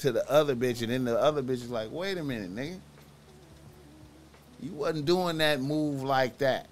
to 0.00 0.12
the 0.12 0.28
other 0.30 0.56
bitch, 0.56 0.82
and 0.82 0.90
then 0.90 1.04
the 1.04 1.18
other 1.18 1.42
bitch 1.42 1.62
is 1.62 1.70
like, 1.70 1.90
wait 1.92 2.18
a 2.18 2.24
minute, 2.24 2.54
nigga. 2.54 2.78
You 4.62 4.72
wasn't 4.72 5.06
doing 5.06 5.38
that 5.38 5.60
move 5.60 6.02
like 6.02 6.38
that. 6.38 6.66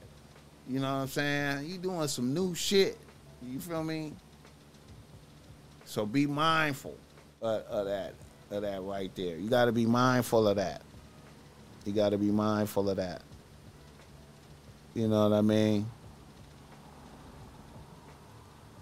You 0.69 0.81
know 0.81 0.95
what 0.95 1.03
I'm 1.03 1.09
saying? 1.09 1.67
You 1.67 1.79
doing 1.79 2.09
some 2.09 2.35
new 2.35 2.55
shit. 2.55 2.99
You 3.43 3.61
feel 3.61 3.83
me? 3.83 4.13
So 5.85 6.05
be 6.05 6.27
mindful 6.27 6.97
of, 7.41 7.63
of 7.63 7.87
that, 7.87 8.15
of 8.51 8.63
that 8.63 8.83
right 8.83 9.11
there. 9.15 9.37
You 9.37 9.49
got 9.49 9.67
to 9.67 9.73
be 9.73 9.87
mindful 9.87 10.47
of 10.49 10.57
that. 10.57 10.83
You 11.87 11.93
got 11.93 12.11
to 12.11 12.19
be 12.19 12.31
mindful 12.31 12.91
of 12.91 12.97
that. 12.97 13.23
You 14.95 15.09
know 15.09 15.29
what 15.29 15.37
I 15.37 15.41
mean? 15.41 15.87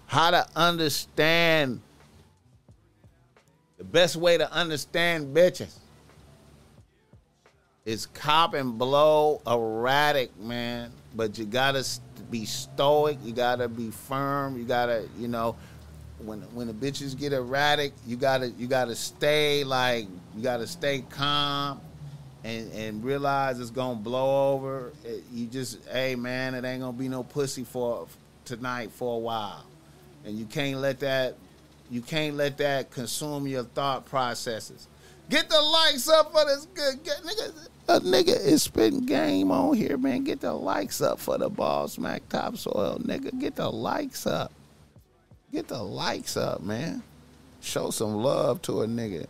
How 0.07 0.31
to 0.31 0.45
understand 0.55 1.81
the 3.77 3.83
best 3.83 4.15
way 4.15 4.37
to 4.37 4.51
understand 4.51 5.35
bitches 5.35 5.73
is 7.85 8.07
cop 8.07 8.53
and 8.53 8.77
blow 8.77 9.41
erratic, 9.47 10.37
man. 10.39 10.91
But 11.15 11.37
you 11.37 11.45
gotta 11.45 11.85
be 12.29 12.45
stoic. 12.45 13.17
You 13.23 13.33
gotta 13.33 13.67
be 13.67 13.91
firm. 13.91 14.57
You 14.57 14.65
gotta, 14.65 15.07
you 15.17 15.27
know, 15.27 15.55
when 16.19 16.41
when 16.53 16.67
the 16.67 16.73
bitches 16.73 17.17
get 17.17 17.33
erratic, 17.33 17.93
you 18.05 18.17
gotta 18.17 18.49
you 18.49 18.67
gotta 18.67 18.95
stay 18.95 19.63
like 19.63 20.07
you 20.35 20.43
gotta 20.43 20.67
stay 20.67 21.05
calm. 21.09 21.81
And, 22.43 22.71
and 22.73 23.03
realize 23.03 23.59
it's 23.59 23.71
gonna 23.71 23.99
blow 23.99 24.53
over. 24.53 24.93
It, 25.03 25.23
you 25.33 25.47
just, 25.47 25.85
hey 25.89 26.15
man, 26.15 26.55
it 26.55 26.63
ain't 26.63 26.81
gonna 26.81 26.93
be 26.93 27.09
no 27.09 27.23
pussy 27.23 27.65
for 27.65 28.07
tonight 28.45 28.91
for 28.91 29.15
a 29.15 29.19
while, 29.19 29.65
and 30.23 30.37
you 30.37 30.45
can't 30.45 30.79
let 30.79 30.99
that 31.01 31.35
you 31.89 32.01
can't 32.01 32.35
let 32.35 32.57
that 32.57 32.91
consume 32.91 33.47
your 33.47 33.63
thought 33.63 34.05
processes. 34.05 34.87
Get 35.29 35.49
the 35.49 35.61
likes 35.61 36.07
up 36.09 36.31
for 36.31 36.45
this 36.45 36.67
good 36.73 37.03
get, 37.03 37.17
nigga. 37.17 37.67
A 37.89 37.99
nigga 37.99 38.45
is 38.45 38.63
spitting 38.63 39.05
game 39.05 39.51
on 39.51 39.75
here, 39.75 39.97
man. 39.97 40.23
Get 40.23 40.41
the 40.41 40.53
likes 40.53 41.01
up 41.01 41.19
for 41.19 41.37
the 41.37 41.49
Boss 41.49 41.97
Mac 41.97 42.27
Topsoil, 42.29 42.99
nigga. 42.99 43.37
Get 43.39 43.55
the 43.55 43.69
likes 43.69 44.27
up. 44.27 44.51
Get 45.51 45.67
the 45.69 45.81
likes 45.81 46.35
up, 46.35 46.61
man. 46.61 47.01
Show 47.61 47.89
some 47.89 48.15
love 48.15 48.61
to 48.63 48.81
a 48.81 48.87
nigga. 48.87 49.27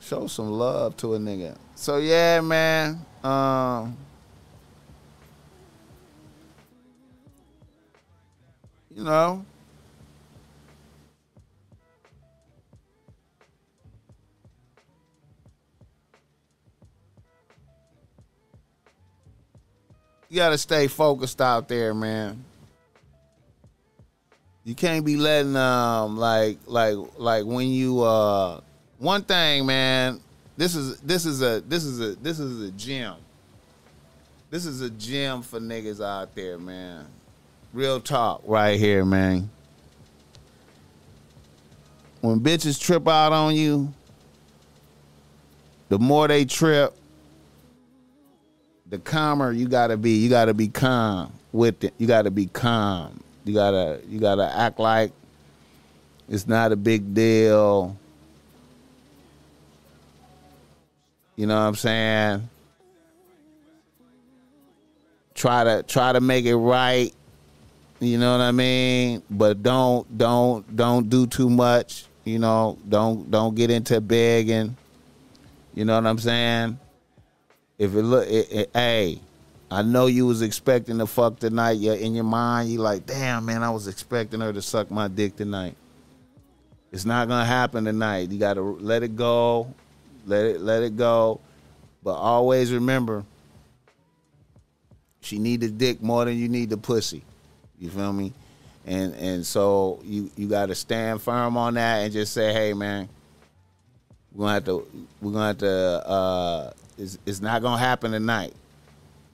Show 0.00 0.26
some 0.26 0.50
love 0.50 0.96
to 0.98 1.14
a 1.14 1.18
nigga. 1.18 1.56
So 1.74 1.98
yeah, 1.98 2.40
man. 2.40 3.04
Um, 3.22 3.96
you 8.94 9.02
know, 9.02 9.44
you 20.34 20.40
gotta 20.40 20.58
stay 20.58 20.88
focused 20.88 21.40
out 21.40 21.68
there, 21.68 21.94
man. 21.94 22.44
You 24.64 24.74
can't 24.74 25.04
be 25.06 25.16
letting 25.16 25.54
um 25.54 26.16
like 26.16 26.58
like 26.66 26.96
like 27.16 27.44
when 27.44 27.68
you 27.68 28.02
uh 28.02 28.60
one 28.98 29.22
thing, 29.22 29.64
man. 29.64 30.20
This 30.56 30.74
is 30.74 30.98
this 31.02 31.24
is 31.24 31.40
a 31.40 31.60
this 31.60 31.84
is 31.84 32.00
a 32.00 32.16
this 32.16 32.40
is 32.40 32.68
a 32.68 32.72
gym. 32.72 33.14
This 34.50 34.66
is 34.66 34.80
a 34.80 34.90
gym 34.90 35.42
for 35.42 35.60
niggas 35.60 36.04
out 36.04 36.34
there, 36.34 36.58
man. 36.58 37.06
Real 37.72 38.00
talk 38.00 38.42
right 38.44 38.76
here, 38.76 39.04
man. 39.04 39.48
When 42.22 42.40
bitches 42.40 42.80
trip 42.80 43.06
out 43.06 43.32
on 43.32 43.54
you, 43.54 43.94
the 45.90 45.98
more 46.00 46.26
they 46.26 46.44
trip, 46.44 46.92
the 48.94 49.00
calmer 49.00 49.50
you 49.50 49.66
gotta 49.66 49.96
be. 49.96 50.12
You 50.12 50.30
gotta 50.30 50.54
be 50.54 50.68
calm 50.68 51.32
with 51.52 51.82
it. 51.82 51.94
You 51.98 52.06
gotta 52.06 52.30
be 52.30 52.46
calm. 52.46 53.20
You 53.44 53.52
gotta 53.54 54.00
you 54.08 54.20
gotta 54.20 54.50
act 54.56 54.78
like 54.78 55.12
it's 56.28 56.46
not 56.46 56.70
a 56.70 56.76
big 56.76 57.12
deal. 57.12 57.96
You 61.34 61.46
know 61.46 61.56
what 61.56 61.66
I'm 61.66 61.74
saying? 61.74 62.48
Try 65.34 65.64
to 65.64 65.82
try 65.82 66.12
to 66.12 66.20
make 66.20 66.44
it 66.44 66.56
right. 66.56 67.12
You 67.98 68.18
know 68.18 68.30
what 68.38 68.42
I 68.42 68.52
mean? 68.52 69.22
But 69.28 69.60
don't 69.64 70.06
don't 70.16 70.76
don't 70.76 71.10
do 71.10 71.26
too 71.26 71.50
much. 71.50 72.06
You 72.24 72.38
know, 72.38 72.78
don't 72.88 73.28
don't 73.28 73.56
get 73.56 73.70
into 73.72 74.00
begging. 74.00 74.76
You 75.74 75.84
know 75.84 75.96
what 75.96 76.06
I'm 76.06 76.18
saying? 76.18 76.78
If 77.78 77.94
it 77.94 78.02
look, 78.02 78.26
it, 78.28 78.52
it, 78.52 78.70
hey, 78.72 79.20
I 79.70 79.82
know 79.82 80.06
you 80.06 80.26
was 80.26 80.42
expecting 80.42 80.98
to 80.98 81.06
fuck 81.06 81.38
tonight. 81.38 81.78
Yeah, 81.78 81.94
in 81.94 82.14
your 82.14 82.24
mind, 82.24 82.70
you 82.70 82.78
like, 82.78 83.06
damn 83.06 83.44
man, 83.44 83.62
I 83.62 83.70
was 83.70 83.88
expecting 83.88 84.40
her 84.40 84.52
to 84.52 84.62
suck 84.62 84.90
my 84.90 85.08
dick 85.08 85.36
tonight. 85.36 85.76
It's 86.92 87.04
not 87.04 87.26
gonna 87.28 87.44
happen 87.44 87.84
tonight. 87.84 88.30
You 88.30 88.38
gotta 88.38 88.62
let 88.62 89.02
it 89.02 89.16
go, 89.16 89.72
let 90.26 90.44
it 90.44 90.60
let 90.60 90.82
it 90.82 90.96
go, 90.96 91.40
but 92.02 92.14
always 92.14 92.72
remember, 92.72 93.24
she 95.20 95.38
need 95.38 95.60
the 95.60 95.68
dick 95.68 96.02
more 96.02 96.24
than 96.24 96.38
you 96.38 96.48
need 96.48 96.70
the 96.70 96.76
pussy. 96.76 97.22
You 97.80 97.90
feel 97.90 98.12
me? 98.12 98.32
and 98.86 99.14
and 99.14 99.46
so 99.46 100.00
you 100.04 100.30
you 100.36 100.46
got 100.46 100.66
to 100.66 100.74
stand 100.74 101.22
firm 101.22 101.56
on 101.56 101.74
that 101.74 102.02
and 102.02 102.12
just 102.12 102.32
say, 102.32 102.52
hey 102.52 102.74
man, 102.74 103.08
we're 104.32 104.44
gonna 104.44 104.54
have 104.54 104.64
to 104.64 104.86
we're 105.20 105.32
gonna 105.32 105.46
have 105.46 105.58
to. 105.58 106.08
Uh, 106.08 106.72
it's, 106.98 107.18
it's 107.26 107.40
not 107.40 107.62
gonna 107.62 107.78
happen 107.78 108.12
tonight. 108.12 108.54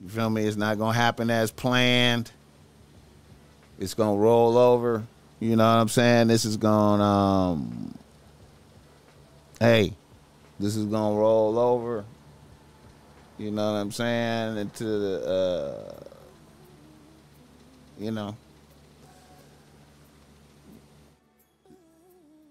You 0.03 0.09
feel 0.09 0.31
me? 0.31 0.45
It's 0.45 0.57
not 0.57 0.79
gonna 0.79 0.97
happen 0.97 1.31
as 1.31 1.51
planned. 1.51 2.31
It's 3.79 3.95
gonna 3.95 4.17
roll 4.17 4.57
over. 4.57 5.07
You 5.41 5.57
know 5.57 5.65
what 5.65 5.81
I'm 5.81 5.89
saying? 5.89 6.29
This 6.29 6.45
is 6.45 6.57
gonna 6.57 7.03
um 7.03 7.95
hey, 9.59 9.95
this 10.59 10.77
is 10.77 10.87
gonna 10.87 11.17
roll 11.17 11.59
over. 11.59 12.05
You 13.39 13.51
know 13.51 13.73
what 13.73 13.79
I'm 13.79 13.93
saying? 13.93 14.59
Into 14.59 14.85
the 14.85 15.27
uh 15.27 16.05
you 17.99 18.11
know. 18.11 18.37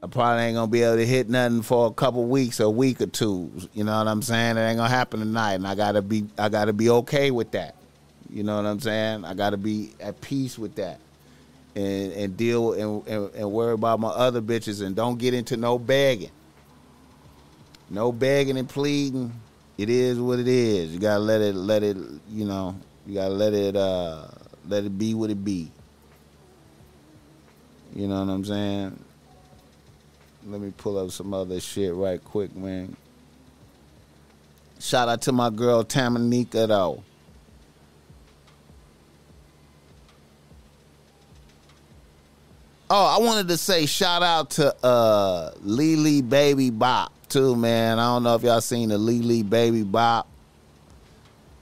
I 0.02 0.08
probably 0.08 0.44
ain't 0.44 0.56
gonna 0.56 0.72
be 0.72 0.82
able 0.82 0.96
to 0.96 1.06
hit 1.06 1.30
nothing 1.30 1.62
for 1.62 1.88
a 1.88 1.92
couple 1.92 2.24
weeks, 2.26 2.62
or 2.62 2.66
a 2.66 2.70
week 2.70 3.02
or 3.02 3.08
two. 3.08 3.52
You 3.74 3.84
know 3.84 3.98
what 3.98 4.08
I'm 4.08 4.22
saying? 4.22 4.58
It 4.58 4.62
ain't 4.62 4.78
gonna 4.78 4.88
happen 4.88 5.20
tonight, 5.20 5.56
and 5.56 5.68
I 5.68 5.76
gotta 5.76 6.02
be, 6.02 6.26
I 6.38 6.48
gotta 6.48 6.72
be 6.72 6.90
okay 6.90 7.32
with 7.32 7.52
that. 7.52 7.76
You 8.30 8.44
know 8.44 8.56
what 8.56 8.66
I'm 8.66 8.80
saying? 8.80 9.26
I 9.26 9.34
gotta 9.34 9.58
be 9.58 9.92
at 10.00 10.22
peace 10.22 10.58
with 10.58 10.76
that, 10.76 11.02
and 11.76 12.14
and 12.14 12.38
deal 12.38 12.74
and, 12.74 13.06
and, 13.08 13.36
and 13.36 13.52
worry 13.52 13.74
about 13.74 14.00
my 14.00 14.08
other 14.10 14.42
bitches, 14.42 14.82
and 14.86 14.96
don't 14.96 15.20
get 15.20 15.34
into 15.34 15.58
no 15.58 15.78
begging. 15.78 16.32
No 17.90 18.14
begging 18.14 18.58
and 18.58 18.70
pleading. 18.70 19.34
It 19.78 19.90
is 19.90 20.18
what 20.18 20.40
it 20.40 20.48
is. 20.48 20.94
You 20.94 21.00
gotta 21.00 21.20
let 21.20 21.42
it, 21.42 21.56
let 21.56 21.84
it. 21.84 21.98
You 22.30 22.46
know, 22.46 22.74
you 23.06 23.16
gotta 23.16 23.34
let 23.34 23.54
it, 23.54 23.76
uh, 23.76 24.28
let 24.66 24.86
it 24.86 24.98
be 24.98 25.14
what 25.14 25.30
it 25.30 25.44
be. 25.44 25.70
You 27.94 28.08
know 28.08 28.24
what 28.24 28.32
I'm 28.32 28.46
saying? 28.46 28.98
Let 30.50 30.62
me 30.62 30.74
pull 30.76 30.98
up 30.98 31.12
some 31.12 31.32
other 31.32 31.60
shit 31.60 31.94
right 31.94 32.24
quick, 32.24 32.56
man. 32.56 32.96
Shout 34.80 35.08
out 35.08 35.22
to 35.24 35.32
my 35.32 35.52
girl 35.52 35.84
Tamanika 35.84 36.68
though. 36.68 37.04
Oh, 42.90 43.06
I 43.06 43.24
wanted 43.24 43.48
to 43.50 43.58
say 43.58 43.86
shout 43.86 44.24
out 44.24 44.50
to 44.52 44.76
uh 44.84 45.52
Lily 45.62 46.24
Baby 46.24 46.72
Bop 46.72 47.14
too, 47.30 47.56
man. 47.56 48.00
I 48.00 48.16
don't 48.16 48.24
know 48.24 48.34
if 48.34 48.42
y'all 48.42 48.60
seen 48.60 48.90
the 48.90 48.98
Lily 48.98 49.44
Baby 49.44 49.84
Bop 49.84 50.28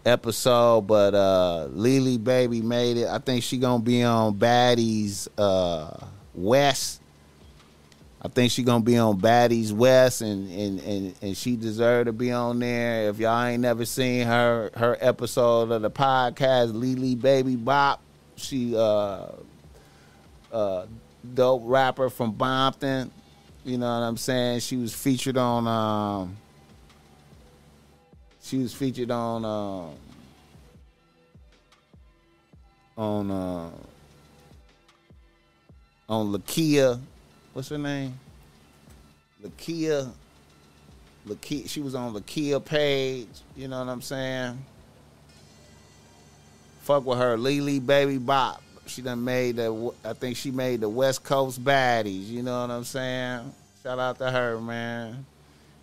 episode, 0.06 0.88
but 0.88 1.14
uh 1.14 1.68
Lily 1.72 2.18
Baby 2.18 2.62
made 2.62 2.96
it. 2.96 3.08
I 3.08 3.18
think 3.18 3.44
she 3.44 3.58
gonna 3.58 3.84
be 3.84 4.02
on 4.04 4.36
Baddies 4.36 5.28
uh 5.38 6.06
West 6.34 7.02
I 8.20 8.30
think 8.30 8.52
she 8.52 8.64
gonna 8.64 8.84
be 8.84 8.98
on 8.98 9.20
Baddies 9.22 9.72
West, 9.72 10.22
and 10.22 10.50
and 10.52 10.80
and 10.80 11.16
and 11.22 11.38
she 11.38 11.56
deserve 11.56 12.08
to 12.08 12.14
be 12.14 12.32
on 12.32 12.60
there. 12.60 13.10
If 13.10 13.20
y'all 13.20 13.44
ain't 13.44 13.62
never 13.62 13.86
seen 13.86 14.26
her 14.26 14.72
her 14.76 14.98
episode 15.00 15.72
of 15.72 15.82
the 15.84 15.92
podcast, 15.92 16.74
Lily 16.74 17.14
Baby 17.14 17.56
Bop, 17.56 18.02
she 18.36 18.76
uh 18.76 19.28
uh 20.52 20.86
dope 21.34 21.62
rapper 21.66 22.10
from 22.10 22.34
Bompton. 22.34 23.12
You 23.64 23.78
know 23.78 23.86
what 23.86 24.06
I'm 24.06 24.18
saying? 24.18 24.62
She 24.62 24.78
was 24.78 24.94
featured 24.94 25.38
on 25.38 25.68
um 25.68 26.38
she 28.42 28.58
was 28.58 28.74
featured 28.74 29.12
on 29.12 29.46
um 29.46 29.94
on 32.98 33.30
uh 33.30 33.70
on 36.10 36.34
Lakia 36.34 37.00
what's 37.58 37.70
her 37.70 37.78
name? 37.80 38.14
Lakia. 39.44 40.12
Lakia. 41.28 41.68
She 41.68 41.82
was 41.82 41.96
on 41.96 42.14
Lakia 42.14 42.64
page. 42.64 43.28
You 43.56 43.68
know 43.68 43.80
what 43.80 43.90
I'm 43.90 44.04
saying? 44.04 44.64
Fuck 46.82 47.04
with 47.08 47.18
her, 47.18 47.36
Lily 47.36 47.80
Baby 47.80 48.20
Bop. 48.20 48.62
She 48.86 49.02
done 49.02 49.24
made 49.24 49.56
the. 49.56 49.92
I 50.06 50.14
think 50.14 50.38
she 50.38 50.52
made 50.52 50.82
the 50.82 50.90
West 50.90 51.24
Coast 51.24 51.64
baddies. 51.64 52.28
You 52.28 52.44
know 52.44 52.62
what 52.62 52.70
I'm 52.70 52.84
saying? 52.84 53.52
Shout 53.82 53.98
out 53.98 54.20
to 54.20 54.30
her, 54.30 54.62
man. 54.62 55.26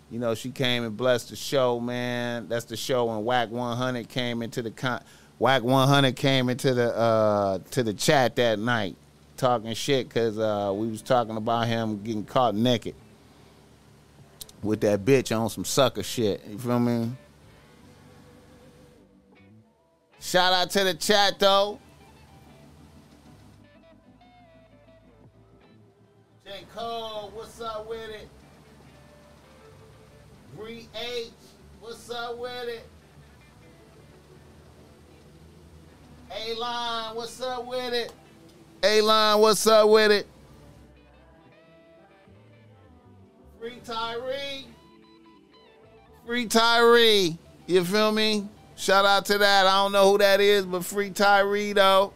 You 0.09 0.19
know 0.19 0.33
she 0.33 0.51
came 0.51 0.85
and 0.85 0.95
blessed 0.95 1.31
the 1.31 1.35
show, 1.35 1.81
man. 1.81 2.47
That's 2.47 2.65
the 2.65 2.77
show 2.77 3.05
when 3.05 3.25
Wack 3.25 3.51
100 3.51 4.07
came 4.07 4.41
into 4.41 4.61
the 4.61 4.71
con. 4.71 5.03
Wack 5.39 5.61
100 5.61 6.15
came 6.15 6.47
into 6.47 6.73
the 6.73 6.95
uh 6.95 7.59
to 7.71 7.83
the 7.83 7.93
chat 7.93 8.37
that 8.37 8.59
night 8.59 8.95
talking 9.37 9.73
shit 9.73 10.07
because 10.07 10.37
uh, 10.37 10.71
we 10.75 10.87
was 10.87 11.01
talking 11.01 11.37
about 11.37 11.67
him 11.67 12.01
getting 12.03 12.25
caught 12.25 12.55
naked 12.55 12.95
with 14.63 14.81
that 14.81 15.05
bitch 15.05 15.37
on 15.37 15.49
some 15.49 15.65
sucker 15.65 16.03
shit. 16.03 16.41
You 16.47 16.57
feel 16.57 16.79
me? 16.79 17.11
Shout 20.19 20.53
out 20.53 20.69
to 20.71 20.83
the 20.83 20.93
chat 20.93 21.37
though. 21.39 21.79
J. 26.45 26.63
Cole, 26.73 27.31
what's 27.33 27.61
up 27.61 27.87
with 27.87 28.09
it? 28.09 28.27
Bree 30.55 30.87
H, 30.95 31.31
what's 31.79 32.09
up 32.09 32.37
with 32.37 32.69
it? 32.69 32.87
A-Line, 36.31 37.15
what's 37.15 37.41
up 37.41 37.65
with 37.65 37.93
it? 37.93 38.11
A-Line, 38.85 39.39
what's 39.39 39.65
up 39.65 39.89
with 39.89 40.11
it? 40.11 40.27
Free 43.59 43.79
Tyree. 43.83 44.67
Free 46.27 46.45
Tyree. 46.45 47.37
You 47.65 47.83
feel 47.83 48.11
me? 48.11 48.47
Shout 48.75 49.05
out 49.05 49.25
to 49.25 49.39
that. 49.39 49.65
I 49.65 49.83
don't 49.83 49.91
know 49.91 50.11
who 50.11 50.19
that 50.19 50.39
is, 50.39 50.65
but 50.65 50.85
free 50.85 51.09
Tyree 51.09 51.73
though. 51.73 52.13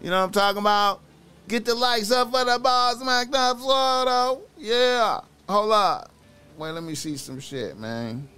You 0.00 0.10
know 0.10 0.18
what 0.20 0.26
I'm 0.26 0.32
talking 0.32 0.60
about? 0.60 1.00
Get 1.48 1.64
the 1.64 1.74
likes 1.74 2.12
up 2.12 2.30
for 2.30 2.44
the 2.44 2.60
boss, 2.60 3.02
SmackDown 3.02 3.58
though. 4.06 4.42
Yeah. 4.58 5.20
Hold 5.48 5.72
up. 5.72 6.12
Wait, 6.56 6.70
let 6.70 6.84
me 6.84 6.94
see 6.94 7.16
some 7.16 7.40
shit, 7.40 7.76
man. 7.76 8.28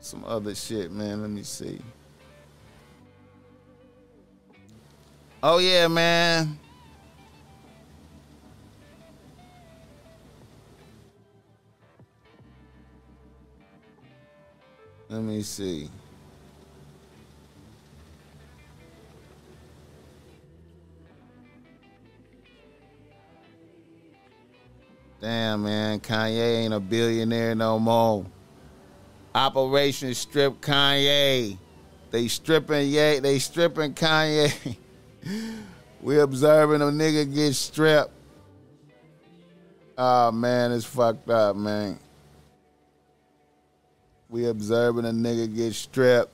Some 0.00 0.24
other 0.26 0.54
shit, 0.54 0.92
man. 0.92 1.22
Let 1.22 1.30
me 1.30 1.42
see. 1.42 1.80
Oh 5.40 5.58
yeah, 5.58 5.86
man. 5.86 6.58
Let 15.08 15.22
me 15.22 15.42
see. 15.42 15.88
Damn, 25.20 25.62
man. 25.62 26.00
Kanye 26.00 26.64
ain't 26.64 26.74
a 26.74 26.80
billionaire 26.80 27.54
no 27.54 27.78
more. 27.78 28.26
Operation 29.36 30.14
Strip 30.14 30.60
Kanye. 30.60 31.56
They 32.10 32.26
stripping, 32.26 32.88
yeah, 32.88 33.20
they 33.20 33.38
stripping 33.38 33.94
Kanye. 33.94 34.76
we 36.02 36.18
observing 36.18 36.82
a 36.82 36.86
nigga 36.86 37.32
get 37.32 37.54
stripped. 37.54 38.12
Oh 39.96 40.28
ah, 40.28 40.30
man, 40.30 40.72
it's 40.72 40.84
fucked 40.84 41.28
up, 41.28 41.56
man. 41.56 41.98
We 44.28 44.46
observing 44.46 45.06
a 45.06 45.10
nigga 45.10 45.52
get 45.54 45.74
stripped. 45.74 46.32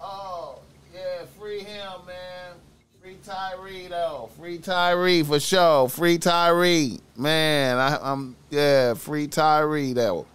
Oh, 0.00 0.60
yeah, 0.92 1.24
free 1.38 1.60
him, 1.60 1.92
man. 2.06 2.56
Free 3.00 3.16
Tyree 3.24 3.86
though. 3.86 4.30
Free 4.36 4.58
Tyree 4.58 5.22
for 5.22 5.38
sure. 5.38 5.88
Free 5.88 6.18
Tyree. 6.18 6.98
Man, 7.16 7.78
I, 7.78 7.96
I'm 8.02 8.34
yeah, 8.50 8.94
free 8.94 9.28
Tyree 9.28 9.92
though. 9.92 10.26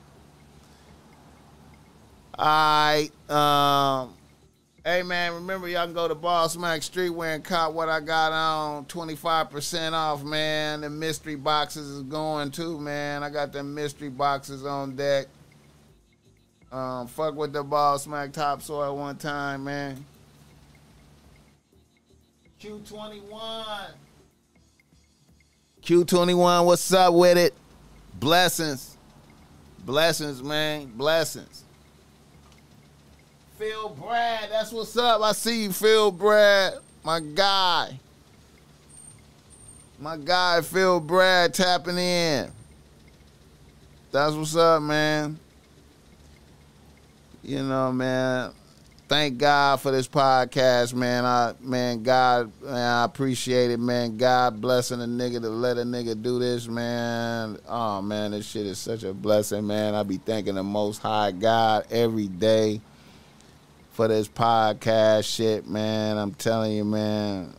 All 2.41 2.47
right. 2.47 3.11
Um, 3.30 4.15
hey 4.84 5.03
man, 5.03 5.35
remember 5.35 5.68
y'all 5.68 5.85
can 5.85 5.93
go 5.93 6.07
to 6.07 6.15
Boss 6.15 6.57
Mac 6.57 6.81
Streetwear 6.81 7.35
and 7.35 7.43
cop 7.43 7.73
what 7.73 7.88
I 7.88 7.99
got 7.99 8.31
on 8.31 8.85
25% 8.85 9.93
off, 9.93 10.23
man. 10.23 10.81
The 10.81 10.89
mystery 10.89 11.35
boxes 11.35 11.88
is 11.88 12.01
going 12.01 12.49
too, 12.49 12.80
man. 12.80 13.22
I 13.22 13.30
got 13.30 13.53
the 13.53 13.61
mystery 13.61 14.09
boxes 14.09 14.65
on 14.65 14.95
deck. 14.95 15.27
Um, 16.72 17.05
fuck 17.05 17.35
with 17.35 17.53
the 17.53 17.61
Boss 17.61 18.07
Mac 18.07 18.34
topsoil 18.34 18.97
one 18.97 19.18
time, 19.18 19.65
man. 19.65 20.03
Q21. 22.59 23.91
Q21, 25.84 26.65
what's 26.65 26.91
up 26.91 27.13
with 27.13 27.38
it? 27.38 27.53
Blessings. 28.15 28.97
Blessings, 29.85 30.41
man. 30.41 30.88
Blessings. 30.95 31.61
Phil 33.62 33.90
Brad, 33.90 34.50
that's 34.50 34.72
what's 34.72 34.98
up. 34.98 35.22
I 35.22 35.34
see 35.34 35.66
you, 35.66 35.72
Phil 35.72 36.10
Brad, 36.10 36.74
my 37.04 37.20
guy. 37.20 38.00
My 40.00 40.18
guy, 40.18 40.62
Phil 40.62 41.00
Brad, 41.00 41.54
tapping 41.54 42.00
in. 42.00 42.50
That's 44.12 44.34
what's 44.34 44.56
up, 44.56 44.82
man. 44.82 45.38
You 47.44 47.62
know, 47.62 47.92
man. 47.92 48.52
Thank 49.08 49.38
God 49.38 49.80
for 49.80 49.92
this 49.92 50.08
podcast, 50.08 50.96
man. 50.96 51.24
I 51.24 51.54
man, 51.62 52.02
God, 52.02 52.52
man, 52.64 52.74
I 52.74 53.04
appreciate 53.04 53.70
it, 53.70 53.80
man. 53.80 54.18
God 54.18 54.60
blessing 54.60 55.02
a 55.02 55.06
nigga 55.06 55.40
to 55.40 55.50
let 55.50 55.78
a 55.78 55.84
nigga 55.84 56.20
do 56.20 56.40
this, 56.40 56.68
man. 56.68 57.60
Oh 57.68 58.02
man, 58.02 58.32
this 58.32 58.48
shit 58.48 58.66
is 58.66 58.80
such 58.80 59.04
a 59.04 59.14
blessing, 59.14 59.68
man. 59.68 59.94
I 59.94 60.02
be 60.02 60.18
thanking 60.18 60.56
the 60.56 60.64
most 60.64 60.98
high 60.98 61.30
God 61.30 61.86
every 61.92 62.28
day 62.28 62.82
for 64.02 64.07
this 64.07 64.28
podcast 64.28 65.32
shit, 65.32 65.68
man. 65.68 66.18
I'm 66.18 66.34
telling 66.34 66.72
you, 66.72 66.84
man. 66.84 67.53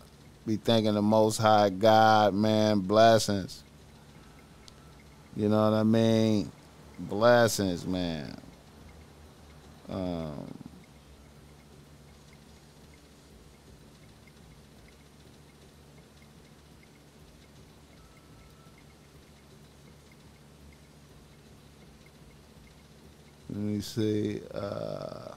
Be 0.45 0.57
thanking 0.57 0.95
the 0.95 1.01
most 1.01 1.37
high 1.37 1.71
God, 1.71 2.35
man. 2.35 2.81
Blessings. 2.81 3.63
You 5.37 5.49
know 5.49 5.71
what 5.71 5.77
I 5.77 5.85
mean? 5.85 6.51
Blessings, 6.99 7.87
man. 7.87 8.37
Um, 9.89 10.53
let 23.49 23.59
me 23.61 23.81
see. 23.81 24.41
Uh, 24.53 25.37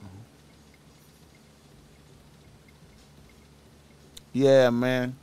yeah, 4.36 4.70
man. 4.70 5.16